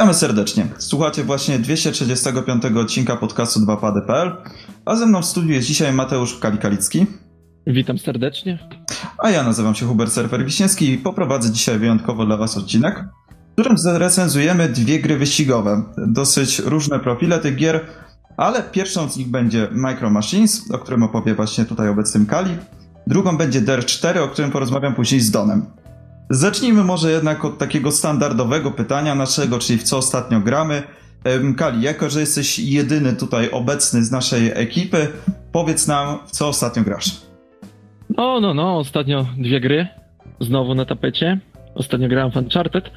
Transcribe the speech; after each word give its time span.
Witamy 0.00 0.14
serdecznie. 0.14 0.66
Słuchacie 0.78 1.24
właśnie 1.24 1.58
235 1.58 2.64
odcinka 2.64 3.16
podcastu 3.16 3.60
2pady.pl, 3.60 4.36
a 4.84 4.96
ze 4.96 5.06
mną 5.06 5.22
w 5.22 5.24
studiu 5.24 5.52
jest 5.52 5.68
dzisiaj 5.68 5.92
Mateusz 5.92 6.38
Kalikalicki. 6.38 7.06
Witam 7.66 7.98
serdecznie. 7.98 8.58
A 9.18 9.30
ja 9.30 9.42
nazywam 9.42 9.74
się 9.74 9.86
Hubert 9.86 10.12
Serwer 10.12 10.44
Wiśniewski 10.44 10.90
i 10.90 10.98
poprowadzę 10.98 11.50
dzisiaj 11.50 11.78
wyjątkowo 11.78 12.26
dla 12.26 12.36
Was 12.36 12.56
odcinek, 12.56 13.04
w 13.50 13.52
którym 13.52 13.78
zrecenzujemy 13.78 14.68
dwie 14.68 15.00
gry 15.00 15.18
wyścigowe. 15.18 15.82
Dosyć 16.06 16.58
różne 16.58 17.00
profile 17.00 17.38
tych 17.38 17.56
gier, 17.56 17.86
ale 18.36 18.62
pierwszą 18.62 19.08
z 19.08 19.16
nich 19.16 19.28
będzie 19.28 19.68
Micro 19.72 20.10
Machines, 20.10 20.70
o 20.70 20.78
którym 20.78 21.02
opowie 21.02 21.34
właśnie 21.34 21.64
tutaj 21.64 21.88
obecnym 21.88 22.26
Kali. 22.26 22.56
Drugą 23.06 23.36
będzie 23.38 23.60
Der 23.60 23.84
4, 23.84 24.22
o 24.22 24.28
którym 24.28 24.50
porozmawiam 24.50 24.94
później 24.94 25.20
z 25.20 25.30
Donem. 25.30 25.66
Zacznijmy 26.30 26.84
może 26.84 27.10
jednak 27.10 27.44
od 27.44 27.58
takiego 27.58 27.92
standardowego 27.92 28.70
pytania 28.70 29.14
naszego, 29.14 29.58
czyli 29.58 29.78
w 29.78 29.82
co 29.82 29.96
ostatnio 29.96 30.40
gramy. 30.40 30.82
Kali, 31.56 31.82
jako 31.82 32.10
że 32.10 32.20
jesteś 32.20 32.58
jedyny 32.58 33.12
tutaj 33.12 33.50
obecny 33.50 34.04
z 34.04 34.10
naszej 34.10 34.50
ekipy, 34.54 35.08
powiedz 35.52 35.88
nam, 35.88 36.18
w 36.26 36.30
co 36.30 36.48
ostatnio 36.48 36.82
grasz. 36.82 37.20
No, 38.16 38.40
no, 38.40 38.54
no, 38.54 38.78
ostatnio 38.78 39.26
dwie 39.38 39.60
gry 39.60 39.86
znowu 40.40 40.74
na 40.74 40.84
tapecie. 40.84 41.38
Ostatnio 41.74 42.08
grałem 42.08 42.30
w 42.32 42.36
Uncharted, 42.36 42.90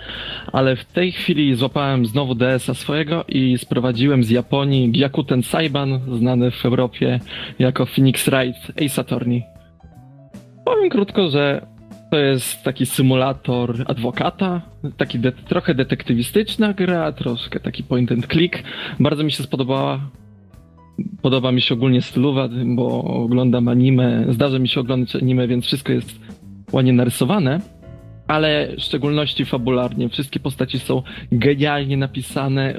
ale 0.51 0.75
w 0.75 0.85
tej 0.85 1.11
chwili 1.11 1.55
złapałem 1.55 2.05
znowu 2.05 2.35
DS-a 2.35 2.73
swojego 2.73 3.25
i 3.27 3.57
sprowadziłem 3.57 4.23
z 4.23 4.29
Japonii 4.29 4.91
Gyakuten 4.91 5.43
Saiban, 5.43 5.99
znany 6.17 6.51
w 6.51 6.65
Europie 6.65 7.19
jako 7.59 7.85
Phoenix 7.85 8.29
Wright 8.29 8.81
Ace 8.85 9.01
Attorney. 9.01 9.43
Powiem 10.65 10.89
krótko, 10.89 11.29
że 11.29 11.72
to 12.13 12.19
jest 12.19 12.63
taki 12.63 12.85
symulator 12.85 13.83
adwokata, 13.87 14.61
taki 14.97 15.19
de 15.19 15.31
trochę 15.31 15.75
detektywistyczna 15.75 16.73
gra, 16.73 17.11
troszkę 17.11 17.59
taki 17.59 17.83
point 17.83 18.11
and 18.11 18.27
click. 18.27 18.63
Bardzo 18.99 19.23
mi 19.23 19.31
się 19.31 19.43
spodobała. 19.43 19.99
Podoba 21.21 21.51
mi 21.51 21.61
się 21.61 21.73
ogólnie 21.73 22.01
stylowa, 22.01 22.49
bo 22.65 23.03
oglądam 23.03 23.67
anime, 23.67 24.25
zdarza 24.29 24.59
mi 24.59 24.67
się 24.67 24.79
oglądać 24.79 25.15
anime, 25.15 25.47
więc 25.47 25.65
wszystko 25.65 25.93
jest 25.93 26.19
ładnie 26.71 26.93
narysowane, 26.93 27.61
ale 28.27 28.75
w 28.77 28.81
szczególności 28.81 29.45
fabularnie. 29.45 30.09
Wszystkie 30.09 30.39
postaci 30.39 30.79
są 30.79 31.03
genialnie 31.31 31.97
napisane, 31.97 32.75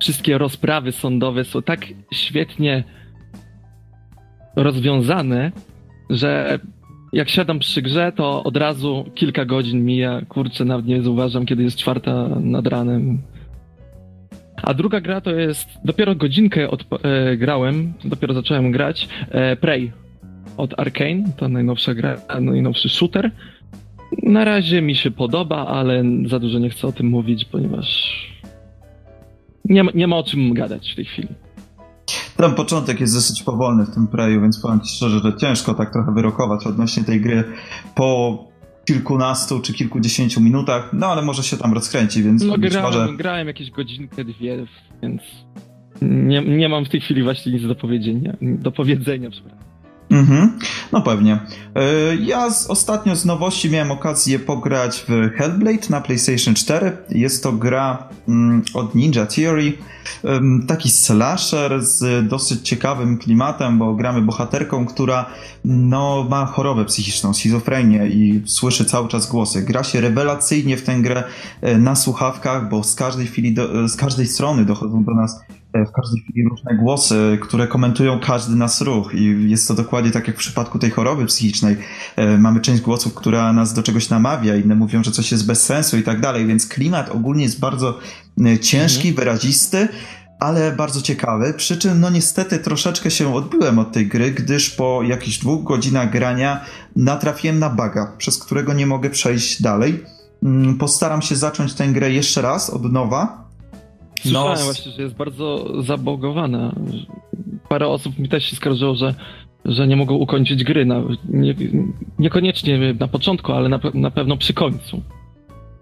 wszystkie 0.00 0.38
rozprawy 0.38 0.92
sądowe 0.92 1.44
są 1.44 1.62
tak 1.62 1.86
świetnie 2.12 2.84
rozwiązane, 4.56 5.52
że 6.10 6.58
jak 7.12 7.28
siadam 7.28 7.58
przy 7.58 7.82
grze, 7.82 8.12
to 8.16 8.44
od 8.44 8.56
razu 8.56 9.04
kilka 9.14 9.44
godzin 9.44 9.84
mija. 9.84 10.20
Kurczę, 10.28 10.64
nawet 10.64 10.86
nie 10.86 11.02
zauważam, 11.02 11.46
kiedy 11.46 11.62
jest 11.62 11.78
czwarta 11.78 12.28
nad 12.40 12.66
ranem. 12.66 13.18
A 14.62 14.74
druga 14.74 15.00
gra 15.00 15.20
to 15.20 15.30
jest. 15.30 15.68
Dopiero 15.84 16.14
godzinkę 16.14 16.70
od, 16.70 16.84
e, 17.02 17.36
grałem, 17.36 17.92
dopiero 18.04 18.34
zacząłem 18.34 18.72
grać. 18.72 19.08
E, 19.30 19.56
Prey 19.56 19.92
od 20.56 20.80
Arkane, 20.80 21.24
to 21.36 21.48
najnowsza 21.48 21.94
gra, 21.94 22.16
najnowszy 22.40 22.88
shooter. 22.88 23.30
Na 24.22 24.44
razie 24.44 24.82
mi 24.82 24.94
się 24.94 25.10
podoba, 25.10 25.66
ale 25.66 26.04
za 26.26 26.38
dużo 26.38 26.58
nie 26.58 26.70
chcę 26.70 26.86
o 26.86 26.92
tym 26.92 27.06
mówić, 27.06 27.44
ponieważ 27.44 28.16
nie 29.64 29.84
ma, 29.84 29.90
nie 29.94 30.06
ma 30.06 30.16
o 30.16 30.22
czym 30.22 30.54
gadać 30.54 30.92
w 30.92 30.96
tej 30.96 31.04
chwili. 31.04 31.28
Ten 32.36 32.54
początek 32.54 33.00
jest 33.00 33.14
dosyć 33.14 33.42
powolny 33.42 33.84
w 33.84 33.94
tym 33.94 34.06
preju, 34.06 34.40
więc 34.40 34.60
powiem 34.60 34.80
ci 34.80 34.96
szczerze, 34.96 35.20
że 35.20 35.36
ciężko 35.36 35.74
tak 35.74 35.92
trochę 35.92 36.14
wyrokować 36.14 36.66
odnośnie 36.66 37.04
tej 37.04 37.20
gry 37.20 37.44
po 37.94 38.38
kilkunastu 38.84 39.60
czy 39.60 39.72
kilkudziesięciu 39.72 40.40
minutach, 40.40 40.90
no 40.92 41.06
ale 41.06 41.22
może 41.22 41.42
się 41.42 41.56
tam 41.56 41.74
rozkręci, 41.74 42.22
więc 42.22 42.42
no, 42.42 42.58
grałem, 42.58 42.82
może... 42.82 43.16
grałem 43.16 43.46
jakieś 43.46 43.70
godzinkę, 43.70 44.24
dwie, 44.24 44.66
więc 45.02 45.22
nie, 46.02 46.40
nie 46.40 46.68
mam 46.68 46.84
w 46.84 46.88
tej 46.88 47.00
chwili 47.00 47.22
właśnie 47.22 47.52
nic 47.52 47.66
do 47.66 47.74
powiedzenia, 47.74 48.36
do 48.42 48.72
powiedzenia, 48.72 49.30
przepraszam. 49.30 49.65
Mhm, 50.10 50.58
no 50.92 51.02
pewnie. 51.02 51.40
E, 51.74 52.16
ja 52.16 52.50
z, 52.50 52.66
ostatnio 52.66 53.16
z 53.16 53.24
nowości 53.24 53.70
miałem 53.70 53.90
okazję 53.90 54.38
pograć 54.38 55.04
w 55.08 55.36
Hellblade 55.36 55.90
na 55.90 56.00
PlayStation 56.00 56.54
4. 56.54 56.96
Jest 57.10 57.42
to 57.42 57.52
gra 57.52 58.08
mm, 58.28 58.62
od 58.74 58.94
Ninja 58.94 59.26
Theory. 59.26 59.72
Taki 60.68 60.90
slasher 60.90 61.84
z 61.84 62.28
dosyć 62.28 62.68
ciekawym 62.68 63.18
klimatem, 63.18 63.78
bo 63.78 63.94
gramy 63.94 64.22
bohaterką, 64.22 64.86
która 64.86 65.26
no, 65.64 66.26
ma 66.30 66.46
chorobę 66.46 66.84
psychiczną, 66.84 67.34
schizofrenię 67.34 68.06
i 68.06 68.42
słyszy 68.46 68.84
cały 68.84 69.08
czas 69.08 69.28
głosy. 69.28 69.62
Gra 69.62 69.84
się 69.84 70.00
rewelacyjnie 70.00 70.76
w 70.76 70.82
tę 70.82 70.96
grę 70.96 71.24
e, 71.60 71.78
na 71.78 71.96
słuchawkach, 71.96 72.68
bo 72.68 72.84
z 72.84 72.94
każdej 72.94 73.26
chwili, 73.26 73.54
do, 73.54 73.88
z 73.88 73.96
każdej 73.96 74.26
strony 74.26 74.64
dochodzą 74.64 75.04
do 75.04 75.14
nas 75.14 75.40
w 75.74 75.92
każdej 75.92 76.20
chwili 76.20 76.48
różne 76.48 76.74
głosy, 76.74 77.38
które 77.42 77.66
komentują 77.66 78.20
każdy 78.20 78.56
nas 78.56 78.80
ruch 78.80 79.14
i 79.14 79.50
jest 79.50 79.68
to 79.68 79.74
dokładnie 79.74 80.10
tak 80.10 80.26
jak 80.26 80.36
w 80.36 80.38
przypadku 80.38 80.78
tej 80.78 80.90
choroby 80.90 81.26
psychicznej. 81.26 81.76
E, 82.16 82.38
mamy 82.38 82.60
część 82.60 82.82
głosów, 82.82 83.14
która 83.14 83.52
nas 83.52 83.74
do 83.74 83.82
czegoś 83.82 84.10
namawia, 84.10 84.56
inne 84.56 84.74
mówią, 84.74 85.04
że 85.04 85.10
coś 85.10 85.32
jest 85.32 85.46
bez 85.46 85.62
sensu 85.62 85.98
i 85.98 86.02
tak 86.02 86.20
dalej, 86.20 86.46
więc 86.46 86.66
klimat 86.66 87.10
ogólnie 87.10 87.42
jest 87.42 87.60
bardzo 87.60 87.98
e, 88.46 88.58
ciężki, 88.58 89.08
mhm. 89.08 89.14
wyrazisty, 89.14 89.88
ale 90.40 90.72
bardzo 90.72 91.02
ciekawy. 91.02 91.54
Przy 91.54 91.76
czym, 91.76 92.00
no 92.00 92.10
niestety, 92.10 92.58
troszeczkę 92.58 93.10
się 93.10 93.34
odbyłem 93.34 93.78
od 93.78 93.92
tej 93.92 94.06
gry, 94.06 94.30
gdyż 94.30 94.70
po 94.70 95.02
jakichś 95.02 95.38
dwóch 95.38 95.64
godzinach 95.64 96.12
grania 96.12 96.60
natrafiłem 96.96 97.58
na 97.58 97.70
baga, 97.70 98.12
przez 98.18 98.38
którego 98.38 98.72
nie 98.72 98.86
mogę 98.86 99.10
przejść 99.10 99.62
dalej. 99.62 100.04
Mm, 100.42 100.78
postaram 100.78 101.22
się 101.22 101.36
zacząć 101.36 101.74
tę 101.74 101.88
grę 101.88 102.12
jeszcze 102.12 102.42
raz 102.42 102.70
od 102.70 102.92
nowa, 102.92 103.45
Słyszałem 104.26 104.58
no, 104.58 104.64
właśnie, 104.64 104.92
że 104.92 105.02
jest 105.02 105.14
bardzo 105.14 105.66
zabogowana. 105.82 106.74
Parę 107.68 107.88
osób 107.88 108.18
mi 108.18 108.28
też 108.28 108.44
się 108.44 108.56
skarżyło, 108.56 108.94
że, 108.94 109.14
że 109.64 109.86
nie 109.86 109.96
mogą 109.96 110.14
ukończyć 110.14 110.64
gry. 110.64 110.86
Na, 110.86 111.02
nie, 111.28 111.54
niekoniecznie 112.18 112.94
na 113.00 113.08
początku, 113.08 113.52
ale 113.52 113.68
na, 113.68 113.80
na 113.94 114.10
pewno 114.10 114.36
przy 114.36 114.54
końcu. 114.54 115.02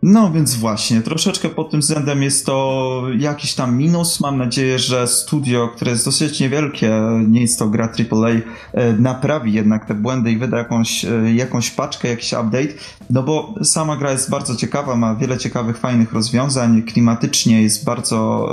No 0.06 0.32
więc 0.32 0.54
właśnie, 0.54 1.00
troszeczkę 1.00 1.48
pod 1.48 1.70
tym 1.70 1.81
względem 1.81 2.22
jest 2.22 2.47
to 2.47 3.03
jakiś 3.19 3.54
tam 3.54 3.76
minus. 3.76 4.20
Mam 4.20 4.38
nadzieję, 4.38 4.78
że 4.78 5.06
studio, 5.06 5.69
które 5.69 5.91
jest 5.91 6.04
dosyć 6.04 6.41
niewielkie, 6.41 7.00
nie 7.28 7.41
jest 7.41 7.59
to 7.59 7.69
gra 7.69 7.84
AAA, 7.84 8.31
e, 8.72 8.92
naprawi 8.92 9.53
jednak 9.53 9.87
te 9.87 9.94
błędy 9.94 10.32
i 10.32 10.37
wyda 10.37 10.59
jakąś, 10.59 11.04
e, 11.04 11.34
jakąś 11.34 11.70
paczkę, 11.70 12.09
jakiś 12.09 12.32
update. 12.32 12.75
No 13.10 13.22
bo 13.22 13.54
sama 13.62 13.97
gra 13.97 14.12
jest 14.12 14.31
bardzo 14.31 14.56
ciekawa, 14.56 14.97
ma 14.97 15.15
wiele 15.15 15.38
ciekawych, 15.38 15.78
fajnych 15.78 16.12
rozwiązań, 16.12 16.82
klimatycznie 16.82 17.62
jest 17.62 17.84
bardzo 17.84 18.48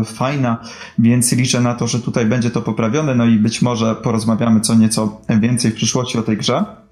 e, 0.00 0.04
fajna, 0.04 0.64
więc 0.98 1.32
liczę 1.32 1.60
na 1.60 1.74
to, 1.74 1.86
że 1.86 2.00
tutaj 2.00 2.26
będzie 2.26 2.50
to 2.50 2.62
poprawione, 2.62 3.14
no 3.14 3.26
i 3.26 3.36
być 3.36 3.62
może 3.62 3.94
porozmawiamy 3.94 4.60
co 4.60 4.74
nieco 4.74 5.20
więcej 5.40 5.70
w 5.70 5.74
przyszłości 5.74 6.18
o 6.18 6.22
tej 6.22 6.36
grze. 6.36 6.85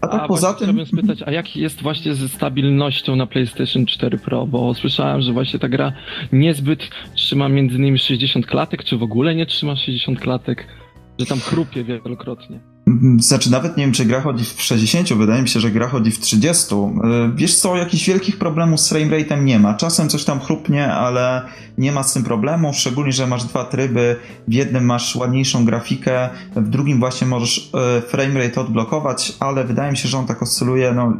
A 0.00 0.08
tak 0.08 0.22
a 0.22 0.28
poza 0.28 0.54
tym. 0.54 0.66
Chciałbym 0.66 0.86
spytać, 0.86 1.22
a 1.26 1.30
jak 1.30 1.56
jest 1.56 1.82
właśnie 1.82 2.14
ze 2.14 2.28
stabilnością 2.28 3.16
na 3.16 3.26
PlayStation 3.26 3.86
4 3.86 4.18
Pro? 4.18 4.46
Bo 4.46 4.74
słyszałem, 4.74 5.20
że 5.20 5.32
właśnie 5.32 5.58
ta 5.58 5.68
gra 5.68 5.92
niezbyt 6.32 6.90
trzyma 7.14 7.48
między 7.48 7.76
innymi 7.76 7.98
60 7.98 8.46
klatek, 8.46 8.84
czy 8.84 8.96
w 8.96 9.02
ogóle 9.02 9.34
nie 9.34 9.46
trzyma 9.46 9.76
60 9.76 10.20
klatek, 10.20 10.66
że 11.18 11.26
tam 11.26 11.40
chrupie 11.40 11.84
wielokrotnie. 11.84 12.60
Znaczy, 13.18 13.50
nawet 13.50 13.76
nie 13.76 13.84
wiem, 13.84 13.92
czy 13.92 14.04
gra 14.04 14.20
chodzi 14.20 14.44
w 14.44 14.62
60, 14.62 15.12
wydaje 15.12 15.42
mi 15.42 15.48
się, 15.48 15.60
że 15.60 15.70
gra 15.70 15.88
chodzi 15.88 16.10
w 16.10 16.18
30. 16.18 16.74
E, 16.74 16.78
wiesz 17.34 17.56
co, 17.56 17.76
jakichś 17.76 18.08
wielkich 18.08 18.38
problemów 18.38 18.80
z 18.80 18.92
framerate'em 18.92 19.44
nie 19.44 19.58
ma. 19.58 19.74
Czasem 19.74 20.08
coś 20.08 20.24
tam 20.24 20.40
chrupnie, 20.40 20.92
ale 20.92 21.42
nie 21.78 21.92
ma 21.92 22.02
z 22.02 22.12
tym 22.12 22.24
problemu, 22.24 22.74
szczególnie, 22.74 23.12
że 23.12 23.26
masz 23.26 23.44
dwa 23.44 23.64
tryby. 23.64 24.16
W 24.48 24.52
jednym 24.52 24.84
masz 24.84 25.16
ładniejszą 25.16 25.64
grafikę, 25.64 26.28
w 26.56 26.68
drugim 26.68 26.98
właśnie 26.98 27.26
możesz 27.26 27.70
e, 27.74 28.02
framerate 28.02 28.60
odblokować, 28.60 29.32
ale 29.40 29.64
wydaje 29.64 29.90
mi 29.90 29.96
się, 29.96 30.08
że 30.08 30.18
on 30.18 30.26
tak 30.26 30.42
oscyluje 30.42 30.92
no, 30.92 31.02
e, 31.02 31.12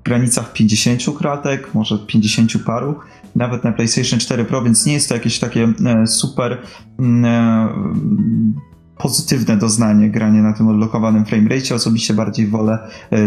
w 0.00 0.02
granicach 0.04 0.52
50 0.52 1.18
kratek, 1.18 1.74
może 1.74 1.98
50 1.98 2.52
paru 2.66 2.98
nawet 3.36 3.64
na 3.64 3.72
PlayStation 3.72 4.18
4 4.18 4.44
Pro, 4.44 4.62
więc 4.62 4.86
nie 4.86 4.92
jest 4.92 5.08
to 5.08 5.14
jakieś 5.14 5.38
takie 5.38 5.72
super 6.06 6.58
mm, 6.98 8.54
pozytywne 8.98 9.56
doznanie 9.56 10.10
granie 10.10 10.42
na 10.42 10.52
tym 10.52 10.68
odblokowanym 10.68 11.24
framerate. 11.24 11.74
Osobiście 11.74 12.14
bardziej 12.14 12.46
wolę 12.46 12.78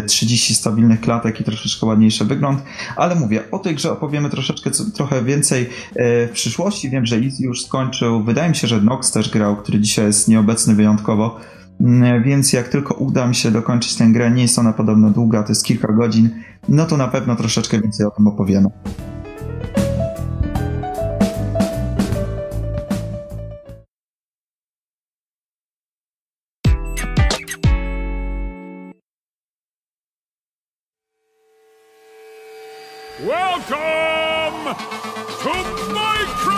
30 0.08 0.54
e, 0.54 0.56
stabilnych 0.56 1.02
klatek 1.02 1.42
i 1.42 1.44
troszeczkę 1.44 1.86
ładniejszy 1.86 2.26
wygląd, 2.26 2.64
ale 2.96 3.16
mówię, 3.16 3.52
o 3.52 3.60
tej 3.60 3.76
grze 3.76 3.92
opowiemy 3.92 4.30
troszeczkę 4.30 4.72
trochę 4.94 5.24
więcej 5.24 5.64
e, 5.64 5.68
w 6.28 6.32
przyszłości. 6.32 6.90
Wiem, 6.90 7.06
że 7.06 7.16
Easy 7.16 7.44
już 7.44 7.66
skończył, 7.66 8.24
wydaje 8.24 8.50
mi 8.50 8.56
się, 8.56 8.68
że 8.68 8.82
Nox 8.82 9.12
też 9.12 9.30
grał, 9.30 9.56
który 9.56 9.80
dzisiaj 9.80 10.06
jest 10.06 10.28
nieobecny 10.28 10.76
wyjątkowo, 10.76 11.40
mm, 11.82 12.24
więc 12.24 12.54
jak 12.54 12.68
tylko 12.68 12.94
uda 12.94 13.28
mi 13.28 13.36
się 13.36 13.52
dokończyć 13.52 13.96
tę 13.96 14.08
grę, 14.08 14.32
nie 14.32 14.42
jest 14.42 14.60
ona 14.60 14.74
podobno 14.74 15.10
długa, 15.10 15.44
to 15.44 15.50
jest 15.50 15.66
kilka 15.66 15.94
godzin, 15.94 16.30
no 16.70 16.86
to 16.86 16.98
na 16.98 17.08
pewno 17.08 17.36
troszeczkę 17.36 17.82
więcej 17.82 18.06
o 18.06 18.12
tym 18.12 18.28
opowiemy. 18.28 18.70
Welcome 33.20 34.76
to 35.42 35.54
Micro 35.92 35.98
Machines! 36.44 36.57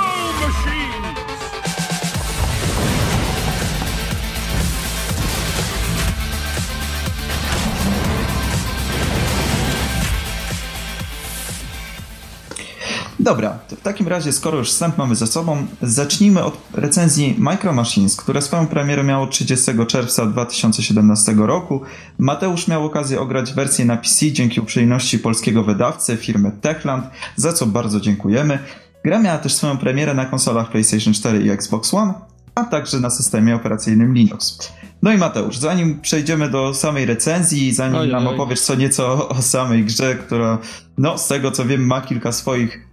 Dobra, 13.19 13.59
to 13.69 13.75
w 13.75 13.81
takim 13.81 14.07
razie, 14.07 14.31
skoro 14.31 14.57
już 14.57 14.69
wstęp 14.69 14.97
mamy 14.97 15.15
za 15.15 15.27
sobą, 15.27 15.67
zacznijmy 15.81 16.43
od 16.43 16.57
recenzji 16.73 17.35
Micro 17.37 17.73
Machines, 17.73 18.15
które 18.15 18.41
swoją 18.41 18.67
premierę 18.67 19.03
miało 19.03 19.27
30 19.27 19.71
czerwca 19.87 20.25
2017 20.25 21.33
roku. 21.37 21.81
Mateusz 22.17 22.67
miał 22.67 22.85
okazję 22.85 23.19
ograć 23.19 23.53
wersję 23.53 23.85
na 23.85 23.97
PC 23.97 24.31
dzięki 24.31 24.59
uprzejmości 24.59 25.19
polskiego 25.19 25.63
wydawcy, 25.63 26.17
firmy 26.17 26.51
Techland, 26.61 27.05
za 27.35 27.53
co 27.53 27.65
bardzo 27.65 27.99
dziękujemy. 27.99 28.59
Gra 29.05 29.19
miała 29.19 29.37
też 29.37 29.53
swoją 29.53 29.77
premierę 29.77 30.13
na 30.13 30.25
konsolach 30.25 30.71
PlayStation 30.71 31.13
4 31.13 31.41
i 31.41 31.49
Xbox 31.49 31.93
One, 31.93 32.13
a 32.55 32.63
także 32.63 32.99
na 32.99 33.09
systemie 33.09 33.55
operacyjnym 33.55 34.13
Linux. 34.13 34.57
No 35.01 35.11
i 35.11 35.17
Mateusz, 35.17 35.57
zanim 35.57 36.01
przejdziemy 36.01 36.49
do 36.49 36.73
samej 36.73 37.05
recenzji, 37.05 37.73
zanim 37.73 37.95
Ojej. 37.95 38.11
nam 38.11 38.27
opowiesz 38.27 38.61
co 38.61 38.75
nieco 38.75 39.29
o 39.29 39.41
samej 39.41 39.85
grze, 39.85 40.15
która, 40.15 40.57
no 40.97 41.17
z 41.17 41.27
tego 41.27 41.51
co 41.51 41.65
wiem, 41.65 41.85
ma 41.85 42.01
kilka 42.01 42.31
swoich 42.31 42.88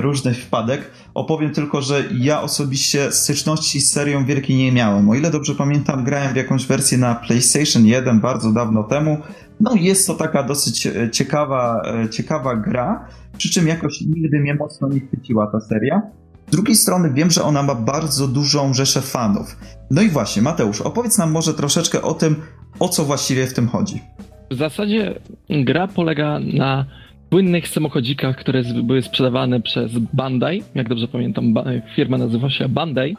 różnych 0.00 0.38
wpadek, 0.44 0.90
opowiem 1.14 1.52
tylko, 1.52 1.82
że 1.82 2.04
ja 2.18 2.42
osobiście 2.42 3.12
styczności 3.12 3.80
z 3.80 3.92
serią 3.92 4.24
wielkiej 4.24 4.56
nie 4.56 4.72
miałem. 4.72 5.10
O 5.10 5.14
ile 5.14 5.30
dobrze 5.30 5.54
pamiętam, 5.54 6.04
grałem 6.04 6.32
w 6.32 6.36
jakąś 6.36 6.66
wersję 6.66 6.98
na 6.98 7.14
PlayStation 7.14 7.86
1 7.86 8.20
bardzo 8.20 8.52
dawno 8.52 8.82
temu. 8.82 9.18
No 9.60 9.74
jest 9.74 10.06
to 10.06 10.14
taka 10.14 10.42
dosyć 10.42 10.86
e, 10.86 11.10
ciekawa, 11.10 11.82
e, 12.04 12.10
ciekawa 12.10 12.56
gra, 12.56 13.08
przy 13.38 13.50
czym 13.50 13.68
jakoś 13.68 14.00
nigdy 14.00 14.40
mnie 14.40 14.54
mocno 14.54 14.88
nie 14.88 15.00
chwyciła 15.00 15.46
ta 15.46 15.60
seria. 15.60 16.02
Z 16.48 16.50
drugiej 16.50 16.76
strony 16.76 17.10
wiem, 17.12 17.30
że 17.30 17.42
ona 17.42 17.62
ma 17.62 17.74
bardzo 17.74 18.28
dużą 18.28 18.74
rzeszę 18.74 19.00
fanów. 19.00 19.56
No 19.90 20.02
i 20.02 20.08
właśnie, 20.08 20.42
Mateusz, 20.42 20.80
opowiedz 20.80 21.18
nam 21.18 21.30
może 21.30 21.54
troszeczkę 21.54 22.02
o 22.02 22.14
tym, 22.14 22.36
o 22.78 22.88
co 22.88 23.04
właściwie 23.04 23.46
w 23.46 23.54
tym 23.54 23.68
chodzi. 23.68 24.02
W 24.50 24.54
zasadzie 24.54 25.20
gra 25.50 25.88
polega 25.88 26.38
na 26.54 26.86
płynnych 27.30 27.68
samochodzikach, 27.68 28.36
które 28.36 28.62
były 28.64 29.02
sprzedawane 29.02 29.60
przez 29.60 29.98
Bandai. 29.98 30.62
Jak 30.74 30.88
dobrze 30.88 31.08
pamiętam, 31.08 31.54
firma 31.96 32.18
nazywa 32.18 32.50
się 32.50 32.68
Bandai. 32.68 33.16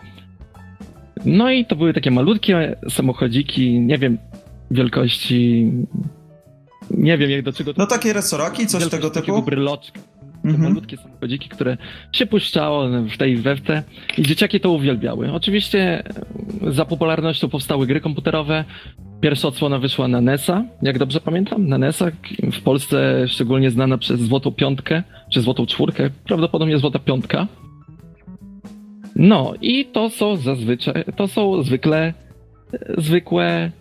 No 1.25 1.51
i 1.51 1.65
to 1.65 1.75
były 1.75 1.93
takie 1.93 2.11
malutkie 2.11 2.75
samochodziki, 2.89 3.79
nie 3.79 3.97
wiem, 3.97 4.17
wielkości. 4.71 5.71
Nie 6.91 7.17
wiem, 7.17 7.29
jak 7.29 7.41
do 7.41 7.53
czego 7.53 7.73
to. 7.73 7.81
No 7.81 7.87
takie 7.87 8.13
resoraki, 8.13 8.67
coś 8.67 8.89
tego 8.89 9.09
takiego 9.09 9.37
typu? 9.37 9.45
bryloczka. 9.45 9.99
Te 10.43 10.49
Mhm. 10.49 10.63
malutkie 10.73 10.97
samochodziki, 10.97 11.49
które 11.49 11.77
się 12.11 12.25
puszczało 12.25 12.87
w 13.13 13.17
tej 13.17 13.31
i 13.33 13.37
we 13.37 13.55
w 13.55 13.61
te 13.61 13.83
i 14.17 14.21
dzieciaki 14.23 14.59
to 14.59 14.71
uwielbiały. 14.71 15.31
Oczywiście 15.31 16.03
za 16.67 16.85
popularnością 16.85 17.49
powstały 17.49 17.87
gry 17.87 18.01
komputerowe. 18.01 18.65
Pierwsza 19.21 19.47
odsłona 19.47 19.79
wyszła 19.79 20.07
na 20.07 20.21
NESa, 20.21 20.63
jak 20.81 20.99
dobrze 20.99 21.21
pamiętam, 21.21 21.67
na 21.67 21.77
NESa, 21.77 22.11
w 22.51 22.61
Polsce 22.61 23.27
szczególnie 23.27 23.71
znana 23.71 23.97
przez 23.97 24.21
Złotą 24.21 24.51
Piątkę, 24.51 25.03
czy 25.29 25.41
Złotą 25.41 25.65
Czwórkę, 25.65 26.09
prawdopodobnie 26.25 26.77
Złota 26.77 26.99
Piątka. 26.99 27.47
No 29.15 29.53
i 29.61 29.85
to 29.85 30.09
są 30.09 30.35
zazwyczaj, 30.35 31.03
to 31.15 31.27
są 31.27 31.63
zwykle, 31.63 32.13
zwykłe 32.97 33.71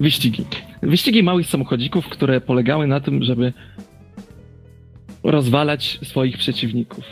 wyścigi. 0.00 0.44
Wyścigi 0.82 1.22
małych 1.22 1.46
samochodzików, 1.46 2.08
które 2.08 2.40
polegały 2.40 2.86
na 2.86 3.00
tym, 3.00 3.22
żeby 3.22 3.52
rozwalać 5.22 5.98
swoich 6.02 6.38
przeciwników. 6.38 7.04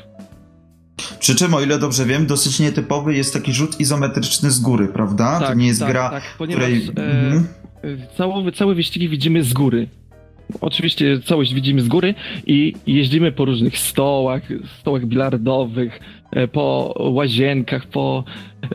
Przy 1.18 1.34
czym, 1.34 1.54
o 1.54 1.60
ile 1.60 1.78
dobrze 1.78 2.04
wiem, 2.06 2.26
dosyć 2.26 2.60
nietypowy 2.60 3.14
jest 3.14 3.32
taki 3.32 3.52
rzut 3.52 3.80
izometryczny 3.80 4.50
z 4.50 4.60
góry, 4.60 4.88
prawda? 4.88 5.40
to 5.48 5.54
nie 5.54 5.66
jest 5.66 5.80
tak, 5.80 5.90
gra, 5.90 6.10
tak, 6.10 6.22
ponieważ 6.38 6.64
której... 6.64 6.90
e, 6.96 7.26
Mhm. 7.26 7.46
całe, 8.16 8.52
całe 8.52 8.74
wyścigi 8.74 9.08
widzimy 9.08 9.42
z 9.42 9.52
góry. 9.52 9.88
Oczywiście 10.60 11.20
całość 11.20 11.54
widzimy 11.54 11.82
z 11.82 11.88
góry 11.88 12.14
i 12.46 12.72
jeździmy 12.86 13.32
po 13.32 13.44
różnych 13.44 13.78
stołach, 13.78 14.42
stołach 14.80 15.06
bilardowych, 15.06 16.00
e, 16.30 16.48
po 16.48 16.94
łazienkach, 16.98 17.86
po, 17.86 18.24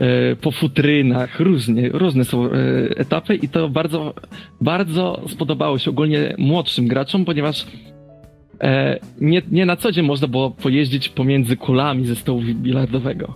e, 0.02 0.36
po 0.36 0.52
futrynach, 0.52 1.40
różnie, 1.40 1.90
różne 1.90 2.26
są 2.26 2.46
e, 2.46 2.50
etapy 2.98 3.36
i 3.36 3.50
to 3.50 3.70
bardzo, 3.70 4.14
bardzo 4.62 5.22
spodobało 5.30 5.80
się 5.80 5.90
ogólnie 5.90 6.36
młodszym 6.38 6.88
graczom, 6.88 7.26
ponieważ 7.26 7.66
nie, 9.22 9.42
nie 9.52 9.66
na 9.66 9.76
co 9.76 9.92
dzień 9.92 10.06
można 10.06 10.28
było 10.28 10.52
pojeździć 10.52 11.10
pomiędzy 11.10 11.58
kulami 11.58 12.08
ze 12.08 12.16
stołu 12.16 12.42
bilardowego. 12.42 13.34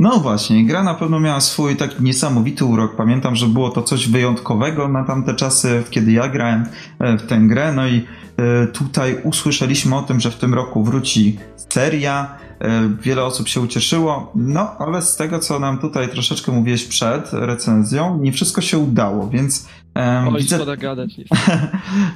No 0.00 0.10
właśnie, 0.10 0.64
gra 0.64 0.82
na 0.82 0.94
pewno 0.94 1.20
miała 1.20 1.40
swój 1.40 1.76
taki 1.76 2.02
niesamowity 2.02 2.64
urok. 2.64 2.96
Pamiętam, 2.96 3.36
że 3.36 3.46
było 3.46 3.70
to 3.70 3.82
coś 3.82 4.08
wyjątkowego 4.08 4.88
na 4.88 5.04
tamte 5.04 5.34
czasy, 5.34 5.82
kiedy 5.90 6.12
ja 6.12 6.28
grałem 6.28 6.62
e, 6.62 6.66
w 7.00 7.26
tę 7.26 7.38
grę. 7.38 7.72
No 7.72 7.86
i 7.88 8.04
e, 8.36 8.66
tutaj 8.66 9.16
usłyszeliśmy 9.24 9.96
o 9.96 10.02
tym, 10.02 10.20
że 10.20 10.30
w 10.30 10.36
tym 10.36 10.54
roku 10.54 10.84
wróci 10.84 11.38
seria. 11.68 12.34
E, 12.60 12.88
Wiele 13.02 13.24
osób 13.24 13.48
się 13.48 13.60
ucieszyło, 13.60 14.32
no 14.34 14.76
ale 14.78 15.02
z 15.02 15.16
tego, 15.16 15.38
co 15.38 15.58
nam 15.58 15.78
tutaj 15.78 16.08
troszeczkę 16.08 16.52
mówiłeś 16.52 16.84
przed 16.84 17.32
recenzją, 17.32 18.18
nie 18.18 18.32
wszystko 18.32 18.60
się 18.60 18.78
udało, 18.78 19.28
więc 19.28 19.68
em, 19.94 20.28
Oj, 20.28 20.42
widzę, 20.42 20.56
szkoda 20.56 20.76
gadać. 20.76 21.10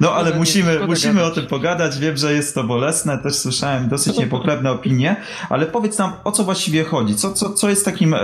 No 0.01 0.11
ale 0.11 0.31
nie, 0.31 0.37
musimy, 0.37 0.87
musimy 0.87 1.13
o 1.21 1.23
gadać. 1.23 1.35
tym 1.35 1.47
pogadać. 1.47 1.99
Wiem, 1.99 2.17
że 2.17 2.33
jest 2.33 2.55
to 2.55 2.63
bolesne. 2.63 3.17
Też 3.17 3.35
słyszałem 3.35 3.89
dosyć 3.89 4.17
niepochlebne 4.17 4.71
opinie, 4.71 5.15
ale 5.49 5.65
powiedz 5.65 5.97
nam, 5.97 6.11
o 6.23 6.31
co 6.31 6.43
właściwie 6.43 6.83
chodzi? 6.83 7.15
Co, 7.15 7.33
co, 7.33 7.53
co 7.53 7.69
jest 7.69 7.85
takim 7.85 8.13
e, 8.13 8.17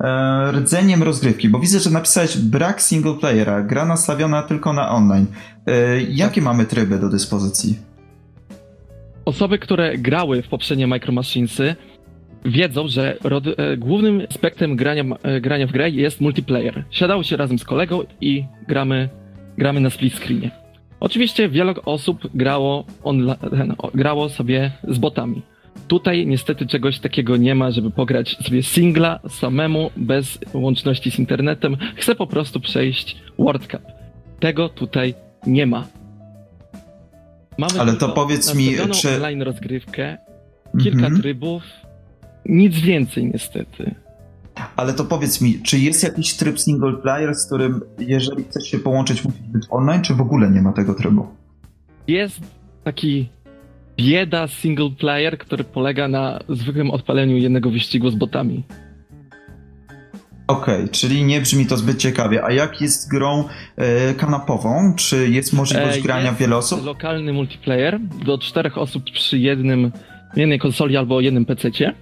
e, 0.00 0.52
rdzeniem 0.52 1.02
rozgrywki? 1.02 1.48
Bo 1.48 1.58
widzę, 1.58 1.80
że 1.80 1.90
napisałeś 1.90 2.36
brak 2.38 2.82
single 2.82 3.14
playera, 3.14 3.62
gra 3.62 3.84
nastawiona 3.84 4.42
tylko 4.42 4.72
na 4.72 4.90
online. 4.90 5.26
E, 5.66 6.00
jakie 6.02 6.40
mamy 6.40 6.66
tryby 6.66 6.98
do 6.98 7.08
dyspozycji? 7.08 7.78
Osoby, 9.24 9.58
które 9.58 9.98
grały 9.98 10.42
w 10.42 10.48
poprzednie 10.48 10.86
Micro 10.86 11.12
Machinesy, 11.12 11.76
wiedzą, 12.44 12.88
że 12.88 13.16
rod, 13.24 13.44
e, 13.46 13.76
głównym 13.76 14.22
aspektem 14.30 14.76
grania, 14.76 15.04
e, 15.22 15.40
grania 15.40 15.66
w 15.66 15.72
grę 15.72 15.90
jest 15.90 16.20
multiplayer. 16.20 16.84
Siadało 16.90 17.22
się 17.22 17.36
razem 17.36 17.58
z 17.58 17.64
kolegą 17.64 18.02
i 18.20 18.44
gramy, 18.68 19.08
gramy 19.58 19.80
na 19.80 19.90
split 19.90 20.14
screenie. 20.14 20.50
Oczywiście 21.00 21.48
wiele 21.48 21.74
osób 21.84 22.28
grało, 22.34 22.84
grało 23.94 24.28
sobie 24.28 24.72
z 24.88 24.98
botami. 24.98 25.42
Tutaj 25.88 26.26
niestety 26.26 26.66
czegoś 26.66 26.98
takiego 26.98 27.36
nie 27.36 27.54
ma, 27.54 27.70
żeby 27.70 27.90
pograć 27.90 28.36
sobie 28.36 28.62
singla 28.62 29.20
samemu, 29.28 29.90
bez 29.96 30.38
łączności 30.54 31.10
z 31.10 31.18
internetem. 31.18 31.76
Chcę 31.96 32.14
po 32.14 32.26
prostu 32.26 32.60
przejść 32.60 33.16
World 33.38 33.66
Cup. 33.66 33.82
Tego 34.40 34.68
tutaj 34.68 35.14
nie 35.46 35.66
ma. 35.66 35.86
Mamy 37.58 37.80
Ale 37.80 37.92
to 37.92 38.08
powiedz 38.08 38.54
mi, 38.54 38.68
czy- 38.92 39.14
online 39.16 39.42
rozgrywkę, 39.42 40.18
kilka 40.82 40.98
Mhm. 41.06 41.20
trybów, 41.22 41.62
nic 42.46 42.74
więcej 42.80 43.26
niestety. 43.32 43.94
Ale 44.76 44.92
to 44.94 45.04
powiedz 45.04 45.40
mi, 45.40 45.58
czy 45.62 45.78
jest 45.78 46.02
jakiś 46.02 46.34
tryb 46.34 46.60
single 46.60 46.92
player, 46.92 47.34
z 47.34 47.46
którym 47.46 47.80
jeżeli 47.98 48.44
chcesz 48.44 48.64
się 48.64 48.78
połączyć, 48.78 49.24
musisz 49.24 49.40
być 49.40 49.66
online, 49.70 50.02
czy 50.02 50.14
w 50.14 50.20
ogóle 50.20 50.50
nie 50.50 50.62
ma 50.62 50.72
tego 50.72 50.94
trybu? 50.94 51.26
Jest 52.08 52.40
taki 52.84 53.28
bieda 53.96 54.48
single 54.48 54.90
player, 54.90 55.38
który 55.38 55.64
polega 55.64 56.08
na 56.08 56.38
zwykłym 56.48 56.90
odpaleniu 56.90 57.36
jednego 57.36 57.70
wyścigu 57.70 58.10
z 58.10 58.14
botami. 58.14 58.64
Okej, 60.50 60.88
czyli 60.88 61.24
nie 61.24 61.40
brzmi 61.40 61.66
to 61.66 61.76
zbyt 61.76 61.98
ciekawie. 61.98 62.44
A 62.44 62.52
jak 62.52 62.80
jest 62.80 63.10
grą 63.10 63.44
e, 63.76 64.14
kanapową? 64.14 64.94
Czy 64.96 65.28
jest 65.28 65.52
możliwość 65.52 65.98
E, 65.98 66.00
grania 66.00 66.32
wiele 66.32 66.56
osób? 66.56 66.84
Lokalny 66.84 67.32
multiplayer 67.32 68.00
do 68.24 68.38
czterech 68.38 68.78
osób 68.78 69.04
przy 69.04 69.38
jednym, 69.38 69.92
jednej 70.36 70.58
konsoli 70.58 70.96
albo 70.96 71.20
jednym 71.20 71.44
PC-cie. 71.44 71.94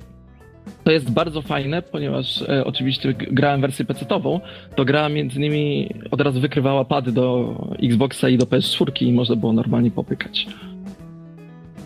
To 0.85 0.93
jest 0.93 1.11
bardzo 1.11 1.43
fajne, 1.43 1.83
ponieważ 1.83 2.43
e, 2.43 2.64
oczywiście 2.64 3.14
grałem 3.14 3.61
wersję 3.61 3.85
PC-tową, 3.85 4.40
to 4.76 4.85
gra 4.85 5.09
między 5.09 5.38
innymi 5.38 5.95
od 6.11 6.21
razu 6.21 6.40
wykrywała 6.40 6.85
pady 6.85 7.12
do 7.12 7.55
Xboxa 7.83 8.28
i 8.28 8.38
do 8.38 8.47
PS4 8.47 9.02
i 9.02 9.12
można 9.12 9.37
było 9.37 9.52
normalnie 9.52 9.90
popykać. 9.90 10.47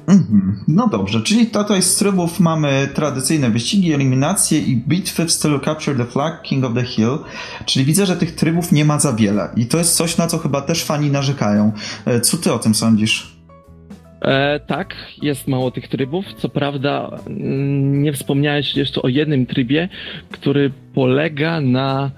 Mhm. 0.07 0.65
No 0.69 0.89
dobrze, 0.89 1.21
czyli 1.21 1.47
tutaj 1.47 1.83
z 1.83 1.97
trybów 1.97 2.41
mamy 2.41 2.89
tradycyjne 2.95 3.51
wyścigi, 3.51 3.93
eliminacje 3.93 4.59
i 4.59 4.77
bitwy 4.77 5.25
w 5.25 5.33
stylu 5.33 5.61
Capture 5.61 5.97
the 5.97 6.05
Flag, 6.05 6.43
King 6.43 6.65
of 6.65 6.75
the 6.75 6.85
Hill, 6.85 7.19
czyli 7.65 7.85
widzę, 7.85 8.07
że 8.07 8.17
tych 8.17 8.35
trybów 8.35 8.73
nie 8.73 8.85
ma 8.85 8.99
za 8.99 9.13
wiele 9.13 9.49
i 9.57 9.67
to 9.67 9.79
jest 9.79 9.97
coś, 9.97 10.17
na 10.17 10.27
co 10.27 10.39
chyba 10.39 10.61
też 10.61 10.85
fani 10.85 11.11
narzekają. 11.11 11.73
E, 12.07 12.21
Co 12.21 12.37
ty 12.37 12.53
o 12.53 12.59
tym 12.59 12.75
sądzisz? 12.75 13.37
E, 14.23 14.61
tak, 14.61 14.95
jest 15.23 15.49
mało 15.49 15.71
tych 15.71 15.89
trybów. 15.89 16.25
Co 16.39 16.49
prawda, 16.49 17.19
mm, 17.27 18.03
nie 18.03 18.13
wspomniałeś 18.13 18.77
jeszcze 18.77 19.03
o 19.03 19.09
jednym 19.09 19.47
trybie, 19.47 19.89
który 20.31 20.73
polega 20.95 21.61
na 21.61 22.11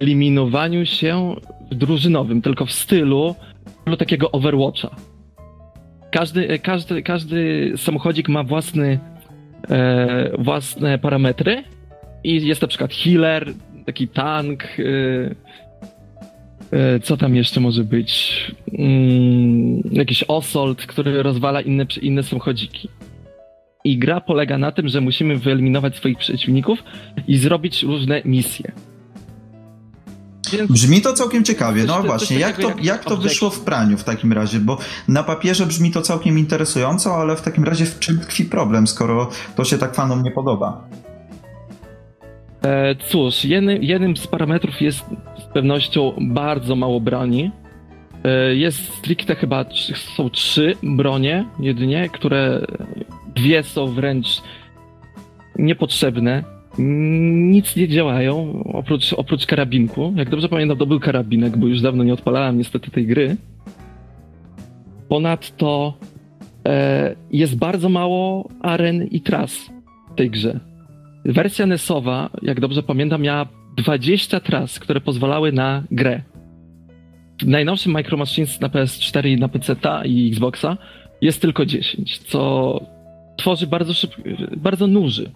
eliminowaniu 0.00 0.86
się 0.86 1.34
w 1.70 1.74
drużynowym, 1.74 2.42
tylko 2.42 2.66
w 2.66 2.72
stylu, 2.72 3.34
stylu 3.80 3.96
takiego 3.96 4.30
Overwatcha. 4.30 5.13
Każdy, 6.14 6.58
każdy, 6.58 7.02
każdy 7.02 7.72
samochodzik 7.76 8.28
ma 8.28 8.44
własny, 8.44 8.98
e, 9.70 10.30
własne 10.38 10.98
parametry 10.98 11.64
i 12.24 12.46
jest 12.46 12.62
na 12.62 12.68
przykład 12.68 12.92
healer, 12.92 13.52
taki 13.86 14.08
tank, 14.08 14.64
e, 14.64 14.84
e, 16.78 17.00
co 17.00 17.16
tam 17.16 17.36
jeszcze 17.36 17.60
może 17.60 17.84
być? 17.84 18.40
Mm, 18.78 19.82
jakiś 19.92 20.24
assault, 20.28 20.86
który 20.86 21.22
rozwala 21.22 21.60
inne, 21.60 21.86
inne 22.02 22.22
samochodziki. 22.22 22.88
I 23.84 23.98
gra 23.98 24.20
polega 24.20 24.58
na 24.58 24.72
tym, 24.72 24.88
że 24.88 25.00
musimy 25.00 25.36
wyeliminować 25.36 25.96
swoich 25.96 26.18
przeciwników 26.18 26.84
i 27.28 27.36
zrobić 27.36 27.82
różne 27.82 28.22
misje. 28.24 28.72
Więc 30.56 30.72
Brzmi 30.72 31.00
to 31.02 31.12
całkiem 31.12 31.44
ciekawie. 31.44 31.84
No 31.84 31.96
coś 31.96 32.06
właśnie, 32.06 32.38
jak 32.38 32.56
to, 32.56 32.68
jak 32.68 32.84
jak 32.84 33.04
to 33.04 33.16
wyszło 33.16 33.50
w 33.50 33.60
praniu 33.60 33.98
w 33.98 34.04
takim 34.04 34.32
razie? 34.32 34.58
Bo 34.58 34.78
na 35.08 35.22
papierze 35.22 35.66
brzmi 35.66 35.90
to 35.90 36.02
całkiem 36.02 36.38
interesująco, 36.38 37.16
ale 37.16 37.36
w 37.36 37.42
takim 37.42 37.64
razie 37.64 37.86
w 37.86 37.98
czym 37.98 38.18
tkwi 38.20 38.44
problem, 38.44 38.86
skoro 38.86 39.28
to 39.56 39.64
się 39.64 39.78
tak 39.78 39.94
fanom 39.94 40.22
nie 40.22 40.30
podoba? 40.30 40.88
E, 42.64 42.94
Cóż, 42.94 43.44
jednym, 43.44 43.82
jednym 43.82 44.16
z 44.16 44.26
parametrów 44.26 44.80
jest 44.82 45.04
z 45.38 45.52
pewnością 45.54 46.12
bardzo 46.20 46.76
mało 46.76 47.00
broni. 47.00 47.50
E, 48.24 48.54
Jest 48.54 48.94
stricte 48.94 49.34
chyba 49.34 49.64
są 50.16 50.30
trzy 50.30 50.76
bronie 50.82 51.46
jedynie, 51.60 52.08
które 52.08 52.66
dwie 53.34 53.62
są 53.62 53.86
wręcz 53.86 54.42
niepotrzebne. 55.58 56.53
Nic 56.78 57.76
nie 57.76 57.88
działają 57.88 58.62
oprócz, 58.64 59.12
oprócz 59.12 59.46
karabinku. 59.46 60.12
Jak 60.16 60.30
dobrze 60.30 60.48
pamiętam, 60.48 60.78
to 60.78 60.86
był 60.86 61.00
karabinek, 61.00 61.56
bo 61.56 61.66
już 61.66 61.80
dawno 61.80 62.04
nie 62.04 62.14
odpalałem 62.14 62.58
niestety 62.58 62.90
tej 62.90 63.06
gry. 63.06 63.36
Ponadto 65.08 65.94
e, 66.68 67.16
jest 67.30 67.56
bardzo 67.56 67.88
mało 67.88 68.48
aren 68.60 69.06
i 69.06 69.20
tras 69.20 69.70
w 70.12 70.14
tej 70.14 70.30
grze. 70.30 70.60
Wersja 71.24 71.66
NES-owa, 71.66 72.30
jak 72.42 72.60
dobrze 72.60 72.82
pamiętam, 72.82 73.22
miała 73.22 73.46
20 73.76 74.40
tras, 74.40 74.78
które 74.78 75.00
pozwalały 75.00 75.52
na 75.52 75.82
grę. 75.90 76.22
W 77.42 77.46
najnowszym 77.46 77.92
Micro 77.92 78.16
Machines 78.16 78.60
na 78.60 78.68
PS4 78.68 79.28
i 79.28 79.36
na 79.36 79.48
PC 79.48 79.76
i 80.04 80.28
Xboxa 80.28 80.76
jest 81.20 81.42
tylko 81.42 81.66
10, 81.66 82.18
co 82.18 82.80
tworzy 83.36 83.66
bardzo 83.66 83.94
szybko, 83.94 84.22
bardzo 84.56 84.86
nuży. 84.86 85.30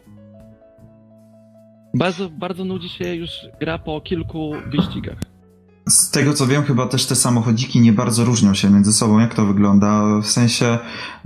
Bardzo, 1.94 2.30
bardzo 2.30 2.64
nudzi 2.64 2.88
się 2.88 3.14
już 3.14 3.30
gra 3.60 3.78
po 3.78 4.00
kilku 4.00 4.52
wyścigach. 4.66 5.16
Z 5.88 6.10
tego 6.10 6.32
co 6.32 6.46
wiem, 6.46 6.62
chyba 6.62 6.86
też 6.86 7.06
te 7.06 7.14
samochodziki 7.16 7.80
nie 7.80 7.92
bardzo 7.92 8.24
różnią 8.24 8.54
się 8.54 8.70
między 8.70 8.92
sobą. 8.92 9.18
Jak 9.18 9.34
to 9.34 9.46
wygląda? 9.46 10.18
W 10.22 10.26
sensie 10.26 10.78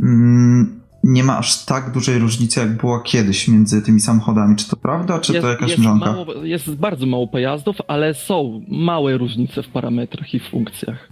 mm, 0.02 0.80
nie 1.04 1.24
ma 1.24 1.38
aż 1.38 1.64
tak 1.64 1.92
dużej 1.92 2.18
różnicy, 2.18 2.60
jak 2.60 2.76
było 2.76 3.00
kiedyś 3.00 3.48
między 3.48 3.82
tymi 3.82 4.00
samochodami. 4.00 4.56
Czy 4.56 4.68
to 4.70 4.76
prawda, 4.76 5.18
czy 5.18 5.40
to 5.40 5.48
jakaś 5.48 5.68
jest, 5.68 5.80
mrzonka? 5.80 6.12
mało, 6.12 6.44
jest 6.44 6.74
bardzo 6.74 7.06
mało 7.06 7.28
pojazdów, 7.28 7.76
ale 7.88 8.14
są 8.14 8.64
małe 8.68 9.18
różnice 9.18 9.62
w 9.62 9.68
parametrach 9.68 10.34
i 10.34 10.40
funkcjach. 10.40 11.08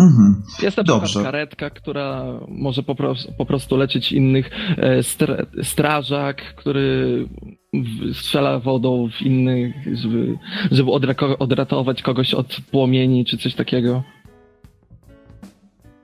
Mhm. 0.00 0.42
Jest 0.62 0.76
na 0.76 0.82
Dobrze. 0.82 1.04
przykład 1.06 1.24
karetka, 1.24 1.70
która 1.70 2.24
może 2.48 2.82
po, 2.82 2.94
po 3.38 3.46
prostu 3.46 3.76
leczyć 3.76 4.12
innych, 4.12 4.50
e, 4.76 4.98
stra- 5.02 5.46
strażak, 5.62 6.54
który 6.54 7.26
w- 7.67 7.67
strzela 8.12 8.58
wodą 8.58 9.08
w 9.18 9.22
innych, 9.22 9.74
żeby, 9.94 10.38
żeby 10.70 10.90
odratować 11.38 12.02
kogoś 12.02 12.34
od 12.34 12.56
płomieni 12.70 13.24
czy 13.24 13.38
coś 13.38 13.54
takiego. 13.54 14.02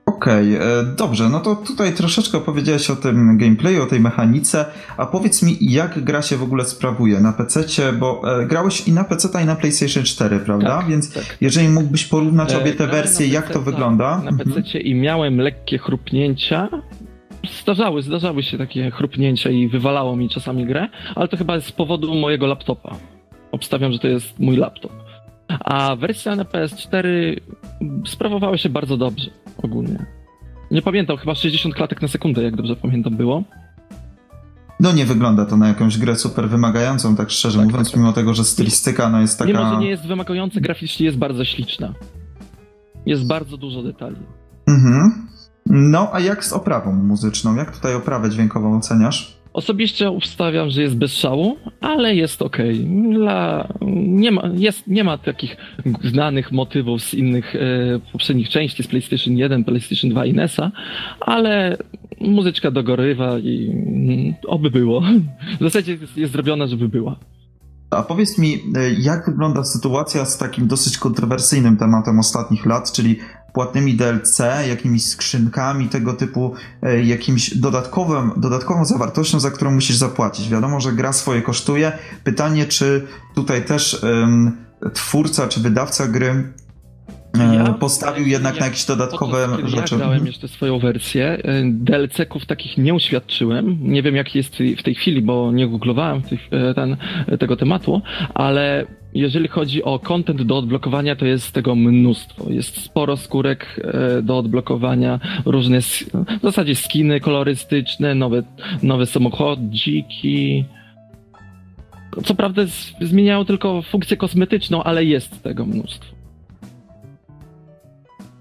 Okej, 0.05 0.55
e, 0.55 0.59
dobrze, 0.97 1.29
no 1.29 1.39
to 1.39 1.55
tutaj 1.55 1.93
troszeczkę 1.93 2.37
opowiedziałeś 2.37 2.89
o 2.89 2.95
tym 2.95 3.37
gameplayu, 3.37 3.83
o 3.83 3.85
tej 3.85 3.99
mechanice, 3.99 4.65
a 4.97 5.05
powiedz 5.05 5.43
mi, 5.43 5.57
jak 5.61 6.03
gra 6.03 6.21
się 6.21 6.37
w 6.37 6.43
ogóle 6.43 6.65
sprawuje 6.65 7.19
na 7.19 7.33
PC, 7.33 7.63
bo 7.99 8.39
e, 8.41 8.45
grałeś 8.45 8.87
i 8.87 8.91
na 8.91 9.03
PC, 9.03 9.43
i 9.43 9.45
na 9.45 9.55
PlayStation 9.55 10.03
4, 10.03 10.39
prawda? 10.39 10.77
Tak, 10.77 10.87
Więc 10.87 11.13
tak. 11.13 11.37
jeżeli 11.41 11.69
mógłbyś 11.69 12.05
porównać 12.05 12.53
E, 12.53 12.61
obie 12.61 12.73
te 12.73 12.87
wersje, 12.87 13.27
jak 13.27 13.49
to 13.49 13.61
wygląda? 13.61 14.17
Na 14.17 14.29
Mhm. 14.31 14.51
PC 14.51 14.79
i 14.79 14.95
miałem 14.95 15.37
lekkie 15.37 15.77
chrupnięcia. 15.77 16.69
Zdarzały, 17.51 18.01
zdarzały 18.01 18.43
się 18.43 18.57
takie 18.57 18.91
chrupnięcia 18.91 19.49
i 19.49 19.67
wywalało 19.67 20.15
mi 20.15 20.29
czasami 20.29 20.65
grę, 20.65 20.87
ale 21.15 21.27
to 21.27 21.37
chyba 21.37 21.59
z 21.59 21.71
powodu 21.71 22.15
mojego 22.15 22.47
laptopa. 22.47 22.95
Obstawiam, 23.51 23.91
że 23.91 23.99
to 23.99 24.07
jest 24.07 24.39
mój 24.39 24.57
laptop. 24.57 24.91
A 25.59 25.95
wersja 25.95 26.35
na 26.35 26.43
PS4 26.43 27.07
sprawowała 28.05 28.57
się 28.57 28.69
bardzo 28.69 28.97
dobrze 28.97 29.29
ogólnie. 29.63 30.05
Nie 30.71 30.81
pamiętam, 30.81 31.17
chyba 31.17 31.35
60 31.35 31.75
klatek 31.75 32.01
na 32.01 32.07
sekundę, 32.07 32.43
jak 32.43 32.55
dobrze 32.55 32.75
pamiętam 32.75 33.15
było. 33.15 33.43
No 34.79 34.91
nie 34.91 35.05
wygląda 35.05 35.45
to 35.45 35.57
na 35.57 35.67
jakąś 35.67 35.97
grę 35.97 36.15
super 36.15 36.49
wymagającą, 36.49 37.15
tak 37.15 37.31
szczerze 37.31 37.59
Tak, 37.59 37.67
mówiąc, 37.67 37.87
tak, 37.87 37.93
tak. 37.93 38.01
mimo 38.01 38.13
tego, 38.13 38.33
że 38.33 38.43
stylistyka 38.43 39.09
no 39.09 39.21
jest 39.21 39.39
taka... 39.39 39.51
Mimo, 39.51 39.69
że 39.69 39.77
nie 39.77 39.89
jest 39.89 40.07
wymagająca, 40.07 40.59
graficznie 40.59 41.05
jest 41.05 41.17
bardzo 41.17 41.45
śliczna. 41.45 41.93
Jest 43.05 43.27
bardzo 43.27 43.57
dużo 43.57 43.83
detali. 43.83 44.15
Mhm. 44.67 45.27
No, 45.65 46.09
a 46.13 46.19
jak 46.19 46.45
z 46.45 46.53
oprawą 46.53 46.91
muzyczną? 46.93 47.55
Jak 47.55 47.75
tutaj 47.75 47.95
oprawę 47.95 48.29
dźwiękową 48.29 48.77
oceniasz? 48.77 49.35
Osobiście 49.53 50.11
ustawiam, 50.11 50.69
że 50.69 50.81
jest 50.81 50.95
bez 50.95 51.13
szału, 51.13 51.57
ale 51.81 52.15
jest 52.15 52.41
ok. 52.41 52.57
Dla... 53.13 53.67
Nie, 54.07 54.31
ma, 54.31 54.49
jest, 54.53 54.87
nie 54.87 55.03
ma 55.03 55.17
takich 55.17 55.57
znanych 56.03 56.51
motywów 56.51 57.01
z 57.01 57.13
innych 57.13 57.55
e, 57.55 57.59
poprzednich 58.11 58.49
części, 58.49 58.83
z 58.83 58.87
PlayStation 58.87 59.37
1, 59.37 59.63
PlayStation 59.63 60.09
2 60.09 60.25
i 60.25 60.33
NES-a, 60.33 60.71
ale 61.19 61.77
muzyczka 62.21 62.71
dogorywa 62.71 63.39
i 63.39 63.71
mm, 63.71 64.33
oby 64.47 64.71
było. 64.71 65.01
W 65.59 65.63
zasadzie 65.63 65.91
jest, 65.91 66.17
jest 66.17 66.33
zrobiona, 66.33 66.67
żeby 66.67 66.89
była. 66.89 67.15
A 67.89 68.03
powiedz 68.03 68.37
mi, 68.37 68.53
e, 68.53 68.93
jak 68.99 69.25
wygląda 69.25 69.63
sytuacja 69.63 70.25
z 70.25 70.37
takim 70.37 70.67
dosyć 70.67 70.97
kontrowersyjnym 70.97 71.77
tematem 71.77 72.19
ostatnich 72.19 72.65
lat, 72.65 72.91
czyli 72.91 73.19
płatnymi 73.55 73.93
DLC, 73.93 74.39
jakimiś 74.69 75.05
skrzynkami, 75.05 75.89
tego 75.89 76.13
typu 76.13 76.53
e, 76.83 77.03
jakimś 77.03 77.57
dodatkowym, 77.57 78.31
dodatkową 78.37 78.85
zawartością, 78.85 79.39
za 79.39 79.51
którą 79.51 79.71
musisz 79.71 79.95
zapłacić. 79.95 80.49
Wiadomo, 80.49 80.79
że 80.79 80.91
gra 80.91 81.13
swoje 81.13 81.41
kosztuje. 81.41 81.91
Pytanie, 82.23 82.65
czy 82.65 83.07
tutaj 83.35 83.65
też 83.65 84.01
twórca 84.93 85.47
czy 85.47 85.59
wydawca 85.59 86.07
gry 86.07 86.53
e, 87.39 87.55
Ja- 87.55 87.73
postawił 87.73 88.27
jednak 88.27 88.53
ja- 88.55 88.59
na 88.59 88.65
jakieś 88.65 88.85
dodatkowe 88.85 89.47
rzeczy. 89.63 89.77
Ja 89.93 89.97
grałem 89.97 90.03
Mhm. 90.13 90.27
jeszcze 90.27 90.47
swoją 90.47 90.79
wersję. 90.79 91.25
e, 91.43 91.63
DLC-ków 91.65 92.45
takich 92.45 92.77
nie 92.77 92.93
uświadczyłem. 92.93 93.77
Nie 93.81 94.03
wiem, 94.03 94.15
jak 94.15 94.35
jest 94.35 94.55
w 94.77 94.83
tej 94.83 94.95
chwili, 94.95 95.21
bo 95.21 95.51
nie 95.51 95.67
googlowałem 95.67 96.21
e, 96.51 96.73
ten, 96.73 96.97
tego 97.39 97.55
tematu, 97.57 98.01
ale 98.33 98.85
jeżeli 99.15 99.47
chodzi 99.47 99.83
o 99.83 99.99
content 99.99 100.41
do 100.41 100.57
odblokowania, 100.57 101.15
to 101.15 101.25
jest 101.25 101.51
tego 101.51 101.75
mnóstwo. 101.75 102.45
Jest 102.49 102.81
sporo 102.81 103.17
skórek 103.17 103.81
e, 103.83 104.21
do 104.21 104.37
odblokowania, 104.37 105.19
różne 105.45 105.81
w 105.81 106.41
zasadzie 106.43 106.75
skiny 106.75 107.19
kolorystyczne, 107.19 108.15
nowe, 108.15 108.43
nowe 108.83 109.05
samochodziki. 109.05 110.65
Co 112.25 112.35
prawda 112.35 112.61
zmieniają 113.01 113.45
tylko 113.45 113.81
funkcję 113.81 114.17
kosmetyczną, 114.17 114.83
ale 114.83 115.05
jest 115.05 115.43
tego 115.43 115.65
mnóstwo. 115.65 116.15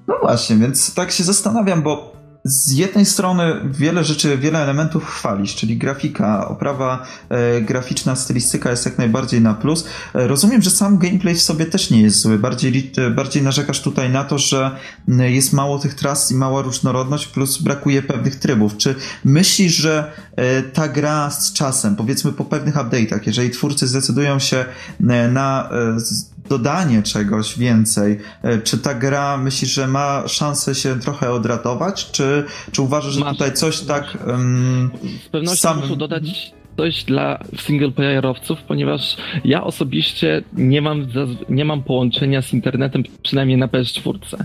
No 0.08 0.14
właśnie, 0.22 0.56
więc 0.56 0.94
tak 0.94 1.10
się 1.10 1.22
zastanawiam, 1.24 1.82
bo 1.82 2.13
z 2.44 2.72
jednej 2.72 3.06
strony 3.06 3.60
wiele 3.64 4.04
rzeczy, 4.04 4.38
wiele 4.38 4.58
elementów 4.58 5.06
chwalisz, 5.06 5.54
czyli 5.54 5.76
grafika, 5.76 6.48
oprawa 6.48 7.06
e, 7.28 7.60
graficzna, 7.60 8.16
stylistyka 8.16 8.70
jest 8.70 8.84
jak 8.84 8.98
najbardziej 8.98 9.40
na 9.40 9.54
plus. 9.54 9.84
E, 10.14 10.26
rozumiem, 10.26 10.62
że 10.62 10.70
sam 10.70 10.98
gameplay 10.98 11.34
w 11.34 11.42
sobie 11.42 11.66
też 11.66 11.90
nie 11.90 12.02
jest 12.02 12.20
zły. 12.20 12.38
Bardziej, 12.38 12.92
e, 12.96 13.10
bardziej 13.10 13.42
narzekasz 13.42 13.80
tutaj 13.80 14.10
na 14.10 14.24
to, 14.24 14.38
że 14.38 14.70
jest 15.08 15.52
mało 15.52 15.78
tych 15.78 15.94
tras 15.94 16.32
i 16.32 16.34
mała 16.34 16.62
różnorodność, 16.62 17.26
plus 17.26 17.62
brakuje 17.62 18.02
pewnych 18.02 18.36
trybów. 18.36 18.76
Czy 18.76 18.94
myślisz, 19.24 19.74
że 19.74 20.12
e, 20.36 20.62
ta 20.62 20.88
gra 20.88 21.30
z 21.30 21.52
czasem, 21.52 21.96
powiedzmy 21.96 22.32
po 22.32 22.44
pewnych 22.44 22.74
update'ach, 22.74 23.20
jeżeli 23.26 23.50
twórcy 23.50 23.86
zdecydują 23.86 24.38
się 24.38 24.64
e, 25.08 25.28
na 25.28 25.70
e, 25.70 26.00
dodanie 26.48 27.02
czegoś 27.02 27.58
więcej, 27.58 28.18
e, 28.42 28.58
czy 28.58 28.78
ta 28.78 28.94
gra 28.94 29.36
myślisz, 29.36 29.74
że 29.74 29.86
ma 29.86 30.28
szansę 30.28 30.74
się 30.74 31.00
trochę 31.00 31.30
odratować, 31.30 32.10
czy, 32.10 32.44
czy 32.72 32.82
uważasz, 32.82 33.12
że 33.14 33.20
Ma 33.20 33.32
tutaj 33.32 33.52
coś 33.52 33.82
ma 33.82 33.88
tak... 33.88 34.18
em, 34.28 34.90
Z 35.24 35.28
pewnością 35.28 35.74
muszą 35.74 35.96
dodać 35.96 36.52
coś 36.76 37.04
dla 37.04 37.38
singleplayerowców, 37.60 38.62
ponieważ 38.62 39.16
ja 39.44 39.64
osobiście 39.64 40.42
nie 40.52 40.82
mam, 40.82 41.06
nie 41.48 41.64
mam 41.64 41.82
połączenia 41.82 42.42
z 42.42 42.52
internetem, 42.52 43.02
przynajmniej 43.22 43.58
na 43.58 43.66
PS4. 43.66 44.44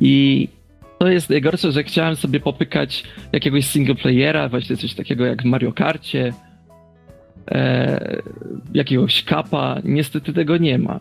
I 0.00 0.48
to 0.98 1.08
jest 1.08 1.30
najgorsze, 1.30 1.72
że 1.72 1.84
chciałem 1.84 2.16
sobie 2.16 2.40
popykać 2.40 3.04
jakiegoś 3.32 3.66
singleplayera, 3.66 4.48
właśnie 4.48 4.76
coś 4.76 4.94
takiego 4.94 5.26
jak 5.26 5.42
w 5.42 5.44
Mario 5.44 5.72
Karcie, 5.72 6.32
e, 7.48 8.22
jakiegoś 8.74 9.24
kapa. 9.24 9.80
Niestety 9.84 10.32
tego 10.32 10.56
nie 10.56 10.78
ma. 10.78 11.00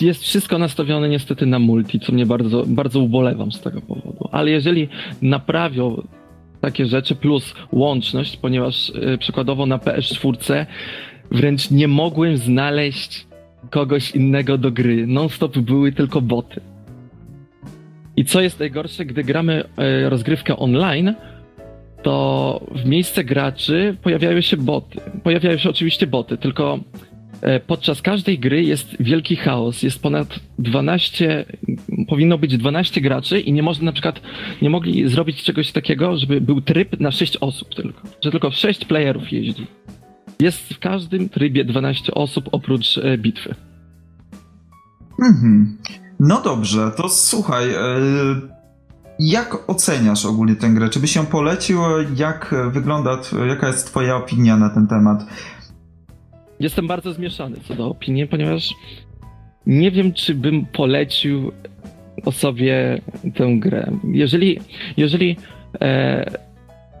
jest 0.00 0.22
wszystko 0.22 0.58
nastawione 0.58 1.08
niestety 1.08 1.46
na 1.46 1.58
multi, 1.58 2.00
co 2.00 2.12
mnie 2.12 2.26
bardzo, 2.26 2.64
bardzo 2.66 3.00
ubolewam 3.00 3.52
z 3.52 3.60
tego 3.60 3.80
powodu. 3.80 4.28
Ale 4.32 4.50
jeżeli 4.50 4.88
naprawią 5.22 6.02
takie 6.60 6.86
rzeczy 6.86 7.14
plus 7.14 7.54
łączność, 7.72 8.36
ponieważ 8.36 8.90
y, 8.90 9.18
przykładowo 9.18 9.66
na 9.66 9.78
PS4 9.78 10.66
wręcz 11.30 11.70
nie 11.70 11.88
mogłem 11.88 12.36
znaleźć 12.36 13.26
kogoś 13.70 14.10
innego 14.10 14.58
do 14.58 14.70
gry. 14.70 15.06
Non-stop 15.06 15.58
były 15.58 15.92
tylko 15.92 16.20
boty. 16.20 16.60
I 18.16 18.24
co 18.24 18.40
jest 18.40 18.60
najgorsze, 18.60 19.04
gdy 19.04 19.24
gramy 19.24 19.64
y, 20.04 20.10
rozgrywkę 20.10 20.56
online, 20.56 21.14
to 22.02 22.66
w 22.74 22.84
miejsce 22.84 23.24
graczy 23.24 23.96
pojawiają 24.02 24.40
się 24.40 24.56
boty. 24.56 25.00
Pojawiają 25.22 25.58
się 25.58 25.70
oczywiście 25.70 26.06
boty, 26.06 26.36
tylko 26.36 26.78
e, 27.40 27.60
podczas 27.60 28.02
każdej 28.02 28.38
gry 28.38 28.64
jest 28.64 28.96
wielki 29.00 29.36
chaos. 29.36 29.82
Jest 29.82 30.02
ponad 30.02 30.40
12, 30.58 31.44
powinno 32.08 32.38
być 32.38 32.56
12 32.56 33.00
graczy 33.00 33.40
i 33.40 33.52
nie 33.52 33.62
można 33.62 33.84
na 33.84 33.92
przykład, 33.92 34.20
nie 34.62 34.70
mogli 34.70 35.08
zrobić 35.08 35.42
czegoś 35.42 35.72
takiego, 35.72 36.16
żeby 36.16 36.40
był 36.40 36.60
tryb 36.60 37.00
na 37.00 37.10
6 37.10 37.36
osób 37.36 37.74
tylko. 37.74 38.02
Że 38.24 38.30
tylko 38.30 38.50
6 38.50 38.84
playerów 38.84 39.32
jeździ. 39.32 39.66
Jest 40.40 40.74
w 40.74 40.78
każdym 40.78 41.28
trybie 41.28 41.64
12 41.64 42.14
osób 42.14 42.48
oprócz 42.52 42.98
e, 42.98 43.18
bitwy. 43.18 43.54
Mhm. 45.22 45.78
No 46.20 46.40
dobrze, 46.42 46.90
to 46.96 47.08
słuchaj, 47.08 47.70
e, 47.70 47.78
jak 49.30 49.70
oceniasz 49.70 50.26
ogólnie 50.26 50.56
tę 50.56 50.68
grę? 50.68 50.88
Czy 50.88 51.00
byś 51.00 51.16
ją 51.16 51.26
polecił? 51.26 51.80
Jak 52.16 52.54
wygląda, 52.70 53.18
jaka 53.48 53.66
jest 53.66 53.86
twoja 53.86 54.16
opinia 54.16 54.56
na 54.56 54.70
ten 54.70 54.86
temat? 54.86 55.26
Jestem 56.60 56.86
bardzo 56.86 57.12
zmieszany 57.12 57.56
co 57.68 57.74
do 57.74 57.86
opinii, 57.86 58.26
ponieważ 58.26 58.74
nie 59.66 59.90
wiem, 59.90 60.12
czy 60.12 60.34
bym 60.34 60.66
polecił 60.66 61.52
osobie 62.24 63.00
tę 63.34 63.56
grę. 63.58 63.92
Jeżeli, 64.04 64.58
jeżeli, 64.96 65.36
e, 65.80 66.30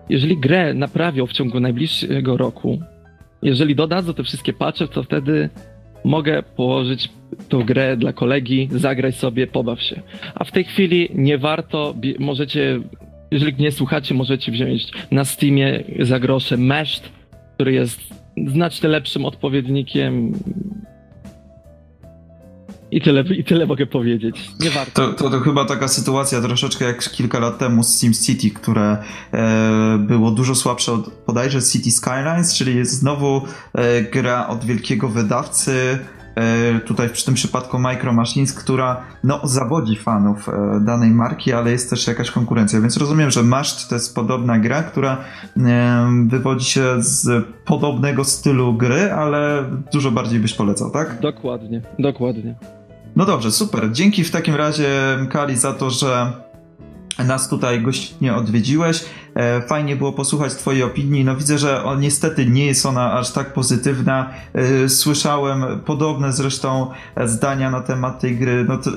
jeżeli 0.08 0.36
grę 0.36 0.74
naprawią 0.74 1.26
w 1.26 1.32
ciągu 1.32 1.60
najbliższego 1.60 2.36
roku, 2.36 2.78
jeżeli 3.42 3.74
dodadzą 3.74 4.14
te 4.14 4.22
wszystkie 4.24 4.52
patche, 4.52 4.88
to 4.88 5.02
wtedy 5.02 5.50
mogę 6.04 6.42
położyć 6.42 7.10
tą 7.48 7.64
grę 7.64 7.96
dla 7.96 8.12
kolegi, 8.12 8.68
zagraj 8.70 9.12
sobie, 9.12 9.46
pobaw 9.46 9.82
się. 9.82 10.02
A 10.34 10.44
w 10.44 10.52
tej 10.52 10.64
chwili 10.64 11.08
nie 11.14 11.38
warto, 11.38 11.94
możecie, 12.18 12.80
jeżeli 13.30 13.62
nie 13.62 13.72
słuchacie, 13.72 14.14
możecie 14.14 14.52
wziąć 14.52 14.90
na 15.10 15.24
Steamie 15.24 15.84
za 16.00 16.20
grosze 16.20 16.56
Meshed, 16.56 17.12
który 17.54 17.72
jest 17.72 18.00
znacznie 18.46 18.88
lepszym 18.88 19.24
odpowiednikiem 19.24 20.32
i 22.92 23.00
tyle, 23.00 23.22
I 23.22 23.44
tyle 23.44 23.66
mogę 23.66 23.86
powiedzieć. 23.86 24.50
Nie 24.60 24.70
warto. 24.70 24.92
To, 24.92 25.12
to, 25.14 25.30
to, 25.30 25.40
chyba 25.40 25.64
taka 25.64 25.88
sytuacja 25.88 26.40
troszeczkę 26.40 26.84
jak 26.84 27.10
kilka 27.10 27.38
lat 27.38 27.58
temu 27.58 27.84
z 27.84 28.00
SimCity, 28.00 28.50
które 28.50 28.96
e, 29.32 29.98
było 29.98 30.30
dużo 30.30 30.54
słabsze 30.54 30.92
od 30.92 31.10
bodajże 31.26 31.62
City 31.62 31.90
Skylines, 31.90 32.54
czyli 32.54 32.76
jest 32.76 32.92
znowu 32.92 33.42
e, 33.74 34.02
gra 34.02 34.48
od 34.48 34.64
wielkiego 34.64 35.08
wydawcy, 35.08 35.98
tutaj 36.86 37.08
w 37.08 37.24
tym 37.24 37.34
przypadku 37.34 37.78
Micro 37.78 38.12
Machines, 38.12 38.54
która 38.54 39.00
no, 39.24 39.40
zawodzi 39.44 39.96
fanów 39.96 40.48
e, 40.48 40.80
danej 40.80 41.10
marki, 41.10 41.52
ale 41.52 41.70
jest 41.70 41.90
też 41.90 42.06
jakaś 42.06 42.30
konkurencja, 42.30 42.80
więc 42.80 42.96
rozumiem, 42.96 43.30
że 43.30 43.42
Mashed 43.42 43.88
to 43.88 43.94
jest 43.94 44.14
podobna 44.14 44.58
gra, 44.58 44.82
która 44.82 45.16
e, 45.56 46.06
wywodzi 46.26 46.64
się 46.64 46.84
z 46.98 47.46
podobnego 47.64 48.24
stylu 48.24 48.74
gry, 48.74 49.12
ale 49.12 49.64
dużo 49.92 50.10
bardziej 50.10 50.40
byś 50.40 50.54
polecał, 50.54 50.90
tak? 50.90 51.20
Dokładnie, 51.20 51.82
dokładnie. 51.98 52.54
No 53.16 53.24
dobrze, 53.24 53.50
super. 53.50 53.92
Dzięki 53.92 54.24
w 54.24 54.30
takim 54.30 54.54
razie 54.54 54.88
Kali 55.30 55.56
za 55.56 55.72
to, 55.72 55.90
że 55.90 56.32
nas 57.18 57.48
tutaj 57.48 57.82
gościnnie 57.82 58.34
odwiedziłeś. 58.34 59.04
E, 59.34 59.62
fajnie 59.62 59.96
było 59.96 60.12
posłuchać 60.12 60.54
Twojej 60.54 60.82
opinii. 60.82 61.24
No 61.24 61.36
widzę, 61.36 61.58
że 61.58 61.84
on, 61.84 62.00
niestety 62.00 62.46
nie 62.46 62.66
jest 62.66 62.86
ona 62.86 63.12
aż 63.12 63.30
tak 63.30 63.52
pozytywna. 63.52 64.30
E, 64.54 64.88
słyszałem 64.88 65.80
podobne 65.80 66.32
zresztą 66.32 66.90
zdania 67.24 67.70
na 67.70 67.80
temat 67.80 68.20
tej 68.20 68.36
gry. 68.36 68.64
No 68.68 68.78
to, 68.78 68.90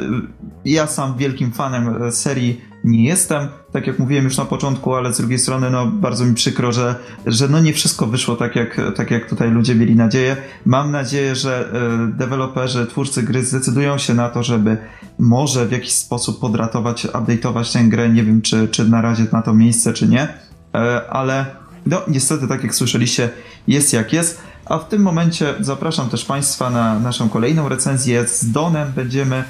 ja 0.65 0.87
sam 0.87 1.17
wielkim 1.17 1.51
fanem 1.51 2.11
serii 2.11 2.61
nie 2.85 3.03
jestem, 3.03 3.47
tak 3.71 3.87
jak 3.87 3.99
mówiłem 3.99 4.23
już 4.23 4.37
na 4.37 4.45
początku, 4.45 4.95
ale 4.95 5.13
z 5.13 5.17
drugiej 5.17 5.39
strony 5.39 5.69
no 5.69 5.85
bardzo 5.85 6.25
mi 6.25 6.33
przykro, 6.33 6.71
że, 6.71 6.95
że 7.25 7.47
no 7.47 7.59
nie 7.59 7.73
wszystko 7.73 8.05
wyszło 8.07 8.35
tak 8.35 8.55
jak, 8.55 8.81
tak 8.95 9.11
jak 9.11 9.29
tutaj 9.29 9.51
ludzie 9.51 9.75
mieli 9.75 9.95
nadzieję. 9.95 10.37
Mam 10.65 10.91
nadzieję, 10.91 11.35
że 11.35 11.69
e, 11.73 12.17
deweloperzy, 12.17 12.87
twórcy 12.87 13.23
gry 13.23 13.43
zdecydują 13.43 13.97
się 13.97 14.13
na 14.13 14.29
to, 14.29 14.43
żeby 14.43 14.77
może 15.19 15.65
w 15.65 15.71
jakiś 15.71 15.91
sposób 15.91 16.39
podratować, 16.39 17.05
update'ować 17.05 17.73
tę 17.73 17.83
grę. 17.83 18.09
Nie 18.09 18.23
wiem, 18.23 18.41
czy, 18.41 18.67
czy 18.67 18.89
na 18.89 19.01
razie 19.01 19.25
na 19.31 19.41
to 19.41 19.53
miejsce, 19.53 19.93
czy 19.93 20.07
nie, 20.07 20.27
e, 20.75 21.09
ale 21.09 21.45
no 21.85 22.01
niestety, 22.07 22.47
tak 22.47 22.63
jak 22.63 22.75
słyszeliście, 22.75 23.29
jest 23.67 23.93
jak 23.93 24.13
jest. 24.13 24.41
A 24.65 24.77
w 24.77 24.87
tym 24.87 25.01
momencie 25.01 25.53
zapraszam 25.59 26.09
też 26.09 26.25
Państwa 26.25 26.69
na 26.69 26.99
naszą 26.99 27.29
kolejną 27.29 27.69
recenzję. 27.69 28.27
Z 28.27 28.51
Donem 28.51 28.91
będziemy 28.95 29.43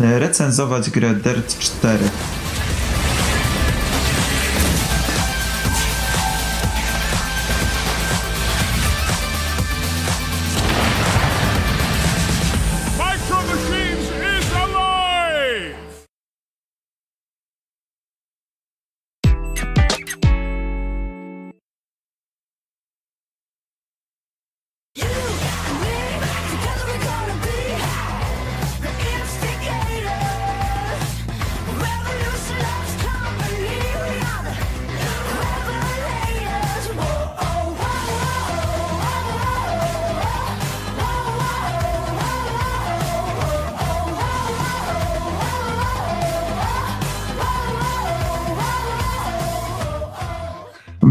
e, 0.00 0.18
recenzować 0.18 0.90
grę 0.90 1.14
Dirt 1.14 1.58
4. 1.58 1.98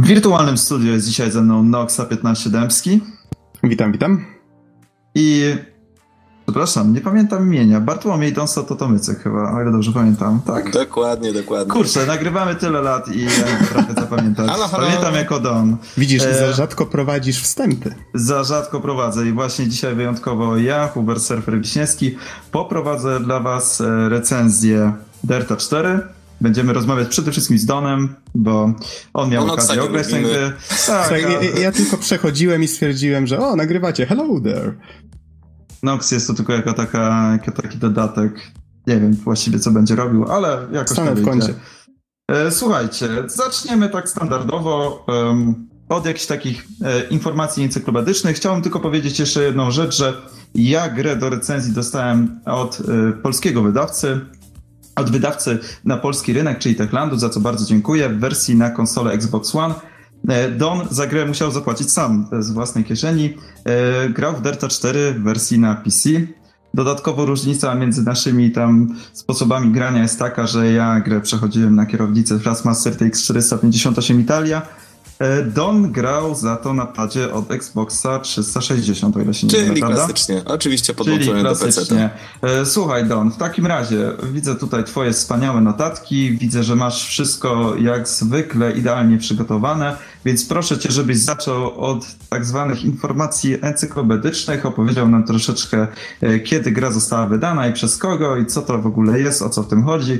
W 0.08 0.10
wirtualnym 0.10 0.58
studiu 0.58 0.91
jest 0.91 1.08
dzisiaj 1.08 1.32
ze 1.32 1.41
mną 1.41 1.63
Noxa 1.63 2.06
15 2.06 2.50
Dębski. 2.50 3.02
Witam, 3.63 3.91
witam. 3.91 4.26
I 5.15 5.56
Przepraszam, 6.46 6.93
nie 6.93 7.02
pamiętam 7.02 7.48
imienia. 7.48 7.80
Bartłomiej 7.80 8.34
Donsto 8.34 8.63
Totomycek 8.63 9.24
chyba, 9.24 9.54
o 9.54 9.62
ile 9.62 9.72
dobrze 9.72 9.91
pamiętam, 9.91 10.41
tak? 10.46 10.72
Dokładnie, 10.72 11.34
dokładnie. 11.34 11.74
Kurczę, 11.74 12.06
nagrywamy 12.06 12.56
tyle 12.56 12.82
lat 12.82 13.08
i 13.08 13.24
ja 13.24 13.30
trochę 13.72 13.93
zapamiętać. 13.93 14.50
halo, 14.50 14.67
halo. 14.67 14.86
Pamiętam 14.86 15.15
jako 15.15 15.39
Don. 15.39 15.78
Widzisz, 15.98 16.24
e... 16.24 16.39
za 16.39 16.54
rzadko 16.54 16.86
prowadzisz 16.86 17.41
wstępy. 17.41 17.96
Za 18.13 18.43
rzadko 18.43 18.82
prowadzę 18.82 19.28
i 19.28 19.32
właśnie 19.32 19.67
dzisiaj 19.67 19.96
wyjątkowo 19.96 20.58
ja, 20.58 20.88
Hubert 20.88 21.22
Surfer 21.22 21.62
Wiśniewski, 21.62 22.15
poprowadzę 22.52 23.20
dla 23.20 23.39
was 23.39 23.82
e, 23.82 24.10
recenzję 24.10 24.93
Derta 25.24 25.56
4, 25.56 26.00
Będziemy 26.41 26.73
rozmawiać 26.73 27.08
przede 27.08 27.32
wszystkim 27.32 27.58
z 27.58 27.65
Donem, 27.65 28.15
bo 28.36 28.73
on 29.13 29.30
miał 29.30 29.43
on 29.43 29.50
okazję 29.50 29.84
ograć 29.84 30.08
tę 30.08 30.21
grę. 30.21 30.54
Tak, 30.88 31.21
ja, 31.21 31.60
ja, 31.62 31.71
tylko 31.71 31.97
przechodziłem 31.97 32.63
i 32.63 32.67
stwierdziłem, 32.67 33.28
że 33.28 33.39
o, 33.39 33.56
nagrywacie, 33.56 34.06
hello 34.06 34.41
there. 34.43 34.73
Nox 35.84 36.12
jest 36.12 36.28
to 36.28 36.34
tylko 36.34 36.54
jako, 36.54 36.73
taka, 36.73 37.30
jako 37.32 37.62
taki 37.62 37.78
dodatek. 37.78 38.52
Nie 38.88 39.00
wiem 39.00 39.13
właściwie, 39.13 39.60
co 39.60 39.71
będzie 39.71 39.95
robił, 39.95 40.32
ale 40.32 40.67
jakoś 40.71 40.91
Stanę 40.91 41.15
w 41.15 41.26
kącie. 41.26 41.54
E, 42.32 42.52
słuchajcie, 42.52 43.10
zaczniemy 43.28 43.89
tak 43.89 44.10
standardowo 44.10 45.06
um, 45.08 45.67
od 45.89 46.06
jakichś 46.06 46.26
takich 46.26 46.67
e, 46.84 47.04
informacji 47.04 47.63
encyklopedycznych. 47.63 48.36
Chciałem 48.36 48.62
tylko 48.62 48.80
powiedzieć 48.80 49.19
jeszcze 49.19 49.43
jedną 49.43 49.71
rzecz, 49.71 49.97
że 49.97 50.13
ja 50.56 50.89
grę 50.89 51.15
do 51.15 51.30
recenzji 51.30 51.73
dostałem 51.73 52.39
od 52.45 52.80
e, 52.80 53.13
polskiego 53.13 53.62
wydawcy, 53.62 54.19
od 54.97 55.12
wydawcy 55.12 55.60
na 55.86 55.97
polski 55.97 56.33
rynek, 56.33 56.60
czyli 56.60 56.75
Techlandu, 56.75 57.17
za 57.17 57.29
co 57.29 57.39
bardzo 57.39 57.65
dziękuję, 57.65 58.10
w 58.10 58.19
wersji 58.19 58.55
na 58.55 58.69
konsolę 58.69 59.12
Xbox 59.12 59.55
One. 59.55 59.75
E, 60.27 60.51
Don 60.51 60.88
za 60.91 61.07
grę 61.07 61.25
musiał 61.25 61.51
zapłacić 61.51 61.91
sam 61.91 62.27
z 62.39 62.51
własnej 62.51 62.83
kieszeni. 62.83 63.38
E, 63.65 64.10
grał 64.10 64.36
w 64.36 64.41
Delta 64.41 64.67
4 64.67 65.13
w 65.13 65.23
wersji 65.23 65.60
na 65.60 65.75
PC. 65.75 66.10
Dodatkowo 66.73 67.25
różnica 67.25 67.75
między 67.75 68.03
naszymi 68.03 68.51
tam 68.51 68.95
sposobami 69.13 69.71
grania 69.71 70.01
jest 70.01 70.19
taka, 70.19 70.47
że 70.47 70.71
ja 70.71 70.99
grę 70.99 71.21
przechodziłem 71.21 71.75
na 71.75 71.86
kierownicę 71.86 72.39
Fastmaster 72.39 72.95
TX 72.95 73.23
458 73.23 74.21
Italia, 74.21 74.62
Don 75.45 75.91
grał 75.91 76.36
za 76.36 76.56
to 76.56 76.73
na 76.73 76.86
padzie 76.86 77.34
od 77.34 77.51
Xboxa 77.51 78.19
360, 78.19 79.17
o 79.17 79.19
ile 79.19 79.34
się 79.34 79.47
nie 79.47 79.53
mylę, 79.53 79.67
Czyli 79.67 79.80
prawda? 79.82 79.97
klasycznie, 79.97 80.41
oczywiście 80.45 80.93
podłączony 80.93 81.43
do 81.43 81.56
PC. 81.56 82.10
E, 82.41 82.65
Słuchaj 82.65 83.06
Don, 83.06 83.32
w 83.32 83.38
takim 83.38 83.65
razie 83.65 84.12
widzę 84.32 84.56
tutaj 84.56 84.84
twoje 84.84 85.13
wspaniałe 85.13 85.62
notatki, 85.62 86.38
widzę, 86.38 86.63
że 86.63 86.75
masz 86.75 87.08
wszystko 87.08 87.75
jak 87.75 88.08
zwykle 88.08 88.71
idealnie 88.71 89.17
przygotowane, 89.17 89.97
więc 90.25 90.45
proszę 90.45 90.77
cię, 90.77 90.91
żebyś 90.91 91.17
zaczął 91.17 91.80
od 91.80 92.06
tak 92.30 92.45
zwanych 92.45 92.84
informacji 92.84 93.58
encyklopedycznych, 93.62 94.65
opowiedział 94.65 95.10
nam 95.10 95.23
troszeczkę 95.23 95.88
e, 96.21 96.39
kiedy 96.39 96.71
gra 96.71 96.91
została 96.91 97.27
wydana 97.27 97.67
i 97.67 97.73
przez 97.73 97.97
kogo 97.97 98.38
i 98.38 98.45
co 98.45 98.62
to 98.62 98.77
w 98.77 98.88
ogóle 98.88 99.19
jest, 99.19 99.41
o 99.41 99.49
co 99.49 99.63
w 99.63 99.67
tym 99.67 99.84
chodzi. 99.84 100.19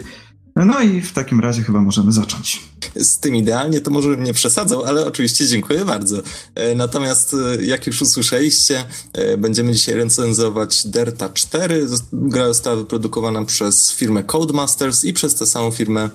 No 0.66 0.82
i 0.82 1.02
w 1.02 1.14
takim 1.14 1.40
razie 1.40 1.64
chyba 1.64 1.82
możemy 1.82 2.12
zacząć. 2.12 2.62
Z 2.96 3.20
tym 3.20 3.36
idealnie 3.36 3.82
to 3.82 3.92
może 3.92 4.10
bym 4.10 4.24
nie 4.24 4.34
przesadzał, 4.34 4.84
ale 4.86 5.06
oczywiście 5.06 5.48
dziękuję 5.48 5.86
bardzo. 5.86 6.18
E, 6.56 6.76
Natomiast 6.76 7.34
e, 7.34 7.66
jak 7.66 7.88
już 7.88 8.02
usłyszeliście, 8.02 8.86
e, 9.14 9.38
będziemy 9.38 9.74
dzisiaj 9.74 9.96
recenzować 9.96 10.88
Derta 10.88 11.30
4. 11.30 11.88
Zos- 11.88 12.04
Gra 12.14 12.48
została 12.48 12.76
wyprodukowana 12.76 13.46
przez 13.46 13.92
firmę 13.92 14.24
Codemasters 14.24 15.04
i 15.04 15.14
przez 15.14 15.36
tę 15.36 15.46
samą 15.46 15.72
firmę 15.72 16.10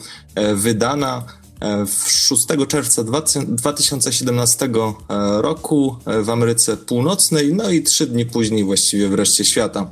wydana 0.54 1.24
w 1.86 2.10
6 2.10 2.46
czerwca 2.68 3.04
2000 3.04 3.56
2017 3.56 4.66
e, 5.08 5.42
roku 5.42 5.96
w 6.24 6.30
Ameryce 6.30 6.76
Północnej, 6.76 7.54
no 7.54 7.70
i 7.70 7.82
trzy 7.82 8.06
dni 8.06 8.26
później 8.26 8.64
właściwie 8.64 9.08
w 9.08 9.14
reszcie 9.14 9.44
świata. 9.44 9.90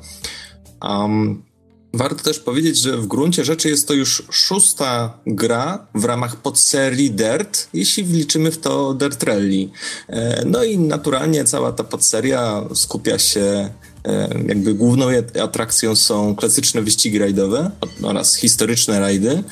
Um, 0.82 1.42
Warto 1.92 2.24
też 2.24 2.38
powiedzieć, 2.38 2.78
że 2.78 2.96
w 2.96 3.06
gruncie 3.06 3.44
rzeczy 3.44 3.68
jest 3.68 3.88
to 3.88 3.94
już 3.94 4.22
szósta 4.30 5.18
gra 5.26 5.86
w 5.94 6.04
ramach 6.04 6.36
podserii 6.36 7.10
Dirt, 7.10 7.68
jeśli 7.74 8.04
wliczymy 8.04 8.50
w 8.50 8.58
to 8.58 8.94
Dirt 8.94 9.22
Rally. 9.22 9.68
E, 10.08 10.44
No 10.44 10.64
i 10.64 10.78
naturalnie 10.78 11.44
cała 11.44 11.72
ta 11.72 11.84
podseria 11.84 12.64
skupia 12.74 13.18
się, 13.18 13.70
e, 14.04 14.28
jakby 14.46 14.74
główną 14.74 15.06
atrakcją 15.42 15.96
są 15.96 16.34
klasyczne 16.36 16.82
wyścigi 16.82 17.18
rajdowe 17.18 17.70
oraz 18.02 18.36
historyczne 18.36 19.00
rajdy, 19.00 19.42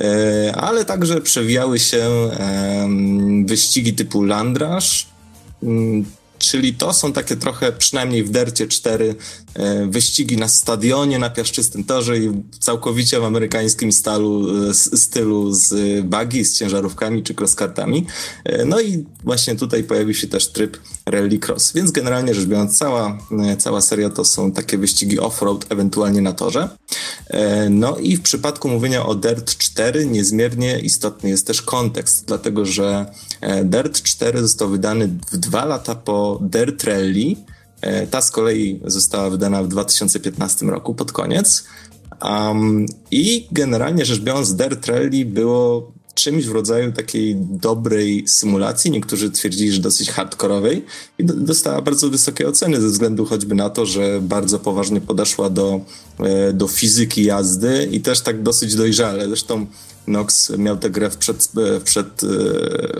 e, 0.00 0.56
ale 0.56 0.84
także 0.84 1.20
przewijały 1.20 1.78
się 1.78 2.30
wyścigi 3.46 3.94
typu 3.94 4.22
Land 4.22 4.58
Rush, 4.58 5.06
Mm, 5.62 6.04
Czyli 6.38 6.74
to 6.74 6.92
są 6.92 7.12
takie 7.12 7.36
trochę, 7.36 7.72
przynajmniej 7.72 8.24
w 8.24 8.30
Dercie 8.30 8.66
4, 8.66 9.14
e, 9.54 9.86
wyścigi 9.86 10.36
na 10.36 10.48
stadionie, 10.48 11.18
na 11.18 11.30
piaszczystym 11.30 11.84
torze 11.84 12.18
i 12.18 12.42
całkowicie 12.60 13.20
w 13.20 13.24
amerykańskim 13.24 13.92
stalu, 13.92 14.48
e, 14.70 14.74
stylu 14.74 15.52
z 15.52 15.74
buggy, 16.06 16.44
z 16.44 16.58
ciężarówkami 16.58 17.22
czy 17.22 17.34
crosskartami. 17.34 18.06
E, 18.44 18.64
No 18.64 18.80
i 18.80 19.04
właśnie 19.24 19.56
tutaj 19.56 19.84
pojawił 19.84 20.14
się 20.14 20.26
też 20.26 20.48
tryb 20.48 20.76
Rally 21.06 21.38
Cross. 21.46 21.72
Więc 21.72 21.90
generalnie 21.90 22.34
rzecz 22.34 22.46
biorąc, 22.46 22.78
cała, 22.78 23.18
cała 23.58 23.80
seria 23.80 24.10
to 24.10 24.24
są 24.24 24.52
takie 24.52 24.78
wyścigi 24.78 25.18
off-road, 25.18 25.66
ewentualnie 25.68 26.20
na 26.20 26.32
torze. 26.32 26.68
No 27.70 27.96
i 27.96 28.16
w 28.16 28.22
przypadku 28.22 28.68
mówienia 28.68 29.06
o 29.06 29.14
Dirt 29.14 29.58
4 29.58 30.06
niezmiernie 30.06 30.78
istotny 30.78 31.30
jest 31.30 31.46
też 31.46 31.62
kontekst, 31.62 32.24
dlatego 32.26 32.66
że 32.66 33.06
Dirt 33.64 34.02
4 34.02 34.42
został 34.42 34.68
wydany 34.68 35.08
w 35.32 35.36
dwa 35.36 35.64
lata 35.64 35.94
po 35.94 36.27
Dirt 36.36 36.84
Rally. 36.84 37.36
E, 37.80 38.06
Ta 38.06 38.20
z 38.20 38.30
kolei 38.30 38.80
została 38.84 39.30
wydana 39.30 39.62
w 39.62 39.68
2015 39.68 40.66
roku 40.66 40.94
pod 40.94 41.12
koniec. 41.12 41.64
Um, 42.22 42.86
I 43.10 43.48
generalnie 43.52 44.04
rzecz 44.04 44.20
biorąc, 44.20 44.54
Dirt 44.54 44.86
Rally 44.86 45.24
było 45.24 45.92
czymś 46.18 46.46
w 46.46 46.52
rodzaju 46.52 46.92
takiej 46.92 47.36
dobrej 47.36 48.28
symulacji. 48.28 48.90
Niektórzy 48.90 49.30
twierdzili, 49.30 49.72
że 49.72 49.80
dosyć 49.80 50.10
hardkorowej 50.10 50.84
i 51.18 51.24
do, 51.24 51.34
dostała 51.34 51.82
bardzo 51.82 52.10
wysokie 52.10 52.48
oceny 52.48 52.80
ze 52.80 52.88
względu 52.88 53.24
choćby 53.24 53.54
na 53.54 53.70
to, 53.70 53.86
że 53.86 54.20
bardzo 54.22 54.58
poważnie 54.58 55.00
podeszła 55.00 55.50
do, 55.50 55.80
e, 56.18 56.52
do 56.52 56.68
fizyki 56.68 57.24
jazdy 57.24 57.88
i 57.92 58.00
też 58.00 58.20
tak 58.20 58.42
dosyć 58.42 58.74
dojrzale. 58.74 59.26
Zresztą 59.28 59.66
Nox 60.08 60.58
miał 60.58 60.76
tę 60.76 60.90
grę 60.90 61.10
w, 61.10 61.16
przed, 61.16 61.52
e, 61.76 61.80
przed, 61.80 62.22
e, 62.22 62.26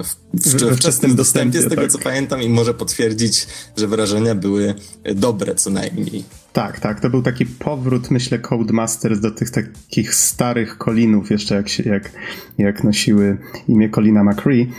w, 0.05 0.17
w, 0.35 0.77
wczesnym 0.77 1.17
dostępie, 1.17 1.63
z 1.63 1.69
tego 1.69 1.83
tak. 1.83 1.91
co 1.91 1.99
pamiętam 1.99 2.43
i 2.43 2.49
może 2.49 2.75
potwierdzić, 2.75 3.47
że 3.77 3.87
wrażenia 3.87 4.35
były 4.35 4.75
dobre 5.15 5.55
co 5.55 5.71
najmniej. 5.71 6.25
Tak, 6.53 6.81
tak, 6.81 7.01
to 7.01 7.11
był 7.11 7.23
taki 7.23 7.47
powrót, 7.47 8.11
myślę, 8.11 8.39
Codemasters 8.39 9.21
do 9.21 9.31
tych 9.31 9.51
takich 9.51 10.15
starych 10.15 10.79
Colinów, 10.79 11.31
jeszcze 11.31 11.55
jak, 11.55 11.69
się, 11.69 11.83
jak, 11.83 12.13
jak 12.59 12.85
nosiły 12.85 13.39
imię 13.69 13.91
Colina 13.91 14.25
McCree. 14.25 14.73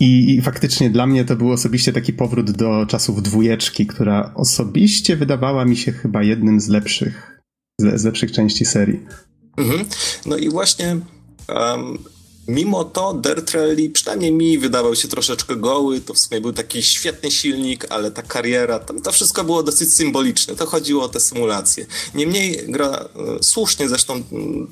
I, 0.00 0.34
I 0.34 0.42
faktycznie 0.42 0.90
dla 0.90 1.06
mnie 1.06 1.24
to 1.24 1.36
był 1.36 1.52
osobiście 1.52 1.92
taki 1.92 2.12
powrót 2.12 2.50
do 2.50 2.86
czasów 2.86 3.22
dwójeczki, 3.22 3.86
która 3.86 4.32
osobiście 4.34 5.16
wydawała 5.16 5.64
mi 5.64 5.76
się 5.76 5.92
chyba 5.92 6.22
jednym 6.22 6.60
z 6.60 6.68
lepszych, 6.68 7.40
z, 7.80 8.00
z 8.00 8.04
lepszych 8.04 8.32
części 8.32 8.64
serii. 8.64 9.00
Mhm. 9.56 9.84
No 10.26 10.36
i 10.36 10.48
właśnie 10.48 10.96
um, 11.48 12.04
mimo 12.48 12.84
to 12.84 13.14
Dirt 13.14 13.50
Rally 13.50 13.90
przynajmniej 13.90 14.32
mi 14.32 14.58
wydawał 14.58 14.96
się 14.96 15.08
troszeczkę 15.08 15.56
goły, 15.56 16.00
to 16.00 16.14
w 16.14 16.18
sumie 16.18 16.40
był 16.40 16.52
taki 16.52 16.82
świetny 16.82 17.30
silnik, 17.30 17.86
ale 17.88 18.10
ta 18.10 18.22
kariera, 18.22 18.78
tam 18.78 19.02
to 19.02 19.12
wszystko 19.12 19.44
było 19.44 19.62
dosyć 19.62 19.94
symboliczne, 19.94 20.56
to 20.56 20.66
chodziło 20.66 21.04
o 21.04 21.08
te 21.08 21.20
symulacje. 21.20 21.86
Niemniej 22.14 22.64
gra 22.68 22.88
e, 22.88 23.42
słusznie 23.42 23.88
zresztą 23.88 24.22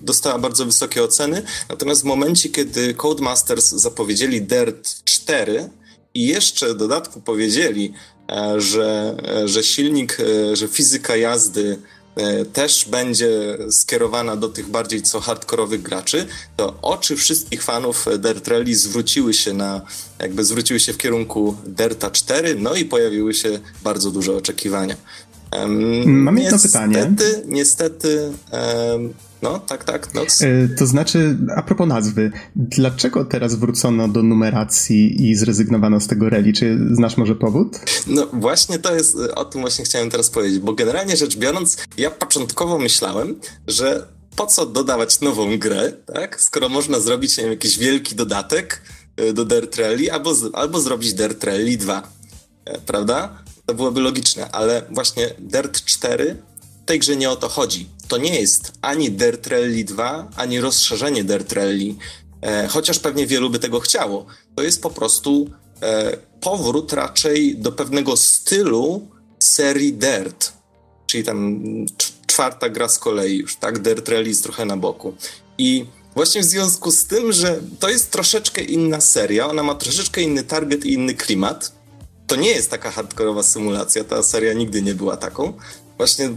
dostała 0.03 0.39
bardzo 0.39 0.65
wysokie 0.65 1.03
oceny, 1.03 1.43
natomiast 1.69 2.03
w 2.03 2.05
momencie, 2.05 2.49
kiedy 2.49 2.95
Codemasters 2.95 3.69
zapowiedzieli 3.71 4.43
Dirt 4.43 5.05
4 5.05 5.71
i 6.15 6.27
jeszcze 6.27 6.75
w 6.75 6.77
dodatku 6.77 7.21
powiedzieli, 7.21 7.93
e, 8.31 8.61
że, 8.61 9.17
e, 9.29 9.49
że 9.49 9.65
silnik, 9.65 10.19
że 10.53 10.69
fizyka 10.69 11.17
jazdy 11.17 11.79
też 12.53 12.85
będzie 12.89 13.59
skierowana 13.71 14.37
do 14.37 14.49
tych 14.49 14.69
bardziej 14.69 15.03
co 15.03 15.21
hardkorowych 15.21 15.83
graczy, 15.83 16.27
to 16.57 16.79
oczy 16.83 17.17
wszystkich 17.17 17.63
fanów 17.63 18.07
Dirt 18.19 18.49
Rally 18.49 18.75
zwróciły 18.75 19.35
się 19.35 19.53
na, 19.53 19.81
jakby 20.19 20.45
zwróciły 20.45 20.81
się 20.81 20.93
w 20.93 20.99
kierunku 20.99 21.57
Dirta 21.67 22.11
4, 22.11 22.55
no 22.55 22.75
i 22.75 22.85
pojawiły 22.85 23.35
się 23.35 23.61
bardzo 23.85 24.11
duże 24.11 24.37
oczekiwania. 24.37 24.97
Mam 26.07 26.39
jedno 26.39 26.59
pytanie. 26.59 26.97
Niestety, 26.97 27.43
niestety, 27.47 28.33
no 29.53 29.59
tak, 29.59 29.85
tak, 29.85 30.15
no. 30.15 30.23
E, 30.23 30.69
To 30.79 30.87
znaczy, 30.87 31.37
a 31.57 31.63
propos 31.63 31.89
nazwy, 31.89 32.33
dlaczego 32.57 33.25
teraz 33.25 33.55
wrócono 33.55 34.09
do 34.09 34.23
numeracji 34.23 35.31
i 35.31 35.35
zrezygnowano 35.35 36.01
z 36.01 36.07
tego 36.07 36.31
rally? 36.31 36.53
Czy 36.53 36.79
znasz 36.93 37.17
może 37.17 37.35
powód? 37.35 37.77
No 38.07 38.27
właśnie 38.33 38.79
to 38.79 38.95
jest, 38.95 39.17
o 39.35 39.45
tym 39.45 39.61
właśnie 39.61 39.85
chciałem 39.85 40.11
teraz 40.11 40.31
powiedzieć, 40.31 40.59
bo 40.59 40.73
generalnie 40.73 41.17
rzecz 41.17 41.37
biorąc, 41.37 41.77
ja 41.99 42.11
początkowo 42.11 42.79
myślałem, 42.79 43.35
że 43.67 44.07
po 44.37 44.47
co 44.47 44.67
dodawać 44.67 45.21
nową 45.21 45.59
grę, 45.59 45.93
tak? 46.15 46.41
Skoro 46.41 46.69
można 46.69 47.01
zrobić 47.01 47.37
nie 47.37 47.43
wiem, 47.43 47.53
jakiś 47.53 47.79
wielki 47.79 48.15
dodatek 48.15 48.83
y, 49.21 49.33
do 49.33 49.45
Dirt 49.45 49.77
Rally, 49.77 50.13
albo, 50.13 50.35
albo 50.53 50.81
zrobić 50.81 51.15
Dirt 51.15 51.45
Rally 51.45 51.77
2, 51.77 52.03
e, 52.65 52.79
prawda? 52.79 53.43
To 53.67 53.75
byłoby 53.75 54.01
logiczne, 54.01 54.51
ale 54.51 54.83
właśnie 54.91 55.35
Dirt 55.39 55.85
4 55.85 56.37
w 56.83 56.87
tej 56.87 56.99
grze 56.99 57.17
nie 57.17 57.31
o 57.31 57.37
to 57.37 57.49
chodzi. 57.49 57.89
To 58.09 58.19
nie 58.19 58.41
jest 58.41 58.73
ani 58.83 59.11
Dirt 59.11 59.47
Rally 59.47 59.85
2, 59.85 60.31
ani 60.37 60.61
rozszerzenie 60.61 61.25
Dirt 61.25 61.53
Rally, 61.53 61.95
e, 62.43 62.69
chociaż 62.69 62.99
pewnie 62.99 63.27
wielu 63.27 63.51
by 63.51 63.59
tego 63.59 63.81
chciało. 63.81 64.27
To 64.55 64.63
jest 64.63 64.83
po 64.83 64.91
prostu 64.91 65.51
e, 65.83 66.17
powrót 66.41 66.93
raczej 66.93 67.57
do 67.59 67.73
pewnego 67.73 68.17
stylu 68.17 69.09
serii 69.39 69.93
Dirt, 69.93 70.53
czyli 71.07 71.25
tam 71.25 71.65
cz- 71.87 72.13
czwarta 72.27 72.69
gra 72.69 72.89
z 72.89 72.99
kolei 72.99 73.39
już, 73.39 73.57
tak? 73.57 73.79
Dirt 73.79 74.09
Rally 74.09 74.29
jest 74.29 74.43
trochę 74.43 74.65
na 74.65 74.77
boku. 74.77 75.15
I 75.59 75.87
właśnie 76.15 76.41
w 76.41 76.45
związku 76.45 76.91
z 76.91 77.07
tym, 77.07 77.33
że 77.33 77.61
to 77.81 77.89
jest 77.89 78.11
troszeczkę 78.11 78.63
inna 78.63 79.01
seria, 79.01 79.47
ona 79.47 79.63
ma 79.63 79.75
troszeczkę 79.75 80.23
inny 80.23 80.45
target 80.45 80.85
i 80.85 80.93
inny 80.93 81.15
klimat, 81.15 81.73
to 82.27 82.37
nie 82.37 82.51
jest 82.51 82.71
taka 82.71 82.91
hardkorowa 82.91 83.43
symulacja, 83.43 84.05
ta 84.05 84.23
seria 84.23 84.53
nigdy 84.53 84.83
nie 84.83 84.95
była 84.95 85.17
taką. 85.17 85.53
Właśnie 85.97 86.31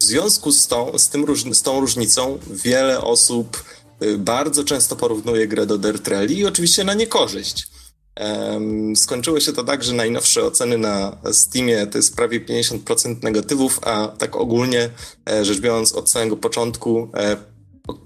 w 0.00 0.04
związku 0.04 0.52
z 0.52 0.66
tą, 0.66 0.98
z 0.98 1.08
tym 1.08 1.24
róż, 1.24 1.44
z 1.52 1.62
tą 1.62 1.80
różnicą 1.80 2.38
wiele 2.50 3.00
osób 3.00 3.64
y, 4.02 4.18
bardzo 4.18 4.64
często 4.64 4.96
porównuje 4.96 5.48
grę 5.48 5.66
do 5.66 5.78
Dirt 5.78 6.08
Rally 6.08 6.34
i 6.34 6.46
oczywiście 6.46 6.84
na 6.84 6.94
niekorzyść. 6.94 7.66
Skończyło 8.96 9.40
się 9.40 9.52
to 9.52 9.64
tak, 9.64 9.84
że 9.84 9.92
najnowsze 9.92 10.44
oceny 10.44 10.78
na 10.78 11.16
Steamie 11.32 11.86
to 11.86 11.98
jest 11.98 12.16
prawie 12.16 12.40
50% 12.40 13.22
negatywów, 13.22 13.80
a 13.82 14.08
tak 14.08 14.36
ogólnie 14.36 14.90
e, 15.30 15.44
rzecz 15.44 15.60
biorąc 15.60 15.92
od 15.92 16.10
samego 16.10 16.36
początku 16.36 17.08
e, 17.14 17.36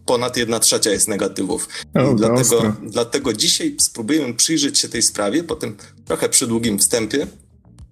ponad 0.06 0.36
1 0.36 0.60
trzecia 0.60 0.90
jest 0.90 1.08
negatywów. 1.08 1.68
O, 1.94 1.98
to 1.98 2.12
I 2.12 2.16
dlatego, 2.16 2.76
dlatego 2.82 3.32
dzisiaj 3.32 3.76
spróbujemy 3.80 4.34
przyjrzeć 4.34 4.78
się 4.78 4.88
tej 4.88 5.02
sprawie 5.02 5.44
po 5.44 5.56
tym 5.56 5.76
trochę 6.04 6.28
przydługim 6.28 6.78
wstępie, 6.78 7.26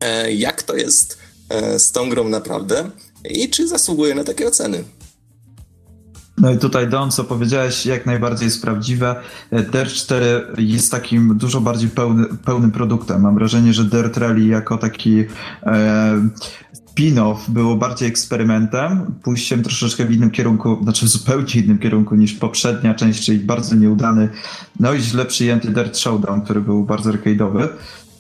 e, 0.01 0.33
jak 0.33 0.63
to 0.63 0.77
jest 0.77 1.19
z 1.79 1.93
tą 1.93 2.11
grą 2.11 2.29
naprawdę 2.29 2.91
i 3.31 3.51
czy 3.51 3.69
zasługuje 3.69 4.15
na 4.15 4.25
takie 4.25 4.49
oceny. 4.49 4.85
No 6.39 6.51
i 6.51 6.59
tutaj 6.59 6.89
Don, 6.89 7.11
co 7.11 7.25
powiedziałeś, 7.25 7.87
jak 7.87 8.07
najbardziej 8.07 8.47
jest 8.47 8.63
prawdziwe. 8.63 9.17
Dirt 9.53 9.93
4 9.93 10.47
jest 10.59 10.91
takim 10.91 11.39
dużo 11.39 11.61
bardziej 11.61 11.89
pełny, 11.89 12.25
pełnym 12.45 12.71
produktem. 12.71 13.23
Mam 13.23 13.35
wrażenie, 13.35 13.73
że 13.73 13.85
Dirt 13.85 14.17
Rally 14.17 14.47
jako 14.47 14.79
taki 14.79 15.25
e, 15.63 16.29
spin-off 16.73 17.37
było 17.49 17.77
bardziej 17.77 18.09
eksperymentem, 18.09 19.15
pójściem 19.23 19.63
troszeczkę 19.63 20.05
w 20.05 20.13
innym 20.13 20.31
kierunku, 20.31 20.79
znaczy 20.83 21.07
w 21.07 21.09
zupełnie 21.09 21.55
innym 21.55 21.79
kierunku 21.79 22.15
niż 22.15 22.33
poprzednia 22.33 22.95
część, 22.95 23.25
czyli 23.25 23.39
bardzo 23.39 23.75
nieudany, 23.75 24.29
no 24.81 24.95
i 24.95 25.01
źle 25.01 25.25
przyjęty 25.25 25.69
Dirt 25.69 25.99
Showdown, 25.99 26.43
który 26.43 26.61
był 26.61 26.85
bardzo 26.85 27.11
arcade'owy. 27.11 27.69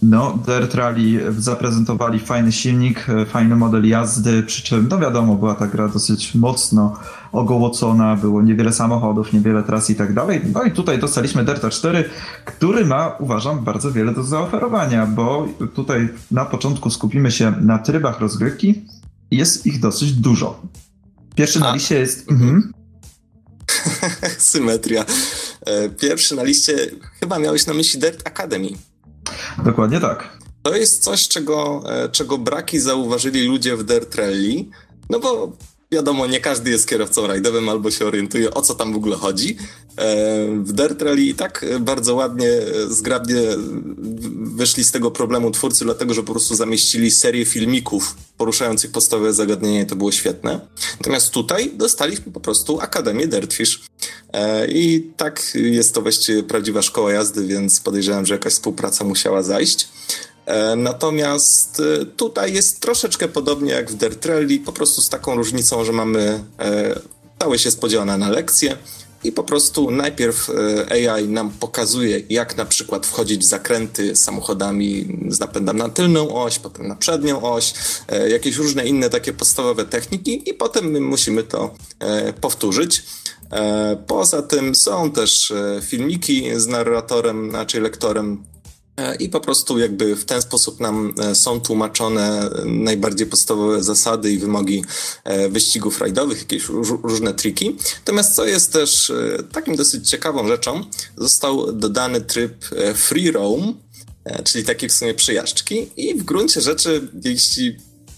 No, 0.08 0.38
Dirt 0.46 0.74
Rally 0.74 1.32
zaprezentowali 1.38 2.18
fajny 2.18 2.52
silnik, 2.52 3.08
e, 3.08 3.26
fajny 3.26 3.56
model 3.56 3.88
jazdy, 3.88 4.42
przy 4.42 4.62
czym, 4.62 4.88
no 4.90 4.98
wiadomo, 4.98 5.34
była 5.34 5.54
ta 5.54 5.66
gra 5.66 5.88
dosyć 5.88 6.34
mocno 6.34 6.98
ogołocona, 7.32 8.16
było 8.16 8.42
niewiele 8.42 8.72
samochodów, 8.72 9.32
niewiele 9.32 9.62
tras 9.62 9.90
i 9.90 9.94
tak 9.94 10.14
dalej. 10.14 10.40
No 10.54 10.62
i 10.62 10.70
tutaj 10.70 10.98
dostaliśmy 10.98 11.44
Delta 11.44 11.70
4, 11.70 12.10
który 12.44 12.84
ma, 12.84 13.16
uważam, 13.20 13.64
bardzo 13.64 13.92
wiele 13.92 14.14
do 14.14 14.22
zaoferowania, 14.22 15.06
bo 15.06 15.48
tutaj 15.74 16.08
na 16.30 16.44
początku 16.44 16.90
skupimy 16.90 17.30
się 17.30 17.52
na 17.60 17.78
trybach 17.78 18.20
rozgrywki. 18.20 18.84
Jest 19.30 19.66
ich 19.66 19.80
dosyć 19.80 20.12
dużo. 20.12 20.62
Pierwszy 21.34 21.60
na 21.60 21.74
liście 21.74 21.98
jest... 21.98 22.30
Mhm. 22.30 22.72
Symetria. 24.38 25.04
E, 25.66 25.88
pierwszy 25.88 26.36
na 26.36 26.42
liście 26.42 26.76
chyba 27.20 27.38
miałeś 27.38 27.66
na 27.66 27.74
myśli 27.74 28.00
Dirt 28.00 28.28
Academy. 28.28 28.68
Dokładnie 29.64 30.00
tak. 30.00 30.38
To 30.62 30.76
jest 30.76 31.02
coś, 31.02 31.28
czego, 31.28 31.82
e, 31.86 32.08
czego 32.08 32.38
braki 32.38 32.78
zauważyli 32.78 33.46
ludzie 33.46 33.76
w 33.76 33.84
Dirt 33.84 34.14
Rally, 34.14 34.64
no 35.10 35.18
bo 35.18 35.52
wiadomo, 35.90 36.26
nie 36.26 36.40
każdy 36.40 36.70
jest 36.70 36.88
kierowcą 36.88 37.26
rajdowym 37.26 37.68
albo 37.68 37.90
się 37.90 38.06
orientuje, 38.06 38.54
o 38.54 38.62
co 38.62 38.74
tam 38.74 38.92
w 38.92 38.96
ogóle 38.96 39.16
chodzi. 39.16 39.56
E, 39.96 40.46
w 40.62 40.72
Dirt 40.72 41.02
Rally 41.02 41.22
i 41.22 41.34
tak 41.34 41.64
bardzo 41.80 42.14
ładnie, 42.14 42.48
e, 42.48 42.88
zgrabnie 42.88 43.40
wyszli 44.36 44.84
z 44.84 44.92
tego 44.92 45.10
problemu 45.10 45.50
twórcy, 45.50 45.84
dlatego 45.84 46.14
że 46.14 46.22
po 46.22 46.32
prostu 46.32 46.54
zamieścili 46.54 47.10
serię 47.10 47.44
filmików 47.44 48.16
poruszających 48.36 48.90
podstawowe 48.90 49.32
zagadnienie 49.32 49.86
to 49.86 49.96
było 49.96 50.12
świetne. 50.12 50.60
Natomiast 50.98 51.30
tutaj 51.30 51.70
dostaliśmy 51.74 52.32
po 52.32 52.40
prostu 52.40 52.80
Akademię 52.80 53.26
Dirtfish. 53.26 53.80
I 54.68 55.10
tak 55.16 55.42
jest 55.54 55.94
to 55.94 56.02
właściwie 56.02 56.42
prawdziwa 56.42 56.82
szkoła 56.82 57.12
jazdy, 57.12 57.46
więc 57.46 57.80
podejrzewam, 57.80 58.26
że 58.26 58.34
jakaś 58.34 58.52
współpraca 58.52 59.04
musiała 59.04 59.42
zajść. 59.42 59.88
E, 60.46 60.76
natomiast 60.76 61.80
e, 61.80 62.06
tutaj 62.06 62.52
jest 62.52 62.80
troszeczkę 62.80 63.28
podobnie 63.28 63.72
jak 63.72 63.90
w 63.90 63.94
Dirt 63.94 64.26
Rally, 64.26 64.58
po 64.58 64.72
prostu 64.72 65.02
z 65.02 65.08
taką 65.08 65.34
różnicą, 65.34 65.84
że 65.84 65.92
mamy 65.92 66.44
e, 66.58 67.00
całość 67.38 67.64
jest 67.64 67.80
podzielona 67.80 68.18
na 68.18 68.30
lekcje 68.30 68.76
i 69.24 69.32
po 69.32 69.42
prostu 69.42 69.90
najpierw 69.90 70.50
AI 70.90 71.28
nam 71.28 71.50
pokazuje, 71.50 72.22
jak 72.30 72.56
na 72.56 72.64
przykład 72.64 73.06
wchodzić 73.06 73.40
w 73.40 73.44
zakręty 73.44 74.16
samochodami 74.16 75.18
z 75.28 75.40
napędem 75.40 75.76
na 75.76 75.88
tylną 75.88 76.34
oś, 76.34 76.58
potem 76.58 76.88
na 76.88 76.96
przednią 76.96 77.42
oś, 77.42 77.74
jakieś 78.28 78.56
różne 78.56 78.86
inne 78.86 79.10
takie 79.10 79.32
podstawowe 79.32 79.84
techniki 79.84 80.50
i 80.50 80.54
potem 80.54 80.90
my 80.90 81.00
musimy 81.00 81.42
to 81.42 81.74
powtórzyć. 82.40 83.02
Poza 84.06 84.42
tym 84.42 84.74
są 84.74 85.10
też 85.10 85.52
filmiki 85.82 86.50
z 86.56 86.66
narratorem, 86.66 87.50
znaczy 87.50 87.80
lektorem 87.80 88.44
E, 88.55 88.55
I 89.20 89.28
po 89.28 89.40
prostu 89.40 89.78
jakby 89.78 90.16
w 90.16 90.24
ten 90.24 90.42
sposób 90.42 90.80
nam 90.80 91.14
e, 91.18 91.34
są 91.34 91.60
tłumaczone 91.60 92.50
najbardziej 92.64 93.26
podstawowe 93.26 93.82
zasady 93.82 94.32
i 94.32 94.38
wymogi 94.38 94.84
e, 95.24 95.48
wyścigów 95.48 96.00
rajdowych, 96.00 96.38
jakieś 96.38 96.68
różne 97.02 97.34
triki. 97.34 97.76
Natomiast 97.98 98.34
co 98.34 98.46
jest 98.46 98.72
też 98.72 99.12
takim 99.52 99.76
dosyć 99.76 100.10
ciekawą 100.10 100.48
rzeczą, 100.48 100.84
został 101.16 101.72
dodany 101.72 102.20
tryb 102.20 102.64
free 102.94 103.30
roam, 103.30 103.74
czyli 104.44 104.64
takie 104.64 104.88
w 104.88 104.92
sumie 104.92 105.14
przejażdżki 105.14 105.88
i 105.96 106.14
w 106.14 106.22
gruncie 106.24 106.60
rzeczy, 106.60 107.08
jeśli 107.24 107.76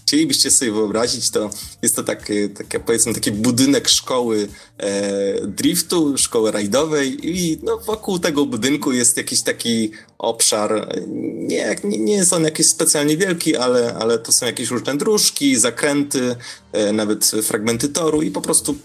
chcielibyście 0.09 0.51
sobie 0.51 0.71
wyobrazić, 0.71 1.29
to 1.29 1.49
jest 1.81 1.95
to 1.95 2.03
taki, 2.03 2.49
taki 2.49 2.79
powiedzmy 2.79 3.13
taki 3.13 3.31
budynek 3.31 3.89
szkoły 3.89 4.47
e, 4.77 5.47
driftu, 5.47 6.17
szkoły 6.17 6.51
rajdowej 6.51 7.29
i 7.29 7.59
no, 7.63 7.77
wokół 7.77 8.19
tego 8.19 8.45
budynku 8.45 8.91
jest 8.91 9.17
jakiś 9.17 9.41
taki 9.41 9.91
obszar, 10.17 10.97
nie, 11.07 11.75
nie, 11.83 11.97
nie 11.97 12.13
jest 12.13 12.33
on 12.33 12.43
jakiś 12.43 12.67
specjalnie 12.67 13.17
wielki, 13.17 13.55
ale, 13.55 13.93
ale 13.93 14.19
to 14.19 14.31
są 14.31 14.45
jakieś 14.45 14.69
różne 14.69 14.97
dróżki, 14.97 15.55
zakręty, 15.55 16.35
e, 16.71 16.93
nawet 16.93 17.25
fragmenty 17.25 17.89
toru 17.89 18.21
i 18.21 18.31
po 18.31 18.41
prostu 18.41 18.75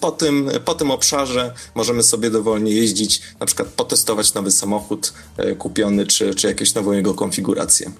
po 0.00 0.10
tym, 0.10 0.50
po 0.64 0.74
tym 0.74 0.90
obszarze 0.90 1.54
możemy 1.74 2.02
sobie 2.02 2.30
dowolnie 2.30 2.72
jeździć, 2.72 3.22
na 3.40 3.46
przykład 3.46 3.68
potestować 3.68 4.34
nowy 4.34 4.50
samochód 4.50 5.12
e, 5.36 5.54
kupiony, 5.54 6.06
czy, 6.06 6.34
czy 6.34 6.48
jakąś 6.48 6.74
nową 6.74 6.92
jego 6.92 7.14
konfigurację. 7.14 7.92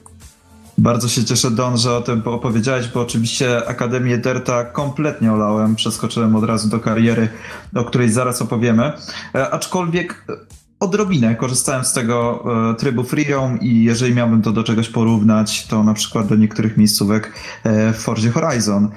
Bardzo 0.78 1.08
się 1.08 1.24
cieszę, 1.24 1.50
Don, 1.50 1.76
że 1.76 1.96
o 1.96 2.02
tym 2.02 2.22
opowiedziałeś, 2.24 2.88
bo 2.88 3.00
oczywiście 3.00 3.68
Akademię 3.68 4.18
Derta 4.18 4.64
kompletnie 4.64 5.32
olałem. 5.32 5.76
Przeskoczyłem 5.76 6.36
od 6.36 6.44
razu 6.44 6.68
do 6.68 6.80
kariery, 6.80 7.28
o 7.74 7.84
której 7.84 8.10
zaraz 8.10 8.42
opowiemy. 8.42 8.92
E, 9.34 9.50
aczkolwiek 9.50 10.24
odrobinę 10.80 11.34
korzystałem 11.34 11.84
z 11.84 11.92
tego 11.92 12.44
e, 12.70 12.74
trybu 12.74 13.04
Freedom 13.04 13.60
i 13.60 13.84
jeżeli 13.84 14.14
miałbym 14.14 14.42
to 14.42 14.52
do 14.52 14.64
czegoś 14.64 14.88
porównać, 14.88 15.66
to 15.66 15.84
na 15.84 15.94
przykład 15.94 16.26
do 16.26 16.36
niektórych 16.36 16.76
miejscówek 16.76 17.32
e, 17.64 17.92
w 17.92 17.96
Forzie 17.96 18.30
Horizon. 18.30 18.84
E, 18.84 18.88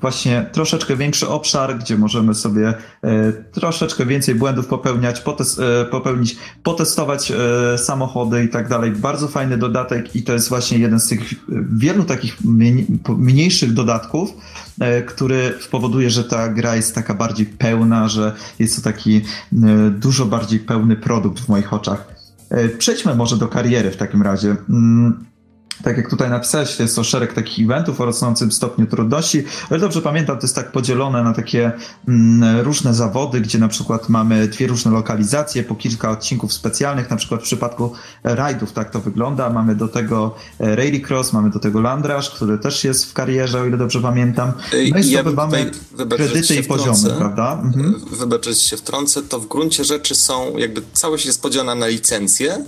właśnie 0.00 0.46
troszeczkę 0.52 0.96
większy 0.96 1.28
obszar, 1.28 1.78
gdzie 1.78 1.98
możemy 1.98 2.34
sobie 2.34 2.68
e, 2.68 3.32
troszeczkę 3.32 4.06
więcej 4.06 4.34
błędów 4.34 4.66
popełniać, 4.66 5.20
potes 5.20 5.58
e, 5.58 5.84
popełnić, 5.84 6.36
potestować 6.62 7.30
e, 7.32 7.78
samochody 7.78 8.44
i 8.44 8.48
tak 8.48 8.68
dalej. 8.68 8.90
Bardzo 8.90 9.28
fajny 9.28 9.58
dodatek 9.58 10.16
i 10.16 10.22
to 10.22 10.32
jest 10.32 10.48
właśnie 10.48 10.78
jeden 10.78 11.00
z 11.00 11.08
tych 11.08 11.20
wielu 11.72 12.04
takich 12.04 12.36
mniejszych 13.18 13.72
dodatków, 13.72 14.30
który 15.06 15.54
spowoduje, 15.60 16.10
że 16.10 16.24
ta 16.24 16.48
gra 16.48 16.76
jest 16.76 16.94
taka 16.94 17.14
bardziej 17.14 17.46
pełna, 17.46 18.08
że 18.08 18.32
jest 18.58 18.76
to 18.76 18.82
taki 18.82 19.20
dużo 19.90 20.26
bardziej 20.26 20.58
pełny 20.58 20.91
produkt 20.96 21.40
w 21.40 21.48
moich 21.48 21.72
oczach. 21.72 22.08
E, 22.50 22.68
przejdźmy 22.68 23.14
może 23.14 23.36
do 23.36 23.48
kariery 23.48 23.90
w 23.90 23.96
takim 23.96 24.22
razie. 24.22 24.56
Tak 25.84 25.96
jak 25.96 26.10
tutaj 26.10 26.30
napisałeś, 26.30 26.78
jest 26.78 26.96
to 26.96 27.04
szereg 27.04 27.32
takich 27.32 27.64
eventów 27.64 28.00
o 28.00 28.04
rosnącym 28.04 28.52
stopniu 28.52 28.86
trudności, 28.86 29.44
ale 29.70 29.80
dobrze 29.80 30.02
pamiętam, 30.02 30.38
to 30.38 30.42
jest 30.42 30.54
tak 30.54 30.72
podzielone 30.72 31.22
na 31.22 31.32
takie 31.32 31.72
mm, 32.08 32.60
różne 32.60 32.94
zawody, 32.94 33.40
gdzie 33.40 33.58
na 33.58 33.68
przykład 33.68 34.08
mamy 34.08 34.48
dwie 34.48 34.66
różne 34.66 34.90
lokalizacje, 34.90 35.62
po 35.62 35.74
kilka 35.74 36.10
odcinków 36.10 36.52
specjalnych, 36.52 37.10
na 37.10 37.16
przykład 37.16 37.40
w 37.40 37.44
przypadku 37.44 37.92
rajdów 38.24 38.72
tak 38.72 38.90
to 38.90 39.00
wygląda. 39.00 39.50
Mamy 39.50 39.74
do 39.74 39.88
tego 39.88 40.34
e, 40.60 40.76
Rallycross, 40.76 41.32
mamy 41.32 41.50
do 41.50 41.58
tego 41.58 41.80
Landrash, 41.80 42.30
który 42.30 42.58
też 42.58 42.84
jest 42.84 43.10
w 43.10 43.12
karierze, 43.12 43.60
o 43.60 43.66
ile 43.66 43.78
dobrze 43.78 44.00
pamiętam. 44.00 44.52
No 44.90 44.98
i 44.98 45.02
zdobywamy 45.02 45.70
ja 45.98 46.06
kredyty 46.06 46.54
i 46.54 46.62
poziomy, 46.62 47.10
prawda? 47.18 47.60
Mhm. 47.64 47.94
Wybaczyć 48.12 48.58
się 48.58 48.76
wtrącę, 48.76 49.22
to 49.22 49.40
w 49.40 49.48
gruncie 49.48 49.84
rzeczy 49.84 50.14
są, 50.14 50.56
jakby 50.56 50.82
całość 50.92 51.26
jest 51.26 51.42
podzielona 51.42 51.74
na 51.74 51.86
licencje, 51.86 52.64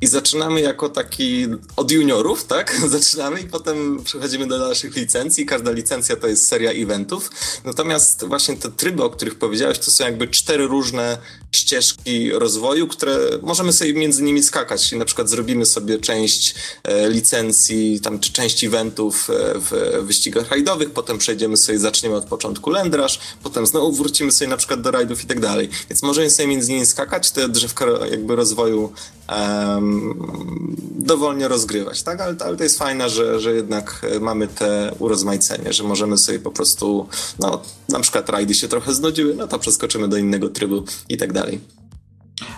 i 0.00 0.06
zaczynamy 0.06 0.60
jako 0.60 0.88
taki 0.88 1.46
od 1.76 1.90
juniorów, 1.90 2.44
tak? 2.44 2.80
Zaczynamy 2.88 3.40
i 3.40 3.44
potem 3.44 4.04
przechodzimy 4.04 4.46
do 4.46 4.68
naszych 4.68 4.96
licencji. 4.96 5.46
Każda 5.46 5.70
licencja 5.70 6.16
to 6.16 6.26
jest 6.26 6.46
seria 6.46 6.70
eventów. 6.70 7.30
Natomiast 7.64 8.24
właśnie 8.24 8.56
te 8.56 8.70
tryby, 8.70 9.04
o 9.04 9.10
których 9.10 9.38
powiedziałeś, 9.38 9.78
to 9.78 9.90
są 9.90 10.04
jakby 10.04 10.28
cztery 10.28 10.66
różne 10.66 11.18
ścieżki 11.52 12.30
rozwoju, 12.32 12.88
które 12.88 13.18
możemy 13.42 13.72
sobie 13.72 13.94
między 13.94 14.22
nimi 14.22 14.42
skakać. 14.42 14.92
Na 14.92 15.04
przykład 15.04 15.28
zrobimy 15.28 15.66
sobie 15.66 15.98
część 15.98 16.54
e, 16.84 17.08
licencji, 17.10 18.00
tam 18.00 18.18
czy 18.18 18.32
część 18.32 18.64
eventów 18.64 19.30
e, 19.30 19.34
w 19.54 19.98
wyścigach 20.06 20.50
rajdowych, 20.50 20.90
potem 20.90 21.18
przejdziemy 21.18 21.56
sobie, 21.56 21.78
zaczniemy 21.78 22.16
od 22.16 22.24
początku 22.24 22.70
lendraż, 22.70 23.20
potem 23.42 23.66
znowu 23.66 23.92
wrócimy 23.92 24.32
sobie 24.32 24.48
na 24.48 24.56
przykład 24.56 24.80
do 24.80 24.90
rajdów 24.90 25.24
i 25.24 25.26
tak 25.26 25.40
dalej. 25.40 25.68
Więc 25.90 26.02
możemy 26.02 26.30
sobie 26.30 26.48
między 26.48 26.72
nimi 26.72 26.86
skakać, 26.86 27.30
te 27.30 27.48
drzewka 27.48 27.86
jakby 28.10 28.36
rozwoju 28.36 28.92
dowolnie 30.98 31.48
rozgrywać, 31.48 32.02
tak? 32.02 32.20
Ale, 32.20 32.36
ale 32.40 32.56
to 32.56 32.62
jest 32.62 32.78
fajne, 32.78 33.10
że, 33.10 33.40
że 33.40 33.54
jednak 33.54 34.06
mamy 34.20 34.48
te 34.48 34.94
urozmaicenie, 34.98 35.72
że 35.72 35.84
możemy 35.84 36.18
sobie 36.18 36.38
po 36.38 36.50
prostu, 36.50 37.08
no 37.38 37.62
na 37.88 38.00
przykład 38.00 38.28
rajdy 38.28 38.54
się 38.54 38.68
trochę 38.68 38.94
znudziły, 38.94 39.34
no 39.34 39.48
to 39.48 39.58
przeskoczymy 39.58 40.08
do 40.08 40.16
innego 40.16 40.48
trybu 40.48 40.84
i 41.08 41.16
tak 41.16 41.32
dalej. 41.32 41.37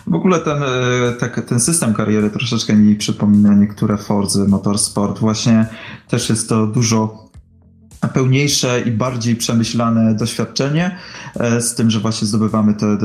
W 0.07 0.14
ogóle 0.14 0.40
ten, 0.40 0.62
e, 0.62 1.12
tak, 1.21 1.47
ten 1.47 1.61
system 1.61 1.95
kariery 1.95 2.31
troszeczkę 2.31 2.75
mi 2.75 2.97
przypomina 2.97 3.55
niektóre 3.55 3.97
Forzy 3.97 4.38
Motorsport. 4.49 5.19
Właśnie 5.19 5.66
też 6.09 6.29
jest 6.29 6.49
to 6.49 6.66
dużo 6.66 7.31
pełniejsze 8.09 8.81
i 8.81 8.90
bardziej 8.90 9.37
przemyślane 9.37 10.14
doświadczenie, 10.14 10.97
e, 11.35 11.61
z 11.61 11.75
tym, 11.75 11.90
że 11.90 12.01
właśnie 12.01 12.29
zdobywamy 12.29 12.75
te, 12.75 12.87
e, 12.87 12.99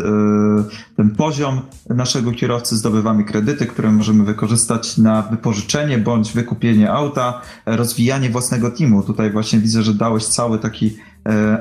ten 0.97 1.15
poziom 1.15 1.61
naszego 1.89 2.31
kierowcy, 2.31 2.77
zdobywamy 2.77 3.23
kredyty, 3.23 3.65
które 3.65 3.91
możemy 3.91 4.23
wykorzystać 4.23 4.97
na 4.97 5.21
wypożyczenie 5.21 5.97
bądź 5.97 6.33
wykupienie 6.33 6.91
auta, 6.91 7.41
rozwijanie 7.65 8.29
własnego 8.29 8.71
teamu. 8.71 9.03
Tutaj 9.03 9.31
właśnie 9.31 9.59
widzę, 9.59 9.83
że 9.83 9.93
dałeś 9.93 10.25
cały 10.25 10.59
taki 10.59 10.97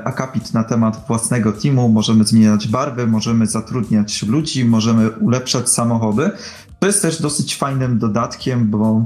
akapit 0.03 0.53
na 0.53 0.63
temat 0.63 1.03
własnego 1.07 1.51
teamu, 1.51 1.89
możemy 1.89 2.23
zmieniać 2.23 2.67
barwy, 2.67 3.07
możemy 3.07 3.47
zatrudniać 3.47 4.23
ludzi, 4.23 4.65
możemy 4.65 5.09
ulepszać 5.09 5.69
samochody. 5.69 6.31
To 6.79 6.87
jest 6.87 7.01
też 7.01 7.21
dosyć 7.21 7.55
fajnym 7.55 7.99
dodatkiem, 7.99 8.69
bo 8.69 9.05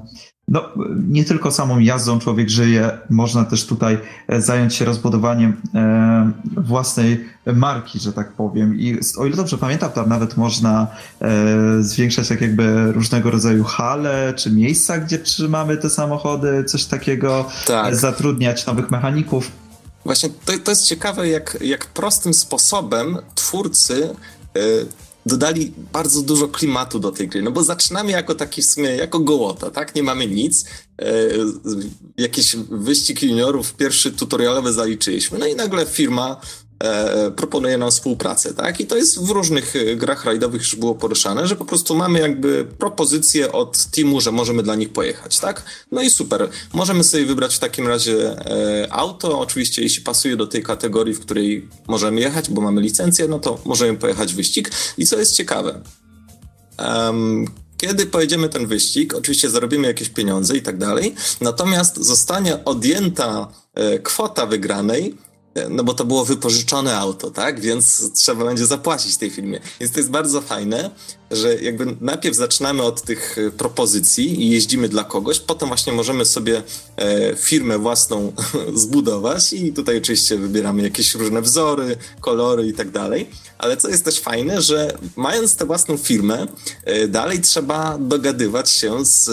no, 0.50 0.70
nie 1.10 1.24
tylko 1.24 1.52
samą 1.52 1.80
jazdą 1.80 2.20
człowiek 2.20 2.50
żyje, 2.50 2.92
można 3.10 3.46
też 3.46 3.66
tutaj 3.66 3.98
e, 4.28 4.42
zająć 4.42 4.76
się 4.76 4.86
rozbudowaniem 4.86 5.54
e, 5.76 6.32
własnej 6.58 7.26
marki, 7.56 8.00
że 8.00 8.14
tak 8.14 8.34
powiem. 8.34 8.80
I 8.80 9.00
o 9.18 9.26
ile 9.26 9.36
dobrze 9.36 9.58
pamiętam, 9.58 9.92
tam 9.92 10.10
nawet 10.10 10.38
można 10.38 10.88
e, 11.22 11.28
zwiększać 11.84 12.28
tak 12.28 12.42
jakby 12.42 12.92
różnego 12.92 13.32
rodzaju 13.32 13.64
hale, 13.64 14.34
czy 14.36 14.52
miejsca, 14.52 14.98
gdzie 14.98 15.20
trzymamy 15.20 15.78
te 15.78 15.90
samochody, 15.90 16.64
coś 16.64 16.86
takiego, 16.86 17.46
tak. 17.68 17.96
zatrudniać 17.96 18.66
nowych 18.66 18.92
mechaników. 18.92 19.52
Właśnie 20.06 20.30
to, 20.46 20.54
to 20.64 20.72
jest 20.72 20.86
ciekawe, 20.86 21.30
jak, 21.30 21.58
jak 21.62 21.86
prostym 21.86 22.34
sposobem 22.34 23.18
twórcy 23.36 24.16
dodali 25.26 25.74
bardzo 25.94 26.22
dużo 26.22 26.48
klimatu 26.48 27.00
do 27.00 27.12
tej 27.12 27.28
gry, 27.28 27.42
no 27.42 27.52
bo 27.52 27.64
zaczynamy 27.64 28.12
jako 28.12 28.36
taki 28.36 28.62
w 28.62 28.66
sumie, 28.66 28.90
jako 28.90 29.20
gołota, 29.20 29.72
tak? 29.72 29.96
Nie 29.96 30.04
mamy 30.04 30.28
nic. 30.28 30.66
E, 31.02 31.06
jakiś 32.18 32.56
wyścig 32.56 33.24
juniorów, 33.24 33.74
pierwszy 33.74 34.12
tutorialowy 34.12 34.74
zaliczyliśmy, 34.74 35.40
no 35.40 35.46
i 35.46 35.56
nagle 35.56 35.86
firma 35.86 36.42
e, 36.80 37.32
proponuje 37.32 37.78
nam 37.78 37.92
współpracę, 37.92 38.54
tak? 38.54 38.80
I 38.80 38.88
to 38.88 38.96
jest 38.96 39.26
w 39.26 39.30
różnych 39.30 39.76
e, 39.76 39.96
grach 39.96 40.26
rajdowych 40.26 40.62
już 40.62 40.76
było 40.76 40.96
poruszane, 40.96 41.48
że 41.48 41.56
po 41.56 41.66
prostu 41.66 41.96
mamy 41.96 42.20
jakby 42.20 42.66
propozycję 42.78 43.52
od 43.52 43.86
teamu, 43.86 44.22
że 44.22 44.32
możemy 44.32 44.64
dla 44.64 44.76
nich 44.76 44.94
pojechać, 44.94 45.40
tak? 45.40 45.64
No 45.92 46.02
i 46.02 46.10
super. 46.10 46.50
Możemy 46.74 47.04
sobie 47.04 47.26
wybrać 47.26 47.56
w 47.56 47.60
takim 47.60 47.88
razie 47.88 48.46
e, 48.46 48.94
auto, 48.94 49.40
oczywiście 49.40 49.82
jeśli 49.82 50.04
pasuje 50.04 50.36
do 50.36 50.48
tej 50.48 50.64
kategorii, 50.64 51.14
w 51.14 51.20
której 51.20 51.70
możemy 51.88 52.22
jechać, 52.22 52.50
bo 52.50 52.62
mamy 52.62 52.82
licencję, 52.82 53.28
no 53.28 53.40
to 53.40 53.60
możemy 53.66 53.98
pojechać 53.98 54.34
wyścig. 54.34 54.72
I 54.98 55.06
co 55.06 55.20
jest 55.20 55.36
ciekawe, 55.36 55.82
um, 56.78 57.46
kiedy 57.78 58.06
pojedziemy 58.06 58.50
ten 58.50 58.68
wyścig, 58.68 59.16
oczywiście 59.16 59.50
zarobimy 59.50 59.88
jakieś 59.88 60.10
pieniądze 60.10 60.58
i 60.58 60.62
tak 60.62 60.78
dalej, 60.78 61.16
natomiast 61.42 61.98
zostanie 61.98 62.66
odjęta 62.66 63.48
e, 63.74 64.00
kwota 64.00 64.46
wygranej 64.46 65.18
no 65.70 65.84
bo 65.84 65.94
to 65.94 66.06
było 66.06 66.26
wypożyczone 66.26 66.98
auto, 66.98 67.32
tak? 67.32 67.60
Więc 67.60 68.12
trzeba 68.14 68.46
będzie 68.46 68.66
zapłacić 68.66 69.18
tej 69.18 69.30
firmie. 69.30 69.60
Więc 69.80 69.92
to 69.92 70.00
jest 70.00 70.12
bardzo 70.12 70.42
fajne, 70.42 70.92
że 71.32 71.56
jakby 71.56 71.96
najpierw 72.02 72.36
zaczynamy 72.36 72.84
od 72.84 73.02
tych 73.02 73.38
e, 73.38 73.52
propozycji 73.52 74.44
i 74.44 74.50
jeździmy 74.50 74.90
dla 74.90 75.04
kogoś, 75.04 75.40
potem 75.40 75.68
właśnie 75.68 75.94
możemy 75.94 76.26
sobie 76.26 76.64
e, 76.98 77.36
firmę 77.36 77.78
własną 77.78 78.34
zbudować 78.84 79.54
i 79.54 79.74
tutaj 79.74 79.98
oczywiście 79.98 80.38
wybieramy 80.38 80.82
jakieś 80.82 81.16
różne 81.16 81.42
wzory, 81.42 81.98
kolory 82.22 82.68
i 82.68 82.74
tak 82.74 82.92
dalej, 82.92 83.30
ale 83.58 83.78
co 83.78 83.90
jest 83.90 84.06
też 84.06 84.20
fajne, 84.20 84.62
że 84.62 84.98
mając 85.16 85.56
tę 85.56 85.66
własną 85.66 85.98
firmę, 85.98 86.48
e, 86.86 87.08
dalej 87.08 87.42
trzeba 87.42 87.98
dogadywać 87.98 88.70
się 88.70 89.06
z, 89.06 89.26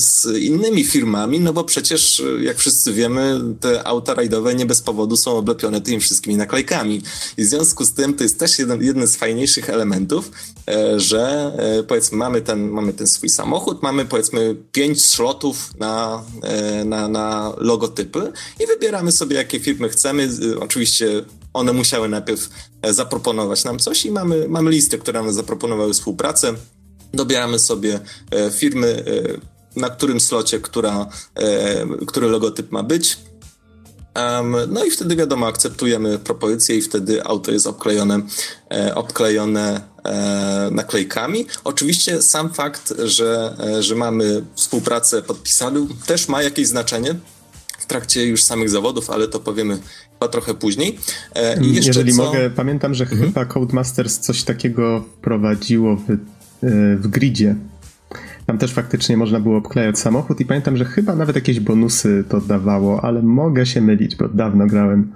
z 0.00 0.26
innymi 0.36 0.84
firmami, 0.84 1.40
no 1.40 1.52
bo 1.52 1.64
przecież 1.64 2.22
jak 2.40 2.58
wszyscy 2.58 2.92
wiemy, 2.92 3.40
te 3.60 3.86
auta 3.86 4.14
rajdowe 4.14 4.54
nie 4.54 4.66
bez 4.66 4.82
powodu 4.82 5.16
są 5.16 5.36
oblepione 5.36 5.80
tymi 5.80 6.00
wszystkimi 6.00 6.36
naklejkami. 6.36 7.02
I 7.36 7.42
w 7.42 7.46
związku 7.46 7.84
z 7.84 7.92
tym 7.92 8.14
to 8.14 8.22
jest 8.22 8.38
też 8.38 8.58
jeden, 8.58 8.82
jeden 8.82 9.06
z 9.06 9.16
fajniejszych 9.16 9.70
elementów, 9.70 10.30
że 10.96 11.52
e, 11.58 11.82
powiedzmy 11.82 12.18
mamy 12.18 12.40
ten, 12.40 12.70
mamy 12.70 12.92
ten 12.92 13.06
swój 13.06 13.28
samochód, 13.28 13.82
mamy 13.82 14.04
powiedzmy 14.04 14.56
pięć 14.72 15.04
slotów 15.04 15.70
na, 15.78 16.24
e, 16.42 16.84
na, 16.84 17.08
na 17.08 17.52
logotypy 17.56 18.32
i 18.60 18.66
wybieramy 18.66 19.12
sobie 19.12 19.36
jakie 19.36 19.60
firmy 19.60 19.88
chcemy. 19.88 20.28
Oczywiście 20.60 21.24
one 21.52 21.72
musiały 21.72 22.08
najpierw 22.08 22.48
zaproponować 22.90 23.64
nam 23.64 23.78
coś 23.78 24.06
i 24.06 24.10
mamy, 24.10 24.48
mamy 24.48 24.70
listy, 24.70 24.98
które 24.98 25.22
nam 25.22 25.32
zaproponowały 25.32 25.92
współpracę. 25.92 26.54
Dobieramy 27.14 27.58
sobie 27.58 28.00
firmy, 28.52 29.04
na 29.76 29.90
którym 29.90 30.20
slocie, 30.20 30.60
która, 30.60 31.06
który 32.06 32.28
logotyp 32.28 32.72
ma 32.72 32.82
być 32.82 33.18
no 34.68 34.84
i 34.84 34.90
wtedy 34.90 35.16
wiadomo, 35.16 35.46
akceptujemy 35.46 36.18
propozycję 36.18 36.76
i 36.76 36.82
wtedy 36.82 37.24
auto 37.24 37.52
jest 37.52 37.66
obklejone, 37.66 38.20
e, 38.70 38.94
obklejone 38.94 39.76
e, 39.76 39.91
naklejkami. 40.70 41.46
Oczywiście 41.64 42.22
sam 42.22 42.52
fakt, 42.52 42.94
że, 43.04 43.56
e, 43.60 43.82
że 43.82 43.94
mamy 43.94 44.42
współpracę 44.54 45.22
podpisaną 45.22 45.86
też 46.06 46.28
ma 46.28 46.42
jakieś 46.42 46.66
znaczenie 46.66 47.14
w 47.78 47.86
trakcie 47.86 48.26
już 48.26 48.42
samych 48.42 48.70
zawodów, 48.70 49.10
ale 49.10 49.28
to 49.28 49.40
powiemy 49.40 49.78
chyba 50.12 50.28
trochę 50.28 50.54
później. 50.54 50.98
E, 51.34 51.56
Jeżeli 51.62 52.14
co... 52.14 52.24
mogę, 52.24 52.50
pamiętam, 52.50 52.94
że 52.94 53.04
mhm. 53.04 53.22
chyba 53.22 53.44
Codemasters 53.44 54.18
coś 54.18 54.42
takiego 54.42 55.04
wprowadziło 55.18 55.96
w, 55.96 56.10
e, 56.10 56.16
w 56.96 57.06
gridzie 57.08 57.56
tam 58.46 58.58
też 58.58 58.72
faktycznie 58.72 59.16
można 59.16 59.40
było 59.40 59.56
obklejać 59.56 59.98
samochód 59.98 60.40
i 60.40 60.46
pamiętam, 60.46 60.76
że 60.76 60.84
chyba 60.84 61.16
nawet 61.16 61.36
jakieś 61.36 61.60
bonusy 61.60 62.24
to 62.28 62.40
dawało, 62.40 63.04
ale 63.04 63.22
mogę 63.22 63.66
się 63.66 63.80
mylić, 63.80 64.16
bo 64.16 64.28
dawno 64.28 64.66
grałem. 64.66 65.12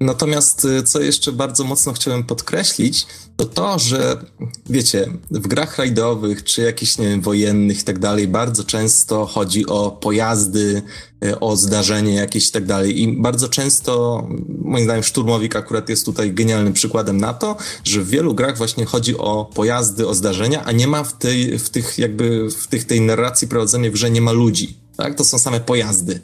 Natomiast 0.00 0.64
y, 0.64 0.82
co 0.82 1.00
jeszcze 1.00 1.32
bardzo 1.32 1.64
mocno 1.64 1.92
chciałem 1.92 2.24
podkreślić, 2.24 3.06
to 3.36 3.44
to, 3.44 3.78
że 3.78 4.24
wiecie, 4.70 5.08
w 5.30 5.48
grach 5.48 5.78
rajdowych 5.78 6.44
czy 6.44 6.62
jakichś 6.62 6.98
nie 6.98 7.08
wiem, 7.08 7.20
wojennych 7.20 7.80
i 7.80 7.84
tak 7.84 7.98
dalej, 7.98 8.28
bardzo 8.28 8.64
często 8.64 9.26
chodzi 9.26 9.66
o 9.66 9.90
pojazdy, 9.90 10.82
y, 11.24 11.40
o 11.40 11.56
zdarzenie 11.56 12.14
jakieś 12.14 12.48
i 12.48 12.52
tak 12.52 12.66
dalej. 12.66 13.02
I 13.02 13.22
bardzo 13.22 13.48
często, 13.48 14.26
moim 14.62 14.84
zdaniem, 14.84 15.02
Szturmowik 15.02 15.56
akurat 15.56 15.88
jest 15.88 16.04
tutaj 16.04 16.32
genialnym 16.32 16.72
przykładem 16.72 17.16
na 17.16 17.34
to, 17.34 17.56
że 17.84 18.00
w 18.00 18.08
wielu 18.08 18.34
grach 18.34 18.58
właśnie 18.58 18.84
chodzi 18.84 19.16
o 19.16 19.50
pojazdy, 19.54 20.06
o 20.06 20.14
zdarzenia, 20.14 20.64
a 20.64 20.72
nie 20.72 20.86
ma 20.86 21.04
w 21.04 21.18
tej, 21.18 21.58
w 21.58 21.70
tych 21.70 21.98
jakby, 21.98 22.50
w 22.50 22.66
tych, 22.66 22.84
tej 22.84 23.00
narracji 23.00 23.48
prowadzonej 23.48 23.90
w 23.90 23.92
grze 23.92 24.10
nie 24.10 24.20
ma 24.20 24.32
ludzi. 24.32 24.76
Tak? 24.96 25.14
To 25.14 25.24
są 25.24 25.38
same 25.38 25.60
pojazdy 25.60 26.20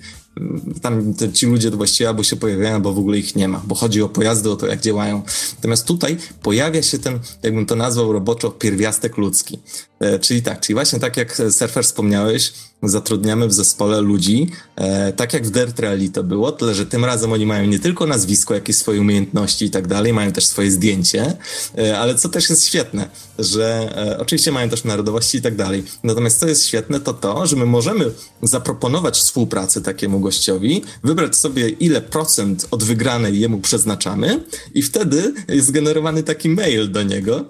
tam 0.82 1.14
ci 1.32 1.46
ludzie 1.46 1.70
właściwie 1.70 2.08
albo 2.08 2.22
się 2.22 2.36
pojawiają, 2.36 2.74
albo 2.74 2.92
w 2.92 2.98
ogóle 2.98 3.18
ich 3.18 3.36
nie 3.36 3.48
ma, 3.48 3.62
bo 3.66 3.74
chodzi 3.74 4.02
o 4.02 4.08
pojazdy, 4.08 4.50
o 4.50 4.56
to, 4.56 4.66
jak 4.66 4.80
działają. 4.80 5.22
Natomiast 5.56 5.86
tutaj 5.86 6.16
pojawia 6.42 6.82
się 6.82 6.98
ten, 6.98 7.18
jakbym 7.42 7.66
to 7.66 7.76
nazwał 7.76 8.12
roboczo, 8.12 8.50
pierwiastek 8.50 9.16
ludzki. 9.16 9.58
E, 10.00 10.18
czyli 10.18 10.42
tak, 10.42 10.60
czyli 10.60 10.74
właśnie 10.74 10.98
tak 11.00 11.16
jak 11.16 11.36
Surfer 11.50 11.84
wspomniałeś, 11.84 12.52
zatrudniamy 12.88 13.48
w 13.48 13.52
zespole 13.52 14.00
ludzi, 14.00 14.50
e, 14.76 15.12
tak 15.12 15.32
jak 15.32 15.46
w 15.46 15.50
Dirt 15.50 15.80
Rally 15.80 16.08
to 16.08 16.24
było, 16.24 16.52
tyle 16.52 16.74
że 16.74 16.86
tym 16.86 17.04
razem 17.04 17.32
oni 17.32 17.46
mają 17.46 17.66
nie 17.66 17.78
tylko 17.78 18.06
nazwisko, 18.06 18.54
jakieś 18.54 18.76
swoje 18.76 19.00
umiejętności 19.00 19.64
i 19.64 19.70
tak 19.70 19.86
dalej, 19.86 20.12
mają 20.12 20.32
też 20.32 20.46
swoje 20.46 20.70
zdjęcie, 20.70 21.36
e, 21.78 21.98
ale 21.98 22.14
co 22.14 22.28
też 22.28 22.50
jest 22.50 22.66
świetne, 22.66 23.08
że 23.38 23.92
e, 23.96 24.18
oczywiście 24.18 24.52
mają 24.52 24.68
też 24.68 24.84
narodowości 24.84 25.38
i 25.38 25.42
tak 25.42 25.56
dalej. 25.56 25.84
Natomiast 26.02 26.38
co 26.38 26.48
jest 26.48 26.66
świetne, 26.66 27.00
to 27.00 27.14
to, 27.14 27.46
że 27.46 27.56
my 27.56 27.66
możemy 27.66 28.10
zaproponować 28.42 29.18
współpracę 29.18 29.80
takiemu 29.80 30.20
gościowi, 30.20 30.82
wybrać 31.04 31.36
sobie 31.36 31.68
ile 31.68 32.00
procent 32.00 32.66
od 32.70 32.82
wygranej 32.82 33.40
jemu 33.40 33.60
przeznaczamy 33.60 34.44
i 34.74 34.82
wtedy 34.82 35.34
jest 35.48 35.70
generowany 35.70 36.22
taki 36.22 36.48
mail 36.48 36.92
do 36.92 37.02
niego, 37.02 37.44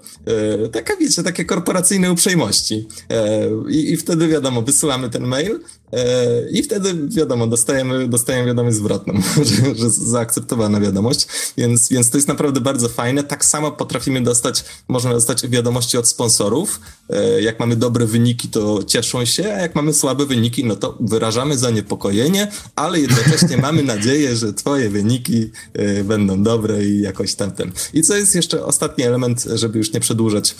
e, 0.64 0.68
taka 0.68 0.96
wiecie, 0.96 1.22
takie 1.22 1.44
korporacyjne 1.44 2.12
uprzejmości. 2.12 2.88
E, 3.10 3.48
i, 3.70 3.92
I 3.92 3.96
wtedy 3.96 4.28
wiadomo, 4.28 4.62
wysyłamy 4.62 5.10
ten 5.10 5.23
mail 5.24 5.60
e, 5.92 6.50
i 6.50 6.62
wtedy 6.62 6.94
wiadomo, 7.08 7.46
dostajemy, 7.46 8.08
dostajemy 8.08 8.46
wiadomość 8.46 8.76
zwrotną, 8.76 9.14
że, 9.50 9.74
że 9.74 9.90
zaakceptowana 9.90 10.80
wiadomość, 10.80 11.26
więc, 11.56 11.88
więc 11.88 12.10
to 12.10 12.18
jest 12.18 12.28
naprawdę 12.28 12.60
bardzo 12.60 12.88
fajne. 12.88 13.22
Tak 13.22 13.44
samo 13.44 13.72
potrafimy 13.72 14.22
dostać, 14.22 14.64
można 14.88 15.12
dostać 15.12 15.48
wiadomości 15.48 15.98
od 15.98 16.08
sponsorów. 16.08 16.80
E, 17.10 17.42
jak 17.42 17.60
mamy 17.60 17.76
dobre 17.76 18.06
wyniki, 18.06 18.48
to 18.48 18.84
cieszą 18.84 19.24
się, 19.24 19.54
a 19.54 19.60
jak 19.60 19.74
mamy 19.74 19.94
słabe 19.94 20.26
wyniki, 20.26 20.64
no 20.64 20.76
to 20.76 20.98
wyrażamy 21.00 21.58
zaniepokojenie, 21.58 22.52
ale 22.76 23.00
jednocześnie 23.00 23.56
mamy 23.56 23.82
nadzieję, 23.94 24.36
że 24.36 24.52
twoje 24.52 24.90
wyniki 24.90 25.50
e, 25.72 26.04
będą 26.04 26.42
dobre 26.42 26.84
i 26.84 27.00
jakoś 27.00 27.34
tamten. 27.34 27.72
I 27.92 28.02
co 28.02 28.16
jest 28.16 28.34
jeszcze 28.34 28.64
ostatni 28.64 29.04
element, 29.04 29.44
żeby 29.54 29.78
już 29.78 29.92
nie 29.92 30.00
przedłużać, 30.00 30.56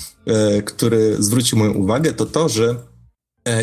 który 0.65 1.17
zwrócił 1.19 1.59
moją 1.59 1.73
uwagę, 1.73 2.13
to 2.13 2.27
to, 2.27 2.49
że 2.49 2.77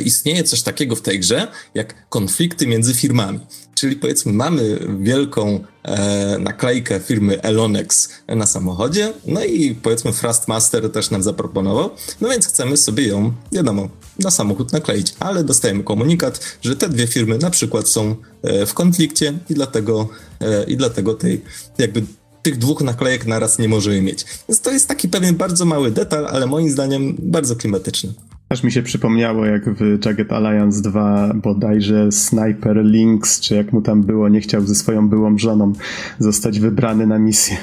istnieje 0.05 0.43
coś 0.43 0.61
takiego 0.61 0.95
w 0.95 1.01
tej 1.01 1.19
grze, 1.19 1.47
jak 1.73 2.09
konflikty 2.09 2.67
między 2.67 2.93
firmami. 2.93 3.39
Czyli 3.75 3.95
powiedzmy, 3.95 4.33
mamy 4.33 4.79
wielką 4.99 5.63
e, 5.83 6.37
naklejkę 6.39 6.99
firmy 6.99 7.41
Elonex 7.41 8.09
na 8.27 8.45
samochodzie, 8.45 9.13
no 9.25 9.43
i 9.43 9.75
powiedzmy 9.75 10.13
Thrustmaster 10.13 10.91
też 10.91 11.11
nam 11.11 11.23
zaproponował, 11.23 11.89
no 12.21 12.29
więc 12.29 12.47
chcemy 12.47 12.77
sobie 12.77 13.07
ją, 13.07 13.33
wiadomo, 13.51 13.89
na 14.19 14.31
samochód 14.31 14.73
nakleić, 14.73 15.13
ale 15.19 15.43
dostajemy 15.43 15.83
komunikat, 15.83 16.57
że 16.61 16.75
te 16.75 16.89
dwie 16.89 17.07
firmy 17.07 17.37
na 17.37 17.49
przykład 17.49 17.89
są 17.89 18.15
e, 18.43 18.65
w 18.65 18.73
konflikcie 18.73 19.33
i 19.49 19.53
dlatego, 19.53 20.09
e, 20.39 20.63
i 20.63 20.77
dlatego 20.77 21.13
tej 21.13 21.41
jakby 21.77 22.03
tych 22.41 22.57
dwóch 22.57 22.81
naklejek 22.81 23.25
naraz 23.25 23.59
nie 23.59 23.69
możemy 23.69 24.01
mieć. 24.01 24.25
Więc 24.49 24.61
to 24.61 24.71
jest 24.71 24.87
taki 24.87 25.09
pewien 25.09 25.35
bardzo 25.35 25.65
mały 25.65 25.91
detal, 25.91 26.27
ale 26.27 26.47
moim 26.47 26.69
zdaniem 26.69 27.15
bardzo 27.19 27.55
klimatyczny. 27.55 28.13
Aż 28.51 28.63
mi 28.63 28.71
się 28.71 28.83
przypomniało, 28.83 29.45
jak 29.45 29.69
w 29.69 30.05
Jagged 30.05 30.33
Alliance 30.33 30.81
2 30.81 31.33
bodajże 31.33 32.11
Sniper 32.11 32.77
Lynx, 32.77 33.39
czy 33.39 33.55
jak 33.55 33.73
mu 33.73 33.81
tam 33.81 34.03
było, 34.03 34.29
nie 34.29 34.41
chciał 34.41 34.61
ze 34.61 34.75
swoją 34.75 35.09
byłą 35.09 35.37
żoną 35.37 35.73
zostać 36.19 36.59
wybrany 36.59 37.07
na 37.07 37.19
misję. 37.19 37.57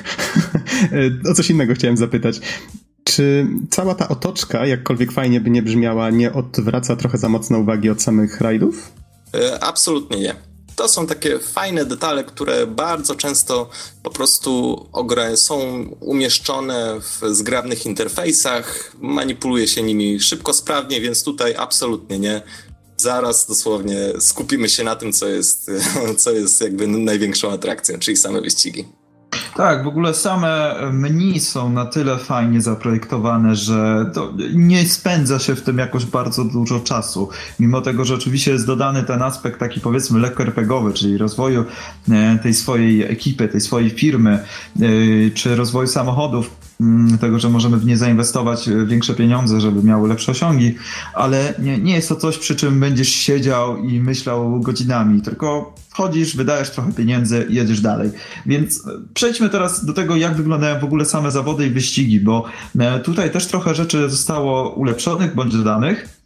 o 1.31 1.35
coś 1.35 1.51
innego 1.51 1.75
chciałem 1.75 1.97
zapytać. 1.97 2.41
Czy 3.05 3.47
cała 3.71 3.95
ta 3.95 4.09
otoczka, 4.09 4.67
jakkolwiek 4.67 5.13
fajnie 5.13 5.41
by 5.41 5.51
nie 5.51 5.63
brzmiała, 5.63 6.11
nie 6.11 6.33
odwraca 6.33 6.97
trochę 6.97 7.19
za 7.19 7.29
mocno 7.29 7.59
uwagi 7.59 7.91
od 7.91 8.03
samych 8.03 8.41
rajdów? 8.41 8.93
E, 9.35 9.65
absolutnie 9.65 10.21
nie. 10.21 10.48
To 10.79 10.89
są 10.89 11.07
takie 11.07 11.39
fajne 11.39 11.85
detale, 11.85 12.25
które 12.25 12.67
bardzo 12.67 13.15
często 13.15 13.71
po 14.03 14.11
prostu 14.11 14.87
są 15.35 15.85
umieszczone 16.01 17.01
w 17.01 17.35
zgrabnych 17.35 17.87
interfejsach, 17.87 18.93
manipuluje 18.99 19.69
się 19.69 19.83
nimi 19.83 20.21
szybko, 20.21 20.53
sprawnie, 20.53 21.01
więc 21.01 21.25
tutaj 21.25 21.55
absolutnie 21.57 22.19
nie. 22.19 22.43
Zaraz 22.97 23.47
dosłownie 23.47 23.97
skupimy 24.21 24.69
się 24.69 24.85
na 24.85 24.97
tym, 24.97 25.13
co 25.13 25.29
jest, 25.29 25.71
co 26.23 26.33
jest 26.33 26.61
jakby 26.61 26.87
największą 26.87 27.53
atrakcją, 27.53 27.99
czyli 27.99 28.17
same 28.17 28.41
wyścigi. 28.41 28.98
Tak, 29.57 29.85
w 29.85 29.87
ogóle 29.87 30.15
same 30.15 30.75
menu 30.93 31.41
są 31.41 31.71
na 31.71 31.87
tyle 31.87 32.19
fajnie 32.19 32.61
zaprojektowane, 32.61 33.57
że 33.57 34.11
nie 34.55 34.89
spędza 34.89 35.39
się 35.39 35.55
w 35.55 35.63
tym 35.63 35.79
jakoś 35.79 36.05
bardzo 36.05 36.45
dużo 36.45 36.81
czasu. 36.81 37.29
Mimo 37.61 37.81
tego, 37.81 38.05
że 38.05 38.15
oczywiście 38.15 38.51
jest 38.51 38.67
dodany 38.67 39.03
ten 39.03 39.23
aspekt 39.23 39.61
taki 39.61 39.81
powiedzmy 39.81 40.19
lekko 40.21 40.43
RPGowy, 40.43 40.93
czyli 40.93 41.19
rozwoju 41.19 41.65
e, 42.11 42.39
tej 42.43 42.55
swojej 42.55 43.03
ekipy, 43.03 43.49
tej 43.49 43.61
swojej 43.61 43.91
firmy, 43.91 44.45
e, 44.81 44.81
czy 45.35 45.57
rozwoju 45.57 45.87
samochodów, 45.87 46.51
tego, 47.21 47.39
że 47.39 47.49
możemy 47.49 47.77
w 47.77 47.87
nie 47.87 47.97
zainwestować 47.97 48.69
e, 48.69 48.87
większe 48.87 49.15
pieniądze, 49.15 49.61
żeby 49.61 49.83
miały 49.83 50.09
lepsze 50.09 50.33
osiągi, 50.33 50.75
ale 51.15 51.55
nie, 51.59 51.79
nie 51.79 51.95
jest 51.95 52.09
to 52.09 52.17
coś, 52.17 52.39
przy 52.39 52.57
czym 52.57 52.81
będziesz 52.81 53.09
siedział 53.09 53.85
i 53.85 54.01
myślał 54.01 54.61
godzinami, 54.61 55.23
tylko 55.23 55.75
wchodzisz, 55.89 56.37
wydajesz 56.37 56.71
trochę 56.71 56.93
pieniędzy 56.93 57.47
i 57.51 57.55
jedziesz 57.55 57.81
dalej. 57.81 58.11
Więc 58.47 58.87
e, 58.87 58.91
przejdźmy 59.15 59.49
teraz 59.49 59.85
do 59.85 59.93
tego, 59.93 60.17
jak 60.17 60.37
wyglądają 60.37 60.81
w 60.81 60.85
ogóle 60.85 61.05
same 61.05 61.31
zawody 61.31 61.67
i 61.67 61.71
wyścigi, 61.71 62.21
bo 62.21 62.45
e, 62.79 63.01
tutaj 63.01 63.31
też 63.31 63.47
trochę 63.47 63.75
rzeczy 63.75 64.11
zostało 64.11 64.75
ulepszonych 64.75 65.35
bądź 65.35 65.53
dodanych. 65.53 66.18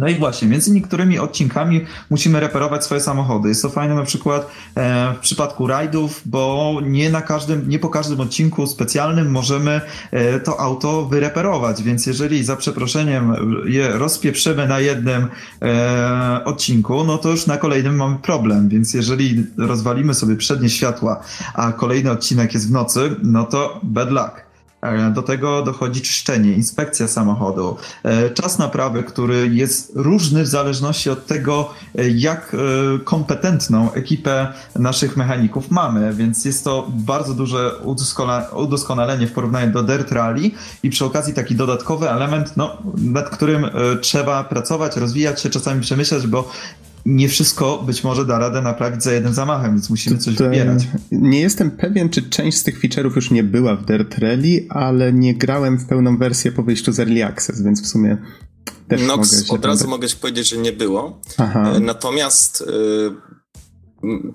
No 0.00 0.08
i 0.08 0.14
właśnie, 0.14 0.48
między 0.48 0.72
niektórymi 0.72 1.18
odcinkami 1.18 1.84
musimy 2.10 2.40
reperować 2.40 2.84
swoje 2.84 3.00
samochody. 3.00 3.48
Jest 3.48 3.62
to 3.62 3.68
fajne 3.68 3.94
na 3.94 4.02
przykład 4.02 4.50
e, 4.76 5.14
w 5.14 5.18
przypadku 5.18 5.66
rajdów, 5.66 6.22
bo 6.26 6.74
nie 6.84 7.10
na 7.10 7.22
każdym, 7.22 7.68
nie 7.68 7.78
po 7.78 7.88
każdym 7.88 8.20
odcinku 8.20 8.66
specjalnym 8.66 9.30
możemy 9.30 9.80
e, 10.10 10.40
to 10.40 10.60
auto 10.60 11.06
wyreperować, 11.06 11.82
więc 11.82 12.06
jeżeli 12.06 12.44
za 12.44 12.56
przeproszeniem 12.56 13.34
je 13.64 13.88
rozpieprzymy 13.88 14.68
na 14.68 14.80
jednym 14.80 15.26
e, 15.62 16.40
odcinku, 16.44 17.04
no 17.04 17.18
to 17.18 17.30
już 17.30 17.46
na 17.46 17.56
kolejnym 17.56 17.96
mamy 17.96 18.18
problem, 18.18 18.68
więc 18.68 18.94
jeżeli 18.94 19.46
rozwalimy 19.58 20.14
sobie 20.14 20.36
przednie 20.36 20.68
światła, 20.68 21.22
a 21.54 21.72
kolejny 21.72 22.10
odcinek 22.10 22.54
jest 22.54 22.68
w 22.68 22.72
nocy, 22.72 23.16
no 23.22 23.44
to 23.44 23.80
bad 23.82 24.10
luck. 24.10 24.49
E, 24.82 25.10
do 25.10 25.22
tego 25.22 25.62
dochodzi 25.62 26.00
czyszczenie, 26.00 26.52
inspekcja 26.52 27.08
samochodu, 27.08 27.76
e, 28.02 28.30
czas 28.30 28.58
naprawy, 28.58 29.02
który 29.02 29.48
jest 29.48 29.92
różny 29.94 30.42
w 30.42 30.46
zależności 30.46 31.10
od 31.10 31.26
tego, 31.26 31.70
e, 31.98 32.08
jak 32.08 32.56
kompetentną 33.04 33.92
ekipę 33.92 34.52
naszych 34.76 35.16
mechaników 35.16 35.70
mamy, 35.70 36.14
więc 36.14 36.44
jest 36.44 36.64
to 36.64 36.88
bardzo 36.88 37.34
duże 37.34 37.70
udoskonalenie 38.54 39.26
w 39.26 39.32
porównaniu 39.32 39.72
do 39.72 39.82
Dirt 39.82 40.12
Rally 40.12 40.50
i 40.82 40.90
przy 40.90 41.04
okazji 41.04 41.34
taki 41.34 41.54
dodatkowy 41.54 42.10
element, 42.10 42.56
no, 42.56 42.76
nad 42.96 43.30
którym 43.30 43.66
trzeba 44.00 44.44
pracować, 44.44 44.96
rozwijać 44.96 45.40
się, 45.40 45.50
czasami 45.50 45.80
przemyśleć, 45.80 46.26
bo 46.26 46.50
nie 47.06 47.28
wszystko 47.28 47.82
być 47.86 48.04
może 48.04 48.26
da 48.26 48.38
radę 48.38 48.62
naprawić 48.62 49.02
za 49.02 49.12
jednym 49.12 49.34
zamachem, 49.34 49.72
więc 49.72 49.90
musimy 49.90 50.18
coś 50.18 50.36
to, 50.36 50.44
wybierać. 50.44 50.88
Nie 51.12 51.40
jestem 51.40 51.70
pewien, 51.70 52.08
czy 52.08 52.22
część 52.22 52.58
z 52.58 52.62
tych 52.62 52.80
feature'ów 52.80 53.16
już 53.16 53.30
nie 53.30 53.44
była 53.44 53.76
w 53.76 53.84
Dirt 53.84 54.18
Rally, 54.18 54.66
ale 54.68 55.12
nie 55.12 55.34
grałem 55.34 55.78
w 55.78 55.86
pełną 55.86 56.18
wersję 56.18 56.52
po 56.52 56.62
wyjściu 56.62 56.92
z 56.92 57.00
Early 57.00 57.24
Access, 57.24 57.62
więc 57.62 57.82
w 57.82 57.86
sumie 57.86 58.18
też 58.88 59.02
Nox, 59.02 59.32
mogę 59.32 59.46
się 59.46 59.54
od 59.54 59.64
razu 59.64 59.88
mogę 59.88 60.08
ci 60.08 60.16
powiedzieć, 60.16 60.48
że 60.48 60.56
nie 60.56 60.72
było. 60.72 61.20
Aha. 61.38 61.72
E, 61.72 61.80
natomiast 61.80 62.62
e, 62.62 63.30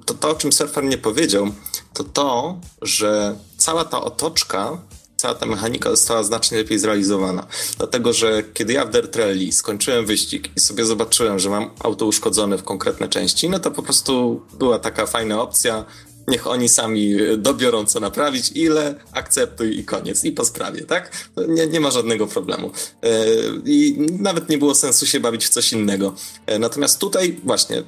to, 0.06 0.14
to, 0.14 0.30
o 0.30 0.36
czym 0.36 0.52
surfer 0.52 0.84
nie 0.84 0.98
powiedział, 0.98 1.48
to 1.94 2.04
to, 2.04 2.60
że 2.82 3.36
cała 3.58 3.86
ta 3.86 4.02
otoczka 4.02 4.78
cała 5.26 5.36
ta 5.36 5.46
mechanika 5.46 5.90
została 5.90 6.24
znacznie 6.24 6.58
lepiej 6.58 6.80
zrealizowana. 6.80 7.48
Dlatego, 7.78 8.14
że 8.14 8.44
kiedy 8.54 8.74
ja 8.74 8.86
w 8.86 8.92
Dirt 8.92 9.16
Rally 9.16 9.52
skończyłem 9.52 10.06
wyścig 10.06 10.50
i 10.58 10.60
sobie 10.60 10.86
zobaczyłem, 10.86 11.40
że 11.40 11.50
mam 11.50 11.70
auto 11.80 12.06
uszkodzone 12.06 12.58
w 12.58 12.64
konkretne 12.64 13.08
części, 13.08 13.50
no 13.50 13.60
to 13.60 13.72
po 13.72 13.84
prostu 13.84 14.42
była 14.60 14.80
taka 14.80 15.06
fajna 15.06 15.42
opcja, 15.42 15.86
niech 16.28 16.48
oni 16.48 16.70
sami 16.70 17.16
dobiorą 17.38 17.86
co 17.86 18.00
naprawić, 18.00 18.52
ile, 18.56 18.96
akceptuj 19.12 19.80
i 19.80 19.86
koniec, 19.86 20.24
i 20.24 20.32
po 20.32 20.46
sprawie, 20.46 20.82
tak? 20.82 21.12
Nie, 21.48 21.68
nie 21.68 21.80
ma 21.80 21.92
żadnego 21.92 22.28
problemu. 22.28 22.72
E, 23.04 23.26
I 23.66 24.08
nawet 24.20 24.50
nie 24.50 24.58
było 24.58 24.76
sensu 24.76 25.06
się 25.06 25.20
bawić 25.20 25.46
w 25.46 25.50
coś 25.50 25.74
innego. 25.74 26.16
E, 26.46 26.60
natomiast 26.60 27.00
tutaj 27.00 27.38
właśnie 27.44 27.84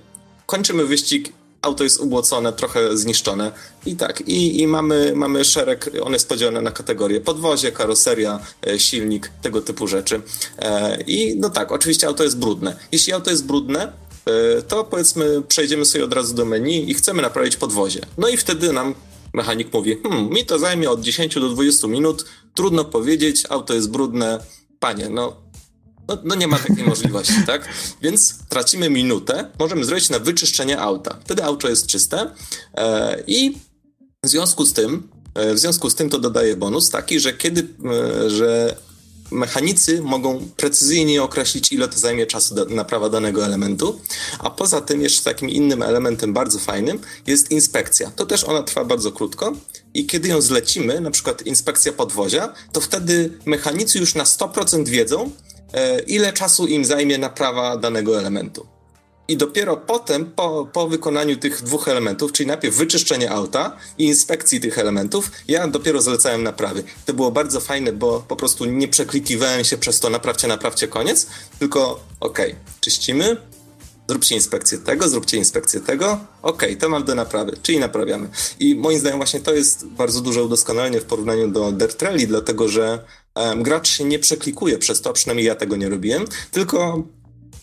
kończymy 0.45 0.85
wyścig 0.85 1.33
auto 1.67 1.83
jest 1.83 1.99
ubłocone, 1.99 2.53
trochę 2.53 2.97
zniszczone 2.97 3.51
i 3.85 3.95
tak, 3.95 4.21
i, 4.21 4.61
i 4.61 4.67
mamy, 4.67 5.13
mamy 5.15 5.45
szereg, 5.45 5.89
on 6.01 6.13
jest 6.13 6.29
podzielony 6.29 6.61
na 6.61 6.71
kategorie 6.71 7.21
podwozie, 7.21 7.71
karoseria, 7.71 8.39
e, 8.67 8.79
silnik, 8.79 9.31
tego 9.41 9.61
typu 9.61 9.87
rzeczy. 9.87 10.21
E, 10.59 11.01
I 11.01 11.35
no 11.39 11.49
tak, 11.49 11.71
oczywiście 11.71 12.07
auto 12.07 12.23
jest 12.23 12.37
brudne. 12.37 12.77
Jeśli 12.91 13.13
auto 13.13 13.31
jest 13.31 13.45
brudne, 13.45 13.93
e, 14.25 14.61
to 14.61 14.83
powiedzmy 14.83 15.41
przejdziemy 15.47 15.85
sobie 15.85 16.03
od 16.05 16.13
razu 16.13 16.35
do 16.35 16.45
menu 16.45 16.91
i 16.91 16.93
chcemy 16.93 17.21
naprawić 17.21 17.55
podwozie. 17.55 18.01
No 18.17 18.27
i 18.27 18.37
wtedy 18.37 18.73
nam 18.73 18.95
mechanik 19.33 19.73
mówi, 19.73 19.97
hmm, 20.03 20.29
mi 20.29 20.45
to 20.45 20.59
zajmie 20.59 20.91
od 20.91 21.01
10 21.01 21.35
do 21.35 21.49
20 21.49 21.87
minut, 21.87 22.25
trudno 22.53 22.85
powiedzieć, 22.85 23.43
auto 23.49 23.73
jest 23.73 23.89
brudne, 23.89 24.39
panie, 24.79 25.09
no 25.09 25.46
no, 26.07 26.17
no, 26.23 26.35
nie 26.35 26.47
ma 26.47 26.59
takiej 26.59 26.83
możliwości, 26.83 27.43
tak? 27.45 27.69
Więc 28.01 28.35
tracimy 28.49 28.89
minutę, 28.89 29.51
możemy 29.59 29.85
zrobić 29.85 30.09
na 30.09 30.19
wyczyszczenie 30.19 30.79
auta. 30.79 31.17
Wtedy 31.25 31.43
auto 31.43 31.69
jest 31.69 31.87
czyste 31.87 32.31
e, 32.73 33.23
i 33.27 33.57
w 34.23 34.27
związku 34.27 34.65
z 34.65 34.73
tym, 34.73 35.09
e, 35.35 35.53
w 35.53 35.59
związku 35.59 35.89
z 35.89 35.95
tym 35.95 36.09
to 36.09 36.19
dodaje 36.19 36.55
bonus 36.55 36.89
taki, 36.89 37.19
że 37.19 37.33
kiedy, 37.33 37.67
e, 37.85 38.29
że 38.29 38.75
mechanicy 39.31 40.01
mogą 40.01 40.49
precyzyjnie 40.57 41.23
określić, 41.23 41.71
ile 41.71 41.87
to 41.87 41.99
zajmie 41.99 42.25
czasu 42.25 42.55
do, 42.55 42.65
naprawa 42.65 43.09
danego 43.09 43.45
elementu, 43.45 44.01
a 44.39 44.49
poza 44.49 44.81
tym 44.81 45.01
jeszcze 45.01 45.23
takim 45.23 45.49
innym 45.49 45.81
elementem 45.81 46.33
bardzo 46.33 46.59
fajnym 46.59 46.99
jest 47.27 47.51
inspekcja. 47.51 48.11
To 48.11 48.25
też 48.25 48.43
ona 48.43 48.63
trwa 48.63 48.85
bardzo 48.85 49.11
krótko 49.11 49.53
i 49.93 50.05
kiedy 50.05 50.27
ją 50.27 50.41
zlecimy, 50.41 51.01
na 51.01 51.11
przykład 51.11 51.41
inspekcja 51.41 51.93
podwozia, 51.93 52.53
to 52.71 52.81
wtedy 52.81 53.37
mechanicy 53.45 53.99
już 53.99 54.15
na 54.15 54.23
100% 54.23 54.87
wiedzą, 54.87 55.31
ile 56.07 56.33
czasu 56.33 56.67
im 56.67 56.85
zajmie 56.85 57.17
naprawa 57.17 57.77
danego 57.77 58.19
elementu. 58.19 58.67
I 59.27 59.37
dopiero 59.37 59.77
potem, 59.77 60.25
po, 60.25 60.67
po 60.73 60.87
wykonaniu 60.87 61.37
tych 61.37 61.61
dwóch 61.63 61.87
elementów, 61.87 62.31
czyli 62.31 62.47
najpierw 62.47 62.75
wyczyszczenie 62.75 63.31
auta 63.31 63.77
i 63.97 64.05
inspekcji 64.05 64.59
tych 64.59 64.79
elementów, 64.79 65.31
ja 65.47 65.67
dopiero 65.67 66.01
zlecałem 66.01 66.43
naprawy. 66.43 66.83
To 67.05 67.13
było 67.13 67.31
bardzo 67.31 67.59
fajne, 67.59 67.91
bo 67.91 68.25
po 68.27 68.35
prostu 68.35 68.65
nie 68.65 68.87
przeklikiwałem 68.87 69.63
się 69.63 69.77
przez 69.77 69.99
to 69.99 70.09
naprawcie, 70.09 70.47
naprawcie, 70.47 70.87
koniec, 70.87 71.27
tylko 71.59 71.99
okej, 72.19 72.51
okay, 72.51 72.63
czyścimy, 72.81 73.37
zróbcie 74.09 74.35
inspekcję 74.35 74.77
tego, 74.77 75.09
zróbcie 75.09 75.37
inspekcję 75.37 75.79
tego, 75.79 76.19
okay, 76.41 76.75
to 76.75 76.89
mam 76.89 77.03
do 77.03 77.15
naprawy, 77.15 77.57
czyli 77.61 77.79
naprawiamy. 77.79 78.29
I 78.59 78.75
moim 78.75 78.99
zdaniem 78.99 79.19
właśnie 79.19 79.39
to 79.39 79.53
jest 79.53 79.85
bardzo 79.87 80.21
duże 80.21 80.43
udoskonalenie 80.43 81.01
w 81.01 81.05
porównaniu 81.05 81.47
do 81.47 81.71
Dirt 81.71 82.01
Rally, 82.01 82.27
dlatego 82.27 82.67
że 82.67 83.05
um, 83.35 83.63
gracz 83.63 83.89
się 83.89 84.03
nie 84.03 84.19
przeklikuje 84.19 84.77
przez 84.77 85.01
to, 85.01 85.13
przynajmniej 85.13 85.47
ja 85.47 85.55
tego 85.55 85.75
nie 85.75 85.89
robiłem, 85.89 86.25
tylko 86.51 87.03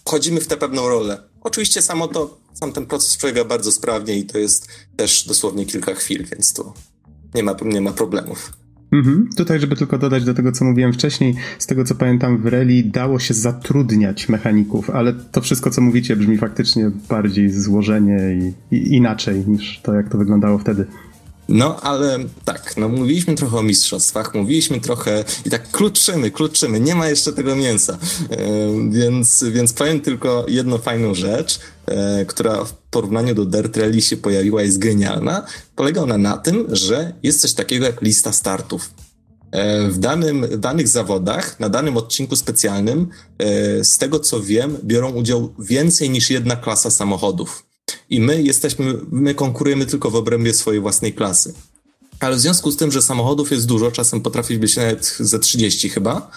wchodzimy 0.07 0.41
w 0.41 0.47
tę 0.47 0.57
pewną 0.57 0.89
rolę. 0.89 1.23
Oczywiście 1.41 1.83
samo 1.83 2.09
to, 2.09 2.39
sam 2.55 2.73
ten 2.73 2.87
proces 2.87 3.17
przebiega 3.17 3.45
bardzo 3.45 3.73
sprawnie 3.73 4.17
i 4.19 4.25
to 4.25 4.39
jest 4.39 4.69
też 4.97 5.25
dosłownie 5.27 5.67
kilka 5.67 5.95
chwil, 5.95 6.27
więc 6.27 6.55
tu 6.55 6.73
nie 7.35 7.43
ma, 7.43 7.57
nie 7.63 7.81
ma 7.81 7.93
problemów. 7.93 8.64
Mhm. 8.95 9.29
Tutaj, 9.37 9.61
żeby 9.61 9.77
tylko 9.77 9.99
dodać 9.99 10.25
do 10.25 10.35
tego, 10.35 10.53
co 10.53 10.65
mówiłem 10.65 10.93
wcześniej, 10.93 11.35
z 11.59 11.67
tego 11.67 11.85
co 11.85 11.95
pamiętam 11.95 12.39
w 12.39 12.47
Reli 12.47 12.85
dało 12.85 13.19
się 13.19 13.35
zatrudniać 13.35 14.29
mechaników, 14.29 14.91
ale 14.91 15.13
to 15.13 15.41
wszystko, 15.41 15.71
co 15.71 15.81
mówicie, 15.81 16.17
brzmi 16.17 16.39
faktycznie 16.39 16.91
bardziej 17.09 17.51
złożenie 17.51 18.19
i, 18.71 18.77
i 18.77 18.97
inaczej 18.97 19.45
niż 19.47 19.81
to, 19.83 19.95
jak 19.95 20.09
to 20.09 20.19
wyglądało 20.19 20.59
wtedy. 20.59 20.87
No, 21.49 21.81
ale 21.81 22.19
tak, 22.45 22.77
no 22.77 22.89
mówiliśmy 22.89 23.35
trochę 23.35 23.59
o 23.59 23.63
mistrzostwach, 23.63 24.35
mówiliśmy 24.35 24.81
trochę 24.81 25.25
i 25.45 25.51
tak 25.51 25.71
kluczymy, 25.71 26.31
kluczymy, 26.31 26.81
nie 26.81 26.95
ma 26.95 27.09
jeszcze 27.09 27.33
tego 27.33 27.57
mięsa. 27.57 27.99
E, 28.31 28.37
więc, 28.91 29.45
więc 29.53 29.73
powiem 29.73 30.01
tylko 30.01 30.47
jedną 30.49 30.79
fajną 30.79 31.15
rzecz, 31.15 31.61
e, 31.87 32.25
która 32.25 32.65
w 32.65 32.73
porównaniu 32.73 33.35
do 33.35 33.45
Dirt 33.45 33.77
Rally 33.77 34.03
się 34.03 34.17
pojawiła, 34.17 34.63
jest 34.63 34.79
genialna. 34.79 35.47
Polega 35.77 36.01
ona 36.01 36.19
na 36.19 36.37
tym, 36.37 36.67
że 36.69 37.13
jest 37.23 37.41
coś 37.41 37.53
takiego 37.53 37.87
jak 37.87 38.03
lista 38.03 38.33
startów. 38.33 38.91
E, 39.55 39.89
w, 39.89 39.99
danym, 39.99 40.47
w 40.47 40.57
danych 40.59 40.89
zawodach, 40.89 41.61
na 41.61 41.69
danym 41.69 41.97
odcinku 41.97 42.37
specjalnym, 42.37 43.09
e, 43.39 43.85
z 43.85 43.99
tego 43.99 44.21
co 44.21 44.41
wiem, 44.41 44.77
biorą 44.85 45.13
udział 45.13 45.55
więcej 45.59 46.11
niż 46.11 46.31
jedna 46.31 46.57
klasa 46.57 46.91
samochodów. 46.91 47.67
I 48.11 48.21
my 48.21 48.43
jesteśmy, 48.43 48.95
my 49.11 49.35
konkurujemy 49.35 49.87
tylko 49.87 50.11
w 50.11 50.17
obrębie 50.17 50.55
swojej 50.55 50.81
własnej 50.81 51.13
klasy. 51.13 51.55
Ale 52.21 52.37
w 52.37 52.41
związku 52.41 52.71
z 52.71 52.77
tym, 52.77 52.93
że 52.93 53.03
samochodów 53.03 53.51
jest 53.51 53.67
dużo, 53.67 53.91
czasem 53.91 54.21
potrafi 54.21 54.59
być 54.59 54.77
nawet 54.77 55.17
ze 55.21 55.39
30 55.39 55.89
chyba, 55.89 56.31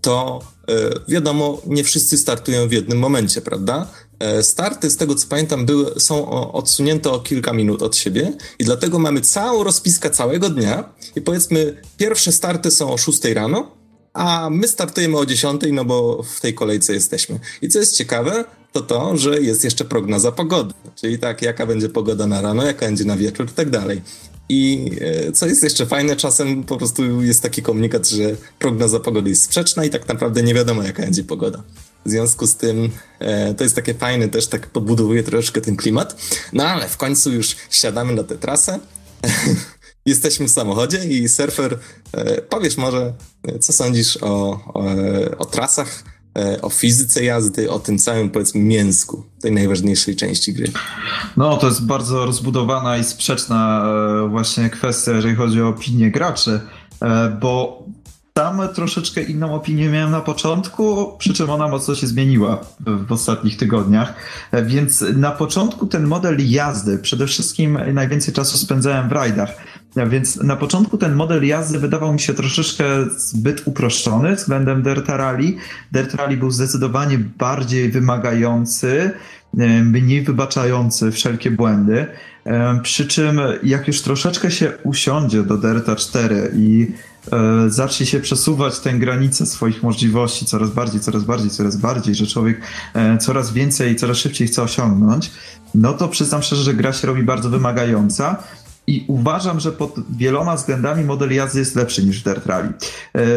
to 0.00 0.40
e, 0.68 0.74
wiadomo, 1.08 1.62
nie 1.66 1.84
wszyscy 1.84 2.18
startują 2.18 2.68
w 2.68 2.72
jednym 2.72 2.98
momencie, 2.98 3.40
prawda? 3.40 3.88
E, 4.18 4.42
starty, 4.42 4.90
z 4.90 4.96
tego 4.96 5.14
co 5.14 5.26
pamiętam, 5.28 5.66
były, 5.66 6.00
są 6.00 6.30
odsunięte 6.52 7.10
o 7.10 7.20
kilka 7.20 7.52
minut 7.52 7.82
od 7.82 7.96
siebie 7.96 8.32
i 8.58 8.64
dlatego 8.64 8.98
mamy 8.98 9.20
całą 9.20 9.64
rozpiskę 9.64 10.10
całego 10.10 10.50
dnia 10.50 10.92
i 11.16 11.20
powiedzmy, 11.20 11.82
pierwsze 11.96 12.32
starty 12.32 12.70
są 12.70 12.92
o 12.92 12.98
6 12.98 13.24
rano, 13.24 13.78
a 14.12 14.50
my 14.50 14.68
startujemy 14.68 15.18
o 15.18 15.26
10, 15.26 15.62
no 15.72 15.84
bo 15.84 16.22
w 16.22 16.40
tej 16.40 16.54
kolejce 16.54 16.92
jesteśmy. 16.92 17.40
I 17.62 17.68
co 17.68 17.78
jest 17.78 17.96
ciekawe, 17.96 18.44
to 18.82 18.98
to, 18.98 19.16
że 19.16 19.40
jest 19.40 19.64
jeszcze 19.64 19.84
prognoza 19.84 20.32
pogody, 20.32 20.74
czyli 20.94 21.18
tak, 21.18 21.42
jaka 21.42 21.66
będzie 21.66 21.88
pogoda 21.88 22.26
na 22.26 22.40
rano, 22.40 22.66
jaka 22.66 22.86
będzie 22.86 23.04
na 23.04 23.16
wieczór 23.16 23.46
i 23.50 23.54
tak 23.54 23.70
dalej. 23.70 24.02
I 24.48 24.90
e, 25.00 25.32
co 25.32 25.46
jest 25.46 25.62
jeszcze 25.62 25.86
fajne, 25.86 26.16
czasem 26.16 26.64
po 26.64 26.76
prostu 26.76 27.22
jest 27.22 27.42
taki 27.42 27.62
komunikat, 27.62 28.08
że 28.08 28.36
prognoza 28.58 29.00
pogody 29.00 29.30
jest 29.30 29.42
sprzeczna 29.42 29.84
i 29.84 29.90
tak 29.90 30.08
naprawdę 30.08 30.42
nie 30.42 30.54
wiadomo, 30.54 30.82
jaka 30.82 31.02
będzie 31.02 31.24
pogoda. 31.24 31.62
W 32.06 32.10
związku 32.10 32.46
z 32.46 32.56
tym 32.56 32.90
e, 33.18 33.54
to 33.54 33.64
jest 33.64 33.76
takie 33.76 33.94
fajne, 33.94 34.28
też 34.28 34.46
tak 34.46 34.66
podbudowuje 34.66 35.22
troszeczkę 35.22 35.60
ten 35.60 35.76
klimat. 35.76 36.16
No 36.52 36.64
ale 36.64 36.88
w 36.88 36.96
końcu 36.96 37.32
już 37.32 37.56
siadamy 37.70 38.12
na 38.12 38.24
tę 38.24 38.38
trasę. 38.38 38.78
Jesteśmy 40.06 40.48
w 40.48 40.50
samochodzie 40.50 41.04
i 41.04 41.28
surfer, 41.28 41.78
e, 42.12 42.42
powiesz 42.42 42.76
może, 42.76 43.12
e, 43.48 43.58
co 43.58 43.72
sądzisz 43.72 44.16
o, 44.16 44.60
o, 44.74 44.84
o 45.38 45.44
trasach, 45.44 46.04
e, 46.06 46.17
o 46.62 46.70
fizyce 46.70 47.24
jazdy, 47.24 47.70
o 47.70 47.78
tym 47.78 47.98
całym 47.98 48.30
powiedzmy 48.30 48.60
mięsku, 48.60 49.24
tej 49.40 49.52
najważniejszej 49.52 50.16
części 50.16 50.52
gry. 50.52 50.72
No, 51.36 51.56
to 51.56 51.66
jest 51.66 51.86
bardzo 51.86 52.26
rozbudowana 52.26 52.96
i 52.96 53.04
sprzeczna 53.04 53.84
e, 54.24 54.28
właśnie 54.28 54.70
kwestia, 54.70 55.12
jeżeli 55.12 55.34
chodzi 55.34 55.62
o 55.62 55.68
opinię 55.68 56.10
graczy, 56.10 56.60
bo 57.40 57.82
sam 58.38 58.68
troszeczkę 58.74 59.22
inną 59.22 59.54
opinię 59.54 59.88
miałem 59.88 60.10
na 60.10 60.20
początku, 60.20 61.12
przy 61.18 61.34
czym 61.34 61.50
ona 61.50 61.68
mocno 61.68 61.94
się 61.94 62.06
zmieniła 62.06 62.60
w, 62.80 63.12
ostatnich 63.12 63.56
tygodniach. 63.56 64.14
Więc 64.62 65.04
na 65.16 65.30
początku 65.30 65.86
ten 65.86 66.06
model 66.06 66.50
jazdy, 66.50 66.98
przede 66.98 67.26
wszystkim 67.26 67.78
najwięcej 67.92 68.34
czasu 68.34 68.58
spędzałem 68.58 69.08
w 69.08 69.12
rajdach. 69.12 69.56
Więc 69.96 70.36
na 70.36 70.56
początku 70.56 70.98
ten 70.98 71.14
model 71.14 71.46
jazdy 71.46 71.78
wydawał 71.78 72.12
mi 72.12 72.20
się 72.20 72.34
troszeczkę 72.34 72.84
zbyt 73.16 73.62
uproszczony 73.66 74.36
względem 74.36 74.82
Dirt 74.82 75.08
Rally. 75.08 75.54
Dirt 75.92 76.14
Rally 76.14 76.36
był 76.36 76.50
zdecydowanie 76.50 77.18
bardziej 77.18 77.90
wymagający, 77.90 79.10
mniej 79.84 80.22
wybaczający 80.22 81.12
wszelkie 81.12 81.50
błędy. 81.50 82.06
Przy 82.82 83.06
czym 83.06 83.40
jak 83.62 83.86
już 83.86 84.02
troszeczkę 84.02 84.50
się 84.50 84.72
usiądzie 84.84 85.42
do 85.42 85.56
Delta 85.56 85.96
4 85.96 86.52
i 86.56 86.92
e, 87.32 87.70
zacznie 87.70 88.06
się 88.06 88.20
przesuwać 88.20 88.78
tę 88.78 88.94
granicę 88.94 89.46
swoich 89.46 89.82
możliwości 89.82 90.46
coraz 90.46 90.70
bardziej, 90.70 91.00
coraz 91.00 91.24
bardziej, 91.24 91.50
coraz 91.50 91.76
bardziej, 91.76 92.14
że 92.14 92.26
człowiek 92.26 92.60
e, 92.94 93.18
coraz 93.18 93.52
więcej 93.52 93.96
coraz 93.96 94.16
szybciej 94.16 94.48
chce 94.48 94.62
osiągnąć, 94.62 95.30
no 95.74 95.92
to 95.92 96.08
przyznam 96.08 96.42
szczerze, 96.42 96.62
że 96.62 96.74
gra 96.74 96.92
się 96.92 97.06
robi 97.06 97.22
bardzo 97.22 97.50
wymagająca. 97.50 98.42
I 98.88 99.04
uważam, 99.08 99.60
że 99.60 99.72
pod 99.72 99.94
wieloma 100.16 100.56
względami 100.56 101.04
model 101.04 101.34
jazdy 101.34 101.58
jest 101.58 101.76
lepszy 101.76 102.04
niż 102.04 102.22
Dirt 102.22 102.46
Rally. 102.46 102.72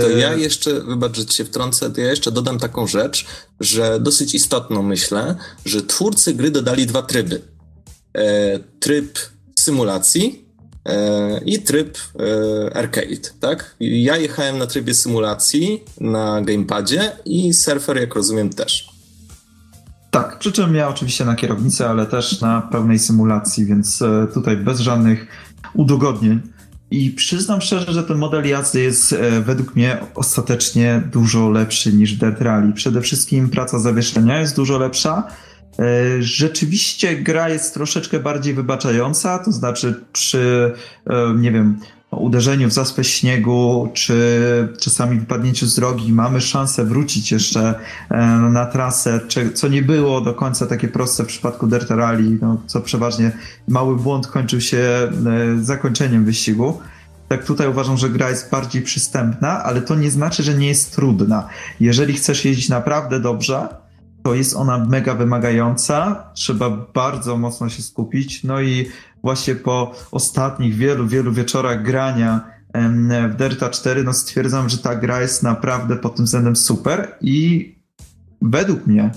To 0.02 0.10
ja 0.10 0.34
jeszcze, 0.34 0.82
wybacz, 0.82 1.18
że 1.18 1.28
się 1.28 1.46
wtrącę, 1.46 1.92
to 1.92 2.02
ja 2.02 2.10
jeszcze 2.10 2.32
dodam 2.32 2.60
taką 2.60 2.88
rzecz, 2.88 3.26
że 3.60 4.00
dosyć 4.00 4.36
istotną 4.36 4.84
myślę, 4.84 5.36
że 5.66 5.82
twórcy 5.82 6.34
gry 6.34 6.52
dodali 6.52 6.86
dwa 6.86 7.02
tryby. 7.02 7.42
E, 8.18 8.60
tryb 8.80 9.20
symulacji 9.60 10.46
e, 10.86 11.42
i 11.46 11.60
tryb 11.60 11.98
e, 11.98 12.78
arcade, 12.78 13.30
tak? 13.40 13.76
Ja 13.80 14.18
jechałem 14.18 14.58
na 14.58 14.68
trybie 14.68 14.94
symulacji 14.94 15.84
na 16.00 16.42
gamepadzie 16.42 17.12
i 17.26 17.54
surfer, 17.54 17.98
jak 17.98 18.16
rozumiem, 18.16 18.50
też. 18.50 18.91
Tak, 20.12 20.40
przy 20.40 20.52
czym 20.52 20.76
ja 20.76 20.90
oczywiście 20.90 21.26
na 21.26 21.36
kierownicy, 21.36 21.88
ale 21.88 22.06
też 22.06 22.42
na 22.42 22.62
pełnej 22.62 23.00
symulacji, 23.00 23.66
więc 23.66 24.02
e, 24.02 24.28
tutaj 24.34 24.58
bez 24.58 24.80
żadnych 24.80 25.28
udogodnień. 25.74 26.42
I 26.92 27.12
przyznam 27.12 27.62
szczerze, 27.62 27.94
że 27.94 28.04
ten 28.04 28.18
model 28.18 28.48
jazdy 28.48 28.82
jest 28.82 29.14
e, 29.14 29.42
według 29.42 29.76
mnie 29.76 29.98
ostatecznie 30.16 31.02
dużo 31.12 31.50
lepszy 31.50 31.94
niż 31.94 32.14
Dead 32.14 32.42
Rally. 32.42 32.74
Przede 32.74 33.02
wszystkim 33.02 33.50
praca 33.50 33.80
zawieszenia 33.80 34.40
jest 34.40 34.56
dużo 34.56 34.78
lepsza. 34.78 35.24
E, 35.80 35.84
rzeczywiście 36.22 37.16
gra 37.16 37.50
jest 37.50 37.74
troszeczkę 37.74 38.20
bardziej 38.20 38.54
wybaczająca, 38.54 39.40
to 39.40 39.52
znaczy 39.52 40.06
przy, 40.14 40.74
nie 41.36 41.52
wiem, 41.52 41.80
uderzeniu 42.18 42.68
w 42.68 42.72
zaspę 42.72 43.04
śniegu, 43.04 43.90
czy 43.94 44.18
czasami 44.80 45.20
wypadnięciu 45.20 45.68
z 45.68 45.76
drogi, 45.76 46.14
mamy 46.14 46.42
szansę 46.42 46.86
wrócić 46.86 47.32
jeszcze 47.32 47.76
e, 48.10 48.26
na 48.28 48.66
trasę, 48.66 49.20
co 49.54 49.68
nie 49.68 49.82
było 49.82 50.22
do 50.22 50.34
końca 50.34 50.66
takie 50.66 50.88
proste 50.88 51.24
w 51.24 51.28
przypadku 51.28 51.68
Dirt 51.68 51.90
Rally, 51.90 52.38
no, 52.42 52.62
co 52.68 52.82
przeważnie 52.82 53.32
mały 53.68 53.96
błąd 53.96 54.28
kończył 54.28 54.62
się 54.62 54.78
e, 54.78 55.10
zakończeniem 55.62 56.26
wyścigu. 56.26 56.80
Tak 57.28 57.46
tutaj 57.46 57.68
uważam, 57.68 57.98
że 57.98 58.10
gra 58.10 58.30
jest 58.30 58.52
bardziej 58.52 58.82
przystępna, 58.82 59.64
ale 59.64 59.82
to 59.82 59.96
nie 59.96 60.12
znaczy, 60.12 60.44
że 60.44 60.54
nie 60.54 60.68
jest 60.68 60.96
trudna. 60.96 61.48
Jeżeli 61.80 62.14
chcesz 62.14 62.46
jeździć 62.46 62.70
naprawdę 62.70 63.20
dobrze, 63.20 63.68
to 64.24 64.36
jest 64.36 64.56
ona 64.56 64.86
mega 64.86 65.16
wymagająca, 65.16 66.24
trzeba 66.34 66.70
bardzo 66.70 67.38
mocno 67.38 67.70
się 67.70 67.82
skupić, 67.82 68.44
no 68.44 68.62
i 68.62 68.88
właśnie 69.24 69.56
po 69.56 69.96
ostatnich 70.12 70.76
wielu, 70.76 71.08
wielu 71.08 71.32
wieczorach 71.34 71.84
grania 71.84 72.52
w 73.30 73.36
Delta 73.36 73.70
4, 73.70 74.04
no 74.04 74.14
stwierdzam, 74.14 74.70
że 74.70 74.78
ta 74.78 74.96
gra 74.96 75.22
jest 75.22 75.44
naprawdę 75.44 75.96
pod 75.96 76.16
tym 76.16 76.26
względem 76.26 76.56
super 76.56 77.18
i 77.22 77.76
według 78.42 78.88
mnie 78.88 79.12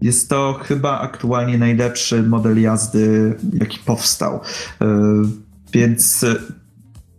jest 0.00 0.28
to 0.28 0.60
chyba 0.62 1.00
aktualnie 1.00 1.58
najlepszy 1.58 2.22
model 2.22 2.60
jazdy, 2.60 3.36
jaki 3.52 3.78
powstał. 3.78 4.40
E, 4.80 4.86
więc 5.72 6.26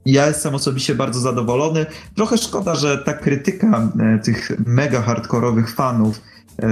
ja 0.06 0.28
jestem 0.28 0.56
osobiście 0.56 0.96
bardzo 0.96 1.20
zadowolony. 1.20 1.86
Trochę 2.16 2.38
szkoda, 2.38 2.76
że 2.76 2.98
ta 2.98 3.14
krytyka 3.14 3.92
e, 4.00 4.20
tych 4.20 4.52
mega 4.66 5.02
hardkorowych 5.02 5.76
fanów 5.76 6.22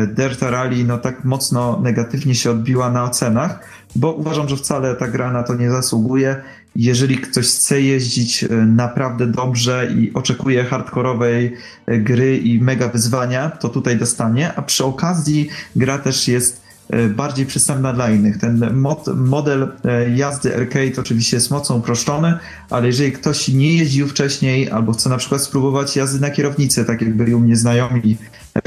Delta 0.07 0.49
Rally 0.49 0.83
no 0.83 0.97
tak 0.97 1.23
mocno 1.23 1.79
negatywnie 1.83 2.35
się 2.35 2.51
odbiła 2.51 2.91
na 2.91 3.03
ocenach, 3.03 3.59
bo 3.95 4.13
uważam, 4.13 4.49
że 4.49 4.57
wcale 4.57 4.95
ta 4.95 5.07
gra 5.07 5.31
na 5.31 5.43
to 5.43 5.55
nie 5.55 5.71
zasługuje. 5.71 6.41
Jeżeli 6.75 7.17
ktoś 7.17 7.47
chce 7.47 7.81
jeździć 7.81 8.43
e, 8.43 8.47
naprawdę 8.55 9.27
dobrze 9.27 9.91
i 9.97 10.13
oczekuje 10.13 10.63
hardkorowej 10.63 11.53
e, 11.85 11.97
gry 11.97 12.37
i 12.37 12.61
mega 12.61 12.87
wyzwania, 12.87 13.49
to 13.49 13.69
tutaj 13.69 13.97
dostanie, 13.97 14.53
a 14.55 14.61
przy 14.61 14.85
okazji 14.85 15.49
gra 15.75 15.97
też 15.97 16.27
jest 16.27 16.69
bardziej 17.15 17.45
przystępna 17.45 17.93
dla 17.93 18.09
innych. 18.09 18.37
Ten 18.37 18.73
mod, 18.73 19.07
model 19.15 19.71
jazdy 20.15 20.55
arcade 20.55 20.99
oczywiście 20.99 21.37
jest 21.37 21.51
mocno 21.51 21.75
uproszczony, 21.75 22.37
ale 22.69 22.87
jeżeli 22.87 23.11
ktoś 23.11 23.47
nie 23.47 23.77
jeździł 23.77 24.07
wcześniej 24.07 24.71
albo 24.71 24.93
chce 24.93 25.09
na 25.09 25.17
przykład 25.17 25.41
spróbować 25.41 25.95
jazdy 25.95 26.19
na 26.19 26.29
kierownicy, 26.29 26.85
tak 26.85 27.01
jak 27.01 27.13
byli 27.13 27.35
u 27.35 27.39
mnie 27.39 27.55
znajomi, 27.55 28.17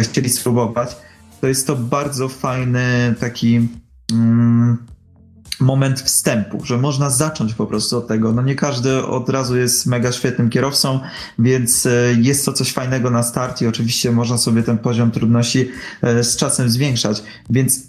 chcieli 0.00 0.30
spróbować, 0.30 0.96
to 1.40 1.46
jest 1.46 1.66
to 1.66 1.76
bardzo 1.76 2.28
fajny 2.28 3.14
taki 3.20 3.68
mm, 4.12 4.78
moment 5.60 6.00
wstępu, 6.00 6.64
że 6.64 6.78
można 6.78 7.10
zacząć 7.10 7.54
po 7.54 7.66
prostu 7.66 7.98
od 7.98 8.06
tego. 8.06 8.32
No 8.32 8.42
nie 8.42 8.54
każdy 8.54 9.06
od 9.06 9.28
razu 9.28 9.56
jest 9.56 9.86
mega 9.86 10.12
świetnym 10.12 10.50
kierowcą, 10.50 11.00
więc 11.38 11.86
e, 11.86 11.90
jest 12.20 12.44
to 12.44 12.52
coś 12.52 12.72
fajnego 12.72 13.10
na 13.10 13.22
start 13.22 13.62
i 13.62 13.66
oczywiście 13.66 14.12
można 14.12 14.38
sobie 14.38 14.62
ten 14.62 14.78
poziom 14.78 15.10
trudności 15.10 15.68
e, 16.02 16.24
z 16.24 16.36
czasem 16.36 16.70
zwiększać. 16.70 17.22
Więc 17.50 17.80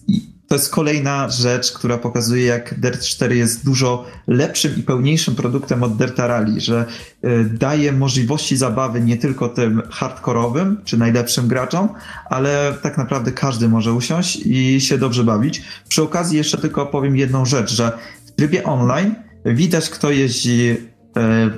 to 0.54 0.58
jest 0.58 0.70
kolejna 0.70 1.30
rzecz, 1.30 1.72
która 1.72 1.98
pokazuje, 1.98 2.46
jak 2.46 2.80
Dirt 2.80 3.02
4 3.02 3.36
jest 3.36 3.66
dużo 3.66 4.06
lepszym 4.28 4.76
i 4.78 4.84
pełniejszym 4.84 5.36
produktem 5.36 5.84
od 5.84 5.98
Dirta 5.98 6.28
Rally, 6.28 6.62
że 6.62 6.86
y, 7.26 7.46
daje 7.46 7.92
możliwości 7.92 8.58
zabawy 8.58 9.02
nie 9.02 9.18
tylko 9.18 9.50
tym 9.50 9.82
hardkorowym 9.90 10.82
czy 10.86 10.98
najlepszym 10.98 11.48
graczom, 11.48 11.90
ale 12.30 12.74
tak 12.82 12.98
naprawdę 12.98 13.32
każdy 13.32 13.70
może 13.70 13.94
usiąść 13.94 14.40
i 14.46 14.82
się 14.82 14.98
dobrze 14.98 15.24
bawić. 15.24 15.62
Przy 15.88 16.04
okazji 16.04 16.38
jeszcze 16.38 16.58
tylko 16.58 16.86
powiem 16.86 17.18
jedną 17.18 17.46
rzecz, 17.46 17.72
że 17.72 17.92
w 18.26 18.32
trybie 18.32 18.64
online 18.64 19.16
widać, 19.46 19.90
kto 19.90 20.12
jeździ 20.12 20.78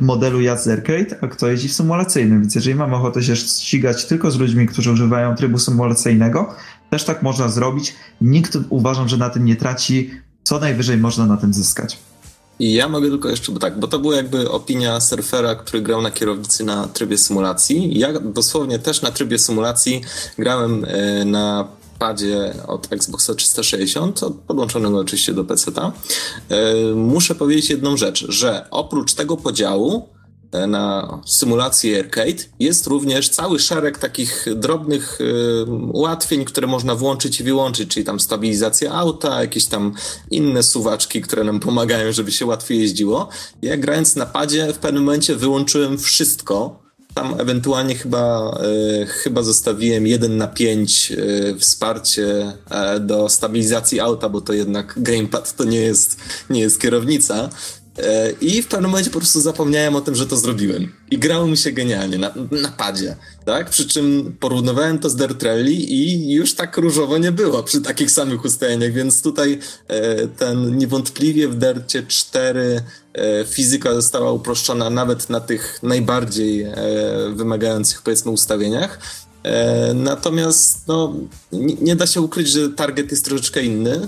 modelu 0.02 0.42
jazdy 0.42 0.74
arcade, 0.74 1.18
a 1.22 1.28
kto 1.28 1.48
jeździ 1.48 1.68
w 1.68 1.74
symulacyjnym. 1.74 2.42
Więc 2.42 2.56
jeżeli 2.56 2.76
mamy 2.76 2.96
ochotę 2.96 3.24
się 3.24 3.36
ścigać 3.36 4.06
tylko 4.06 4.32
z 4.32 4.40
ludźmi, 4.40 4.68
którzy 4.68 4.92
używają 4.92 5.36
trybu 5.36 5.60
symulacyjnego, 5.60 6.56
też 6.90 7.04
tak 7.04 7.24
można 7.24 7.50
zrobić. 7.50 7.96
Nikt 8.22 8.58
uważam, 8.70 9.10
że 9.10 9.18
na 9.18 9.30
tym 9.30 9.46
nie 9.46 9.56
traci. 9.56 10.12
Co 10.44 10.60
najwyżej 10.60 10.98
można 10.98 11.26
na 11.26 11.38
tym 11.38 11.54
zyskać. 11.54 11.98
I 12.60 12.74
ja 12.74 12.90
mogę 12.90 13.10
tylko 13.10 13.30
jeszcze, 13.30 13.52
bo 13.52 13.60
tak, 13.60 13.80
bo 13.80 13.88
to 13.88 14.00
była 14.00 14.16
jakby 14.16 14.52
opinia 14.52 15.02
surfera, 15.02 15.56
który 15.56 15.84
grał 15.84 16.02
na 16.02 16.12
kierownicy 16.12 16.64
na 16.64 16.88
trybie 16.88 17.18
symulacji. 17.18 18.00
Ja 18.00 18.20
dosłownie 18.20 18.80
też 18.80 19.02
na 19.02 19.12
trybie 19.12 19.40
symulacji 19.40 20.02
grałem 20.38 20.86
e, 20.88 21.26
na 21.26 21.68
padzie 22.00 22.54
od 22.68 22.94
Xboxa 22.94 23.36
360, 23.36 24.22
podłączonego 24.48 25.00
oczywiście 25.00 25.34
do 25.34 25.44
PC-ta. 25.44 25.92
E, 26.50 26.76
muszę 26.96 27.36
powiedzieć 27.36 27.70
jedną 27.70 27.98
rzecz, 27.98 28.26
że 28.30 28.68
oprócz 28.72 29.14
tego 29.14 29.38
podziału 29.38 30.16
E, 30.56 30.68
na 30.68 31.20
symulację 31.26 32.00
arcade 32.00 32.44
jest 32.60 32.88
również 32.88 33.30
cały 33.30 33.60
szereg 33.60 33.98
takich 33.98 34.46
drobnych 34.56 35.22
y, 35.22 35.66
ułatwień, 35.94 36.46
które 36.46 36.68
można 36.68 36.96
włączyć 36.96 37.40
i 37.40 37.44
wyłączyć, 37.44 37.90
czyli 37.90 38.06
tam 38.06 38.20
stabilizacja 38.20 38.92
auta, 38.92 39.42
jakieś 39.42 39.66
tam 39.66 39.94
inne 40.32 40.64
suwaczki, 40.64 41.22
które 41.22 41.44
nam 41.44 41.60
pomagają, 41.60 42.12
żeby 42.12 42.32
się 42.32 42.46
łatwiej 42.46 42.80
jeździło. 42.80 43.30
Ja 43.62 43.78
grając 43.78 44.16
na 44.16 44.26
padzie 44.26 44.74
w 44.74 44.78
pewnym 44.78 45.04
momencie 45.04 45.36
wyłączyłem 45.36 45.98
wszystko, 45.98 46.85
tam 47.16 47.40
ewentualnie 47.40 47.96
chyba, 47.96 48.58
y, 49.02 49.06
chyba 49.06 49.42
zostawiłem 49.44 50.08
1 50.08 50.38
na 50.38 50.48
5 50.48 51.12
y, 51.12 51.56
wsparcie 51.60 52.54
y, 52.96 53.00
do 53.00 53.30
stabilizacji 53.30 54.00
auta, 54.00 54.30
bo 54.30 54.42
to 54.42 54.54
jednak 54.54 54.94
gamepad 54.98 55.56
to 55.56 55.64
nie 55.64 55.80
jest, 55.80 56.18
nie 56.50 56.60
jest 56.60 56.82
kierownica. 56.82 57.50
E, 57.98 58.32
I 58.42 58.62
w 58.62 58.68
pewnym 58.68 58.92
momencie 58.92 59.12
po 59.12 59.20
prostu 59.20 59.42
zapomniałem 59.42 59.96
o 59.96 60.02
tym, 60.02 60.16
że 60.16 60.28
to 60.28 60.38
zrobiłem. 60.38 60.92
I 61.12 61.18
grało 61.18 61.48
mi 61.48 61.58
się 61.58 61.72
genialnie 61.72 62.18
na, 62.18 62.34
na 62.52 62.72
padzie, 62.72 63.16
tak? 63.46 63.70
Przy 63.70 63.88
czym 63.88 64.36
porównywałem 64.40 65.00
to 65.00 65.10
z 65.10 65.16
Dirt 65.16 65.44
Rally 65.44 65.72
i 65.72 66.32
już 66.32 66.54
tak 66.54 66.78
różowo 66.78 67.18
nie 67.18 67.32
było 67.32 67.64
przy 67.64 67.82
takich 67.82 68.12
samych 68.12 68.46
ustaleniach, 68.46 68.94
więc 68.94 69.22
tutaj 69.22 69.60
e, 69.88 70.28
ten 70.28 70.78
niewątpliwie 70.78 71.48
w 71.48 71.56
Dircie 71.56 72.04
4 72.08 72.82
e, 73.14 73.46
fizyka 73.46 73.94
została 73.94 74.32
uproszczona 74.32 74.90
nawet 74.90 75.30
na 75.30 75.40
tych 75.40 75.80
najbardziej 75.84 76.66
wymagających 77.34 78.02
powiedzmy 78.02 78.32
ustawieniach. 78.32 79.00
Natomiast 79.94 80.88
no, 80.88 81.14
nie 81.82 81.96
da 81.96 82.08
się 82.08 82.22
ukryć, 82.22 82.48
że 82.48 82.70
target 82.70 83.12
jest 83.12 83.26
troszeczkę 83.26 83.64
inny. 83.64 84.08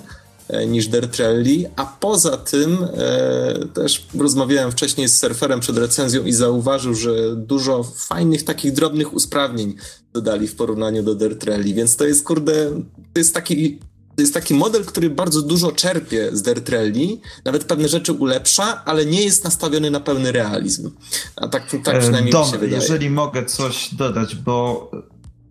E, 0.49 0.67
niż 0.67 0.87
Dirt 0.87 1.19
Rally, 1.19 1.71
a 1.75 1.85
poza 1.85 2.37
tym 2.37 2.77
e, 2.83 3.67
też 3.73 4.07
rozmawiałem 4.17 4.71
wcześniej 4.71 5.07
z 5.07 5.19
surferem 5.19 5.59
przed 5.59 5.77
recenzją 5.77 6.25
i 6.25 6.33
zauważył, 6.33 6.95
że 6.95 7.35
dużo 7.35 7.83
fajnych 7.83 8.43
takich 8.43 8.71
drobnych 8.71 9.13
usprawnień 9.13 9.75
dodali 10.13 10.47
w 10.47 10.55
porównaniu 10.55 11.03
do 11.03 11.15
Dirt 11.15 11.43
Rally, 11.43 11.73
więc 11.73 11.95
to 11.95 12.05
jest 12.05 12.25
kurde, 12.25 12.71
to 13.13 13.19
jest 13.19 13.33
taki 13.33 13.79
to 14.15 14.21
jest 14.21 14.33
taki 14.33 14.53
model, 14.53 14.85
który 14.85 15.09
bardzo 15.09 15.41
dużo 15.41 15.71
czerpie 15.71 16.29
z 16.33 16.41
Dirt 16.41 16.69
Rally, 16.69 17.17
nawet 17.45 17.63
pewne 17.63 17.87
rzeczy 17.87 18.13
ulepsza, 18.13 18.85
ale 18.85 19.05
nie 19.05 19.21
jest 19.21 19.43
nastawiony 19.43 19.91
na 19.91 19.99
pełny 19.99 20.31
realizm. 20.31 20.91
A 21.35 21.47
tak, 21.47 21.71
tak 21.83 21.95
e, 21.95 21.99
przynajmniej 21.99 22.31
Dom, 22.31 22.45
mi 22.45 22.51
się 22.51 22.57
wydaje. 22.57 22.81
jeżeli 22.81 23.09
mogę 23.09 23.45
coś 23.45 23.95
dodać, 23.95 24.35
bo 24.35 24.91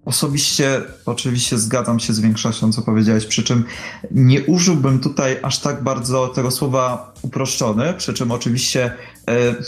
Osobiście 0.06 0.82
oczywiście 1.06 1.58
zgadzam 1.58 2.00
się 2.00 2.12
z 2.12 2.20
większością, 2.20 2.72
co 2.72 2.82
powiedziałeś, 2.82 3.26
przy 3.26 3.44
czym 3.44 3.64
nie 4.10 4.42
użyłbym 4.44 4.98
tutaj 4.98 5.38
aż 5.42 5.58
tak 5.58 5.82
bardzo 5.82 6.28
tego 6.28 6.50
słowa 6.50 7.14
uproszczony, 7.22 7.94
przy 7.94 8.14
czym 8.14 8.30
oczywiście 8.30 8.92
y, 9.30 9.64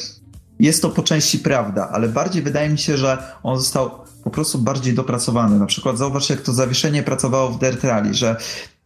jest 0.61 0.83
to 0.83 0.91
po 0.91 1.03
części 1.03 1.39
prawda, 1.39 1.89
ale 1.93 2.09
bardziej 2.09 2.43
wydaje 2.43 2.69
mi 2.69 2.79
się, 2.79 2.97
że 2.97 3.19
on 3.43 3.59
został 3.59 3.91
po 4.25 4.31
prostu 4.31 4.59
bardziej 4.59 4.95
dopracowany. 4.95 5.59
Na 5.59 5.67
przykład 5.67 5.99
zauważ, 5.99 6.31
jak 6.31 6.41
to 6.41 6.53
zawieszenie 6.53 7.03
pracowało 7.03 7.51
w 7.51 7.59
Dirt 7.59 7.85
Rally, 7.85 8.15
że 8.15 8.37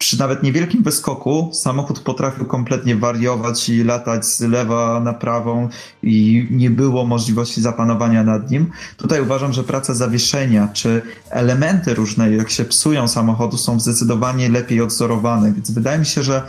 przy 0.03 0.19
nawet 0.19 0.43
niewielkim 0.43 0.83
wyskoku 0.83 1.51
samochód 1.53 2.01
potrafił 2.01 2.45
kompletnie 2.45 2.97
wariować 2.97 3.69
i 3.69 3.85
latać 3.85 4.27
z 4.27 4.41
lewa 4.41 5.01
na 5.01 5.13
prawą 5.13 5.69
i 6.03 6.47
nie 6.51 6.71
było 6.71 7.07
możliwości 7.07 7.61
zapanowania 7.61 8.25
nad 8.25 8.51
nim. 8.51 8.71
Tutaj 8.97 9.21
uważam, 9.21 9.53
że 9.53 9.65
praca 9.65 9.95
zawieszenia 9.95 10.69
czy 10.73 11.03
elementy 11.31 11.95
różne, 11.95 12.33
jak 12.33 12.51
się 12.51 12.65
psują 12.65 13.09
samochodu, 13.09 13.59
są 13.59 13.81
zdecydowanie 13.81 14.49
lepiej 14.49 14.81
odzorowane, 14.81 15.53
więc 15.53 15.71
wydaje 15.71 15.99
mi 15.99 16.07
się, 16.07 16.23
że 16.23 16.43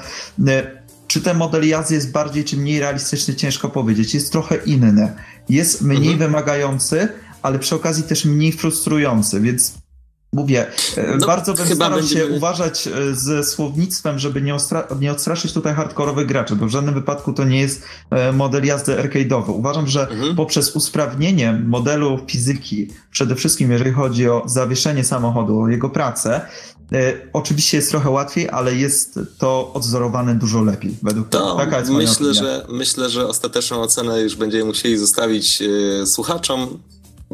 e, 0.48 0.84
czy 1.08 1.22
ten 1.22 1.38
model 1.38 1.68
jazdy 1.68 1.96
jest 1.96 2.12
bardziej 2.12 2.44
czy 2.44 2.58
mniej 2.58 2.80
realistyczny, 2.80 3.36
ciężko 3.36 3.70
powiedzieć. 3.70 4.14
Jest 4.14 4.32
trochę 4.32 4.56
inny. 4.56 5.14
Jest 5.50 5.82
mniej 5.82 6.14
mhm. 6.14 6.18
wymagający, 6.18 7.08
ale 7.42 7.60
przy 7.60 7.76
okazji 7.76 8.04
też 8.04 8.26
mniej 8.26 8.52
frustrujący, 8.52 9.42
więc 9.42 9.83
Mówię, 10.34 10.66
e, 10.98 11.18
no, 11.18 11.28
bardzo 11.28 11.54
bym 11.54 11.68
starał 11.68 12.00
będziemy... 12.00 12.22
się 12.22 12.28
uważać 12.28 12.88
e, 12.88 13.16
ze 13.16 13.44
słownictwem, 13.44 14.20
żeby 14.20 14.42
nie, 14.42 14.54
ostra- 14.54 15.00
nie 15.00 15.12
odstraszyć 15.12 15.54
tutaj 15.54 15.74
hardkorowych 15.74 16.28
graczy, 16.28 16.56
bo 16.56 16.66
w 16.66 16.70
żadnym 16.70 16.94
wypadku 16.94 17.34
to 17.34 17.44
nie 17.44 17.62
jest 17.62 17.84
e, 18.10 18.32
model 18.32 18.66
jazdy 18.66 18.96
arcade'owy. 18.96 19.52
Uważam, 19.52 19.88
że 19.88 20.10
mhm. 20.10 20.36
poprzez 20.36 20.76
usprawnienie 20.76 21.62
modelu 21.66 22.20
fizyki, 22.28 22.88
przede 23.12 23.36
wszystkim 23.36 23.72
jeżeli 23.72 23.92
chodzi 23.92 24.30
o 24.30 24.44
zawieszenie 24.46 25.04
samochodu, 25.04 25.60
o 25.60 25.70
jego 25.70 25.90
pracę, 25.90 26.42
oczywiście 27.34 27.78
jest 27.78 27.90
trochę 27.90 28.10
łatwiej, 28.10 28.50
ale 28.50 28.76
jest 28.76 29.20
to 29.38 29.72
odzorowane 29.74 30.36
dużo 30.36 30.62
lepiej. 30.62 30.96
Według 31.04 31.30
to 31.30 31.56
Taka 31.56 31.80
jest 31.80 31.92
myślę, 31.92 32.34
że 32.34 32.66
myślę, 32.70 33.10
że 33.10 33.28
ostateczną 33.28 33.82
ocenę 33.82 34.22
już 34.22 34.36
będziemy 34.36 34.66
musieli 34.66 34.98
zostawić 34.98 35.64
słuchaczom 36.06 36.80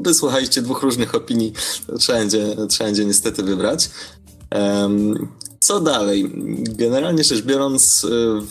wysłuchaliście 0.03 0.61
dwóch 0.61 0.81
różnych 0.81 1.15
opinii, 1.15 1.53
trzeba 1.99 2.19
będzie, 2.19 2.55
trzeba 2.69 2.87
będzie 2.87 3.05
niestety 3.05 3.43
wybrać. 3.43 3.89
Co 5.59 5.79
dalej? 5.79 6.31
Generalnie 6.63 7.23
rzecz 7.23 7.41
biorąc, 7.41 8.07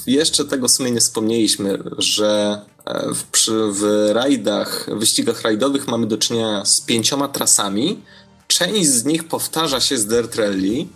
jeszcze 0.07 0.45
tego 0.45 0.69
w 0.69 0.71
sumie 0.71 0.91
nie 0.91 1.01
wspomnieliśmy, 1.01 1.79
że 1.99 2.61
e, 2.85 3.15
w, 3.15 3.23
przy, 3.23 3.53
w 3.73 4.11
rajdach, 4.13 4.91
wyścigach 4.99 5.43
rajdowych 5.43 5.89
mamy 5.89 6.07
do 6.07 6.19
czynienia 6.19 6.65
z 6.65 6.81
pięcioma 6.81 7.29
trasami. 7.29 8.01
Część 8.49 8.89
z 8.89 9.05
nich 9.05 9.29
powtarza 9.29 9.81
się 9.81 9.99
z 9.99 10.07
Dirt 10.07 10.37
Rally 10.37 10.87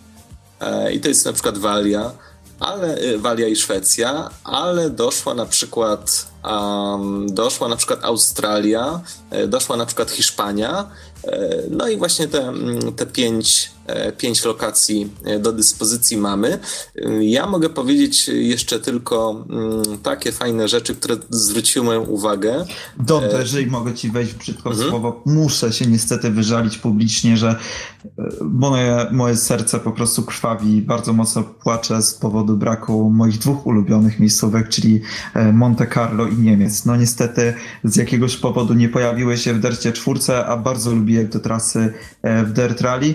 e, 0.60 0.92
i 0.92 1.00
to 1.00 1.08
jest 1.08 1.24
na 1.24 1.32
przykład 1.32 1.58
Walia, 1.58 2.12
ale 2.62 2.98
y, 3.02 3.18
Walia 3.18 3.48
i 3.48 3.56
Szwecja, 3.56 4.30
ale 4.44 4.90
doszła 4.90 5.34
na 5.34 5.46
przykład 5.46 6.26
um, 6.44 7.34
doszła 7.34 7.68
na 7.68 7.76
przykład 7.76 8.04
Australia, 8.04 9.00
e, 9.30 9.46
doszła 9.46 9.76
na 9.76 9.86
przykład 9.86 10.10
Hiszpania, 10.10 10.90
e, 11.24 11.48
no 11.70 11.88
i 11.88 11.96
właśnie 11.96 12.28
te, 12.28 12.48
mm, 12.48 12.92
te 12.92 13.06
pięć, 13.06 13.70
pięć 14.18 14.44
lokacji 14.44 15.10
do 15.40 15.52
dyspozycji 15.52 16.16
mamy. 16.16 16.58
Ja 17.20 17.46
mogę 17.46 17.70
powiedzieć 17.70 18.28
jeszcze 18.28 18.80
tylko 18.80 19.44
mm, 19.50 19.98
takie 19.98 20.32
fajne 20.32 20.68
rzeczy, 20.68 20.94
które 20.94 21.16
zwróciły 21.30 21.84
moją 21.84 22.00
uwagę. 22.00 22.64
Dobrze, 22.98 23.38
jeżeli 23.40 23.66
mogę 23.66 23.94
ci 23.94 24.10
wejść 24.10 24.34
brzydko 24.34 24.70
mhm. 24.70 24.90
słowo, 24.90 25.22
muszę 25.26 25.72
się 25.72 25.86
niestety 25.86 26.30
wyżalić 26.30 26.78
publicznie, 26.78 27.36
że 27.36 27.56
moje, 28.40 29.06
moje 29.12 29.36
serce 29.36 29.80
po 29.80 29.92
prostu 29.92 30.22
krwawi, 30.22 30.82
bardzo 30.82 31.12
mocno 31.12 31.42
płaczę 31.42 32.02
z 32.02 32.14
powodu 32.14 32.56
braku 32.56 33.10
moich 33.10 33.38
dwóch 33.38 33.66
ulubionych 33.66 34.20
miejscówek, 34.20 34.68
czyli 34.68 35.00
Monte 35.52 35.86
Carlo 35.86 36.26
i 36.26 36.36
Niemiec. 36.36 36.84
No 36.84 36.96
niestety 36.96 37.54
z 37.84 37.96
jakiegoś 37.96 38.36
powodu 38.36 38.74
nie 38.74 38.88
pojawiły 38.88 39.36
się 39.36 39.54
w 39.54 39.60
Dercie 39.60 39.92
czwórce, 39.92 40.46
a 40.46 40.56
bardzo 40.56 40.90
lubię 40.90 41.24
do 41.24 41.40
trasy 41.40 41.92
e, 42.22 42.44
w 42.44 42.52
Dirt 42.52 42.80
Rally. 42.80 43.14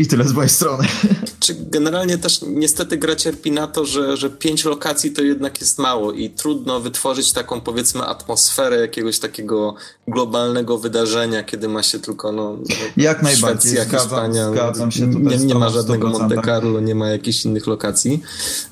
I 0.00 0.06
tyle 0.06 0.24
z 0.24 0.32
mojej 0.32 0.50
strony. 0.50 0.88
Czy 1.40 1.54
generalnie 1.54 2.18
też 2.18 2.40
niestety 2.46 2.96
gra 2.96 3.16
cierpi 3.16 3.52
na 3.52 3.66
to, 3.66 3.86
że, 3.86 4.16
że 4.16 4.30
pięć 4.30 4.64
lokacji 4.64 5.10
to 5.10 5.22
jednak 5.22 5.60
jest 5.60 5.78
mało 5.78 6.12
i 6.12 6.30
trudno 6.30 6.80
wytworzyć 6.80 7.32
taką 7.32 7.60
powiedzmy 7.60 8.02
atmosferę 8.02 8.80
jakiegoś 8.80 9.18
takiego 9.18 9.74
globalnego 10.08 10.78
wydarzenia, 10.78 11.42
kiedy 11.42 11.68
ma 11.68 11.82
się 11.82 11.98
tylko 11.98 12.32
no, 12.32 12.58
Jak 12.96 13.22
najbardziej, 13.22 13.72
Szwecja, 13.72 13.84
zgadzam, 13.84 14.08
Hiszpania, 14.08 14.50
zgadzam 14.50 14.90
się 14.90 15.12
tutaj 15.12 15.38
nie, 15.38 15.46
nie 15.46 15.54
ma 15.54 15.70
żadnego 15.70 16.08
Monte 16.08 16.42
Carlo, 16.44 16.80
nie 16.80 16.94
ma 16.94 17.08
jakichś 17.08 17.44
innych 17.44 17.66
lokacji. 17.66 18.22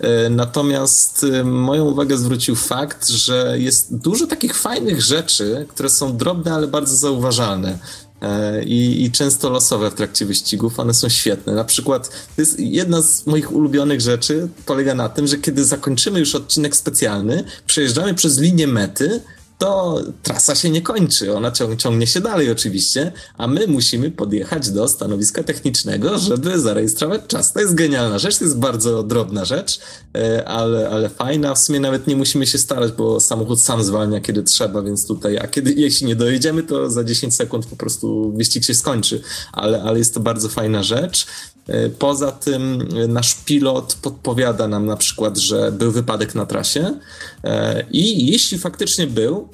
E, 0.00 0.30
natomiast 0.30 1.26
e, 1.32 1.44
moją 1.44 1.84
uwagę 1.84 2.16
zwrócił 2.16 2.56
fakt, 2.56 3.08
że 3.08 3.54
jest 3.58 3.96
dużo 3.96 4.26
takich 4.26 4.56
fajnych 4.56 5.02
rzeczy, 5.02 5.66
które 5.68 5.88
są 5.88 6.16
drobne, 6.16 6.54
ale 6.54 6.66
bardzo 6.66 6.96
zauważalne. 6.96 7.78
E, 8.22 8.64
I, 8.64 9.04
i, 9.04 9.10
często 9.10 9.50
losowe 9.50 9.90
w 9.90 9.94
trakcie 9.94 10.26
wyścigów. 10.26 10.80
One 10.80 10.94
są 10.94 11.08
świetne. 11.08 11.52
Na 11.52 11.64
przykład, 11.64 12.08
to 12.08 12.42
jest 12.42 12.60
jedna 12.60 13.02
z 13.02 13.26
moich 13.26 13.52
ulubionych 13.52 14.00
rzeczy, 14.00 14.48
polega 14.66 14.94
na 14.94 15.08
tym, 15.08 15.26
że 15.26 15.38
kiedy 15.38 15.64
zakończymy 15.64 16.20
już 16.20 16.34
odcinek 16.34 16.76
specjalny, 16.76 17.44
przejeżdżamy 17.66 18.14
przez 18.14 18.38
linię 18.38 18.66
mety, 18.66 19.20
to 19.58 20.00
trasa 20.22 20.54
się 20.54 20.70
nie 20.70 20.82
kończy. 20.82 21.34
Ona 21.34 21.52
ciągnie 21.78 22.06
się 22.06 22.20
dalej 22.20 22.50
oczywiście, 22.50 23.12
a 23.38 23.46
my 23.46 23.66
musimy 23.66 24.10
podjechać 24.10 24.70
do 24.70 24.88
stanowiska 24.88 25.42
technicznego, 25.42 26.18
żeby 26.18 26.60
zarejestrować 26.60 27.20
czas. 27.28 27.52
To 27.52 27.60
jest 27.60 27.74
genialna 27.74 28.18
rzecz, 28.18 28.38
to 28.38 28.44
jest 28.44 28.58
bardzo 28.58 29.02
drobna 29.02 29.44
rzecz, 29.44 29.80
e, 30.16 30.48
ale, 30.48 30.90
ale 30.90 31.08
fajna. 31.08 31.54
W 31.54 31.58
sumie 31.58 31.80
nawet 31.80 32.06
nie 32.06 32.16
musimy 32.16 32.46
się 32.46 32.58
starać, 32.58 32.92
bo 32.92 33.20
samochód 33.20 33.60
sam 33.60 33.84
zwalnia, 33.84 34.20
kiedy 34.20 34.42
trzeba, 34.42 34.82
więc 34.82 35.06
tutaj, 35.06 35.38
a 35.38 35.46
kiedy, 35.46 35.72
jeśli 35.86 36.06
nie 36.06 36.16
dojedziemy, 36.16 36.62
to 36.62 36.90
za 36.90 37.04
10 37.04 37.34
sekund 37.34 37.66
po 37.66 37.76
prostu 37.76 38.32
wyścig 38.32 38.64
się 38.64 38.74
skończy, 38.74 39.22
ale, 39.52 39.82
ale 39.82 39.98
jest 39.98 40.14
to 40.14 40.20
bardzo 40.20 40.48
fajna 40.48 40.82
rzecz. 40.82 41.26
E, 41.68 41.88
poza 41.88 42.32
tym 42.32 42.88
e, 42.96 43.08
nasz 43.08 43.34
pilot 43.34 43.96
podpowiada 44.02 44.68
nam 44.68 44.86
na 44.86 44.96
przykład, 44.96 45.38
że 45.38 45.72
był 45.72 45.92
wypadek 45.92 46.34
na 46.34 46.46
trasie 46.46 46.98
e, 47.44 47.84
i 47.92 48.26
jeśli 48.32 48.58
faktycznie 48.58 49.06
był, 49.06 49.48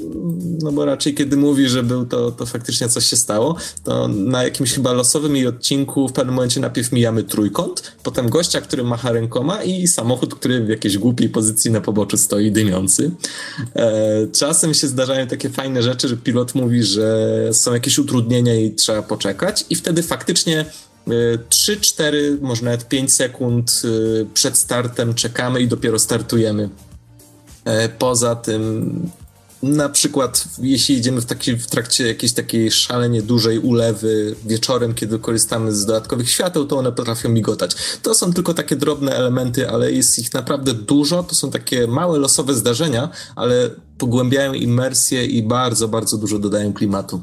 no 0.63 0.73
bo 0.73 0.85
raczej 0.85 1.15
kiedy 1.15 1.37
mówi, 1.37 1.69
że 1.69 1.83
był, 1.83 2.07
to, 2.07 2.31
to 2.31 2.47
faktycznie 2.47 2.89
coś 2.89 3.07
się 3.07 3.17
stało, 3.17 3.57
to 3.85 4.09
na 4.09 4.45
jakimś 4.45 4.73
chyba 4.73 4.93
losowym 4.93 5.37
jej 5.37 5.47
odcinku 5.47 6.09
w 6.09 6.13
pewnym 6.13 6.35
momencie 6.35 6.61
najpierw 6.61 6.93
mijamy 6.93 7.23
trójkąt, 7.23 7.93
potem 8.03 8.29
gościa, 8.29 8.61
który 8.61 8.85
macha 8.85 9.13
rękoma 9.13 9.63
i 9.63 9.87
samochód, 9.87 10.35
który 10.35 10.65
w 10.65 10.69
jakiejś 10.69 10.99
głupiej 10.99 11.29
pozycji 11.29 11.71
na 11.71 11.81
poboczu 11.81 12.17
stoi 12.17 12.53
dymiący. 12.53 13.11
Czasem 14.33 14.75
się 14.75 14.89
zdarzają 14.89 15.27
takie 15.27 15.51
fajne 15.51 15.83
rzeczy, 15.83 16.09
że 16.09 16.17
pilot 16.17 16.55
mówi, 16.55 16.83
że 16.83 17.29
są 17.53 17.75
jakieś 17.75 17.99
utrudnienia 17.99 18.55
i 18.55 18.75
trzeba 18.75 19.03
poczekać 19.03 19.65
i 19.71 19.77
wtedy 19.77 20.03
faktycznie 20.03 20.65
3, 21.49 21.81
4, 21.81 22.39
może 22.41 22.65
nawet 22.65 22.89
5 22.89 23.13
sekund 23.13 23.83
y, 23.85 24.27
przed 24.35 24.59
startem 24.59 25.15
czekamy 25.15 25.61
i 25.61 25.69
dopiero 25.69 25.99
startujemy. 25.99 26.69
E, 27.65 27.89
poza 27.89 28.37
tym, 28.37 29.11
na 29.65 29.89
przykład, 29.89 30.45
jeśli 30.59 30.97
idziemy 30.97 31.21
w, 31.21 31.25
taki, 31.25 31.57
w 31.57 31.67
trakcie 31.67 32.07
jakiejś 32.07 32.33
takiej 32.33 32.71
szalenie 32.71 33.23
dużej 33.23 33.59
ulewy 33.59 34.37
wieczorem, 34.47 34.95
kiedy 34.95 35.19
korzystamy 35.19 35.73
z 35.73 35.87
dodatkowych 35.87 36.31
świateł, 36.31 36.65
to 36.67 36.79
one 36.79 36.93
potrafią 36.93 37.29
migotać. 37.29 37.77
To 38.03 38.15
są 38.15 38.33
tylko 38.33 38.55
takie 38.55 38.77
drobne 38.77 39.13
elementy, 39.13 39.71
ale 39.71 39.93
jest 39.93 40.19
ich 40.19 40.35
naprawdę 40.35 40.75
dużo. 40.75 41.23
To 41.23 41.35
są 41.35 41.51
takie 41.51 41.87
małe 41.87 42.19
losowe 42.19 42.55
zdarzenia, 42.55 43.09
ale 43.37 43.71
pogłębiają 43.99 44.53
imersję 44.53 45.27
i 45.27 45.43
bardzo, 45.43 45.89
bardzo 45.89 46.17
dużo 46.19 46.39
dodają 46.39 46.73
klimatu. 46.73 47.23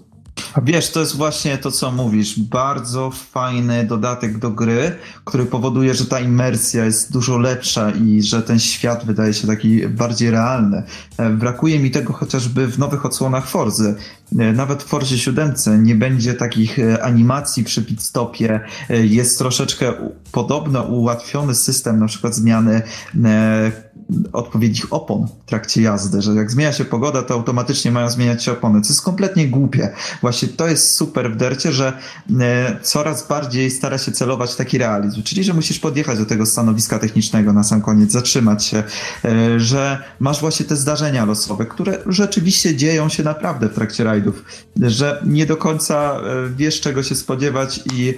Wiesz, 0.64 0.92
to 0.92 1.00
jest 1.00 1.16
właśnie 1.16 1.58
to, 1.58 1.72
co 1.72 1.92
mówisz. 1.92 2.40
Bardzo 2.40 3.12
fajny 3.12 3.86
dodatek 3.86 4.38
do 4.38 4.50
gry, 4.50 4.96
który 5.26 5.46
powoduje, 5.46 5.94
że 5.94 6.06
ta 6.06 6.20
imersja 6.20 6.86
jest 6.86 7.14
dużo 7.14 7.38
lepsza 7.38 7.92
i 7.92 8.22
że 8.22 8.42
ten 8.42 8.60
świat 8.60 9.06
wydaje 9.06 9.34
się 9.34 9.48
taki 9.48 9.88
bardziej 9.88 10.32
realny. 10.32 10.84
E, 11.18 11.30
brakuje 11.30 11.80
mi 11.80 11.92
tego 11.92 12.14
chociażby 12.14 12.68
w 12.68 12.80
nowych 12.80 13.06
odsłonach 13.06 13.48
Forzy. 13.48 13.96
E, 14.40 14.54
nawet 14.54 14.84
w 14.84 14.86
Forzie 14.86 15.18
7 15.18 15.54
nie 15.84 15.96
będzie 15.96 16.34
takich 16.34 16.80
e, 16.80 17.04
animacji 17.04 17.64
przy 17.64 17.86
pit 17.86 18.04
stopie. 18.04 18.60
Jest 18.90 19.38
troszeczkę 19.38 19.94
podobno 20.32 20.84
ułatwiony 20.84 21.56
system 21.56 22.00
na 22.00 22.06
przykład 22.06 22.36
zmiany 22.36 22.82
odpowiednich 24.34 24.94
opon 24.94 25.28
w 25.46 25.50
trakcie 25.50 25.82
jazdy, 25.82 26.22
że 26.22 26.32
jak 26.32 26.52
zmienia 26.52 26.74
się 26.74 26.86
pogoda, 26.86 27.22
to 27.22 27.34
automatycznie 27.34 27.92
mają 27.92 28.10
zmieniać 28.10 28.44
się 28.44 28.52
opony, 28.52 28.82
co 28.82 28.90
jest 28.90 29.02
kompletnie 29.02 29.48
głupie. 29.48 29.90
Właśnie 30.22 30.48
to 30.48 30.68
jest 30.68 30.96
super 30.96 31.32
w 31.32 31.36
dercie, 31.36 31.72
że 31.72 31.94
e, 32.40 32.80
coraz 32.82 33.28
bardziej 33.28 33.72
stara 33.72 33.98
się 33.98 34.12
celować 34.12 34.56
taki 34.56 34.78
realizm, 34.78 35.24
czyli 35.24 35.44
że 35.44 35.54
musisz 35.54 35.80
podjechać 35.80 36.20
do 36.20 36.26
tego 36.26 36.46
stanowiska 36.46 37.00
technicznego 37.00 37.54
na 37.54 37.64
sam 37.64 37.82
koniec, 37.82 38.12
zatrzymać 38.12 38.66
się, 38.66 38.84
e, 39.26 39.60
że 39.60 40.04
masz 40.20 40.42
właśnie 40.42 40.66
te 40.66 40.76
zdarzenia 40.76 41.26
losowe, 41.26 41.66
które 41.66 41.98
rzeczywiście 42.06 42.76
dzieją 42.76 43.10
się 43.10 43.24
naprawdę 43.24 43.70
w 43.70 43.74
trakcie 43.74 44.04
że 44.82 45.24
nie 45.26 45.46
do 45.46 45.58
końca 45.58 46.22
e, 46.24 46.50
wiesz 46.56 46.82
czego 46.82 47.04
się 47.04 47.16
spodziewać 47.16 47.80
i 47.94 48.14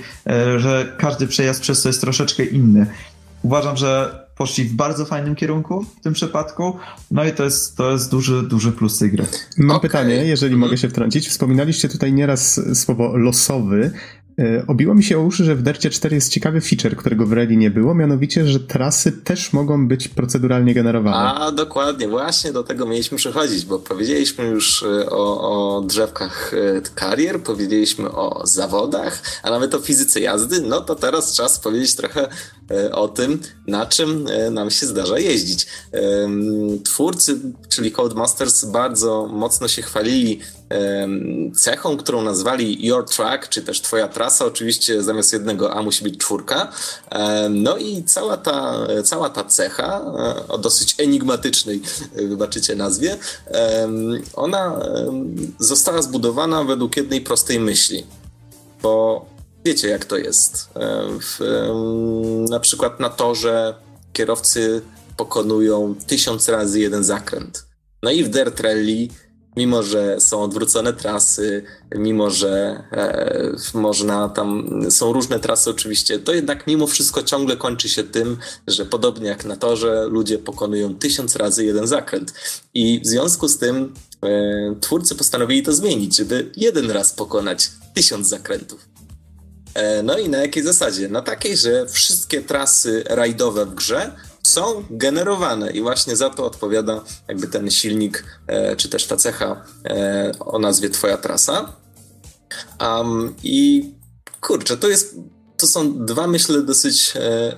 że 0.58 0.95
każdy 0.97 1.28
przejazd 1.28 1.62
przez 1.62 1.82
to 1.82 1.89
jest 1.89 2.01
troszeczkę 2.01 2.43
inny. 2.43 2.86
Uważam, 3.43 3.78
że 3.78 4.24
poszli 4.36 4.64
w 4.64 4.74
bardzo 4.74 5.06
fajnym 5.06 5.36
kierunku 5.36 5.86
w 5.99 6.04
tym 6.04 6.14
przypadku. 6.14 6.78
No 7.12 7.26
i 7.26 7.32
to 7.32 7.43
jest, 7.43 7.78
to 7.78 7.91
jest 7.91 8.12
duży, 8.12 8.43
duży 8.43 8.72
plus 8.72 8.99
tej 8.99 9.12
gry. 9.12 9.26
Mam 9.58 9.78
okay. 9.78 9.89
pytanie, 9.89 10.16
jeżeli 10.16 10.56
mogę 10.56 10.78
się 10.78 10.89
wtrącić. 10.89 11.30
Wspominaliście 11.30 11.89
tutaj 11.89 12.14
nieraz 12.14 12.62
słowo 12.74 13.18
losowy. 13.18 13.91
E, 14.40 14.66
obiło 14.68 14.96
mi 14.96 15.04
się 15.04 15.20
o 15.20 15.22
uszy, 15.22 15.44
że 15.44 15.56
w 15.56 15.62
Dercie 15.62 15.90
4 15.90 16.16
jest 16.16 16.32
ciekawy 16.32 16.62
feature, 16.62 16.96
którego 16.96 17.26
w 17.26 17.34
Reli 17.34 17.58
nie 17.58 17.72
było, 17.72 17.96
mianowicie, 17.96 18.48
że 18.48 18.60
trasy 18.60 19.12
też 19.12 19.54
mogą 19.54 19.88
być 19.88 20.08
proceduralnie 20.08 20.74
generowane. 20.74 21.18
A, 21.18 21.52
dokładnie, 21.52 22.08
właśnie 22.08 22.54
do 22.54 22.64
tego 22.64 22.86
mieliśmy 22.86 23.18
przechodzić, 23.18 23.66
bo 23.66 23.80
powiedzieliśmy 23.80 24.46
już 24.46 24.84
e, 24.84 25.10
o, 25.10 25.78
o 25.78 25.82
drzewkach 25.82 26.54
e, 26.54 26.82
karier, 26.96 27.44
powiedzieliśmy 27.44 28.12
o 28.12 28.48
zawodach, 28.48 29.22
a 29.44 29.50
nawet 29.50 29.76
o 29.76 29.80
fizyce 29.80 30.20
jazdy, 30.20 30.62
no 30.62 30.82
to 30.82 30.96
teraz 30.96 31.36
czas 31.36 31.60
powiedzieć 31.60 31.96
trochę 31.96 32.28
o 32.92 33.08
tym, 33.08 33.40
na 33.68 33.86
czym 33.86 34.26
nam 34.52 34.72
się 34.72 34.86
zdarza 34.86 35.20
jeździć. 35.20 35.68
Twórcy, 36.84 37.40
czyli 37.70 37.92
Codemasters, 37.92 38.66
bardzo 38.66 39.28
mocno 39.28 39.68
się 39.68 39.82
chwalili 39.82 40.40
cechą, 41.55 41.97
którą 41.97 42.21
nazwali 42.21 42.86
Your 42.86 43.05
Track, 43.05 43.49
czy 43.49 43.61
też 43.61 43.82
Twoja 43.82 44.07
trasa. 44.07 44.45
Oczywiście 44.45 45.03
zamiast 45.03 45.34
jednego 45.34 45.74
A 45.74 45.82
musi 45.82 46.03
być 46.03 46.17
czwórka. 46.17 46.71
No 47.49 47.78
i 47.78 48.03
cała 48.03 48.38
ta, 48.38 48.88
cała 49.03 49.30
ta 49.30 49.43
cecha, 49.43 50.01
e, 50.17 50.47
o 50.47 50.57
dosyć 50.57 50.95
enigmatycznej, 50.97 51.82
e, 52.15 52.28
wybaczycie 52.28 52.76
nazwie, 52.76 53.17
ona 54.34 54.80
została 55.59 56.01
zbudowana 56.01 56.63
według 56.63 56.97
jednej 56.97 57.21
prostej 57.21 57.59
myśli. 57.59 58.05
Bo 58.82 59.26
wiecie, 59.65 59.88
jak 59.88 60.05
to 60.05 60.17
jest. 60.17 60.69
E, 60.76 61.07
w, 61.19 61.39
na 62.49 62.59
przykład 62.59 62.99
na 62.99 63.09
torze 63.09 63.76
kierowcy 64.13 64.82
pokonują 65.17 65.95
tysiąc 66.07 66.49
razy 66.49 66.80
jeden 66.80 67.03
zakręt. 67.03 67.65
No 68.03 68.11
i 68.11 68.24
w 68.24 68.30
Dirt 68.30 68.59
Rally 68.59 69.07
mimo 69.58 69.84
że 69.84 70.22
są 70.22 70.41
odwrócone 70.43 70.93
trasy, 70.93 71.64
mimo 71.95 72.30
że 72.30 72.84
e, 72.91 73.56
można 73.74 74.30
tam, 74.30 74.70
są 74.91 75.14
różne 75.14 75.39
trasy 75.39 75.70
oczywiście, 75.70 76.20
to 76.20 76.34
jednak 76.34 76.68
mimo 76.68 76.88
wszystko 76.88 77.24
ciągle 77.24 77.58
kończy 77.58 77.89
się 77.89 78.04
tym, 78.04 78.38
że 78.68 78.86
podobnie 78.86 79.30
jak 79.30 79.45
na 79.45 79.56
torze, 79.56 80.08
ludzie 80.10 80.38
pokonują 80.38 80.95
tysiąc 80.95 81.36
razy 81.36 81.66
jeden 81.66 81.88
zakręt. 81.88 82.34
I 82.74 82.99
w 82.99 83.08
związku 83.08 83.47
z 83.47 83.58
tym 83.58 83.93
e, 84.24 84.76
twórcy 84.82 85.16
postanowili 85.16 85.64
to 85.64 85.74
zmienić, 85.74 86.18
żeby 86.18 86.51
jeden 86.56 86.91
raz 86.91 87.14
pokonać 87.14 87.70
tysiąc 87.93 88.28
zakrętów. 88.28 88.88
E, 89.74 90.04
no 90.04 90.18
i 90.18 90.30
na 90.30 90.38
jakiej 90.38 90.64
zasadzie? 90.64 91.10
Na 91.10 91.22
takiej, 91.22 91.58
że 91.58 91.88
wszystkie 91.88 92.41
trasy 92.41 93.04
rajdowe 93.06 93.66
w 93.66 93.76
grze 93.76 94.12
są 94.48 94.84
generowane 94.89 95.72
i 95.72 95.82
właśnie 95.82 96.16
za 96.16 96.30
to 96.30 96.46
odpowiada 96.46 97.04
jakby 97.28 97.48
ten 97.48 97.72
silnik, 97.72 98.26
e, 98.48 98.76
czy 98.76 98.89
też 98.89 99.08
ta 99.08 99.18
cecha 99.18 99.66
e, 99.86 100.32
o 100.39 100.60
nazwie 100.60 100.89
Twoja 100.89 101.18
trasa. 101.18 101.74
Um, 102.82 103.36
I 103.44 103.89
kurczę, 104.41 104.78
to 104.78 104.89
jest, 104.89 105.16
to 105.58 105.68
są 105.68 106.06
dwa, 106.06 106.28
myślę, 106.28 106.62
dosyć 106.62 107.14
e, 107.16 107.58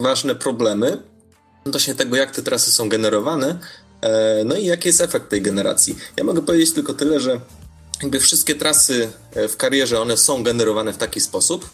ważne 0.00 0.34
problemy 0.34 1.02
odnośnie 1.66 1.94
tego, 1.94 2.16
jak 2.16 2.30
te 2.30 2.42
trasy 2.42 2.72
są 2.72 2.88
generowane, 2.88 3.58
no 4.44 4.56
i 4.56 4.64
jaki 4.64 4.88
jest 4.88 5.00
efekt 5.00 5.28
tej 5.28 5.42
generacji. 5.42 5.98
Ja 6.16 6.24
mogę 6.24 6.42
powiedzieć 6.42 6.72
tylko 6.72 6.94
tyle, 6.94 7.20
że 7.20 7.40
jakby 8.02 8.20
wszystkie 8.20 8.54
trasy 8.54 9.08
w 9.48 9.56
karierze, 9.56 10.00
one 10.00 10.16
są 10.16 10.42
generowane 10.42 10.92
w 10.92 10.96
taki 10.96 11.20
sposób, 11.20 11.70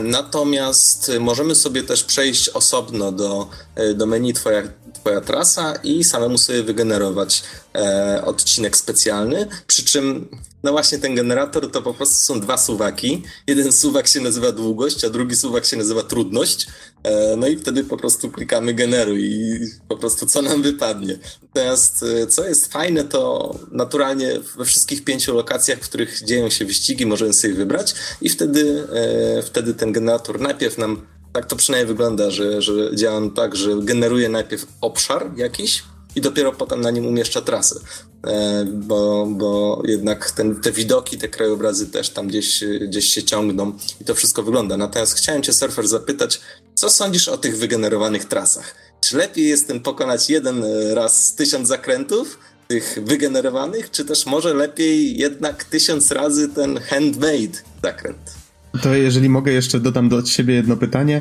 natomiast 0.00 1.12
możemy 1.20 1.54
sobie 1.54 1.82
też 1.82 2.04
przejść 2.04 2.48
osobno 2.48 3.12
do, 3.12 3.48
e, 3.74 3.94
do 3.94 4.06
menu 4.06 4.32
twoja, 4.32 4.62
twoja 4.92 5.20
trasa 5.20 5.74
i 5.82 6.04
samemu 6.04 6.38
sobie 6.38 6.62
wygenerować 6.62 7.42
e, 7.74 8.22
odcinek 8.24 8.76
specjalny. 8.76 9.48
Przy 9.66 9.84
czym, 9.84 10.28
no 10.62 10.72
właśnie, 10.72 10.98
ten 10.98 11.14
generator 11.14 11.70
to 11.70 11.82
po 11.82 11.94
prostu 11.94 12.14
są 12.14 12.40
dwa 12.40 12.58
suwaki. 12.58 13.22
Jeden 13.46 13.72
suwak 13.72 14.08
się 14.08 14.20
nazywa 14.20 14.52
długość, 14.52 15.04
a 15.04 15.10
drugi 15.10 15.36
suwak 15.36 15.64
się 15.64 15.76
nazywa 15.76 16.02
trudność. 16.02 16.66
E, 17.02 17.36
no 17.36 17.46
i 17.46 17.56
wtedy 17.56 17.84
po 17.84 17.96
prostu 17.96 18.30
klikamy 18.30 18.74
generuj 18.74 19.24
i 19.24 19.60
po 19.88 19.96
prostu 19.96 20.26
co 20.26 20.42
nam 20.42 20.62
wypadnie. 20.62 21.18
Natomiast 21.42 22.02
e, 22.02 22.26
co 22.26 22.48
jest 22.48 22.72
fajne, 22.72 23.04
to 23.04 23.54
naturalnie 23.70 24.40
we 24.56 24.64
wszystkich 24.64 25.04
pięciu 25.04 25.34
lokacjach, 25.34 25.78
w 25.78 25.88
których 25.88 26.24
dzieją 26.24 26.50
się 26.50 26.64
wyścigi, 26.64 27.06
możemy 27.06 27.32
sobie 27.32 27.54
wybrać 27.54 27.94
i 28.20 28.28
wtedy, 28.28 28.88
e, 28.92 29.42
wtedy 29.42 29.74
ten 29.74 29.92
generator 29.92 30.40
najpierw 30.40 30.78
nam 30.78 31.06
tak 31.32 31.46
to 31.46 31.56
przynajmniej 31.56 31.86
wygląda, 31.86 32.30
że, 32.30 32.62
że 32.62 32.96
działa 32.96 33.20
tak, 33.36 33.56
że 33.56 33.70
generuje 33.76 34.28
najpierw 34.28 34.66
obszar 34.80 35.30
jakiś, 35.36 35.84
i 36.16 36.20
dopiero 36.20 36.52
potem 36.52 36.80
na 36.80 36.90
nim 36.90 37.06
umieszcza 37.06 37.40
trasę. 37.40 37.80
E, 38.26 38.64
bo, 38.64 39.26
bo 39.30 39.82
jednak 39.84 40.30
ten, 40.30 40.60
te 40.60 40.72
widoki, 40.72 41.18
te 41.18 41.28
krajobrazy 41.28 41.86
też 41.86 42.10
tam 42.10 42.28
gdzieś, 42.28 42.64
gdzieś 42.88 43.04
się 43.04 43.22
ciągną 43.22 43.72
i 44.00 44.04
to 44.04 44.14
wszystko 44.14 44.42
wygląda. 44.42 44.76
Natomiast 44.76 45.14
chciałem 45.14 45.42
Cię, 45.42 45.52
surfer, 45.52 45.88
zapytać, 45.88 46.40
co 46.74 46.90
sądzisz 46.90 47.28
o 47.28 47.36
tych 47.36 47.58
wygenerowanych 47.58 48.24
trasach? 48.24 48.74
Czy 49.00 49.16
lepiej 49.16 49.48
jest 49.48 49.66
tym 49.66 49.80
pokonać 49.80 50.30
jeden 50.30 50.64
raz 50.94 51.34
tysiąc 51.34 51.68
zakrętów, 51.68 52.38
tych 52.68 52.98
wygenerowanych, 53.04 53.90
czy 53.90 54.04
też 54.04 54.26
może 54.26 54.54
lepiej 54.54 55.16
jednak 55.18 55.64
tysiąc 55.64 56.10
razy 56.10 56.48
ten 56.48 56.80
handmade 56.80 57.58
zakręt? 57.82 58.34
To 58.82 58.94
jeżeli 58.94 59.28
mogę 59.28 59.52
jeszcze 59.52 59.80
dodam 59.80 60.08
do 60.08 60.26
siebie 60.26 60.54
jedno 60.54 60.76
pytanie. 60.76 61.20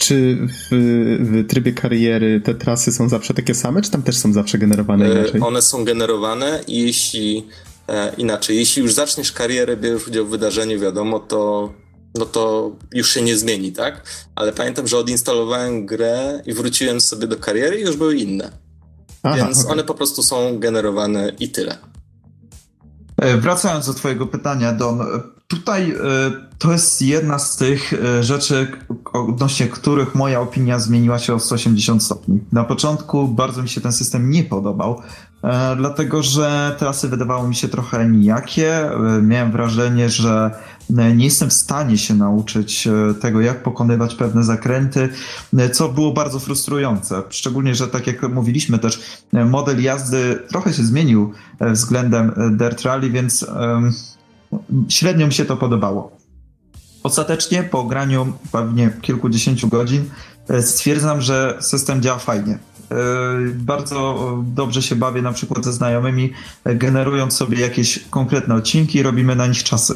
Czy 0.00 0.38
w, 0.48 0.68
w, 1.20 1.46
trybie 1.48 1.72
kariery 1.72 2.40
te 2.40 2.54
trasy 2.54 2.92
są 2.92 3.08
zawsze 3.08 3.34
takie 3.34 3.54
same, 3.54 3.82
czy 3.82 3.90
tam 3.90 4.02
też 4.02 4.16
są 4.16 4.32
zawsze 4.32 4.58
generowane 4.58 5.06
e, 5.06 5.12
inaczej? 5.12 5.40
One 5.40 5.62
są 5.62 5.84
generowane 5.84 6.60
i 6.66 6.78
jeśli 6.78 7.46
e, 7.88 8.12
inaczej, 8.18 8.56
jeśli 8.56 8.82
już 8.82 8.94
zaczniesz 8.94 9.32
karierę, 9.32 9.76
bierzesz 9.76 10.08
udział 10.08 10.26
w 10.26 10.30
wydarzeniu, 10.30 10.80
wiadomo, 10.80 11.18
to 11.18 11.72
no 12.14 12.26
to 12.26 12.72
już 12.94 13.14
się 13.14 13.22
nie 13.22 13.36
zmieni, 13.36 13.72
tak? 13.72 14.02
Ale 14.34 14.52
pamiętam, 14.52 14.86
że 14.86 14.98
odinstalowałem 14.98 15.86
grę 15.86 16.42
i 16.46 16.52
wróciłem 16.52 17.00
sobie 17.00 17.26
do 17.26 17.36
kariery 17.36 17.80
i 17.80 17.82
już 17.82 17.96
były 17.96 18.16
inne. 18.16 18.50
Aha, 19.22 19.36
Więc 19.36 19.60
okay. 19.60 19.72
one 19.72 19.84
po 19.84 19.94
prostu 19.94 20.22
są 20.22 20.58
generowane 20.58 21.32
i 21.40 21.48
tyle. 21.48 21.78
E, 23.20 23.36
wracając 23.36 23.86
do 23.86 23.94
Twojego 23.94 24.26
pytania, 24.26 24.72
Don, 24.72 25.00
tutaj 25.48 25.90
e, 25.90 25.96
to 26.58 26.72
jest 26.72 27.02
jedna 27.02 27.38
z 27.38 27.56
tych 27.56 27.92
e, 27.92 28.22
rzeczy, 28.22 28.72
odnośnie 29.12 29.68
których 29.68 30.14
moja 30.14 30.40
opinia 30.40 30.78
zmieniła 30.78 31.18
się 31.18 31.34
o 31.34 31.40
180 31.40 32.02
stopni. 32.02 32.40
Na 32.52 32.64
początku 32.64 33.28
bardzo 33.28 33.62
mi 33.62 33.68
się 33.68 33.80
ten 33.80 33.92
system 33.92 34.30
nie 34.30 34.44
podobał, 34.44 35.02
dlatego 35.76 36.22
że 36.22 36.76
trasy 36.78 37.08
wydawały 37.08 37.48
mi 37.48 37.54
się 37.54 37.68
trochę 37.68 38.08
nijakie. 38.08 38.90
Miałem 39.22 39.52
wrażenie, 39.52 40.08
że 40.08 40.50
nie 40.90 41.24
jestem 41.24 41.50
w 41.50 41.52
stanie 41.52 41.98
się 41.98 42.14
nauczyć 42.14 42.88
tego, 43.20 43.40
jak 43.40 43.62
pokonywać 43.62 44.14
pewne 44.14 44.44
zakręty, 44.44 45.08
co 45.72 45.88
było 45.88 46.12
bardzo 46.12 46.38
frustrujące. 46.38 47.22
Szczególnie, 47.28 47.74
że 47.74 47.88
tak 47.88 48.06
jak 48.06 48.22
mówiliśmy 48.22 48.78
też, 48.78 49.22
model 49.32 49.82
jazdy 49.82 50.42
trochę 50.48 50.72
się 50.72 50.82
zmienił 50.82 51.32
względem 51.60 52.32
Dirt 52.56 52.82
Rally, 52.82 53.10
więc 53.10 53.46
średnio 54.88 55.26
mi 55.26 55.32
się 55.32 55.44
to 55.44 55.56
podobało. 55.56 56.20
Ostatecznie 57.02 57.62
po 57.62 57.84
graniu 57.84 58.32
pewnie 58.52 58.90
kilkudziesięciu 59.02 59.68
godzin 59.68 60.04
e, 60.48 60.62
stwierdzam, 60.62 61.20
że 61.20 61.56
system 61.60 62.02
działa 62.02 62.18
fajnie. 62.18 62.58
E, 62.90 62.94
bardzo 63.54 64.28
dobrze 64.42 64.82
się 64.82 64.96
bawię 64.96 65.22
na 65.22 65.32
przykład 65.32 65.64
ze 65.64 65.72
znajomymi, 65.72 66.32
e, 66.64 66.74
generując 66.74 67.36
sobie 67.36 67.60
jakieś 67.60 68.04
konkretne 68.10 68.54
odcinki, 68.54 69.02
robimy 69.02 69.36
na 69.36 69.46
nich 69.46 69.64
czasy. 69.64 69.94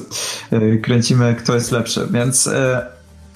Kręcimy 0.83 1.35
kto 1.35 1.55
jest 1.55 1.73
lepszy, 1.73 2.09
więc 2.11 2.49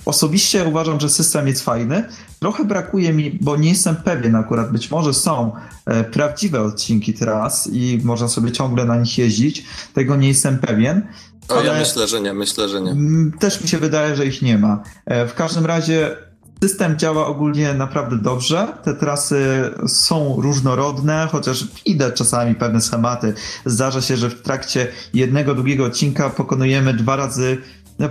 Osobiście 0.09 0.65
uważam, 0.65 1.01
że 1.01 1.09
system 1.09 1.47
jest 1.47 1.65
fajny. 1.65 2.09
Trochę 2.41 2.65
brakuje 2.65 3.13
mi, 3.13 3.39
bo 3.41 3.57
nie 3.57 3.69
jestem 3.69 3.97
pewien 3.97 4.35
akurat, 4.35 4.73
być 4.73 4.91
może 4.91 5.15
są 5.15 5.53
e, 5.87 6.05
prawdziwe 6.05 6.63
odcinki 6.63 7.15
teraz 7.15 7.69
i 7.73 8.01
można 8.05 8.29
sobie 8.29 8.53
ciągle 8.53 8.85
na 8.85 8.97
nich 8.97 9.19
jeździć. 9.19 9.65
Tego 9.95 10.17
nie 10.17 10.29
jestem 10.29 10.59
pewien. 10.59 11.07
O, 11.49 11.63
ja 11.63 11.79
myślę, 11.79 12.09
że 12.09 12.21
nie, 12.21 12.35
myślę, 12.35 12.69
że 12.69 12.81
nie. 12.81 12.97
Też 13.39 13.61
mi 13.63 13.69
się 13.69 13.79
wydaje, 13.79 14.17
że 14.17 14.27
ich 14.27 14.43
nie 14.43 14.59
ma. 14.59 14.83
E, 15.07 15.27
w 15.27 15.35
każdym 15.35 15.67
razie 15.67 16.17
System 16.63 16.99
działa 16.99 17.27
ogólnie 17.27 17.75
naprawdę 17.75 18.17
dobrze. 18.17 18.69
Te 18.83 18.95
trasy 18.95 19.71
są 19.87 20.37
różnorodne, 20.41 21.29
chociaż 21.33 21.65
idę 21.85 22.13
czasami 22.13 22.55
pewne 22.55 22.81
schematy. 22.81 23.35
Zdarza 23.65 24.01
się, 24.01 24.17
że 24.17 24.31
w 24.31 24.43
trakcie 24.43 24.87
jednego 25.15 25.55
długiego 25.55 25.85
odcinka 25.85 26.31
pokonujemy 26.31 26.95
dwa 26.95 27.17
razy 27.17 27.59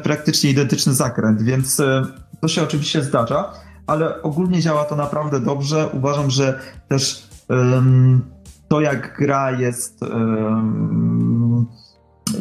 praktycznie 0.04 0.50
identyczny 0.50 0.94
zakręt, 0.94 1.42
więc 1.42 1.80
e, 1.80 2.06
to 2.42 2.48
się 2.48 2.64
oczywiście 2.64 3.04
zdarza, 3.04 3.54
ale 3.88 4.22
ogólnie 4.22 4.62
działa 4.62 4.86
to 4.86 4.96
naprawdę 4.96 5.40
dobrze. 5.40 5.90
Uważam, 5.94 6.30
że 6.30 6.60
też 6.88 7.28
um, 7.50 8.22
to 8.68 8.82
jak 8.82 9.18
gra 9.18 9.52
jest 9.52 10.02
um, 10.02 11.37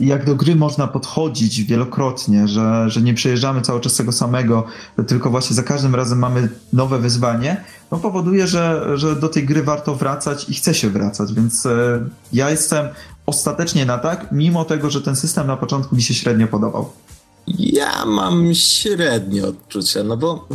jak 0.01 0.25
do 0.25 0.35
gry 0.35 0.57
można 0.57 0.87
podchodzić 0.87 1.63
wielokrotnie, 1.63 2.49
że, 2.49 2.91
że 2.91 3.03
nie 3.03 3.15
przejeżdżamy 3.15 3.63
cały 3.63 3.81
czas 3.81 3.95
tego 3.95 4.13
samego, 4.13 4.65
tylko 5.07 5.31
właśnie 5.31 5.57
za 5.57 5.63
każdym 5.63 5.95
razem 5.95 6.19
mamy 6.19 6.49
nowe 6.73 6.99
wyzwanie, 6.99 7.65
no 7.91 7.99
powoduje, 7.99 8.47
że, 8.47 8.93
że 8.95 9.17
do 9.17 9.29
tej 9.29 9.47
gry 9.47 9.63
warto 9.63 9.95
wracać 9.95 10.49
i 10.49 10.55
chce 10.55 10.75
się 10.75 10.91
wracać, 10.91 11.33
więc 11.33 11.67
e, 11.67 12.05
ja 12.33 12.51
jestem 12.51 12.89
ostatecznie 13.27 13.87
na 13.87 13.99
tak, 13.99 14.33
mimo 14.33 14.65
tego, 14.65 14.91
że 14.91 15.03
ten 15.03 15.17
system 15.17 15.47
na 15.47 15.57
początku 15.57 15.97
mi 15.97 16.03
się 16.03 16.15
średnio 16.15 16.49
podobał. 16.49 16.93
Ja 17.59 18.07
mam 18.07 18.55
średnie 18.55 19.47
odczucia, 19.47 20.05
no 20.05 20.17
bo 20.17 20.49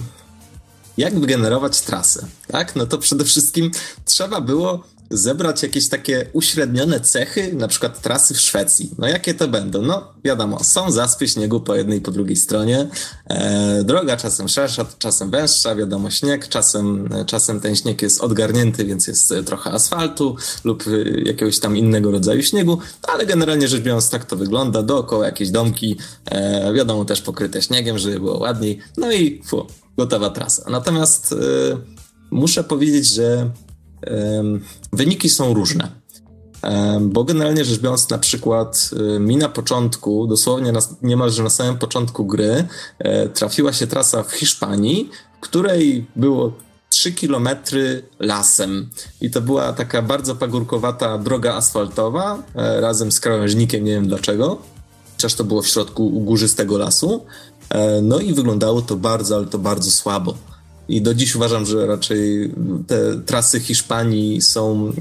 jak 0.98 1.20
wygenerować 1.20 1.82
trasę, 1.82 2.26
tak? 2.48 2.76
No 2.76 2.86
to 2.86 2.98
przede 2.98 3.26
wszystkim 3.26 3.72
trzeba 4.06 4.42
było 4.42 4.84
zebrać 5.12 5.64
jakieś 5.64 5.90
takie 5.90 6.28
uśrednione 6.34 7.00
cechy, 7.00 7.54
na 7.54 7.68
przykład 7.68 8.02
trasy 8.02 8.34
w 8.34 8.40
Szwecji. 8.40 8.92
No 8.98 9.08
jakie 9.08 9.34
to 9.34 9.48
będą? 9.48 9.82
No 9.82 10.14
wiadomo, 10.24 10.64
są 10.64 10.92
zaspy 10.92 11.28
śniegu 11.28 11.60
po 11.60 11.76
jednej 11.76 11.98
i 11.98 12.02
po 12.02 12.12
drugiej 12.12 12.36
stronie, 12.36 12.88
e, 13.28 13.84
droga 13.84 14.18
czasem 14.18 14.48
szersza, 14.48 14.86
czasem 15.00 15.32
węższa, 15.32 15.76
wiadomo 15.76 16.10
śnieg, 16.10 16.48
czasem, 16.48 17.10
czasem 17.26 17.60
ten 17.60 17.76
śnieg 17.76 18.02
jest 18.02 18.22
odgarnięty, 18.22 18.86
więc 18.86 19.08
jest 19.08 19.34
trochę 19.46 19.72
asfaltu 19.72 20.36
lub 20.64 20.84
jakiegoś 21.26 21.60
tam 21.60 21.78
innego 21.78 22.12
rodzaju 22.12 22.44
śniegu, 22.44 22.78
ale 23.04 23.26
generalnie 23.26 23.68
rzecz 23.68 23.82
biorąc 23.82 24.10
tak 24.10 24.26
to 24.26 24.36
wygląda, 24.36 24.84
dookoła 24.84 25.26
jakieś 25.26 25.50
domki, 25.50 25.98
e, 26.26 26.74
wiadomo 26.74 27.06
też 27.06 27.22
pokryte 27.22 27.62
śniegiem, 27.62 27.98
żeby 27.98 28.20
było 28.20 28.40
ładniej, 28.40 28.80
no 28.98 29.12
i 29.12 29.42
fu, 29.46 29.68
gotowa 29.98 30.30
trasa. 30.30 30.70
Natomiast 30.70 31.34
e, 31.34 31.36
muszę 32.32 32.64
powiedzieć, 32.64 33.06
że 33.14 33.52
Wyniki 34.94 35.30
są 35.30 35.54
różne. 35.54 35.92
Bo 37.02 37.24
generalnie 37.24 37.66
rzecz 37.66 37.80
biorąc, 37.80 38.10
na 38.10 38.18
przykład 38.18 38.90
mi 39.20 39.38
na 39.38 39.50
początku, 39.50 40.28
dosłownie 40.28 40.72
na, 40.72 40.80
niemalże 41.02 41.44
na 41.44 41.50
samym 41.50 41.78
początku 41.78 42.26
gry, 42.26 42.68
e, 43.00 43.30
trafiła 43.30 43.74
się 43.74 43.88
trasa 43.88 44.24
w 44.24 44.32
Hiszpanii, 44.32 45.10
w 45.38 45.40
której 45.40 46.06
było 46.16 46.54
3 46.92 47.12
km 47.12 47.50
lasem. 48.20 48.90
I 49.22 49.30
to 49.30 49.42
była 49.42 49.74
taka 49.74 50.02
bardzo 50.02 50.36
pagórkowata 50.36 51.18
droga 51.18 51.54
asfaltowa, 51.54 52.44
e, 52.56 52.82
razem 52.82 53.12
z 53.12 53.20
krawężnikiem, 53.20 53.84
nie 53.84 53.92
wiem 53.92 54.08
dlaczego. 54.08 54.58
Chociaż 55.12 55.34
to 55.34 55.44
było 55.44 55.62
w 55.62 55.68
środku 55.68 56.10
górzystego 56.10 56.78
lasu. 56.78 57.26
E, 57.70 58.02
no 58.02 58.20
i 58.20 58.34
wyglądało 58.34 58.82
to 58.82 58.96
bardzo, 58.96 59.36
ale 59.36 59.46
to 59.46 59.58
bardzo 59.58 59.92
słabo. 59.92 60.34
I 60.92 61.02
do 61.02 61.14
dziś 61.14 61.36
uważam, 61.36 61.66
że 61.66 61.88
raczej 61.88 62.52
te 62.88 63.20
trasy 63.26 63.60
Hiszpanii 63.60 64.42
są 64.42 64.94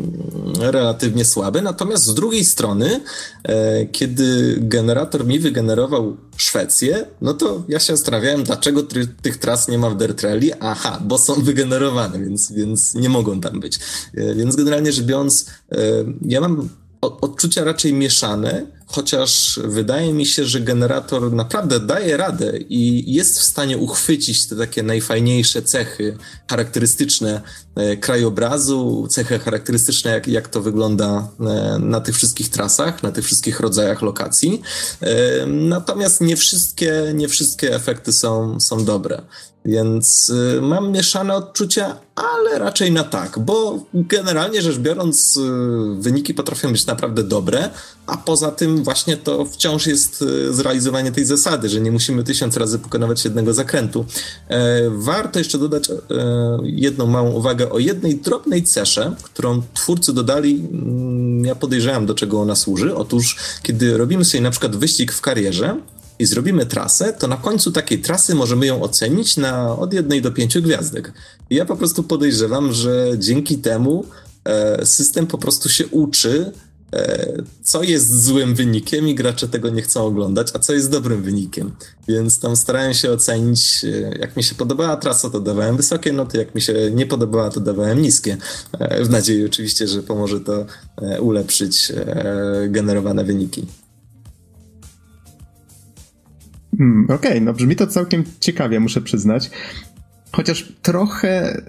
relatywnie 0.59 1.25
słabe. 1.25 1.63
Natomiast 1.63 2.05
z 2.05 2.15
drugiej 2.15 2.45
strony, 2.45 3.01
e, 3.43 3.87
kiedy 3.87 4.57
generator 4.61 5.27
mi 5.27 5.39
wygenerował 5.39 6.17
Szwecję, 6.37 7.07
no 7.21 7.35
to 7.35 7.63
ja 7.69 7.81
się 7.81 7.97
zastanawiałem, 7.97 8.43
dlaczego 8.45 8.83
ty, 8.83 9.07
tych 9.23 9.37
tras 9.37 9.69
nie 9.69 9.79
ma 9.79 9.91
w 9.91 9.97
Dirt 9.97 10.23
Rally. 10.23 10.61
Aha, 10.61 11.01
bo 11.05 11.19
są 11.19 11.35
wygenerowane, 11.35 12.19
więc, 12.19 12.53
więc 12.53 12.95
nie 12.95 13.09
mogą 13.09 13.41
tam 13.41 13.61
być. 13.61 13.79
E, 14.15 14.35
więc 14.35 14.57
generalnie 14.57 14.93
rzecz 14.93 15.05
biorąc, 15.05 15.47
e, 15.73 15.77
ja 16.23 16.41
mam 16.41 16.69
odczucia 17.21 17.65
raczej 17.65 17.93
mieszane, 17.93 18.67
chociaż 18.87 19.61
wydaje 19.65 20.13
mi 20.13 20.27
się, 20.27 20.45
że 20.45 20.61
generator 20.61 21.33
naprawdę 21.33 21.81
daje 21.81 22.17
radę 22.17 22.59
i 22.69 23.13
jest 23.15 23.39
w 23.39 23.43
stanie 23.43 23.79
uchwycić 23.79 24.47
te 24.47 24.57
takie 24.57 24.83
najfajniejsze 24.83 25.63
cechy 25.63 26.17
charakterystyczne 26.51 27.41
e, 27.75 27.97
krajobrazu, 27.97 29.07
cechy 29.11 29.39
charakterystyczne, 29.39 30.11
jak, 30.11 30.29
jak 30.29 30.49
to 30.49 30.61
wygląda 30.61 31.29
e, 31.41 31.79
na 31.79 32.01
tych 32.01 32.17
wszystkich 32.17 32.49
trasach, 32.49 33.03
na 33.03 33.13
tych 33.13 33.25
wszystkich 33.25 33.61
rodzajach 33.61 34.03
lokacji. 34.03 34.63
E, 35.01 35.47
natomiast 35.47 36.21
nie 36.21 36.37
wszystkie, 36.37 37.13
nie 37.15 37.29
wszystkie 37.29 37.75
efekty 37.75 38.13
są, 38.13 38.61
są 38.61 38.85
dobre. 38.85 39.23
Więc 39.65 40.33
mam 40.63 40.93
mieszane 40.93 41.35
odczucia, 41.35 41.97
ale 42.15 42.59
raczej 42.59 42.93
na 42.93 43.05
tak, 43.05 43.39
bo 43.39 43.79
generalnie 43.95 44.63
rzecz 44.63 44.79
biorąc, 44.79 45.41
wyniki 45.99 46.35
potrafią 46.35 46.73
być 46.73 46.87
naprawdę 46.87 47.23
dobre, 47.23 47.71
a 48.11 48.17
poza 48.17 48.51
tym 48.51 48.85
właśnie 48.85 49.17
to 49.17 49.45
wciąż 49.45 49.87
jest 49.87 50.25
e, 50.49 50.53
zrealizowanie 50.53 51.13
tej 51.13 51.25
zasady, 51.25 51.69
że 51.69 51.81
nie 51.81 51.93
musimy 51.93 52.25
tysiąc 52.25 52.57
razy 52.57 52.79
pokonywać 52.79 53.25
jednego 53.25 53.55
zakrętu. 53.55 54.05
E, 54.49 54.81
warto 54.91 55.39
jeszcze 55.39 55.59
dodać 55.59 55.91
e, 55.91 55.95
jedną 56.63 57.07
małą 57.07 57.31
uwagę 57.31 57.71
o 57.71 57.79
jednej 57.79 58.17
drobnej 58.17 58.63
cesze, 58.63 59.15
którą 59.23 59.63
twórcy 59.75 60.13
dodali. 60.13 60.69
Mm, 60.73 61.45
ja 61.45 61.55
podejrzewam, 61.55 62.07
do 62.07 62.15
czego 62.15 62.41
ona 62.41 62.57
służy. 62.57 62.95
Otóż, 62.95 63.37
kiedy 63.63 63.99
robimy 63.99 64.25
sobie 64.25 64.41
na 64.41 64.51
przykład 64.51 64.77
wyścig 64.77 65.13
w 65.13 65.21
karierze, 65.21 65.81
i 66.21 66.27
zrobimy 66.27 66.67
trasę, 66.67 67.13
to 67.13 67.29
na 67.29 67.37
końcu 67.37 67.73
takiej 67.73 67.99
trasy 67.99 68.35
możemy 68.35 68.67
ją 68.67 68.83
ocenić 68.83 69.37
na 69.37 69.77
od 69.77 69.93
jednej 69.93 70.23
do 70.23 70.33
pięciu 70.33 70.63
gwiazdek. 70.63 71.13
I 71.51 71.55
ja 71.55 71.65
po 71.65 71.77
prostu 71.77 72.03
podejrzewam, 72.03 72.73
że 72.73 73.13
dzięki 73.19 73.59
temu 73.59 74.05
system 74.85 75.27
po 75.27 75.39
prostu 75.39 75.69
się 75.69 75.87
uczy 75.87 76.53
E, 76.93 77.43
co 77.63 77.83
jest 77.83 78.25
złym 78.25 78.55
wynikiem 78.55 79.09
i 79.09 79.15
gracze 79.15 79.49
tego 79.49 79.69
nie 79.69 79.83
chcą 79.83 80.05
oglądać, 80.05 80.49
a 80.55 80.59
co 80.59 80.73
jest 80.73 80.91
dobrym 80.91 81.23
wynikiem. 81.23 81.73
Więc 82.09 82.41
tam 82.41 82.57
starałem 82.57 82.95
się 82.95 83.11
ocenić, 83.11 83.85
e, 83.85 84.19
jak 84.19 84.37
mi 84.37 84.43
się 84.43 84.55
podobała 84.55 84.97
trasa, 84.97 85.31
to 85.31 85.41
dawałem 85.41 85.77
wysokie 85.77 86.13
noty, 86.13 86.39
jak 86.39 86.55
mi 86.55 86.61
się 86.61 86.75
nie 86.95 87.07
podobała, 87.07 87.51
to 87.51 87.61
dawałem 87.61 88.03
niskie. 88.03 88.37
E, 88.79 89.05
w 89.05 89.11
nadziei 89.11 89.45
oczywiście, 89.45 89.89
że 89.89 90.03
pomoże 90.03 90.41
to 90.41 90.67
ulepszyć 91.21 91.93
generowane 92.69 93.25
wyniki. 93.25 93.67
Hmm, 96.81 97.05
Okej, 97.05 97.17
okay, 97.17 97.41
no 97.41 97.53
brzmi 97.53 97.77
to 97.77 97.87
całkiem 97.87 98.25
ciekawie, 98.41 98.81
muszę 98.81 99.01
przyznać. 99.01 99.51
Chociaż 100.33 100.73
trochę 100.83 101.63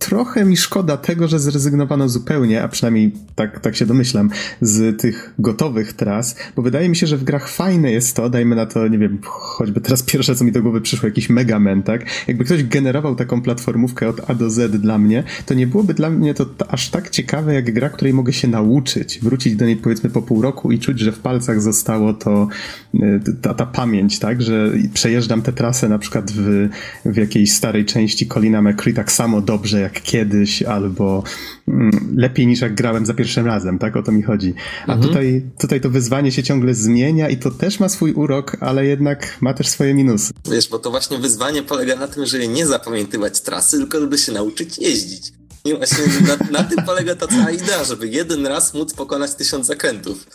trochę 0.00 0.44
mi 0.44 0.56
szkoda 0.56 0.96
tego, 0.96 1.28
że 1.28 1.38
zrezygnowano 1.38 2.08
zupełnie, 2.08 2.62
a 2.62 2.68
przynajmniej 2.68 3.12
tak, 3.34 3.60
tak 3.60 3.76
się 3.76 3.86
domyślam, 3.86 4.30
z 4.60 5.00
tych 5.00 5.34
gotowych 5.38 5.92
tras, 5.92 6.36
bo 6.56 6.62
wydaje 6.62 6.88
mi 6.88 6.96
się, 6.96 7.06
że 7.06 7.16
w 7.16 7.24
grach 7.24 7.48
fajne 7.48 7.92
jest 7.92 8.16
to, 8.16 8.30
dajmy 8.30 8.56
na 8.56 8.66
to, 8.66 8.88
nie 8.88 8.98
wiem, 8.98 9.18
choćby 9.22 9.80
teraz 9.80 10.02
pierwsze, 10.02 10.34
co 10.34 10.44
mi 10.44 10.52
do 10.52 10.62
głowy 10.62 10.80
przyszło, 10.80 11.08
jakiś 11.08 11.30
Megaman, 11.30 11.82
tak? 11.82 12.06
Jakby 12.28 12.44
ktoś 12.44 12.64
generował 12.64 13.14
taką 13.14 13.42
platformówkę 13.42 14.08
od 14.08 14.30
A 14.30 14.34
do 14.34 14.50
Z 14.50 14.80
dla 14.80 14.98
mnie, 14.98 15.24
to 15.46 15.54
nie 15.54 15.66
byłoby 15.66 15.94
dla 15.94 16.10
mnie 16.10 16.34
to 16.34 16.46
aż 16.68 16.88
tak 16.88 17.10
ciekawe, 17.10 17.54
jak 17.54 17.72
gra, 17.72 17.88
której 17.88 18.14
mogę 18.14 18.32
się 18.32 18.48
nauczyć, 18.48 19.18
wrócić 19.22 19.56
do 19.56 19.66
niej 19.66 19.76
powiedzmy 19.76 20.10
po 20.10 20.22
pół 20.22 20.42
roku 20.42 20.72
i 20.72 20.78
czuć, 20.78 21.00
że 21.00 21.12
w 21.12 21.18
palcach 21.18 21.62
zostało 21.62 22.14
to, 22.14 22.48
y, 22.94 23.20
ta, 23.42 23.54
ta 23.54 23.66
pamięć, 23.66 24.18
tak? 24.18 24.42
Że 24.42 24.72
przejeżdżam 24.94 25.42
tę 25.42 25.52
trasę 25.52 25.88
na 25.88 25.98
przykład 25.98 26.30
w, 26.30 26.68
w 27.04 27.16
jakiejś 27.16 27.52
starej 27.52 27.84
części 27.84 28.26
Colina 28.26 28.62
McCree 28.62 28.94
tak 28.94 29.12
samo 29.12 29.40
dobrze 29.40 29.80
jak 29.80 29.89
kiedyś, 29.92 30.62
albo 30.62 31.22
mm, 31.68 32.14
lepiej 32.16 32.46
niż 32.46 32.60
jak 32.60 32.74
grałem 32.74 33.06
za 33.06 33.14
pierwszym 33.14 33.46
razem, 33.46 33.78
tak? 33.78 33.96
O 33.96 34.02
to 34.02 34.12
mi 34.12 34.22
chodzi. 34.22 34.54
A 34.86 34.92
mhm. 34.92 35.08
tutaj, 35.08 35.44
tutaj 35.60 35.80
to 35.80 35.90
wyzwanie 35.90 36.32
się 36.32 36.42
ciągle 36.42 36.74
zmienia 36.74 37.28
i 37.28 37.36
to 37.36 37.50
też 37.50 37.80
ma 37.80 37.88
swój 37.88 38.12
urok, 38.12 38.56
ale 38.60 38.86
jednak 38.86 39.36
ma 39.40 39.54
też 39.54 39.68
swoje 39.68 39.94
minusy. 39.94 40.32
Wiesz, 40.50 40.68
bo 40.68 40.78
to 40.78 40.90
właśnie 40.90 41.18
wyzwanie 41.18 41.62
polega 41.62 41.96
na 41.96 42.08
tym, 42.08 42.26
żeby 42.26 42.48
nie 42.48 42.66
zapamiętywać 42.66 43.40
trasy, 43.40 43.78
tylko 43.78 44.00
żeby 44.00 44.18
się 44.18 44.32
nauczyć 44.32 44.78
jeździć. 44.78 45.32
I 45.64 45.74
właśnie 45.74 46.04
na, 46.28 46.58
na 46.58 46.64
tym 46.64 46.84
polega 46.84 47.14
ta 47.14 47.26
cała 47.26 47.50
idea, 47.50 47.84
żeby 47.84 48.08
jeden 48.08 48.46
raz 48.46 48.74
móc 48.74 48.94
pokonać 48.94 49.34
tysiąc 49.34 49.66
zakrętów. 49.66 50.26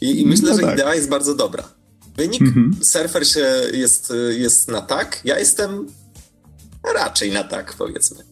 I, 0.00 0.20
i 0.20 0.26
myślę, 0.26 0.50
no 0.50 0.56
tak. 0.56 0.66
że 0.66 0.74
idea 0.74 0.94
jest 0.94 1.08
bardzo 1.08 1.34
dobra. 1.34 1.64
Wynik 2.16 2.42
mhm. 2.42 2.76
surfer 2.82 3.28
się 3.28 3.46
jest, 3.72 4.12
jest 4.38 4.68
na 4.68 4.82
tak, 4.82 5.20
ja 5.24 5.38
jestem 5.38 5.86
raczej 6.94 7.32
na 7.32 7.44
tak, 7.44 7.74
powiedzmy. 7.78 8.31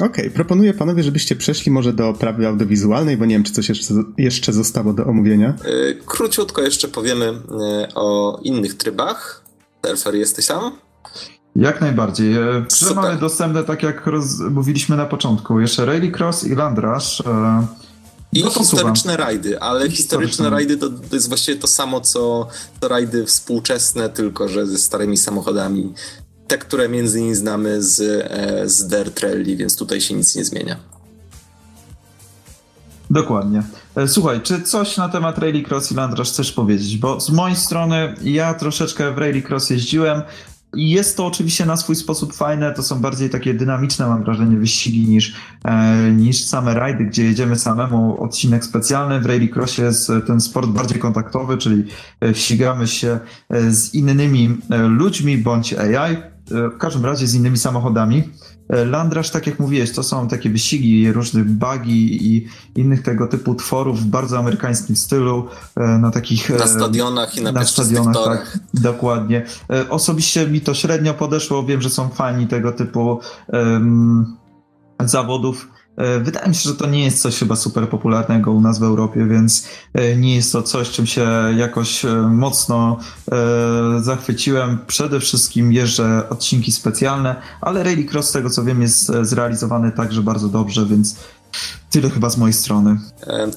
Okej, 0.00 0.08
okay, 0.08 0.30
proponuję 0.30 0.74
panowie, 0.74 1.02
żebyście 1.02 1.36
przeszli 1.36 1.72
może 1.72 1.92
do 1.92 2.12
prawy 2.12 2.46
audiowizualnej, 2.46 3.16
bo 3.16 3.24
nie 3.24 3.34
wiem, 3.34 3.44
czy 3.44 3.52
coś 3.52 3.68
jeszcze, 3.68 3.94
jeszcze 4.18 4.52
zostało 4.52 4.92
do 4.92 5.04
omówienia. 5.04 5.54
Yy, 5.64 5.98
króciutko 6.06 6.62
jeszcze 6.62 6.88
powiemy 6.88 7.24
yy, 7.24 7.94
o 7.94 8.40
innych 8.42 8.74
trybach. 8.74 9.44
Surfer, 9.86 10.14
jesteś 10.14 10.46
tam? 10.46 10.72
Jak 11.56 11.80
najbardziej. 11.80 12.34
Super. 12.68 12.96
mamy 12.96 13.16
dostępne, 13.16 13.64
tak 13.64 13.82
jak 13.82 14.06
roz... 14.06 14.38
mówiliśmy 14.50 14.96
na 14.96 15.06
początku, 15.06 15.60
jeszcze 15.60 15.86
Rallycross 15.86 16.44
i 16.44 16.54
Land 16.54 16.78
Rush. 16.78 17.22
I 18.32 18.44
no 18.44 18.50
historyczne 18.50 19.16
rajdy, 19.16 19.60
ale 19.60 19.90
historyczne 19.90 20.50
rajdy 20.50 20.76
to, 20.76 20.88
to, 20.88 21.16
jest 21.16 21.28
właściwie 21.28 21.58
to 21.58 21.66
samo, 21.66 22.00
co 22.00 22.48
to 22.80 22.88
rajdy 22.88 23.26
współczesne, 23.26 24.08
tylko 24.08 24.48
że 24.48 24.66
ze 24.66 24.78
starymi 24.78 25.16
samochodami. 25.16 25.92
Te, 26.50 26.58
które 26.58 26.88
między 26.88 27.18
innymi 27.18 27.34
znamy 27.34 27.82
z, 27.82 28.00
e, 28.00 28.68
z 28.68 28.86
Dirt 28.86 29.20
Rally, 29.20 29.56
więc 29.56 29.76
tutaj 29.76 30.00
się 30.00 30.14
nic 30.14 30.36
nie 30.36 30.44
zmienia. 30.44 30.76
Dokładnie. 33.10 33.62
E, 33.96 34.08
słuchaj, 34.08 34.40
czy 34.40 34.62
coś 34.62 34.96
na 34.96 35.08
temat 35.08 35.38
Rallycross 35.38 35.92
i 35.92 35.94
Landrush 35.94 36.28
chcesz 36.28 36.52
powiedzieć? 36.52 36.98
Bo 36.98 37.20
z 37.20 37.30
mojej 37.30 37.56
strony 37.56 38.14
ja 38.22 38.54
troszeczkę 38.54 39.12
w 39.12 39.18
Rallycross 39.18 39.70
jeździłem, 39.70 40.22
jest 40.74 41.16
to 41.16 41.26
oczywiście 41.26 41.66
na 41.66 41.76
swój 41.76 41.96
sposób 41.96 42.34
fajne, 42.34 42.72
to 42.74 42.82
są 42.82 43.00
bardziej 43.00 43.30
takie 43.30 43.54
dynamiczne, 43.54 44.06
mam 44.06 44.24
wrażenie, 44.24 44.56
wyścigi 44.56 45.08
niż, 45.08 45.34
e, 45.64 45.96
niż 46.10 46.44
same 46.44 46.74
rajdy, 46.74 47.04
gdzie 47.04 47.24
jedziemy 47.24 47.56
samemu. 47.56 48.22
Odcinek 48.22 48.64
specjalny 48.64 49.20
w 49.20 49.26
Rallycrossie 49.26 49.82
jest 49.82 50.12
ten 50.26 50.40
sport 50.40 50.68
bardziej 50.68 50.98
kontaktowy, 50.98 51.58
czyli 51.58 51.84
e, 52.24 52.34
ścigamy 52.34 52.86
się 52.86 53.18
e, 53.50 53.70
z 53.70 53.94
innymi 53.94 54.58
e, 54.70 54.78
ludźmi 54.78 55.38
bądź 55.38 55.74
AI, 55.74 56.16
w 56.50 56.78
każdym 56.78 57.04
razie 57.04 57.26
z 57.26 57.34
innymi 57.34 57.58
samochodami. 57.58 58.22
E, 58.68 58.84
Landrasz, 58.84 59.30
tak 59.30 59.46
jak 59.46 59.58
mówiłeś, 59.58 59.92
to 59.92 60.02
są 60.02 60.28
takie 60.28 60.50
wyścigi 60.50 61.12
różnych 61.12 61.50
bagi 61.50 62.26
i 62.34 62.46
innych 62.76 63.02
tego 63.02 63.26
typu 63.26 63.54
tworów 63.54 64.00
w 64.00 64.04
bardzo 64.04 64.38
amerykańskim 64.38 64.96
stylu, 64.96 65.46
e, 65.76 65.98
na 65.98 66.10
takich... 66.10 66.50
Na 66.50 66.66
stadionach 66.66 67.36
i 67.36 67.42
na, 67.42 67.52
na 67.52 67.64
stadionach, 67.64 68.14
tak, 68.24 68.58
dokładnie. 68.74 69.46
E, 69.72 69.88
osobiście 69.88 70.46
mi 70.46 70.60
to 70.60 70.74
średnio 70.74 71.14
podeszło, 71.14 71.64
wiem, 71.64 71.82
że 71.82 71.90
są 71.90 72.08
fani 72.08 72.46
tego 72.46 72.72
typu 72.72 73.20
um, 73.48 74.36
zawodów, 75.04 75.66
E, 75.66 75.79
wydaje 76.20 76.48
mi 76.48 76.54
się, 76.54 76.68
że 76.68 76.74
to 76.74 76.86
nie 76.86 77.04
jest 77.04 77.22
coś 77.22 77.38
chyba 77.38 77.56
super 77.56 77.88
popularnego 77.88 78.52
u 78.52 78.60
nas 78.60 78.78
w 78.78 78.82
Europie, 78.82 79.26
więc 79.26 79.68
e, 79.94 80.16
nie 80.16 80.34
jest 80.34 80.52
to 80.52 80.62
coś, 80.62 80.90
czym 80.90 81.06
się 81.06 81.26
jakoś 81.56 82.04
e, 82.04 82.14
mocno 82.16 82.98
zachwyciłem. 84.00 84.78
Przede 84.86 85.20
wszystkim 85.20 85.72
jeżdżę 85.72 86.28
odcinki 86.28 86.72
specjalne, 86.72 87.36
ale 87.60 87.82
Rallycross, 87.82 88.28
z 88.28 88.32
tego 88.32 88.50
co 88.50 88.64
wiem, 88.64 88.82
jest 88.82 89.12
zrealizowany 89.22 89.92
także 89.92 90.22
bardzo 90.22 90.48
dobrze, 90.48 90.86
więc 90.86 91.16
Tyle 91.90 92.10
chyba 92.10 92.30
z 92.30 92.36
mojej 92.36 92.54
strony. 92.54 92.98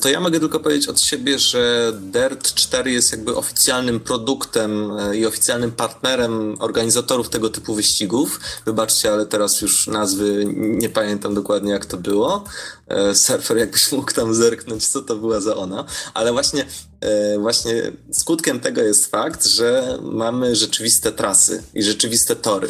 To 0.02 0.10
ja 0.10 0.20
mogę 0.20 0.39
tylko 0.39 0.60
powiedzieć 0.60 0.88
od 0.88 1.02
siebie, 1.02 1.39
że 1.39 1.94
Dirt 2.02 2.54
4 2.54 2.91
jest 2.91 3.12
jakby 3.12 3.36
oficjalnym 3.36 4.00
produktem 4.00 4.91
e, 4.91 5.16
i 5.18 5.26
oficjalnym 5.26 5.72
partnerem 5.72 6.56
organizatorów 6.60 7.30
tego 7.30 7.50
typu 7.50 7.76
wyścigów. 7.76 8.39
Wybaczcie, 8.66 9.14
ale 9.14 9.26
teraz 9.26 9.62
już 9.62 9.88
nazwy 9.88 10.46
nie 10.56 10.89
pamiętam 10.89 11.36
dokładnie 11.36 11.72
jak 11.72 11.86
to 11.86 11.98
było. 11.98 12.44
E, 12.88 13.16
surfer 13.16 13.58
jakbyś 13.58 13.91
mógł 13.91 14.14
tam 14.14 14.34
zerknąć, 14.34 14.88
co 14.88 15.02
to 15.02 15.16
była 15.16 15.39
za 15.39 15.56
ona. 15.56 15.86
Ale 16.14 16.32
właśnie, 16.32 16.66
e, 17.02 17.39
właśnie 17.39 17.91
skutkiem 18.12 18.60
tego 18.60 18.82
jest 18.82 19.12
fakt, 19.12 19.46
że 19.46 20.00
mamy 20.02 20.56
rzeczywiste 20.56 21.12
trasy 21.12 21.64
i 21.74 21.84
rzeczywiste 21.84 22.36
tory. 22.36 22.68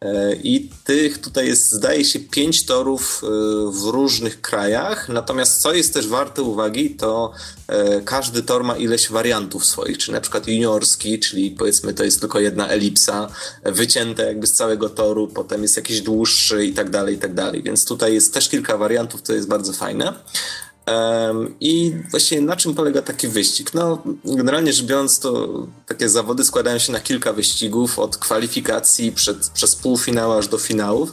E, 0.00 0.34
I 0.34 0.70
tych 0.84 1.18
tutaj 1.18 1.46
jest, 1.46 1.72
zdaje 1.72 2.04
się, 2.04 2.20
pięć 2.20 2.66
torów 2.66 3.22
e, 3.24 3.26
w 3.70 3.84
różnych 3.84 4.40
krajach. 4.40 5.08
Natomiast 5.08 5.60
co 5.60 5.74
jest 5.74 5.94
też 5.94 6.08
warte 6.08 6.42
uwagi, 6.42 6.90
to 6.90 7.32
e, 7.68 8.00
każdy 8.00 8.42
tor 8.42 8.64
ma 8.64 8.76
ileś 8.76 9.10
wariantów 9.10 9.66
swoich, 9.66 9.98
czyli 9.98 10.12
na 10.12 10.20
przykład 10.20 10.48
juniorski, 10.48 11.18
czyli 11.18 11.50
powiedzmy 11.50 11.94
to 11.94 12.04
jest 12.04 12.20
tylko 12.20 12.40
jedna 12.40 12.68
elipsa, 12.68 13.28
wycięte 13.64 14.26
jakby 14.26 14.46
z 14.46 14.52
całego 14.52 14.88
toru, 14.88 15.28
potem 15.28 15.62
jest 15.62 15.76
jakiś 15.76 16.00
dłuższy 16.00 16.66
i 16.66 16.72
tak 16.72 16.90
dalej, 16.90 17.14
i 17.14 17.18
tak 17.18 17.34
dalej. 17.34 17.62
Więc 17.62 17.84
tutaj 17.84 18.14
jest 18.14 18.34
też 18.34 18.48
kilka 18.48 18.76
wariantów, 18.76 19.22
to 19.22 19.32
jest 19.32 19.48
bardzo 19.48 19.72
fajne. 19.72 20.12
I 21.60 21.92
właśnie 22.10 22.40
na 22.40 22.56
czym 22.56 22.74
polega 22.74 23.02
taki 23.02 23.28
wyścig? 23.28 23.74
No, 23.74 24.02
generalnie 24.24 24.72
rzecz 24.72 24.86
biorąc, 24.86 25.18
to 25.18 25.48
takie 25.86 26.08
zawody 26.08 26.44
składają 26.44 26.78
się 26.78 26.92
na 26.92 27.00
kilka 27.00 27.32
wyścigów, 27.32 27.98
od 27.98 28.16
kwalifikacji 28.16 29.12
przed, 29.12 29.48
przez 29.48 29.76
półfinał 29.76 30.38
aż 30.38 30.48
do 30.48 30.58
finałów, 30.58 31.12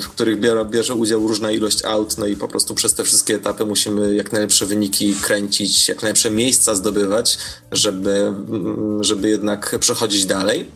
w 0.00 0.08
których 0.08 0.40
bierze, 0.70 0.94
udział 0.94 1.28
różna 1.28 1.50
ilość 1.50 1.84
aut, 1.84 2.18
no 2.18 2.26
i 2.26 2.36
po 2.36 2.48
prostu 2.48 2.74
przez 2.74 2.94
te 2.94 3.04
wszystkie 3.04 3.34
etapy 3.34 3.66
musimy 3.66 4.14
jak 4.14 4.32
najlepsze 4.32 4.66
wyniki 4.66 5.14
kręcić, 5.14 5.88
jak 5.88 6.02
najlepsze 6.02 6.30
miejsca 6.30 6.74
zdobywać, 6.74 7.38
żeby, 7.72 8.32
żeby 9.00 9.28
jednak 9.28 9.78
przechodzić 9.78 10.26
dalej. 10.26 10.70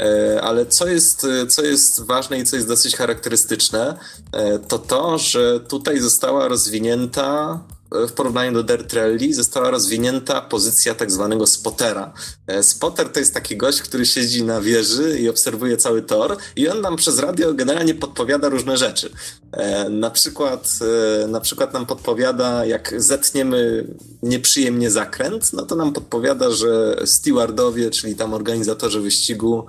E, 0.00 0.40
ale 0.42 0.66
co 0.66 0.86
jest, 0.86 1.26
co 1.48 1.62
jest 1.62 2.02
ważne 2.02 2.38
i 2.38 2.44
co 2.44 2.56
jest 2.56 2.68
dosyć 2.68 2.96
charakterystyczne, 2.96 3.98
e, 4.32 4.58
to 4.58 4.78
to, 4.78 5.18
że 5.18 5.60
tutaj 5.60 6.00
została 6.00 6.48
rozwinięta 6.48 7.60
w 8.08 8.12
porównaniu 8.12 8.52
do 8.52 8.62
Dirt 8.62 8.92
Rally 8.92 9.34
została 9.34 9.70
rozwinięta 9.70 10.40
pozycja 10.40 10.94
tak 10.94 11.10
zwanego 11.10 11.46
spotera. 11.46 12.12
E, 12.52 12.62
spotter 12.62 13.08
to 13.08 13.18
jest 13.18 13.34
taki 13.34 13.56
gość, 13.56 13.82
który 13.82 14.06
siedzi 14.06 14.44
na 14.44 14.60
wieży 14.60 15.18
i 15.18 15.28
obserwuje 15.28 15.76
cały 15.76 16.02
tor 16.02 16.36
i 16.56 16.68
on 16.68 16.80
nam 16.80 16.96
przez 16.96 17.18
radio 17.18 17.54
generalnie 17.54 17.94
podpowiada 17.94 18.48
różne 18.48 18.76
rzeczy. 18.76 19.10
E, 19.52 19.88
na 19.88 20.10
przykład, 20.10 20.78
e, 21.22 21.26
na 21.26 21.40
przykład 21.40 21.72
nam 21.72 21.86
podpowiada, 21.86 22.64
jak 22.64 22.94
zetniemy 23.02 23.86
nieprzyjemnie 24.22 24.90
zakręt, 24.90 25.52
no 25.52 25.62
to 25.62 25.76
nam 25.76 25.92
podpowiada, 25.92 26.50
że 26.50 26.96
stewardowie, 27.04 27.90
czyli 27.90 28.14
tam 28.14 28.34
organizatorzy 28.34 29.00
wyścigu 29.00 29.66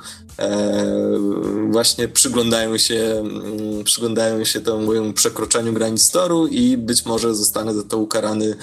właśnie 1.69 2.07
przyglądają 2.07 2.77
się, 2.77 2.95
mm, 2.95 3.83
przyglądają 3.83 4.43
się 4.43 4.61
temu 4.61 5.13
przekroczeniu 5.13 5.73
granic 5.73 6.11
toru 6.11 6.47
i 6.47 6.77
być 6.77 7.05
może 7.05 7.35
zostanę 7.35 7.73
za 7.73 7.83
to 7.83 7.97
ukarany 7.97 8.55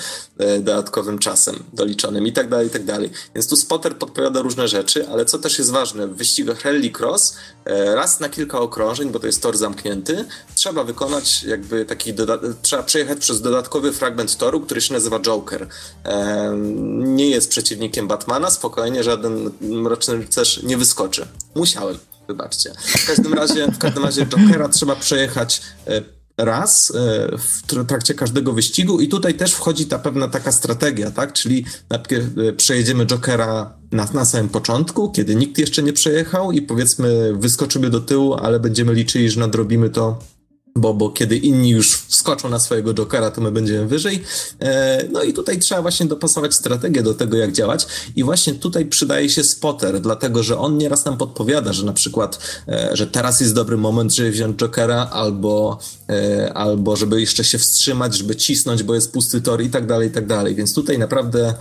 dodatkowym 0.60 1.18
czasem 1.18 1.54
doliczonym 1.72 2.26
i 2.26 2.32
tak 2.32 2.48
dalej, 2.48 2.66
i 2.66 2.70
tak 2.70 2.84
dalej. 2.84 3.10
Więc 3.34 3.48
tu 3.48 3.56
spotter 3.56 3.98
podpowiada 4.10 4.42
różne 4.42 4.68
rzeczy, 4.68 5.08
ale 5.08 5.24
co 5.24 5.38
też 5.38 5.58
jest 5.58 5.70
ważne, 5.70 6.06
w 6.06 6.16
wyścigach 6.16 6.64
Rally 6.64 6.90
Cross 6.98 7.36
e, 7.64 7.94
raz 7.94 8.20
na 8.20 8.28
kilka 8.28 8.60
okrążeń, 8.60 9.10
bo 9.10 9.20
to 9.20 9.26
jest 9.26 9.42
tor 9.42 9.56
zamknięty, 9.56 10.24
trzeba 10.54 10.84
wykonać 10.84 11.42
jakby 11.42 11.84
taki, 11.84 12.14
trzeba 12.62 12.82
przejechać 12.82 13.18
przez 13.18 13.42
dodatkowy 13.42 13.92
fragment 13.92 14.36
toru, 14.36 14.60
który 14.60 14.80
się 14.80 14.94
nazywa 14.94 15.20
Joker. 15.20 15.68
E, 16.04 16.52
nie 16.96 17.30
jest 17.30 17.50
przeciwnikiem 17.50 18.08
Batmana, 18.08 18.50
spokojnie, 18.50 19.04
żaden 19.04 19.50
mroczny 19.60 20.16
rycerz 20.16 20.62
nie 20.62 20.78
wyskoczy. 20.78 21.26
Musiałem 21.54 21.98
wybaczcie. 22.28 22.72
W 22.84 23.06
każdym 23.06 23.34
razie, 23.34 23.66
w 23.66 23.78
każdym 23.78 24.04
razie 24.04 24.26
Jokera 24.26 24.68
trzeba 24.68 24.96
przejechać 24.96 25.62
raz 26.36 26.92
e, 26.96 27.38
w 27.38 27.86
trakcie 27.86 28.14
każdego 28.14 28.52
wyścigu 28.52 29.00
i 29.00 29.08
tutaj 29.08 29.34
też 29.34 29.52
wchodzi 29.52 29.86
ta 29.86 29.98
pewna 29.98 30.28
taka 30.28 30.52
strategia, 30.52 31.10
tak? 31.10 31.32
Czyli 31.32 31.66
najpierw 31.90 32.24
przejedziemy 32.56 33.06
Jokera 33.06 33.79
na, 33.92 34.08
na 34.14 34.24
samym 34.24 34.48
początku, 34.48 35.10
kiedy 35.10 35.34
nikt 35.34 35.58
jeszcze 35.58 35.82
nie 35.82 35.92
przejechał 35.92 36.52
i 36.52 36.62
powiedzmy 36.62 37.32
wyskoczymy 37.36 37.90
do 37.90 38.00
tyłu, 38.00 38.34
ale 38.34 38.60
będziemy 38.60 38.94
liczyli, 38.94 39.30
że 39.30 39.40
nadrobimy 39.40 39.90
to 39.90 40.18
bo, 40.76 40.94
bo 40.94 41.10
kiedy 41.10 41.36
inni 41.36 41.70
już 41.70 41.96
wskoczą 41.96 42.48
na 42.48 42.58
swojego 42.58 42.94
Jokera, 42.94 43.30
to 43.30 43.40
my 43.40 43.52
będziemy 43.52 43.86
wyżej. 43.86 44.22
E, 44.60 45.04
no 45.12 45.22
i 45.22 45.32
tutaj 45.32 45.58
trzeba 45.58 45.82
właśnie 45.82 46.06
dopasować 46.06 46.54
strategię 46.54 47.02
do 47.02 47.14
tego, 47.14 47.36
jak 47.36 47.52
działać. 47.52 47.86
I 48.16 48.24
właśnie 48.24 48.54
tutaj 48.54 48.86
przydaje 48.86 49.30
się 49.30 49.44
spotter, 49.44 50.00
dlatego 50.00 50.42
że 50.42 50.58
on 50.58 50.78
nieraz 50.78 51.04
nam 51.04 51.16
podpowiada, 51.16 51.72
że 51.72 51.86
na 51.86 51.92
przykład, 51.92 52.38
e, 52.68 52.90
że 52.92 53.06
teraz 53.06 53.40
jest 53.40 53.54
dobry 53.54 53.76
moment, 53.76 54.14
żeby 54.14 54.30
wziąć 54.30 54.56
Jokera, 54.56 55.08
albo, 55.12 55.78
e, 56.08 56.52
albo 56.54 56.96
żeby 56.96 57.20
jeszcze 57.20 57.44
się 57.44 57.58
wstrzymać, 57.58 58.16
żeby 58.16 58.36
cisnąć, 58.36 58.82
bo 58.82 58.94
jest 58.94 59.12
pusty 59.12 59.40
tor 59.40 59.62
i 59.62 59.70
tak 59.70 59.86
dalej, 59.86 60.08
i 60.08 60.10
tak 60.10 60.26
dalej. 60.26 60.54
Więc 60.54 60.74
tutaj 60.74 60.98
naprawdę 60.98 61.54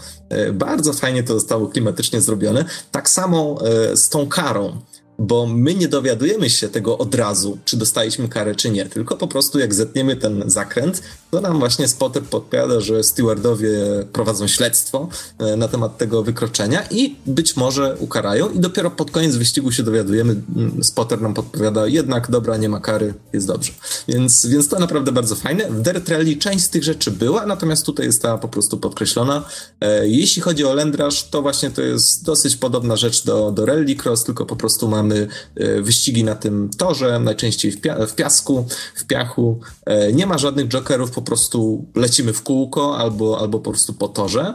bardzo 0.53 0.93
fajnie 0.93 1.23
to 1.23 1.33
zostało 1.33 1.67
klimatycznie 1.67 2.21
zrobione. 2.21 2.65
Tak 2.91 3.09
samo 3.09 3.59
z 3.95 4.09
tą 4.09 4.27
karą 4.27 4.81
bo 5.19 5.45
my 5.45 5.75
nie 5.75 5.87
dowiadujemy 5.87 6.49
się 6.49 6.69
tego 6.69 6.97
od 6.97 7.15
razu, 7.15 7.57
czy 7.65 7.77
dostaliśmy 7.77 8.29
karę, 8.29 8.55
czy 8.55 8.69
nie, 8.69 8.85
tylko 8.85 9.17
po 9.17 9.27
prostu 9.27 9.59
jak 9.59 9.73
zetniemy 9.73 10.15
ten 10.15 10.43
zakręt, 10.45 11.01
to 11.31 11.41
nam 11.41 11.59
właśnie 11.59 11.87
spotter 11.87 12.23
podpowiada, 12.23 12.79
że 12.79 13.03
stewardowie 13.03 13.69
prowadzą 14.13 14.47
śledztwo 14.47 15.07
e, 15.37 15.55
na 15.55 15.67
temat 15.67 15.97
tego 15.97 16.23
wykroczenia 16.23 16.83
i 16.91 17.15
być 17.25 17.55
może 17.55 17.95
ukarają 17.99 18.49
i 18.49 18.59
dopiero 18.59 18.91
pod 18.91 19.11
koniec 19.11 19.35
wyścigu 19.35 19.71
się 19.71 19.83
dowiadujemy, 19.83 20.35
mm, 20.55 20.83
spotter 20.83 21.21
nam 21.21 21.33
podpowiada, 21.33 21.87
jednak 21.87 22.31
dobra, 22.31 22.57
nie 22.57 22.69
ma 22.69 22.79
kary, 22.79 23.13
jest 23.33 23.47
dobrze. 23.47 23.71
Więc, 24.07 24.45
więc 24.45 24.67
to 24.67 24.79
naprawdę 24.79 25.11
bardzo 25.11 25.35
fajne. 25.35 25.69
W 25.69 25.81
Dirt 25.81 26.09
Rally 26.09 26.35
część 26.35 26.65
z 26.65 26.69
tych 26.69 26.83
rzeczy 26.83 27.11
była, 27.11 27.45
natomiast 27.45 27.85
tutaj 27.85 28.05
jest 28.05 28.21
ta 28.21 28.37
po 28.37 28.47
prostu 28.47 28.77
podkreślona. 28.77 29.43
E, 29.81 30.07
jeśli 30.07 30.41
chodzi 30.41 30.65
o 30.65 30.73
Lendraż, 30.73 31.23
to 31.23 31.41
właśnie 31.41 31.71
to 31.71 31.81
jest 31.81 32.25
dosyć 32.25 32.55
podobna 32.55 32.95
rzecz 32.95 33.25
do, 33.25 33.51
do 33.51 33.65
Rallycross, 33.65 34.23
tylko 34.23 34.45
po 34.45 34.55
prostu 34.55 34.87
mamy 34.87 35.27
e, 35.55 35.81
wyścigi 35.81 36.23
na 36.23 36.35
tym 36.35 36.69
torze, 36.77 37.19
najczęściej 37.19 37.71
w 38.07 38.15
piasku, 38.15 38.65
w 38.95 39.05
piachu. 39.05 39.59
Nie 40.13 40.27
ma 40.27 40.37
żadnych 40.37 40.67
jokerów, 40.67 41.11
po 41.19 41.25
prostu 41.25 41.85
lecimy 41.95 42.33
w 42.33 42.43
kółko 42.43 42.97
albo, 42.97 43.39
albo 43.39 43.59
po 43.59 43.71
prostu 43.71 43.93
po 43.93 44.07
torze. 44.07 44.53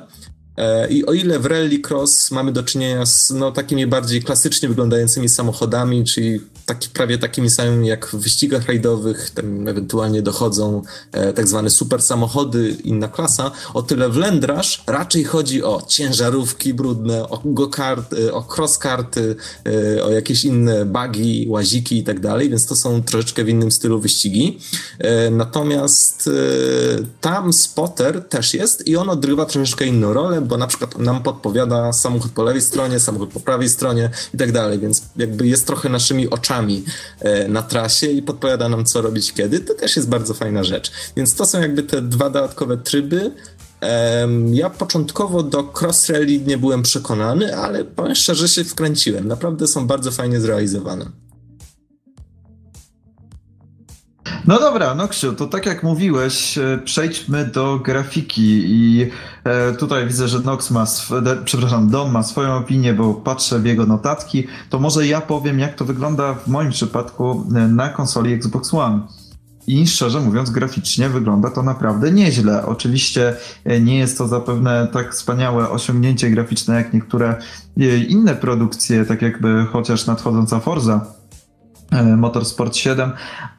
E, 0.56 0.88
I 0.88 1.06
o 1.06 1.12
ile 1.12 1.38
w 1.38 1.46
Rallycross 1.46 2.30
mamy 2.30 2.52
do 2.52 2.62
czynienia 2.62 3.06
z 3.06 3.30
no, 3.30 3.52
takimi 3.52 3.86
bardziej 3.86 4.22
klasycznie 4.22 4.68
wyglądającymi 4.68 5.28
samochodami, 5.28 6.04
czyli 6.04 6.40
taki, 6.66 6.88
prawie 6.88 7.18
takimi 7.18 7.50
samymi 7.50 7.88
jak 7.88 8.06
w 8.06 8.14
wyścigach 8.14 8.66
rajdowych, 8.66 9.30
tam 9.30 9.68
ewentualnie 9.68 10.22
dochodzą 10.22 10.82
e, 11.12 11.32
tak 11.32 11.48
zwane 11.48 11.70
super 11.70 12.02
samochody, 12.02 12.76
inna 12.84 13.08
klasa, 13.08 13.50
o 13.74 13.82
tyle 13.82 14.08
w 14.08 14.16
Lendraż 14.16 14.82
raczej 14.86 15.24
chodzi 15.24 15.64
o 15.64 15.82
ciężarówki 15.88 16.74
brudne, 16.74 17.28
o 17.28 17.40
go-karty, 17.44 18.34
o 18.34 18.42
cross-karty, 18.42 19.36
e, 19.96 20.04
o 20.04 20.10
jakieś 20.10 20.44
inne 20.44 20.84
bugi, 20.84 21.46
łaziki 21.48 21.98
i 21.98 22.04
tak 22.04 22.20
dalej, 22.20 22.50
więc 22.50 22.66
to 22.66 22.76
są 22.76 23.02
troszeczkę 23.02 23.44
w 23.44 23.48
innym 23.48 23.70
stylu 23.70 24.00
wyścigi. 24.00 24.58
E, 24.98 25.30
natomiast 25.30 26.28
e, 26.28 26.30
tam 27.20 27.52
spotter 27.52 28.28
też 28.28 28.54
jest 28.54 28.88
i 28.88 28.96
on 28.96 29.10
odgrywa 29.10 29.46
troszeczkę 29.46 29.86
inną 29.86 30.12
rolę, 30.12 30.40
bo 30.40 30.56
na 30.56 30.66
przykład 30.66 30.98
nam 30.98 31.22
podpowiada 31.22 31.92
samochód 31.92 32.32
po 32.32 32.42
lewej 32.42 32.62
stronie, 32.62 33.00
samochód 33.00 33.30
po 33.32 33.40
prawej 33.40 33.68
stronie 33.68 34.10
i 34.34 34.38
tak 34.38 34.52
dalej, 34.52 34.78
więc 34.78 35.02
jakby 35.16 35.46
jest 35.46 35.66
trochę 35.66 35.88
naszymi 35.88 36.30
oczami 36.30 36.53
e, 37.20 37.48
na 37.48 37.62
trasie 37.62 38.06
i 38.06 38.22
podpowiada 38.22 38.68
nam, 38.68 38.84
co 38.84 39.02
robić 39.02 39.32
kiedy. 39.32 39.60
To 39.60 39.74
też 39.74 39.96
jest 39.96 40.08
bardzo 40.08 40.34
fajna 40.34 40.64
rzecz. 40.64 40.92
Więc 41.16 41.34
to 41.34 41.46
są 41.46 41.60
jakby 41.60 41.82
te 41.82 42.02
dwa 42.02 42.30
dodatkowe 42.30 42.76
tryby. 42.76 43.30
Ja 44.52 44.70
początkowo 44.70 45.42
do 45.42 45.72
Cross 45.80 46.08
Rally 46.08 46.40
nie 46.46 46.58
byłem 46.58 46.82
przekonany, 46.82 47.56
ale 47.56 47.84
powiem 47.84 48.14
szczerze, 48.14 48.48
się 48.48 48.64
wkręciłem. 48.64 49.28
Naprawdę 49.28 49.66
są 49.66 49.86
bardzo 49.86 50.10
fajnie 50.10 50.40
zrealizowane. 50.40 51.06
No 54.46 54.60
dobra, 54.60 54.94
Noksiu, 54.94 55.32
to 55.32 55.46
tak 55.46 55.66
jak 55.66 55.82
mówiłeś, 55.82 56.58
e, 56.58 56.78
przejdźmy 56.84 57.46
do 57.46 57.78
grafiki 57.78 58.62
i 58.66 59.10
e, 59.44 59.72
tutaj 59.72 60.06
widzę, 60.06 60.28
że 60.28 60.40
Nox 60.40 60.70
ma, 60.70 60.84
przepraszam, 61.44 61.90
Don 61.90 62.10
ma 62.10 62.22
swoją 62.22 62.56
opinię, 62.56 62.94
bo 62.94 63.14
patrzę 63.14 63.58
w 63.58 63.66
jego 63.66 63.86
notatki, 63.86 64.46
to 64.70 64.78
może 64.78 65.06
ja 65.06 65.20
powiem, 65.20 65.58
jak 65.58 65.74
to 65.74 65.84
wygląda 65.84 66.34
w 66.34 66.48
moim 66.48 66.70
przypadku 66.70 67.46
e, 67.56 67.68
na 67.68 67.88
konsoli 67.88 68.32
Xbox 68.32 68.74
One. 68.74 69.00
I 69.66 69.86
szczerze 69.86 70.20
mówiąc, 70.20 70.50
graficznie 70.50 71.08
wygląda 71.08 71.50
to 71.50 71.62
naprawdę 71.62 72.12
nieźle. 72.12 72.66
Oczywiście 72.66 73.36
nie 73.80 73.98
jest 73.98 74.18
to 74.18 74.28
zapewne 74.28 74.88
tak 74.92 75.12
wspaniałe 75.12 75.70
osiągnięcie 75.70 76.30
graficzne 76.30 76.74
jak 76.74 76.92
niektóre 76.92 77.36
inne 78.08 78.34
produkcje, 78.34 79.04
tak 79.04 79.22
jakby 79.22 79.66
chociaż 79.72 80.06
nadchodząca 80.06 80.60
Forza 80.60 81.06
Motorsport 82.16 82.76
7, 82.76 83.12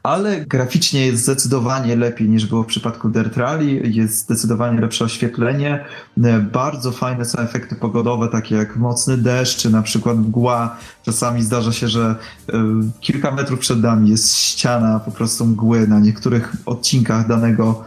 ale 0.04 0.46
graficznie 0.46 1.06
jest 1.06 1.24
zdecydowanie 1.24 1.96
lepiej 1.96 2.30
niż 2.30 2.46
było 2.46 2.64
w 2.64 2.68
przypadku 2.68 3.10
Dirt 3.10 3.38
Rally, 3.38 3.66
jest 3.84 4.18
zdecydowanie 4.18 4.82
lepsze 4.82 5.06
oświetlenie, 5.06 5.86
e, 6.24 6.40
bardzo 6.40 6.92
fajne 6.92 7.26
są 7.26 7.40
efekty 7.40 7.76
pogodowe, 7.76 8.28
takie 8.28 8.56
jak 8.56 8.78
mocny 8.78 9.18
deszcz, 9.18 9.58
czy 9.58 9.70
na 9.70 9.82
przykład 9.82 10.18
mgła. 10.18 10.76
Czasami 11.04 11.42
zdarza 11.42 11.72
się, 11.72 11.88
że 11.88 12.16
e, 12.54 12.64
kilka 13.00 13.32
metrów 13.32 13.60
przed 13.60 13.82
nami 13.82 14.10
jest 14.10 14.38
ściana 14.38 15.00
po 15.00 15.12
prostu 15.12 15.46
mgły 15.46 15.88
na 15.88 16.00
niektórych 16.00 16.54
odcinkach 16.66 17.28
danego 17.28 17.84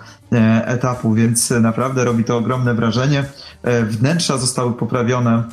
etapu, 0.64 1.14
więc 1.14 1.50
naprawdę 1.50 2.04
robi 2.04 2.24
to 2.24 2.36
ogromne 2.36 2.74
wrażenie. 2.74 3.24
Wnętrza 3.88 4.38
zostały 4.38 4.72
poprawione 4.72 5.44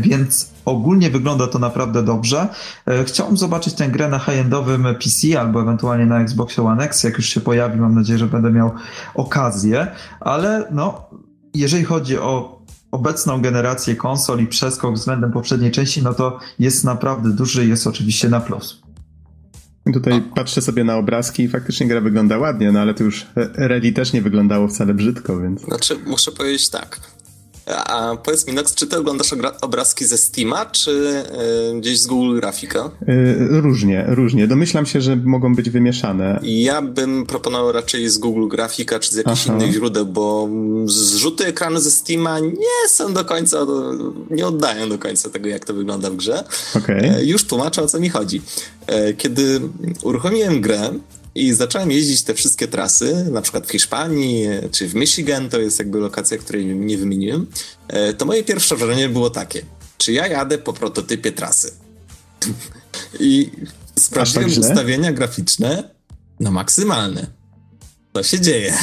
więc 0.00 0.50
ogólnie 0.64 1.10
wygląda 1.10 1.46
to 1.46 1.58
naprawdę 1.58 2.02
dobrze. 2.02 2.48
E, 2.86 3.04
chciałbym 3.04 3.36
zobaczyć 3.36 3.74
tę 3.74 3.88
grę 3.88 4.08
na 4.08 4.18
high-endowym 4.18 4.94
PC 4.94 5.40
albo 5.40 5.62
ewentualnie 5.62 6.06
na 6.06 6.20
Xbox 6.20 6.58
One 6.58 6.84
X, 6.84 7.04
jak 7.04 7.16
już 7.16 7.26
się 7.26 7.40
pojawi. 7.40 7.80
Mam 7.80 7.94
nadzieję, 7.94 8.18
że 8.18 8.26
będę 8.26 8.50
miał 8.50 8.70
okazję, 9.14 9.86
ale 10.20 10.68
no, 10.70 11.10
jeżeli 11.54 11.84
chodzi 11.84 12.18
o 12.18 12.62
obecną 12.90 13.40
generację 13.40 13.96
konsol 13.96 14.40
i 14.40 14.46
przeskok 14.46 14.94
względem 14.94 15.32
poprzedniej 15.32 15.70
części, 15.70 16.02
no 16.02 16.14
to 16.14 16.38
jest 16.58 16.84
naprawdę 16.84 17.30
duży 17.30 17.64
i 17.64 17.68
jest 17.68 17.86
oczywiście 17.86 18.28
na 18.28 18.40
plus. 18.40 18.84
Tutaj 19.92 20.22
patrzę 20.34 20.62
sobie 20.62 20.84
na 20.84 20.96
obrazki 20.96 21.42
i 21.42 21.48
faktycznie 21.48 21.86
gra 21.86 22.00
wygląda 22.00 22.38
ładnie, 22.38 22.72
no 22.72 22.80
ale 22.80 22.94
to 22.94 23.04
już 23.04 23.26
Reli 23.54 23.92
też 23.92 24.12
nie 24.12 24.22
wyglądało 24.22 24.68
wcale 24.68 24.94
brzydko, 24.94 25.40
więc... 25.40 25.60
Znaczy, 25.60 25.98
muszę 26.06 26.32
powiedzieć 26.32 26.70
tak. 26.70 27.00
A 27.66 28.16
powiedz 28.24 28.46
mi, 28.46 28.52
Nox, 28.52 28.74
czy 28.74 28.86
ty 28.86 28.98
oglądasz 28.98 29.34
obrazki 29.60 30.04
ze 30.04 30.18
Steama, 30.18 30.66
czy 30.66 31.24
y, 31.76 31.80
gdzieś 31.80 31.98
z 31.98 32.06
Google 32.06 32.36
Grafika? 32.36 32.90
Y, 33.08 33.36
różnie, 33.50 34.04
różnie. 34.08 34.46
Domyślam 34.46 34.86
się, 34.86 35.00
że 35.00 35.16
mogą 35.16 35.54
być 35.54 35.70
wymieszane. 35.70 36.40
Ja 36.42 36.82
bym 36.82 37.26
proponował 37.26 37.72
raczej 37.72 38.08
z 38.08 38.18
Google 38.18 38.48
Grafika, 38.48 38.98
czy 38.98 39.10
z 39.10 39.14
jakichś 39.14 39.46
Aha. 39.48 39.54
innych 39.54 39.72
źródeł, 39.72 40.06
bo 40.06 40.48
zrzuty 40.86 41.46
ekranu 41.46 41.80
ze 41.80 41.90
Steama 41.90 42.40
nie 42.40 42.88
są 42.88 43.14
do 43.14 43.24
końca, 43.24 43.66
nie 44.30 44.46
oddają 44.46 44.88
do 44.88 44.98
końca 44.98 45.30
tego, 45.30 45.48
jak 45.48 45.64
to 45.64 45.74
wygląda 45.74 46.10
w 46.10 46.16
grze. 46.16 46.44
Okay. 46.76 47.16
E, 47.16 47.24
już 47.24 47.44
tłumaczę, 47.44 47.82
o 47.82 47.86
co 47.86 48.00
mi 48.00 48.08
chodzi. 48.08 48.42
E, 48.86 49.12
kiedy 49.12 49.60
uruchomiłem 50.02 50.60
grę, 50.60 50.90
i 51.34 51.52
zacząłem 51.52 51.90
jeździć 51.90 52.22
te 52.22 52.34
wszystkie 52.34 52.68
trasy, 52.68 53.26
na 53.30 53.42
przykład 53.42 53.66
w 53.66 53.70
Hiszpanii 53.70 54.46
czy 54.70 54.88
w 54.88 54.94
Michigan, 54.94 55.48
to 55.48 55.60
jest 55.60 55.78
jakby 55.78 55.98
lokacja, 55.98 56.38
której 56.38 56.66
nie 56.66 56.98
wymieniłem. 56.98 57.46
E, 57.88 58.14
to 58.14 58.24
moje 58.24 58.42
pierwsze 58.42 58.76
wrażenie 58.76 59.08
było 59.08 59.30
takie, 59.30 59.62
czy 59.98 60.12
ja 60.12 60.26
jadę 60.26 60.58
po 60.58 60.72
prototypie 60.72 61.32
trasy? 61.32 61.72
I 63.20 63.50
sprawdziłem 63.98 64.50
tak 64.50 64.58
ustawienia 64.58 65.12
graficzne 65.12 65.90
na 66.40 66.50
maksymalne. 66.50 67.26
To 68.12 68.22
się 68.22 68.40
dzieje. 68.40 68.74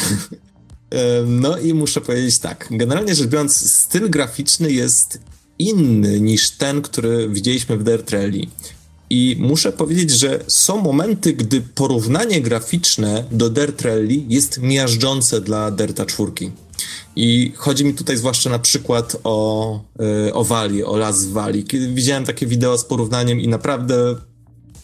E, 0.91 1.23
no 1.25 1.57
i 1.57 1.73
muszę 1.73 2.01
powiedzieć 2.01 2.39
tak, 2.39 2.67
generalnie 2.71 3.15
rzecz 3.15 3.27
biorąc, 3.27 3.71
styl 3.73 4.09
graficzny 4.09 4.71
jest 4.71 5.19
inny 5.59 6.21
niż 6.21 6.49
ten, 6.49 6.81
który 6.81 7.29
widzieliśmy 7.29 7.77
w 7.77 7.83
Dirt 7.83 8.11
Rally. 8.11 8.47
I 9.11 9.35
muszę 9.39 9.71
powiedzieć, 9.71 10.11
że 10.11 10.43
są 10.47 10.81
momenty, 10.81 11.33
gdy 11.33 11.61
porównanie 11.61 12.41
graficzne 12.41 13.23
do 13.31 13.49
Dirt 13.49 13.81
Rally 13.81 14.23
jest 14.29 14.57
miażdżące 14.61 15.41
dla 15.41 15.71
Dirta 15.71 16.05
4. 16.05 16.31
I 17.15 17.51
chodzi 17.55 17.85
mi 17.85 17.93
tutaj 17.93 18.17
zwłaszcza 18.17 18.49
na 18.49 18.59
przykład 18.59 19.17
o, 19.23 19.79
yy, 19.99 20.33
o 20.33 20.43
Wali, 20.43 20.83
o 20.83 20.97
Las 20.97 21.25
Wali. 21.25 21.63
Kiedy 21.63 21.87
widziałem 21.87 22.25
takie 22.25 22.47
wideo 22.47 22.77
z 22.77 22.85
porównaniem 22.85 23.39
i 23.39 23.47
naprawdę 23.47 24.15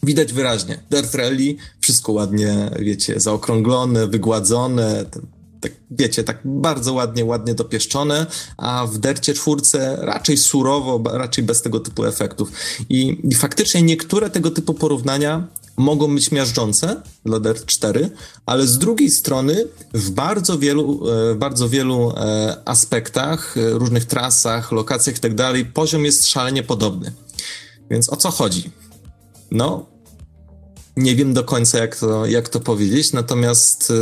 widać 0.04 0.34
wyraźnie. 0.34 0.84
Dirt 0.90 1.16
Rally, 1.16 1.56
wszystko 1.80 2.12
ładnie, 2.12 2.72
wiecie, 2.80 3.20
zaokrąglone, 3.20 4.08
wygładzone, 4.08 5.06
tak, 5.70 5.80
wiecie, 5.92 6.24
tak 6.24 6.40
bardzo 6.46 6.94
ładnie, 6.94 7.26
ładnie 7.26 7.54
dopieszczone, 7.56 8.26
a 8.58 8.88
w 8.88 8.98
Dercie 8.98 9.34
czwórce 9.34 9.98
raczej 10.02 10.38
surowo, 10.38 11.02
raczej 11.12 11.44
bez 11.44 11.62
tego 11.62 11.80
typu 11.80 12.06
efektów. 12.06 12.52
I, 12.90 13.22
I, 13.24 13.36
faktycznie 13.36 13.82
niektóre 13.82 14.30
tego 14.30 14.52
typu 14.52 14.74
porównania 14.74 15.48
mogą 15.78 16.16
być 16.16 16.32
miażdżące 16.32 17.02
dla 17.26 17.40
Dert 17.40 17.66
4, 17.66 18.10
ale 18.46 18.68
z 18.68 18.78
drugiej 18.78 19.12
strony 19.12 19.68
w 19.94 20.10
bardzo 20.10 20.60
wielu, 20.60 21.10
e, 21.10 21.34
w 21.34 21.38
bardzo 21.38 21.70
wielu 21.70 22.12
e, 22.12 22.58
aspektach, 22.66 23.58
e, 23.58 23.70
różnych 23.70 24.06
trasach, 24.06 24.72
lokacjach 24.72 25.18
i 25.18 25.20
tak 25.20 25.34
poziom 25.74 26.06
jest 26.06 26.28
szalenie 26.28 26.64
podobny. 26.64 27.14
Więc 27.90 28.14
o 28.14 28.16
co 28.16 28.32
chodzi? 28.32 28.72
No, 29.52 29.97
nie 30.98 31.16
wiem 31.16 31.34
do 31.34 31.44
końca, 31.44 31.78
jak 31.78 31.96
to, 31.96 32.26
jak 32.26 32.50
to 32.50 32.60
powiedzieć, 32.60 33.14
natomiast, 33.14 33.94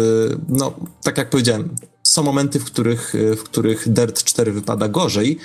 no, 0.50 0.74
tak 1.04 1.18
jak 1.18 1.30
powiedziałem, 1.30 1.76
są 2.04 2.24
momenty, 2.24 2.60
w 2.60 2.66
których, 2.66 3.14
w 3.38 3.44
których 3.44 3.94
Dirt 3.94 4.24
4 4.24 4.52
wypada 4.52 4.88
gorzej, 4.88 5.38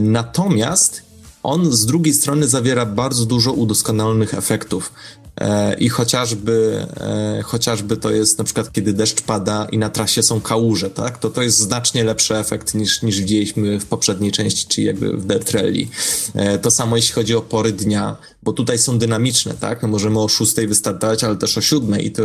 natomiast 0.00 1.02
on 1.46 1.72
z 1.72 1.86
drugiej 1.86 2.14
strony 2.14 2.48
zawiera 2.48 2.86
bardzo 2.86 3.26
dużo 3.26 3.52
udoskonalonych 3.52 4.34
efektów. 4.34 4.92
E, 5.40 5.74
I 5.74 5.88
chociażby, 5.88 6.86
e, 6.96 7.42
chociażby 7.42 7.96
to 7.96 8.10
jest 8.10 8.38
na 8.38 8.44
przykład, 8.44 8.72
kiedy 8.72 8.92
deszcz 8.92 9.22
pada 9.22 9.66
i 9.72 9.78
na 9.78 9.90
trasie 9.90 10.22
są 10.22 10.40
kałuże, 10.40 10.90
tak? 10.90 11.18
To 11.18 11.30
to 11.30 11.42
jest 11.42 11.58
znacznie 11.58 12.04
lepszy 12.04 12.36
efekt 12.36 12.74
niż, 12.74 13.02
niż 13.02 13.20
widzieliśmy 13.20 13.80
w 13.80 13.86
poprzedniej 13.86 14.32
części, 14.32 14.66
czyli 14.68 14.86
jakby 14.86 15.16
w 15.16 15.26
Dirt 15.26 15.50
Rally. 15.50 15.86
E, 16.34 16.58
to 16.58 16.70
samo 16.70 16.96
jeśli 16.96 17.14
chodzi 17.14 17.34
o 17.34 17.42
pory 17.42 17.72
dnia 17.72 18.16
bo 18.46 18.52
tutaj 18.52 18.78
są 18.78 18.98
dynamiczne, 18.98 19.54
tak? 19.54 19.82
No 19.82 19.88
możemy 19.88 20.20
o 20.20 20.28
6 20.28 20.54
wystartować, 20.54 21.24
ale 21.24 21.36
też 21.36 21.58
o 21.58 21.60
7 21.60 22.00
i 22.00 22.10
to, 22.10 22.22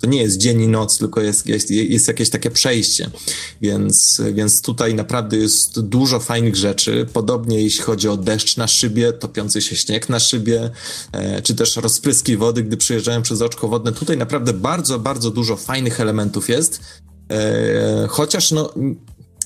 to 0.00 0.06
nie 0.06 0.22
jest 0.22 0.38
dzień 0.38 0.60
i 0.60 0.68
noc, 0.68 0.98
tylko 0.98 1.20
jest, 1.20 1.46
jest, 1.46 1.70
jest 1.70 2.08
jakieś 2.08 2.30
takie 2.30 2.50
przejście. 2.50 3.10
Więc, 3.62 4.22
więc 4.32 4.62
tutaj 4.62 4.94
naprawdę 4.94 5.36
jest 5.36 5.80
dużo 5.80 6.20
fajnych 6.20 6.56
rzeczy. 6.56 7.06
Podobnie 7.12 7.62
jeśli 7.62 7.82
chodzi 7.82 8.08
o 8.08 8.16
deszcz 8.16 8.56
na 8.56 8.66
szybie, 8.68 9.12
topiący 9.12 9.62
się 9.62 9.76
śnieg 9.76 10.08
na 10.08 10.20
szybie, 10.20 10.70
e, 11.12 11.42
czy 11.42 11.54
też 11.54 11.76
rozpryski 11.76 12.36
wody, 12.36 12.62
gdy 12.62 12.76
przejeżdżałem 12.76 13.22
przez 13.22 13.42
oczko 13.42 13.68
wodne. 13.68 13.92
Tutaj 13.92 14.16
naprawdę 14.16 14.52
bardzo, 14.52 14.98
bardzo 14.98 15.30
dużo 15.30 15.56
fajnych 15.56 16.00
elementów 16.00 16.48
jest. 16.48 16.80
E, 17.30 18.06
chociaż 18.08 18.52
no, 18.52 18.74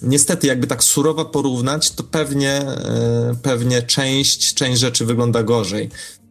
niestety, 0.02 0.46
jakby 0.46 0.66
tak 0.66 0.84
surowo 0.84 1.24
porównać, 1.24 1.90
to 1.90 2.02
pewnie, 2.04 2.50
e, 2.50 3.36
pewnie 3.42 3.82
część, 3.82 4.54
część 4.54 4.80
rzeczy 4.80 5.06
wygląda 5.06 5.42
gorzej. 5.42 5.90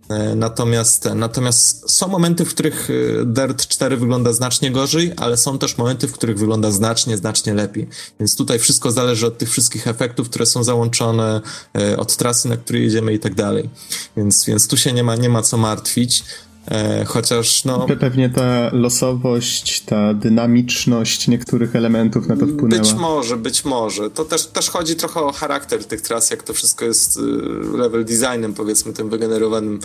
E, 0.10 0.36
natomiast, 0.36 1.10
natomiast 1.16 1.92
są 1.92 2.08
momenty, 2.08 2.46
w 2.46 2.50
których 2.50 2.90
e, 2.90 3.26
Dirt 3.26 3.68
4 3.68 3.98
wygląda 3.98 4.34
znacznie 4.34 4.72
gorzej, 4.72 5.14
ale 5.18 5.38
są 5.38 5.58
też 5.58 5.78
momenty, 5.78 6.08
w 6.08 6.12
których 6.12 6.40
wygląda 6.40 6.72
znacznie, 6.72 7.18
znacznie 7.18 7.54
lepiej. 7.54 7.88
Więc 8.20 8.36
tutaj 8.36 8.60
wszystko 8.60 8.92
zależy 8.92 9.28
od 9.28 9.38
tych 9.38 9.50
wszystkich 9.50 9.88
efektów, 9.88 10.30
które 10.30 10.46
są 10.46 10.64
załączone, 10.64 11.42
od 11.98 12.16
trasy, 12.16 12.50
na 12.50 12.58
której 12.58 12.84
jedziemy 12.84 13.14
i 13.14 13.20
tak 13.20 13.36
dalej. 13.36 13.70
Więc, 14.18 14.46
więc 14.46 14.68
tu 14.68 14.78
się 14.78 14.94
nie 14.94 15.04
ma, 15.04 15.16
nie 15.16 15.30
ma 15.30 15.42
co 15.42 15.58
martwić. 15.58 16.24
E, 16.72 17.06
chociaż 17.06 17.66
no. 17.66 17.88
Pewnie 18.00 18.30
ta 18.30 18.70
losowość, 18.74 19.82
ta 19.82 20.14
dynamiczność 20.14 21.28
niektórych 21.28 21.76
elementów 21.76 22.28
na 22.28 22.38
to 22.38 22.48
wpłynęła. 22.48 22.82
Być 22.82 22.94
może, 22.94 23.38
być 23.38 23.66
może. 23.66 24.10
To 24.10 24.26
też, 24.26 24.46
też 24.46 24.70
chodzi 24.70 24.96
trochę 24.96 25.20
o 25.20 25.32
charakter 25.32 25.86
tych 25.86 26.02
tras, 26.02 26.30
jak 26.30 26.44
to 26.44 26.54
wszystko 26.54 26.86
jest 26.86 27.18
y, 27.18 27.22
level 27.78 28.06
designem, 28.06 28.54
powiedzmy, 28.54 28.94
tym 28.94 29.10
wygenerowanym 29.10 29.80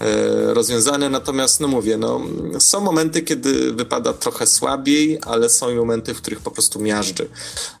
e, 0.00 0.54
rozwiązane. 0.54 1.10
Natomiast, 1.10 1.60
no 1.60 1.68
mówię, 1.68 1.96
no, 1.96 2.20
są 2.58 2.80
momenty, 2.80 3.22
kiedy 3.22 3.72
wypada 3.72 4.12
trochę 4.12 4.46
słabiej, 4.46 5.18
ale 5.22 5.48
są 5.48 5.74
momenty, 5.74 6.14
w 6.14 6.16
których 6.16 6.40
po 6.40 6.50
prostu 6.50 6.80
miażdży. 6.80 7.28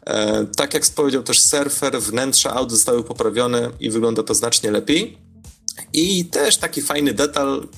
E, 0.06 0.46
tak 0.56 0.74
jak 0.74 0.82
powiedział 0.96 1.22
też 1.22 1.40
surfer, 1.40 2.00
wnętrze 2.00 2.52
aut 2.52 2.70
zostały 2.70 3.04
poprawione 3.04 3.70
i 3.80 3.90
wygląda 3.90 4.22
to 4.22 4.34
znacznie 4.34 4.70
lepiej. 4.70 5.18
I 5.92 6.24
też 6.24 6.56
taki 6.56 6.82
fajny 6.82 7.12
detal, 7.12 7.68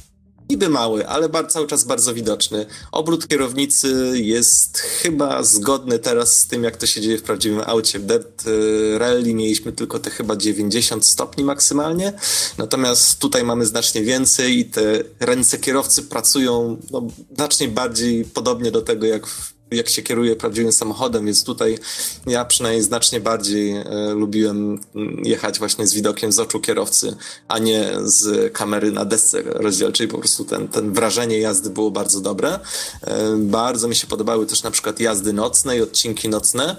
niby 0.50 0.68
mały, 0.68 1.08
ale 1.08 1.28
bar, 1.28 1.48
cały 1.50 1.66
czas 1.66 1.84
bardzo 1.84 2.14
widoczny. 2.14 2.66
Obrót 2.92 3.28
kierownicy 3.28 4.12
jest 4.14 4.78
chyba 4.78 5.42
zgodny 5.42 5.98
teraz 5.98 6.38
z 6.38 6.46
tym, 6.46 6.64
jak 6.64 6.76
to 6.76 6.86
się 6.86 7.00
dzieje 7.00 7.18
w 7.18 7.22
prawdziwym 7.22 7.62
aucie. 7.66 7.98
W 7.98 8.06
Dirt 8.06 8.46
y, 8.46 8.98
Rally 8.98 9.34
mieliśmy 9.34 9.72
tylko 9.72 9.98
te 9.98 10.10
chyba 10.10 10.36
90 10.36 11.06
stopni 11.06 11.44
maksymalnie, 11.44 12.12
natomiast 12.58 13.18
tutaj 13.18 13.44
mamy 13.44 13.66
znacznie 13.66 14.02
więcej 14.02 14.58
i 14.58 14.64
te 14.64 15.02
ręce 15.20 15.58
kierowcy 15.58 16.02
pracują 16.02 16.76
no, 16.90 17.02
znacznie 17.34 17.68
bardziej 17.68 18.24
podobnie 18.24 18.70
do 18.70 18.82
tego, 18.82 19.06
jak 19.06 19.26
w 19.26 19.57
jak 19.70 19.88
się 19.88 20.02
kieruje 20.02 20.36
prawdziwym 20.36 20.72
samochodem, 20.72 21.26
więc 21.26 21.44
tutaj 21.44 21.78
ja 22.26 22.44
przynajmniej 22.44 22.82
znacznie 22.82 23.20
bardziej 23.20 23.76
e, 23.76 23.84
lubiłem 24.14 24.80
jechać 25.22 25.58
właśnie 25.58 25.86
z 25.86 25.94
widokiem 25.94 26.32
z 26.32 26.38
oczu 26.38 26.60
kierowcy, 26.60 27.16
a 27.48 27.58
nie 27.58 27.90
z 28.04 28.52
kamery 28.52 28.92
na 28.92 29.04
desce 29.04 29.42
rozdzielczej. 29.42 30.08
Po 30.08 30.18
prostu 30.18 30.44
ten, 30.44 30.68
ten 30.68 30.92
wrażenie 30.92 31.38
jazdy 31.38 31.70
było 31.70 31.90
bardzo 31.90 32.20
dobre. 32.20 32.60
E, 33.02 33.36
bardzo 33.36 33.88
mi 33.88 33.96
się 33.96 34.06
podobały 34.06 34.46
też 34.46 34.62
na 34.62 34.70
przykład 34.70 35.00
jazdy 35.00 35.32
nocne 35.32 35.78
i 35.78 35.80
odcinki 35.80 36.28
nocne 36.28 36.76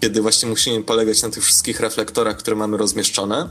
kiedy 0.00 0.22
właśnie 0.22 0.48
musimy 0.48 0.82
polegać 0.82 1.22
na 1.22 1.30
tych 1.30 1.44
wszystkich 1.44 1.80
reflektorach, 1.80 2.36
które 2.36 2.56
mamy 2.56 2.76
rozmieszczone. 2.76 3.50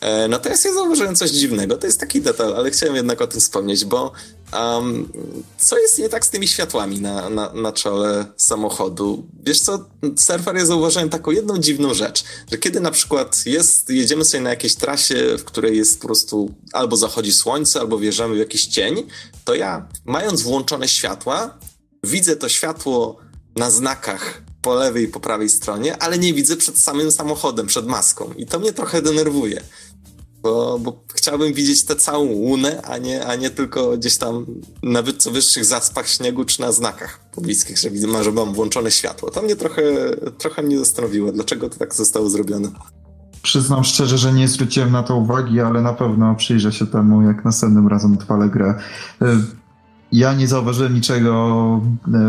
E, 0.00 0.28
natomiast 0.28 0.64
ja 0.64 0.72
zauważyłem 0.72 1.16
coś 1.16 1.30
dziwnego. 1.30 1.76
To 1.76 1.86
jest 1.86 2.00
taki 2.00 2.20
detal, 2.20 2.54
ale 2.56 2.70
chciałem 2.70 2.96
jednak 2.96 3.20
o 3.20 3.26
tym 3.26 3.40
wspomnieć, 3.40 3.84
bo 3.84 4.12
um, 4.54 5.12
co 5.58 5.78
jest 5.78 5.98
nie 5.98 6.08
tak 6.08 6.26
z 6.26 6.30
tymi 6.30 6.48
światłami 6.48 7.00
na, 7.00 7.30
na, 7.30 7.52
na 7.52 7.72
czole 7.72 8.26
samochodu? 8.36 9.26
Wiesz 9.42 9.60
co, 9.60 9.84
surfer 10.16 10.56
ja 10.56 10.66
zauważyłem 10.66 11.10
taką 11.10 11.30
jedną 11.30 11.58
dziwną 11.58 11.94
rzecz, 11.94 12.24
że 12.52 12.58
kiedy 12.58 12.80
na 12.80 12.90
przykład 12.90 13.46
jest, 13.46 13.90
jedziemy 13.90 14.24
sobie 14.24 14.42
na 14.42 14.50
jakiejś 14.50 14.74
trasie, 14.74 15.38
w 15.38 15.44
której 15.44 15.76
jest 15.76 16.00
po 16.00 16.06
prostu 16.06 16.54
albo 16.72 16.96
zachodzi 16.96 17.32
słońce, 17.32 17.80
albo 17.80 17.98
wjeżdżamy 17.98 18.34
w 18.34 18.38
jakiś 18.38 18.66
cień, 18.66 19.06
to 19.44 19.54
ja, 19.54 19.88
mając 20.04 20.42
włączone 20.42 20.88
światła, 20.88 21.58
widzę 22.04 22.36
to 22.36 22.48
światło 22.48 23.16
na 23.56 23.70
znakach 23.70 24.42
po 24.62 24.74
lewej 24.74 25.04
i 25.04 25.08
po 25.08 25.20
prawej 25.20 25.48
stronie, 25.48 26.02
ale 26.02 26.18
nie 26.18 26.34
widzę 26.34 26.56
przed 26.56 26.78
samym 26.78 27.12
samochodem, 27.12 27.66
przed 27.66 27.86
maską. 27.86 28.32
I 28.36 28.46
to 28.46 28.58
mnie 28.58 28.72
trochę 28.72 29.02
denerwuje 29.02 29.62
bo, 30.44 30.78
bo 30.78 31.04
chciałbym 31.14 31.52
widzieć 31.52 31.84
tę 31.84 31.96
całą 31.96 32.24
łunę, 32.24 32.82
a 32.82 32.98
nie, 32.98 33.26
a 33.26 33.34
nie 33.34 33.50
tylko 33.50 33.96
gdzieś 33.96 34.16
tam 34.16 34.46
na 34.82 35.02
co 35.18 35.30
wyższych 35.30 35.64
zaspach 35.64 36.08
śniegu 36.08 36.44
czy 36.44 36.60
na 36.60 36.72
znakach 36.72 37.20
pobliskich, 37.32 37.78
że 37.78 37.90
widzę, 37.90 38.24
że 38.24 38.32
mam 38.32 38.54
włączone 38.54 38.90
światło. 38.90 39.30
To 39.30 39.42
mnie 39.42 39.56
trochę, 39.56 39.82
trochę 40.38 40.62
mnie 40.62 40.78
zastanowiło, 40.78 41.32
dlaczego 41.32 41.68
to 41.68 41.78
tak 41.78 41.94
zostało 41.94 42.30
zrobione. 42.30 42.68
Przyznam 43.42 43.84
szczerze, 43.84 44.18
że 44.18 44.32
nie 44.32 44.48
zwróciłem 44.48 44.92
na 44.92 45.02
to 45.02 45.16
uwagi, 45.16 45.60
ale 45.60 45.82
na 45.82 45.92
pewno 45.92 46.34
przyjrzę 46.34 46.72
się 46.72 46.86
temu, 46.86 47.22
jak 47.22 47.44
następnym 47.44 47.88
razem 47.88 48.14
odpalę 48.14 48.48
grę. 48.48 48.74
Y, 49.22 49.26
ja 50.12 50.34
nie 50.34 50.48
zauważyłem 50.48 50.94
niczego 50.94 51.80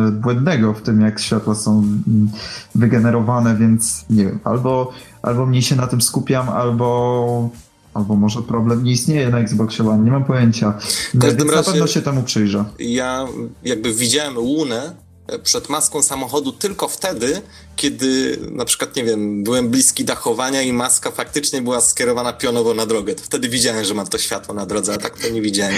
y, 0.08 0.12
błędnego 0.12 0.74
w 0.74 0.82
tym, 0.82 1.02
jak 1.02 1.20
światła 1.20 1.56
są 1.56 1.72
mm, 2.08 2.30
wygenerowane, 2.76 3.56
więc 3.56 4.06
nie 4.10 4.26
wiem, 4.26 4.40
albo, 4.44 4.92
albo 5.22 5.46
mniej 5.46 5.62
się 5.62 5.76
na 5.76 5.88
tym 5.88 6.02
skupiam, 6.02 6.50
albo 6.50 7.50
Albo 7.96 8.16
może 8.16 8.42
problem 8.42 8.84
nie 8.84 8.92
istnieje 8.92 9.30
na 9.30 9.40
Xboxie 9.40 9.90
One, 9.90 10.04
nie 10.04 10.12
mam 10.12 10.26
pojęcia. 10.26 10.74
W 11.14 11.20
każdym 11.20 11.50
razie 11.50 11.68
na 11.68 11.72
pewno 11.72 11.88
się 11.88 12.02
temu 12.02 12.24
przyjrzę. 12.24 12.66
Ja 12.80 13.28
jakby 13.64 13.94
widziałem 13.94 14.38
łunę 14.38 14.96
przed 15.44 15.70
maską 15.70 16.04
samochodu 16.04 16.52
tylko 16.52 16.88
wtedy, 16.88 17.42
kiedy 17.76 18.40
na 18.52 18.66
przykład, 18.66 18.96
nie 18.96 19.04
wiem, 19.04 19.44
byłem 19.44 19.70
bliski 19.70 20.06
dachowania 20.06 20.62
i 20.62 20.74
maska 20.74 21.12
faktycznie 21.12 21.62
była 21.62 21.82
skierowana 21.82 22.34
pionowo 22.34 22.74
na 22.74 22.86
drogę. 22.86 23.16
To 23.16 23.24
wtedy 23.24 23.50
widziałem, 23.50 23.86
że 23.86 23.94
mam 23.94 24.08
to 24.08 24.18
światło 24.18 24.56
na 24.56 24.66
drodze, 24.66 24.94
a 24.94 24.98
tak 24.98 25.18
to 25.18 25.30
nie 25.30 25.42
widziałem. 25.42 25.76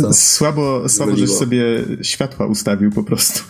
To 0.00 0.12
słabo, 0.36 0.88
słabo, 0.88 1.16
żeś 1.16 1.30
sobie 1.30 1.84
światła 2.02 2.46
ustawił 2.46 2.90
po 2.90 3.02
prostu. 3.02 3.40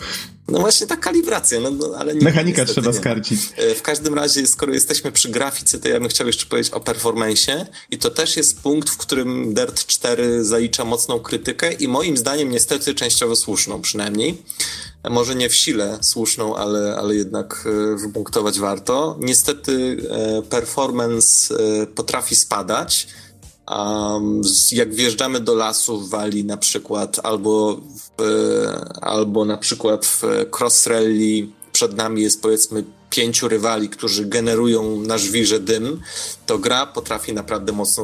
No 0.47 0.59
właśnie 0.59 0.87
ta 0.87 0.97
kalibracja, 0.97 1.59
no, 1.59 1.71
no 1.71 1.95
ale 1.97 2.15
nie. 2.15 2.21
Mechanika 2.21 2.65
trzeba 2.65 2.91
nie. 2.91 2.97
skarcić. 2.97 3.39
E, 3.57 3.75
w 3.75 3.81
każdym 3.81 4.13
razie, 4.13 4.47
skoro 4.47 4.73
jesteśmy 4.73 5.11
przy 5.11 5.29
grafice, 5.29 5.79
to 5.79 5.87
ja 5.87 5.99
bym 5.99 6.09
chciał 6.09 6.27
jeszcze 6.27 6.45
powiedzieć 6.45 6.73
o 6.73 6.79
performanceie 6.79 7.65
i 7.91 7.97
to 7.97 8.09
też 8.09 8.37
jest 8.37 8.59
punkt, 8.59 8.89
w 8.89 8.97
którym 8.97 9.53
Dirt 9.53 9.85
4 9.85 10.45
zalicza 10.45 10.85
mocną 10.85 11.19
krytykę 11.19 11.73
i 11.73 11.87
moim 11.87 12.17
zdaniem 12.17 12.49
niestety 12.51 12.95
częściowo 12.95 13.35
słuszną 13.35 13.81
przynajmniej 13.81 14.37
może 15.09 15.35
nie 15.35 15.49
w 15.49 15.55
sile 15.55 15.97
słuszną, 16.01 16.55
ale, 16.55 16.95
ale 16.95 17.15
jednak 17.15 17.65
e, 17.65 17.95
wypunktować 17.95 18.59
warto. 18.59 19.17
Niestety 19.19 19.97
e, 20.09 20.41
performance 20.41 21.55
e, 21.55 21.87
potrafi 21.87 22.35
spadać. 22.35 23.07
Um, 23.71 24.41
jak 24.71 24.93
wjeżdżamy 24.93 25.39
do 25.39 25.55
lasu 25.55 25.99
w 25.99 26.09
Walii 26.09 26.45
na 26.45 26.57
przykład, 26.57 27.19
albo, 27.23 27.75
w, 27.75 28.23
albo 29.01 29.45
na 29.45 29.57
przykład 29.57 30.05
w 30.05 30.23
cross 30.59 30.87
rally 30.87 31.47
przed 31.71 31.97
nami 31.97 32.21
jest 32.21 32.41
powiedzmy 32.41 32.83
pięciu 33.09 33.47
rywali, 33.47 33.89
którzy 33.89 34.25
generują 34.25 35.01
na 35.01 35.17
żwirze 35.17 35.59
dym, 35.59 36.01
to 36.45 36.59
gra 36.59 36.85
potrafi 36.85 37.33
naprawdę 37.33 37.71
mocno 37.71 38.03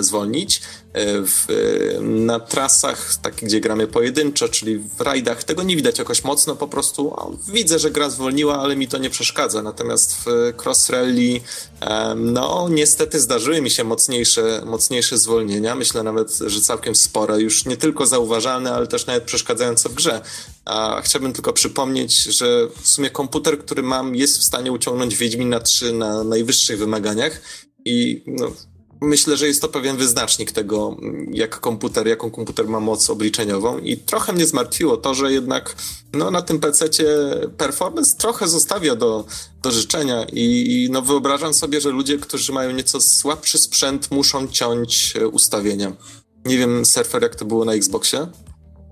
zwolnić. 0.00 0.62
E, 0.92 1.22
w, 1.22 1.46
e, 1.50 2.00
na 2.00 2.40
trasach, 2.40 3.16
takich 3.16 3.48
gdzie 3.48 3.60
gramy 3.60 3.86
pojedynczo, 3.86 4.48
czyli 4.48 4.78
w 4.78 5.00
rajdach, 5.00 5.44
tego 5.44 5.62
nie 5.62 5.76
widać 5.76 5.98
jakoś 5.98 6.24
mocno, 6.24 6.56
po 6.56 6.68
prostu 6.68 7.16
widzę, 7.48 7.78
że 7.78 7.90
gra 7.90 8.10
zwolniła, 8.10 8.58
ale 8.58 8.76
mi 8.76 8.88
to 8.88 8.98
nie 8.98 9.10
przeszkadza. 9.10 9.62
Natomiast 9.62 10.14
w 10.14 10.26
cross 10.64 10.90
rally, 10.90 11.40
no 12.16 12.68
niestety 12.70 13.20
zdarzyły 13.20 13.62
mi 13.62 13.70
się 13.70 13.84
mocniejsze, 13.84 14.62
mocniejsze 14.66 15.18
zwolnienia. 15.18 15.74
Myślę 15.74 16.02
nawet, 16.02 16.38
że 16.46 16.60
całkiem 16.60 16.94
spore, 16.94 17.40
już 17.40 17.64
nie 17.64 17.76
tylko 17.76 18.06
zauważalne, 18.06 18.72
ale 18.72 18.86
też 18.86 19.06
nawet 19.06 19.24
przeszkadzające 19.24 19.88
w 19.88 19.94
grze. 19.94 20.20
A 20.64 21.00
chciałbym 21.04 21.32
tylko 21.32 21.52
przypomnieć, 21.52 22.22
że 22.22 22.68
w 22.82 22.88
sumie 22.88 23.10
komputer, 23.10 23.58
który 23.58 23.82
mam, 23.82 24.16
jest 24.16 24.38
w 24.38 24.42
stanie 24.42 24.72
uciągnąć 24.72 25.16
Wiedźmina 25.16 25.60
3 25.60 25.92
na 25.92 26.24
najwyższych 26.24 26.78
wymaganiach 26.78 27.40
i 27.84 28.22
no, 28.26 28.52
myślę, 29.00 29.36
że 29.36 29.46
jest 29.46 29.62
to 29.62 29.68
pewien 29.68 29.96
wyznacznik 29.96 30.52
tego, 30.52 30.96
jak 31.30 31.60
komputer, 31.60 32.06
jaką 32.06 32.30
komputer 32.30 32.68
ma 32.68 32.80
moc 32.80 33.10
obliczeniową 33.10 33.78
i 33.78 33.96
trochę 33.96 34.32
mnie 34.32 34.46
zmartwiło 34.46 34.96
to, 34.96 35.14
że 35.14 35.32
jednak 35.32 35.76
no, 36.12 36.30
na 36.30 36.42
tym 36.42 36.60
PC-cie 36.60 37.06
performance 37.56 38.16
trochę 38.16 38.48
zostawia 38.48 38.96
do, 38.96 39.24
do 39.62 39.70
życzenia 39.70 40.26
i 40.32 40.88
no, 40.92 41.02
wyobrażam 41.02 41.54
sobie, 41.54 41.80
że 41.80 41.90
ludzie, 41.90 42.18
którzy 42.18 42.52
mają 42.52 42.72
nieco 42.72 43.00
słabszy 43.00 43.58
sprzęt 43.58 44.10
muszą 44.10 44.48
ciąć 44.48 45.16
e, 45.16 45.28
ustawienia. 45.28 45.92
Nie 46.44 46.58
wiem, 46.58 46.86
Surfer, 46.86 47.22
jak 47.22 47.34
to 47.34 47.44
było 47.44 47.64
na 47.64 47.72
Xboxie? 47.72 48.26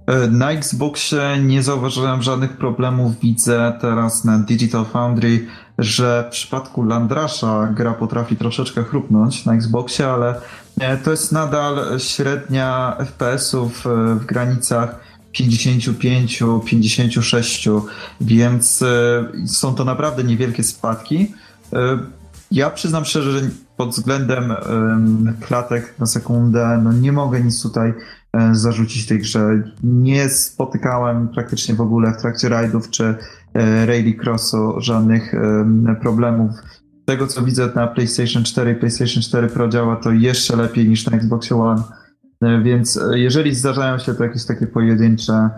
E, 0.07 0.27
na 0.27 0.53
Xboxie 0.53 1.39
nie 1.43 1.63
zauważyłem 1.63 2.23
żadnych 2.23 2.57
problemów. 2.57 3.13
Widzę 3.23 3.79
teraz 3.81 4.25
na 4.25 4.39
Digital 4.39 4.87
Foundry, 4.93 5.47
że 5.79 6.25
w 6.29 6.33
przypadku 6.33 6.83
Landrasza 6.83 7.69
gra 7.75 7.95
potrafi 7.95 8.37
troszeczkę 8.37 8.85
chrupnąć 8.85 9.45
na 9.45 9.55
Xboxie, 9.55 10.09
ale 10.09 10.41
e, 10.81 10.97
to 10.97 11.11
jest 11.11 11.33
nadal 11.33 11.99
średnia 11.99 12.97
FPS-ów 12.99 13.87
e, 13.87 14.15
w 14.15 14.27
granicach 14.27 15.07
55-56, 15.35 17.83
więc 18.21 18.85
są 19.47 19.75
to 19.75 19.85
naprawdę 19.85 20.25
niewielkie 20.25 20.63
spadki. 20.63 21.35
Ja 22.51 22.71
przyznam 22.71 23.05
szczerze, 23.05 23.33
że 23.33 23.41
pod 23.77 23.91
względem 23.91 24.55
klatek 25.41 25.95
na 25.99 26.07
sekundę 26.07 26.81
no 26.85 26.93
nie 26.93 27.13
mogę 27.13 27.41
nic 27.41 27.63
tutaj 27.63 27.95
E, 28.37 28.55
zarzucić 28.55 29.07
tej 29.07 29.19
grze. 29.19 29.63
Nie 29.83 30.29
spotykałem 30.29 31.29
praktycznie 31.29 31.75
w 31.75 31.81
ogóle 31.81 32.13
w 32.13 32.21
trakcie 32.21 32.49
rajdów 32.49 32.91
czy 32.91 33.15
e, 33.57 33.87
Rally 33.87 34.15
Crossu 34.15 34.81
żadnych 34.81 35.35
problemów. 36.01 36.51
Z 37.03 37.07
tego 37.07 37.27
co 37.27 37.43
widzę 37.43 37.69
na 37.75 37.87
PlayStation 37.87 38.45
4 38.45 38.73
i 38.73 38.75
PlayStation 38.75 39.23
4 39.23 39.49
Pro 39.49 39.69
działa 39.69 39.97
to 39.97 40.11
jeszcze 40.11 40.57
lepiej 40.57 40.89
niż 40.89 41.07
na 41.07 41.17
Xbox 41.17 41.53
One. 41.53 41.83
E, 42.43 42.63
więc 42.63 43.01
jeżeli 43.15 43.55
zdarzają 43.55 43.99
się 43.99 44.15
to 44.15 44.25
jakieś 44.25 44.45
takie 44.45 44.67
pojedyncze, 44.67 45.51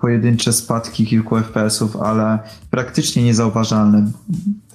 pojedyncze 0.00 0.52
spadki 0.52 1.06
kilku 1.06 1.36
FPS-ów, 1.36 1.96
ale 1.96 2.38
praktycznie 2.70 3.22
niezauważalne. 3.22 4.10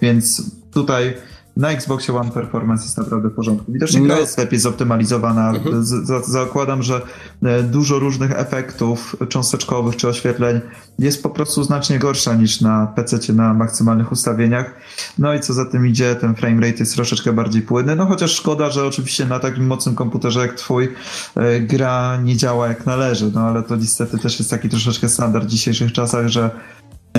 Więc 0.02 0.52
tutaj 0.72 1.14
na 1.58 1.72
Xboxie 1.72 2.18
One 2.18 2.32
performance 2.32 2.84
jest 2.84 2.98
naprawdę 2.98 3.30
w 3.30 3.34
porządku. 3.34 3.72
Widocznie 3.72 4.00
no. 4.00 4.06
gra 4.06 4.20
jest 4.20 4.38
lepiej 4.38 4.60
zoptymalizowana. 4.60 5.50
Mhm. 5.50 5.84
Z, 5.86 6.26
zakładam, 6.28 6.84
że 6.84 7.02
e, 7.44 7.64
dużo 7.64 8.00
różnych 8.00 8.32
efektów 8.32 9.16
cząsteczkowych 9.30 9.96
czy 9.96 10.08
oświetleń 10.08 10.62
jest 11.00 11.24
po 11.24 11.30
prostu 11.30 11.64
znacznie 11.64 12.00
gorsza 12.00 12.36
niż 12.36 12.62
na 12.62 12.88
PC 12.88 13.34
na 13.34 13.54
maksymalnych 13.54 14.12
ustawieniach. 14.12 14.76
No 15.18 15.34
i 15.34 15.40
co 15.40 15.54
za 15.54 15.66
tym 15.66 15.88
idzie, 15.88 16.16
ten 16.16 16.36
frame 16.36 16.62
rate 16.62 16.78
jest 16.78 16.96
troszeczkę 16.96 17.34
bardziej 17.34 17.62
płynny. 17.62 17.96
No 17.96 18.06
chociaż 18.06 18.32
szkoda, 18.32 18.70
że 18.70 18.86
oczywiście 18.86 19.26
na 19.26 19.40
takim 19.40 19.68
mocnym 19.68 19.96
komputerze 19.96 20.40
jak 20.40 20.54
twój 20.54 20.90
e, 21.36 21.60
gra 21.60 22.18
nie 22.24 22.38
działa 22.38 22.68
jak 22.68 22.86
należy. 22.86 23.32
No 23.34 23.42
ale 23.42 23.64
to 23.64 23.76
niestety 23.76 24.18
też 24.18 24.40
jest 24.40 24.52
taki 24.52 24.70
troszeczkę 24.70 25.10
standard 25.10 25.46
w 25.46 25.50
dzisiejszych 25.50 25.94
czasach, 25.94 26.28
że 26.28 26.50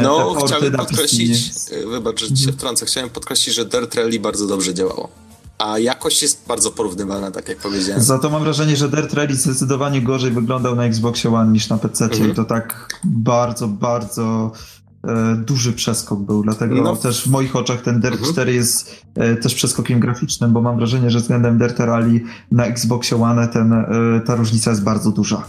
no, 0.02 0.34
chciałem 0.46 0.72
podkreślić, 0.72 1.52
e, 1.70 1.86
wybacz, 1.86 2.20
że 2.20 2.36
się 2.36 2.52
wtrącę, 2.52 2.86
chciałem 2.86 3.10
podkreślić, 3.10 3.54
że 3.54 3.64
Dirt 3.64 3.94
Rally 3.94 4.20
bardzo 4.20 4.46
dobrze 4.46 4.74
działało. 4.74 5.08
A 5.58 5.78
jakość 5.78 6.22
jest 6.22 6.44
bardzo 6.48 6.70
porównywalna, 6.70 7.30
tak 7.30 7.48
jak 7.48 7.58
powiedziałem. 7.58 8.02
Za 8.02 8.18
to 8.18 8.30
mam 8.30 8.42
wrażenie, 8.42 8.76
że 8.76 8.88
Dirt 8.88 9.14
Rally 9.14 9.34
zdecydowanie 9.34 10.02
gorzej 10.02 10.30
wyglądał 10.30 10.76
na 10.76 10.84
Xboxie 10.84 11.34
One 11.34 11.52
niż 11.52 11.68
na 11.68 11.78
PC 11.78 12.04
mhm. 12.04 12.30
i 12.30 12.34
to 12.34 12.44
tak 12.44 12.88
bardzo, 13.04 13.68
bardzo 13.68 14.52
e, 15.04 15.36
duży 15.36 15.72
przeskok 15.72 16.20
był, 16.20 16.42
dlatego 16.42 16.74
no. 16.74 16.96
też 16.96 17.24
w 17.24 17.30
moich 17.30 17.56
oczach 17.56 17.82
ten 17.82 18.00
Dirt 18.00 18.14
mhm. 18.14 18.32
4 18.32 18.54
jest 18.54 19.04
e, 19.14 19.36
też 19.36 19.54
przeskokiem 19.54 20.00
graficznym, 20.00 20.52
bo 20.52 20.60
mam 20.60 20.76
wrażenie, 20.76 21.10
że 21.10 21.18
względem 21.18 21.58
Dirt 21.58 21.78
Rally 21.78 22.20
na 22.50 22.66
Xboxie 22.66 23.22
One 23.22 23.48
ten, 23.48 23.72
e, 23.72 23.86
ta 24.26 24.36
różnica 24.36 24.70
jest 24.70 24.82
bardzo 24.82 25.10
duża. 25.10 25.44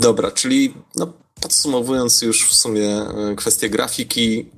Dobra, 0.00 0.30
czyli 0.30 0.74
no, 0.96 1.12
Podsumowując 1.48 2.22
już 2.22 2.48
w 2.48 2.54
sumie 2.54 2.88
e, 2.88 3.34
kwestię 3.36 3.70
grafiki 3.70 4.50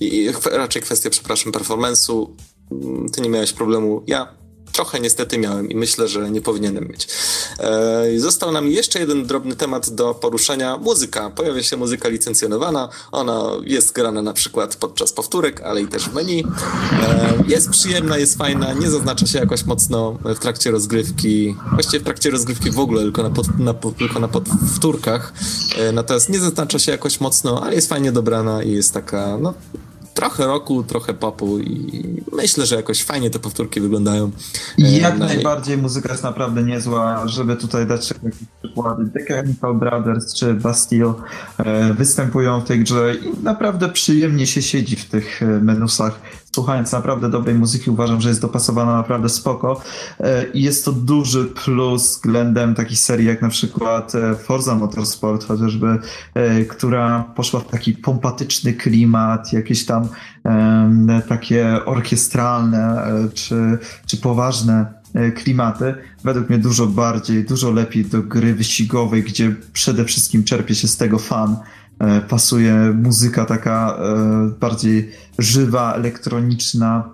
i 0.00 0.30
raczej 0.52 0.82
kwestię, 0.82 1.10
przepraszam, 1.10 1.52
performance'u, 1.52 2.26
mm, 2.72 3.08
ty 3.08 3.20
nie 3.20 3.28
miałeś 3.28 3.52
problemu. 3.52 4.02
Ja 4.06 4.28
trochę 4.74 5.00
niestety 5.00 5.38
miałem 5.38 5.70
i 5.70 5.76
myślę, 5.76 6.08
że 6.08 6.30
nie 6.30 6.40
powinienem 6.40 6.88
mieć. 6.88 7.08
E, 7.58 8.20
został 8.20 8.52
nam 8.52 8.68
jeszcze 8.68 8.98
jeden 8.98 9.26
drobny 9.26 9.56
temat 9.56 9.90
do 9.90 10.14
poruszenia. 10.14 10.76
Muzyka. 10.76 11.30
Pojawia 11.30 11.62
się 11.62 11.76
muzyka 11.76 12.08
licencjonowana. 12.08 12.88
Ona 13.12 13.42
jest 13.64 13.92
grana 13.92 14.22
na 14.22 14.32
przykład 14.32 14.76
podczas 14.76 15.12
powtórek, 15.12 15.60
ale 15.60 15.82
i 15.82 15.86
też 15.86 16.08
w 16.08 16.14
menu. 16.14 16.44
E, 16.92 17.34
jest 17.48 17.70
przyjemna, 17.70 18.18
jest 18.18 18.38
fajna, 18.38 18.72
nie 18.72 18.90
zaznacza 18.90 19.26
się 19.26 19.38
jakoś 19.38 19.64
mocno 19.64 20.18
w 20.24 20.38
trakcie 20.38 20.70
rozgrywki. 20.70 21.56
Właściwie 21.72 22.00
w 22.00 22.04
trakcie 22.04 22.30
rozgrywki 22.30 22.70
w 22.70 22.78
ogóle, 22.78 23.02
tylko 23.02 23.22
na, 23.22 23.30
pod, 23.30 23.58
na, 23.58 23.74
tylko 23.98 24.20
na 24.20 24.28
powtórkach. 24.28 25.32
E, 25.78 25.92
natomiast 25.92 26.28
nie 26.28 26.38
zaznacza 26.38 26.78
się 26.78 26.92
jakoś 26.92 27.20
mocno, 27.20 27.62
ale 27.62 27.74
jest 27.74 27.88
fajnie 27.88 28.12
dobrana 28.12 28.62
i 28.62 28.72
jest 28.72 28.94
taka, 28.94 29.38
no, 29.38 29.54
trochę 30.14 30.46
roku, 30.46 30.82
trochę 30.82 31.14
popu 31.14 31.58
i 31.58 32.02
myślę, 32.32 32.66
że 32.66 32.76
jakoś 32.76 33.02
fajnie 33.02 33.30
te 33.30 33.38
powtórki 33.38 33.80
wyglądają. 33.80 34.30
Jak 34.78 35.18
no 35.18 35.26
najbardziej 35.26 35.78
muzyka 35.78 36.12
jest 36.12 36.22
naprawdę 36.22 36.62
niezła, 36.62 37.28
żeby 37.28 37.56
tutaj 37.56 37.86
dać 37.86 38.10
jakieś 38.10 38.34
przykłady. 38.62 39.10
The 39.14 39.24
Chemical 39.24 39.74
Brothers 39.74 40.34
czy 40.34 40.54
Bastille 40.54 41.14
e, 41.58 41.94
występują 41.94 42.60
w 42.60 42.64
tej 42.64 42.80
grze 42.80 43.14
i 43.14 43.42
naprawdę 43.42 43.88
przyjemnie 43.88 44.46
się 44.46 44.62
siedzi 44.62 44.96
w 44.96 45.04
tych 45.04 45.42
e, 45.42 45.46
menusach 45.46 46.20
słuchając 46.54 46.92
naprawdę 46.92 47.30
dobrej 47.30 47.54
muzyki, 47.54 47.90
uważam, 47.90 48.20
że 48.20 48.28
jest 48.28 48.40
dopasowana 48.40 48.96
naprawdę 48.96 49.28
spoko. 49.28 49.80
E, 50.20 50.44
I 50.46 50.62
jest 50.62 50.84
to 50.84 50.92
duży 50.92 51.44
plus 51.44 52.02
względem 52.02 52.74
takich 52.74 52.98
serii 52.98 53.26
jak 53.26 53.42
na 53.42 53.48
przykład 53.48 54.14
e, 54.14 54.34
Forza 54.34 54.74
Motorsport, 54.74 55.46
chociażby, 55.46 55.98
e, 56.34 56.64
która 56.64 57.24
poszła 57.36 57.60
w 57.60 57.68
taki 57.68 57.92
pompatyczny 57.92 58.72
klimat, 58.72 59.52
jakieś 59.52 59.84
tam 59.84 60.08
takie 61.28 61.84
orkiestralne 61.84 63.06
czy, 63.34 63.78
czy 64.06 64.16
poważne 64.16 64.86
klimaty, 65.34 65.94
według 66.24 66.48
mnie 66.48 66.58
dużo 66.58 66.86
bardziej, 66.86 67.44
dużo 67.44 67.70
lepiej 67.70 68.04
do 68.04 68.22
gry 68.22 68.54
wyścigowej, 68.54 69.22
gdzie 69.22 69.54
przede 69.72 70.04
wszystkim 70.04 70.44
czerpie 70.44 70.74
się 70.74 70.88
z 70.88 70.96
tego 70.96 71.18
fan 71.18 71.56
pasuje 72.28 72.74
muzyka 72.94 73.44
taka 73.44 73.96
e, 73.98 74.50
bardziej 74.60 75.10
żywa, 75.38 75.94
elektroniczna, 75.94 77.08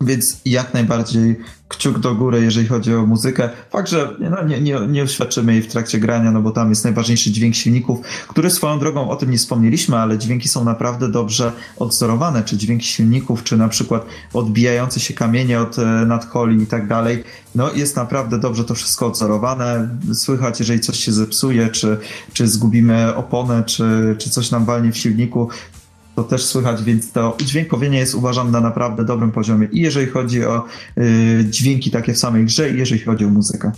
więc 0.00 0.40
jak 0.44 0.74
najbardziej 0.74 1.36
kciuk 1.68 1.98
do 1.98 2.14
góry, 2.14 2.42
jeżeli 2.42 2.66
chodzi 2.66 2.94
o 2.94 3.06
muzykę. 3.06 3.50
Fakt, 3.70 3.88
że 3.88 4.16
no, 4.30 4.42
nie, 4.42 4.60
nie, 4.60 4.80
nie 4.88 5.04
uświadczymy 5.04 5.52
jej 5.52 5.62
w 5.62 5.66
trakcie 5.66 5.98
grania, 5.98 6.30
no 6.30 6.42
bo 6.42 6.50
tam 6.50 6.70
jest 6.70 6.84
najważniejszy 6.84 7.30
dźwięk 7.30 7.54
silników, 7.54 8.00
który 8.28 8.50
swoją 8.50 8.78
drogą 8.78 9.10
o 9.10 9.16
tym 9.16 9.30
nie 9.30 9.38
wspomnieliśmy, 9.38 9.96
ale 9.96 10.18
dźwięki 10.18 10.48
są 10.48 10.64
naprawdę 10.64 11.08
dobrze 11.08 11.52
odzorowane, 11.76 12.42
czy 12.42 12.56
dźwięki 12.56 12.86
silników, 12.86 13.44
czy 13.44 13.56
na 13.56 13.68
przykład 13.68 14.06
odbijające 14.32 15.00
się 15.00 15.14
kamienie 15.14 15.60
od 15.60 15.78
e, 15.78 15.82
nadkoli 15.84 16.62
i 16.62 16.66
tak 16.66 16.88
dalej. 16.88 17.24
No 17.54 17.72
jest 17.72 17.96
naprawdę 17.96 18.38
dobrze 18.38 18.64
to 18.64 18.74
wszystko 18.74 19.06
odzorowane. 19.06 19.88
Słychać, 20.14 20.60
jeżeli 20.60 20.80
coś 20.80 20.98
się 20.98 21.12
zepsuje, 21.12 21.68
czy, 21.68 21.98
czy 22.32 22.48
zgubimy 22.48 23.14
oponę, 23.16 23.62
czy, 23.66 24.16
czy 24.18 24.30
coś 24.30 24.50
nam 24.50 24.64
walnie 24.64 24.92
w 24.92 24.98
silniku, 24.98 25.48
to 26.16 26.24
też 26.24 26.44
słychać, 26.44 26.82
więc 26.82 27.12
to 27.12 27.36
udźwiękowienie 27.40 27.98
jest 27.98 28.14
uważam 28.14 28.50
na 28.50 28.60
naprawdę 28.60 29.04
dobrym 29.04 29.32
poziomie 29.32 29.68
i 29.72 29.80
jeżeli 29.80 30.06
chodzi 30.06 30.44
o 30.44 30.64
y, 30.98 31.46
dźwięki 31.50 31.90
takie 31.90 32.14
w 32.14 32.18
samej 32.18 32.44
grze 32.44 32.70
i 32.70 32.78
jeżeli 32.78 33.00
chodzi 33.00 33.24
o 33.24 33.28
muzykę. 33.28 33.72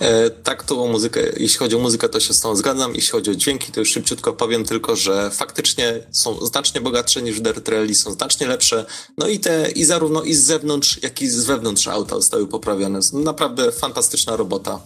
E, 0.00 0.30
tak, 0.30 0.64
to 0.64 0.82
o 0.82 0.86
muzykę, 0.86 1.20
jeśli 1.36 1.58
chodzi 1.58 1.76
o 1.76 1.78
muzykę, 1.78 2.08
to 2.08 2.20
się 2.20 2.34
z 2.34 2.40
tą 2.40 2.56
zgadzam. 2.56 2.94
Jeśli 2.94 3.10
chodzi 3.10 3.30
o 3.30 3.34
dźwięki, 3.34 3.72
to 3.72 3.80
już 3.80 3.90
szybciutko 3.90 4.32
powiem 4.32 4.64
tylko, 4.64 4.96
że 4.96 5.30
faktycznie 5.30 6.00
są 6.10 6.46
znacznie 6.46 6.80
bogatsze 6.80 7.22
niż 7.22 7.40
Dirt 7.40 7.68
Rally, 7.68 7.94
są 7.94 8.12
znacznie 8.12 8.46
lepsze. 8.46 8.86
No 9.18 9.28
i 9.28 9.38
te, 9.40 9.70
i 9.70 9.84
zarówno 9.84 10.22
i 10.22 10.34
z 10.34 10.42
zewnątrz, 10.44 11.02
jak 11.02 11.22
i 11.22 11.28
z 11.28 11.44
wewnątrz 11.44 11.88
auta 11.88 12.16
zostały 12.16 12.46
poprawione. 12.46 13.00
Naprawdę 13.12 13.72
fantastyczna 13.72 14.36
robota. 14.36 14.80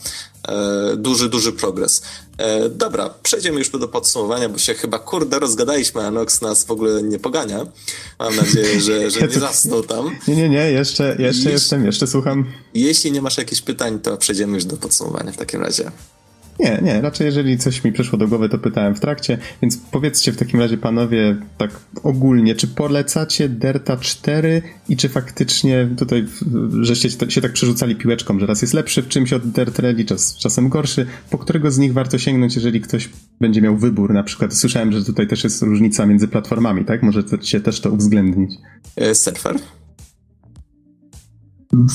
E, 0.49 0.97
duży, 0.97 1.29
duży 1.29 1.53
progres. 1.53 2.03
E, 2.39 2.69
dobra, 2.69 3.15
przejdziemy 3.23 3.59
już 3.59 3.71
do 3.71 3.89
podsumowania, 3.89 4.49
bo 4.49 4.59
się 4.59 4.75
chyba 4.75 4.99
kurde 4.99 5.39
rozgadaliśmy, 5.39 6.03
a 6.03 6.11
Nox 6.11 6.41
nas 6.41 6.65
w 6.65 6.71
ogóle 6.71 7.03
nie 7.03 7.19
pogania. 7.19 7.67
Mam 8.19 8.37
nadzieję, 8.37 8.81
że, 8.81 9.11
że 9.11 9.21
nie 9.21 9.41
zasnął 9.49 9.83
tam. 9.83 10.17
Nie, 10.29 10.37
nie, 10.37 10.49
nie, 10.49 10.73
jeszcze, 10.73 11.17
jeszcze 11.19 11.51
jestem, 11.51 11.87
jeszcze 11.87 12.07
słucham. 12.07 12.53
Jeśli 12.75 13.13
nie 13.13 13.23
masz 13.23 13.39
jakichś 13.39 13.61
pytań, 13.61 13.99
to 13.99 14.17
przejdziemy 14.17 14.55
już 14.55 14.65
do 14.65 14.77
podsumowania 14.77 15.02
w 15.33 15.37
takim 15.37 15.61
razie. 15.61 15.91
Nie, 16.61 16.81
nie, 16.83 17.01
raczej 17.01 17.25
jeżeli 17.25 17.59
coś 17.59 17.85
mi 17.85 17.93
przyszło 17.93 18.19
do 18.19 18.29
głowy, 18.29 18.49
to 18.49 18.59
pytałem 18.59 18.95
w 18.95 19.01
trakcie, 19.01 19.39
więc 19.63 19.77
powiedzcie 19.77 20.33
w 20.33 20.37
takim 20.37 20.61
razie 20.61 20.79
panowie 20.79 21.37
tak 21.59 21.71
ogólnie, 22.03 22.55
czy 22.55 22.69
polecacie 22.69 23.49
Derta 23.49 23.97
4 23.97 24.63
i 24.89 24.97
czy 24.97 25.09
faktycznie 25.09 25.89
tutaj 25.99 26.27
żeście 26.81 27.11
się 27.29 27.41
tak 27.41 27.53
przerzucali 27.53 27.97
piłeczką, 27.97 28.41
że 28.41 28.47
raz 28.47 28.63
jest 28.63 28.75
lepszy 28.75 29.03
w 29.03 29.09
czymś 29.09 29.33
od 29.33 29.43
Dirt 29.43 29.79
Rally, 29.79 30.05
czas, 30.05 30.37
czasem 30.37 30.69
gorszy, 30.69 31.07
po 31.31 31.39
którego 31.39 31.71
z 31.71 31.79
nich 31.79 31.93
warto 31.93 32.19
sięgnąć, 32.19 32.55
jeżeli 32.55 32.81
ktoś 32.81 33.09
będzie 33.41 33.63
miał 33.63 33.77
wybór, 33.77 34.13
na 34.13 34.23
przykład 34.23 34.55
słyszałem, 34.55 34.93
że 34.93 35.05
tutaj 35.05 35.29
też 35.29 35.45
jest 35.45 35.63
różnica 35.63 36.07
między 36.07 36.29
platformami, 36.29 36.85
tak? 36.85 37.03
Możecie 37.03 37.61
też 37.61 37.81
to 37.81 37.91
uwzględnić. 37.91 38.51
E, 38.97 39.15
surfer? 39.15 39.57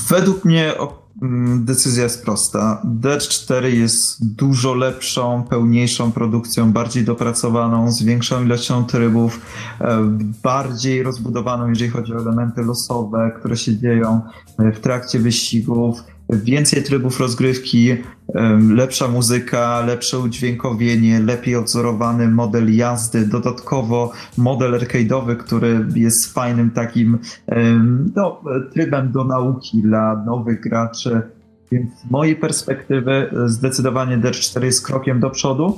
Według 0.10 0.46
mnie 0.46 0.74
decyzja 1.60 2.04
jest 2.04 2.24
prosta. 2.26 2.82
Dirt 2.86 3.28
4 3.28 3.72
jest 3.72 4.36
dużo 4.36 4.74
lepszą, 4.74 5.44
pełniejszą 5.50 6.12
produkcją, 6.12 6.72
bardziej 6.72 7.04
dopracowaną, 7.06 7.92
z 7.92 8.04
większą 8.04 8.46
ilością 8.46 8.86
trybów, 8.86 9.42
e, 9.82 10.18
bardziej 10.44 11.04
rozbudowaną, 11.04 11.70
jeżeli 11.70 11.90
chodzi 11.90 12.14
o 12.14 12.18
elementy 12.18 12.62
losowe, 12.62 13.32
które 13.40 13.58
się 13.58 13.78
dzieją 13.78 14.22
e, 14.60 14.72
w 14.72 14.80
trakcie 14.80 15.20
wyścigów 15.20 16.04
więcej 16.30 16.84
trybów 16.84 17.20
rozgrywki, 17.20 17.96
lepsza 18.70 19.08
muzyka, 19.08 19.86
lepsze 19.86 20.20
udźwiękowienie, 20.20 21.20
lepiej 21.20 21.56
odzorowany 21.56 22.28
model 22.28 22.76
jazdy, 22.76 23.26
dodatkowo 23.26 24.12
model 24.38 24.80
arcade'owy, 24.80 25.38
który 25.38 25.86
jest 25.96 26.34
fajnym 26.34 26.72
takim 26.72 27.18
no, 28.16 28.42
trybem 28.74 29.12
do 29.12 29.24
nauki 29.24 29.82
dla 29.82 30.24
nowych 30.26 30.62
graczy. 30.62 31.22
Więc 31.72 32.00
z 32.00 32.12
mojej 32.12 32.36
perspektywy 32.36 33.30
zdecydowanie 33.46 34.18
Dirt 34.18 34.38
4 34.40 34.66
jest 34.66 34.86
krokiem 34.86 35.20
do 35.20 35.30
przodu, 35.30 35.78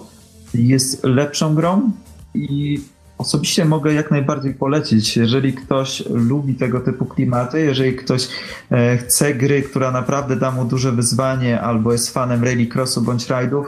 jest 0.53 1.03
lepszą 1.03 1.55
grą 1.55 1.91
i 2.33 2.79
Osobiście 3.19 3.65
mogę 3.65 3.93
jak 3.93 4.11
najbardziej 4.11 4.53
polecić, 4.53 5.17
jeżeli 5.17 5.53
ktoś 5.53 6.03
lubi 6.09 6.55
tego 6.55 6.79
typu 6.79 7.05
klimaty, 7.05 7.61
jeżeli 7.61 7.95
ktoś 7.95 8.27
e, 8.71 8.97
chce 8.97 9.33
gry, 9.33 9.61
która 9.61 9.91
naprawdę 9.91 10.35
da 10.35 10.51
mu 10.51 10.65
duże 10.65 10.91
wyzwanie, 10.91 11.61
albo 11.61 11.91
jest 11.91 12.13
fanem 12.13 12.43
rallycrossu 12.43 13.01
bądź 13.01 13.29
rajdów, 13.29 13.67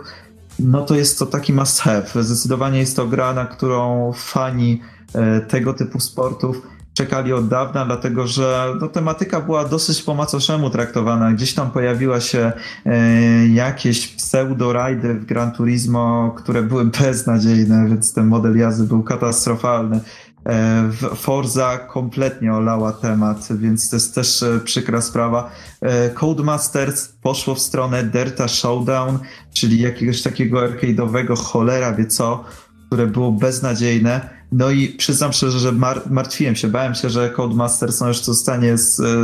no 0.60 0.86
to 0.86 0.96
jest 0.96 1.20
to 1.20 1.26
taki 1.26 1.54
must 1.54 1.80
have. 1.80 2.24
Zdecydowanie 2.24 2.80
jest 2.80 2.96
to 2.96 3.08
gra, 3.08 3.34
na 3.34 3.46
którą 3.46 4.12
fani 4.16 4.82
e, 5.16 5.42
tego 5.42 5.74
typu 5.74 6.00
sportów 6.00 6.62
czekali 6.94 7.34
od 7.34 7.48
dawna, 7.48 7.86
dlatego 7.86 8.28
że 8.28 8.74
no, 8.82 8.88
tematyka 8.88 9.42
była 9.42 9.66
dosyć 9.66 10.02
po 10.02 10.16
macoszemu 10.16 10.70
traktowana. 10.70 11.32
Gdzieś 11.32 11.54
tam 11.54 11.72
pojawiła 11.72 12.20
się 12.20 12.52
e, 12.86 13.48
jakieś 13.48 14.16
pseudo-rajdy 14.32 15.14
w 15.14 15.26
Gran 15.26 15.52
Turismo, 15.52 16.36
które 16.38 16.64
były 16.64 16.86
beznadziejne, 16.86 17.86
więc 17.90 18.14
ten 18.14 18.28
model 18.28 18.58
jazdy 18.58 18.84
był 18.84 19.04
katastrofalny. 19.04 20.00
E, 20.46 20.90
Forza 21.16 21.78
kompletnie 21.78 22.54
olała 22.54 22.92
temat, 22.92 23.48
więc 23.52 23.90
to 23.90 23.96
jest 23.96 24.16
też 24.16 24.44
e, 24.44 24.60
przykra 24.60 25.02
sprawa. 25.02 25.52
E, 25.82 26.10
Codemasters 26.10 27.08
poszło 27.08 27.56
w 27.56 27.60
stronę 27.60 28.04
Delta 28.04 28.48
Showdown, 28.48 29.20
czyli 29.54 29.82
jakiegoś 29.82 30.22
takiego 30.22 30.60
arcade'owego 30.60 31.38
cholera 31.38 31.94
wie 31.94 32.06
co, 32.06 32.44
które 32.88 33.08
było 33.08 33.32
beznadziejne. 33.32 34.30
No 34.52 34.70
i 34.70 34.88
przyznam 34.88 35.34
szczerze, 35.34 35.60
że 35.60 35.72
mar 35.72 36.02
martwiłem 36.10 36.56
się, 36.56 36.68
bałem 36.68 36.96
się, 36.96 37.10
że 37.10 37.30
Codemasters 37.30 38.02
no 38.02 38.08
już 38.08 38.24
zostanie 38.24 38.76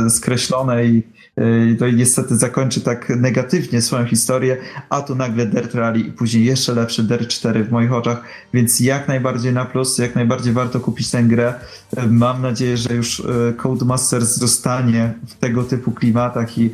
skreślone 0.08 0.84
i 0.84 1.02
to 1.78 1.90
niestety 1.90 2.36
zakończy 2.36 2.80
tak 2.80 3.08
negatywnie 3.16 3.82
swoją 3.82 4.06
historię, 4.06 4.56
a 4.88 5.00
tu 5.02 5.14
nagle 5.14 5.46
Dirt 5.46 5.74
Rally 5.74 6.00
i 6.00 6.12
później 6.12 6.44
jeszcze 6.44 6.74
lepszy 6.74 7.02
Dirt 7.02 7.28
4 7.28 7.64
w 7.64 7.70
moich 7.70 7.92
oczach, 7.92 8.22
więc 8.54 8.80
jak 8.80 9.08
najbardziej 9.08 9.52
na 9.52 9.64
plus, 9.64 9.98
jak 9.98 10.14
najbardziej 10.14 10.52
warto 10.52 10.80
kupić 10.80 11.10
tę 11.10 11.22
grę. 11.22 11.54
Mam 12.10 12.42
nadzieję, 12.42 12.76
że 12.76 12.94
już 12.94 13.20
e, 13.20 13.52
Codemasters 13.52 14.36
zostanie 14.36 15.14
w 15.26 15.34
tego 15.34 15.64
typu 15.64 15.92
klimatach 15.92 16.58
i 16.58 16.70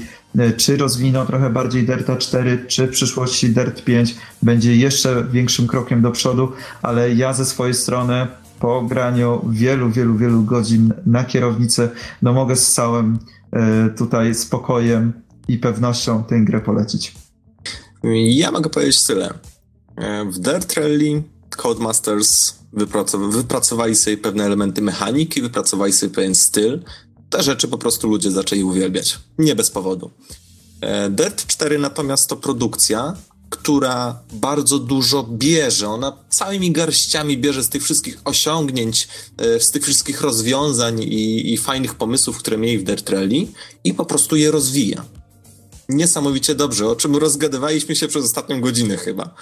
czy 0.57 0.77
rozwiną 0.77 1.27
trochę 1.27 1.51
bardziej 1.51 1.87
Delta 1.87 2.17
4, 2.17 2.65
czy 2.69 2.87
w 2.87 2.91
przyszłości 2.91 3.49
Dirt 3.49 3.85
5 3.85 4.17
będzie 4.43 4.77
jeszcze 4.77 5.25
większym 5.33 5.67
krokiem 5.67 6.03
do 6.03 6.11
przodu, 6.11 6.53
ale 6.83 7.15
ja 7.15 7.33
ze 7.33 7.45
swojej 7.45 7.75
strony 7.75 8.27
po 8.61 8.83
graniu 8.83 9.45
wielu, 9.51 9.91
wielu, 9.91 10.17
wielu 10.17 10.43
godzin 10.43 10.93
na 11.07 11.25
kierownicy, 11.25 11.91
no 12.23 12.33
mogę 12.33 12.57
z 12.57 12.73
całym 12.73 13.19
tutaj 13.97 14.35
spokojem 14.35 15.13
i 15.49 15.59
pewnością 15.59 16.25
tę 16.25 16.41
grę 16.41 16.61
polecić. 16.61 17.15
Ja 18.13 18.51
mogę 18.51 18.71
powiedzieć 18.71 19.05
tyle. 19.05 19.35
E, 19.97 20.25
w 20.25 20.39
Dirt 20.39 20.73
Rally 20.73 21.23
Codemasters 21.51 22.55
wypracowali 23.31 23.97
sobie 23.97 24.17
pewne 24.17 24.45
elementy 24.45 24.83
mechaniki, 24.83 25.43
wypracowali 25.43 25.93
sobie 25.93 26.15
pewien 26.15 26.35
styl. 26.35 26.83
Te 27.31 27.43
rzeczy 27.43 27.69
po 27.69 27.79
prostu 27.79 28.09
ludzie 28.09 28.31
zaczęli 28.31 28.65
uwielbiać. 28.65 29.19
Nie 29.39 29.55
bez 29.55 29.71
powodu. 29.71 30.11
E, 30.81 31.11
Dirt 31.11 31.47
4 31.47 31.79
natomiast 31.79 32.29
to 32.29 32.37
produkcja, 32.37 33.17
która 33.55 34.19
bardzo 34.33 34.79
dużo 34.79 35.23
bierze. 35.23 35.89
Ona 35.89 36.17
całymi 36.31 36.73
garściami 36.73 37.39
bierze 37.39 37.63
z 37.63 37.69
tych 37.69 37.83
wszystkich 37.83 38.21
osiągnięć, 38.25 39.09
e, 39.39 39.61
z 39.61 39.71
tych 39.71 39.83
wszystkich 39.83 40.21
rozwiązań 40.21 41.03
i, 41.03 41.53
i 41.53 41.57
fajnych 41.57 41.95
pomysłów, 41.95 42.39
które 42.39 42.59
mieli 42.59 42.79
w 42.79 42.85
Dirt 42.85 43.11
Rally 43.11 43.47
i 43.85 43.95
po 43.95 44.05
prostu 44.05 44.37
je 44.37 44.51
rozwija. 44.51 45.05
Niesamowicie 45.89 46.55
dobrze, 46.55 46.89
o 46.89 46.97
czym 46.97 47.17
rozgadywaliśmy 47.17 47.97
się 47.97 48.09
przez 48.09 48.25
ostatnią 48.25 48.61
godzinę 48.61 48.97
chyba. 48.97 49.35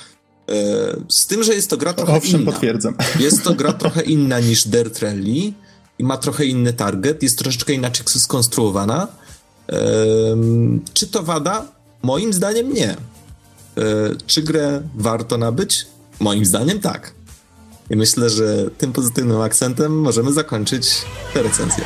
E, 0.49 0.97
z 1.09 1.27
tym, 1.27 1.43
że 1.43 1.55
jest 1.55 1.71
to 1.71 1.77
gra 1.77 1.93
trochę 1.93 2.13
Owszem, 2.13 2.43
inna. 2.43 2.53
potwierdzam. 2.53 2.95
Jest 3.21 3.43
to 3.43 3.55
gra 3.55 3.73
trochę 3.73 4.03
inna 4.03 4.41
niż 4.41 4.69
Dirt 4.69 4.99
Rally 4.99 5.53
i 5.99 6.05
ma 6.05 6.17
trochę 6.17 6.45
inny 6.47 6.73
target, 6.73 7.23
jest 7.23 7.39
troszeczkę 7.39 7.73
inaczej 7.73 8.07
skonstruowana. 8.07 9.09
Czy 10.95 11.07
to 11.07 11.23
wada? 11.23 11.69
Moim 12.03 12.33
zdaniem 12.33 12.73
nie. 12.73 12.97
E, 13.79 13.83
czy 14.27 14.43
grę 14.43 14.83
warto 14.95 15.39
nabyć? 15.39 15.87
Moim 16.21 16.45
zdaniem 16.45 16.81
tak. 16.81 17.15
I 17.91 17.97
myślę, 17.97 18.31
że 18.31 18.71
tym 18.79 18.93
pozytywnym 18.93 19.41
akcentem 19.41 20.01
możemy 20.01 20.33
zakończyć 20.33 21.03
tę 21.35 21.43
recenzję. 21.43 21.85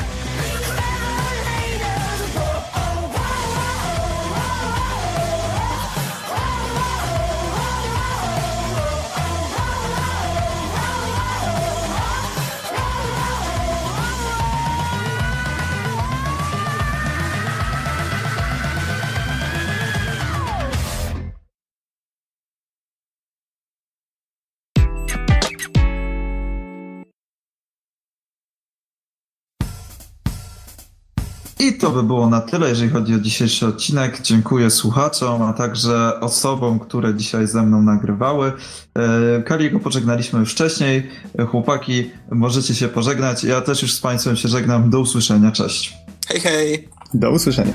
I 31.76 31.78
to 31.78 31.90
by 31.90 32.02
było 32.02 32.30
na 32.30 32.40
tyle, 32.40 32.68
jeżeli 32.68 32.90
chodzi 32.90 33.14
o 33.14 33.18
dzisiejszy 33.18 33.66
odcinek. 33.66 34.22
Dziękuję 34.22 34.70
słuchaczom, 34.70 35.42
a 35.42 35.52
także 35.52 36.20
osobom, 36.20 36.78
które 36.78 37.14
dzisiaj 37.14 37.46
ze 37.46 37.62
mną 37.62 37.82
nagrywały. 37.82 38.52
E, 38.94 39.42
Kaliego 39.42 39.80
pożegnaliśmy 39.80 40.40
już 40.40 40.52
wcześniej. 40.52 41.08
Chłopaki, 41.48 42.10
możecie 42.30 42.74
się 42.74 42.88
pożegnać. 42.88 43.44
Ja 43.44 43.60
też 43.60 43.82
już 43.82 43.94
z 43.94 44.00
Państwem 44.00 44.36
się 44.36 44.48
żegnam. 44.48 44.90
Do 44.90 45.00
usłyszenia. 45.00 45.52
Cześć. 45.52 45.94
Hej, 46.28 46.40
hej. 46.40 46.88
Do 47.14 47.30
usłyszenia. 47.30 47.72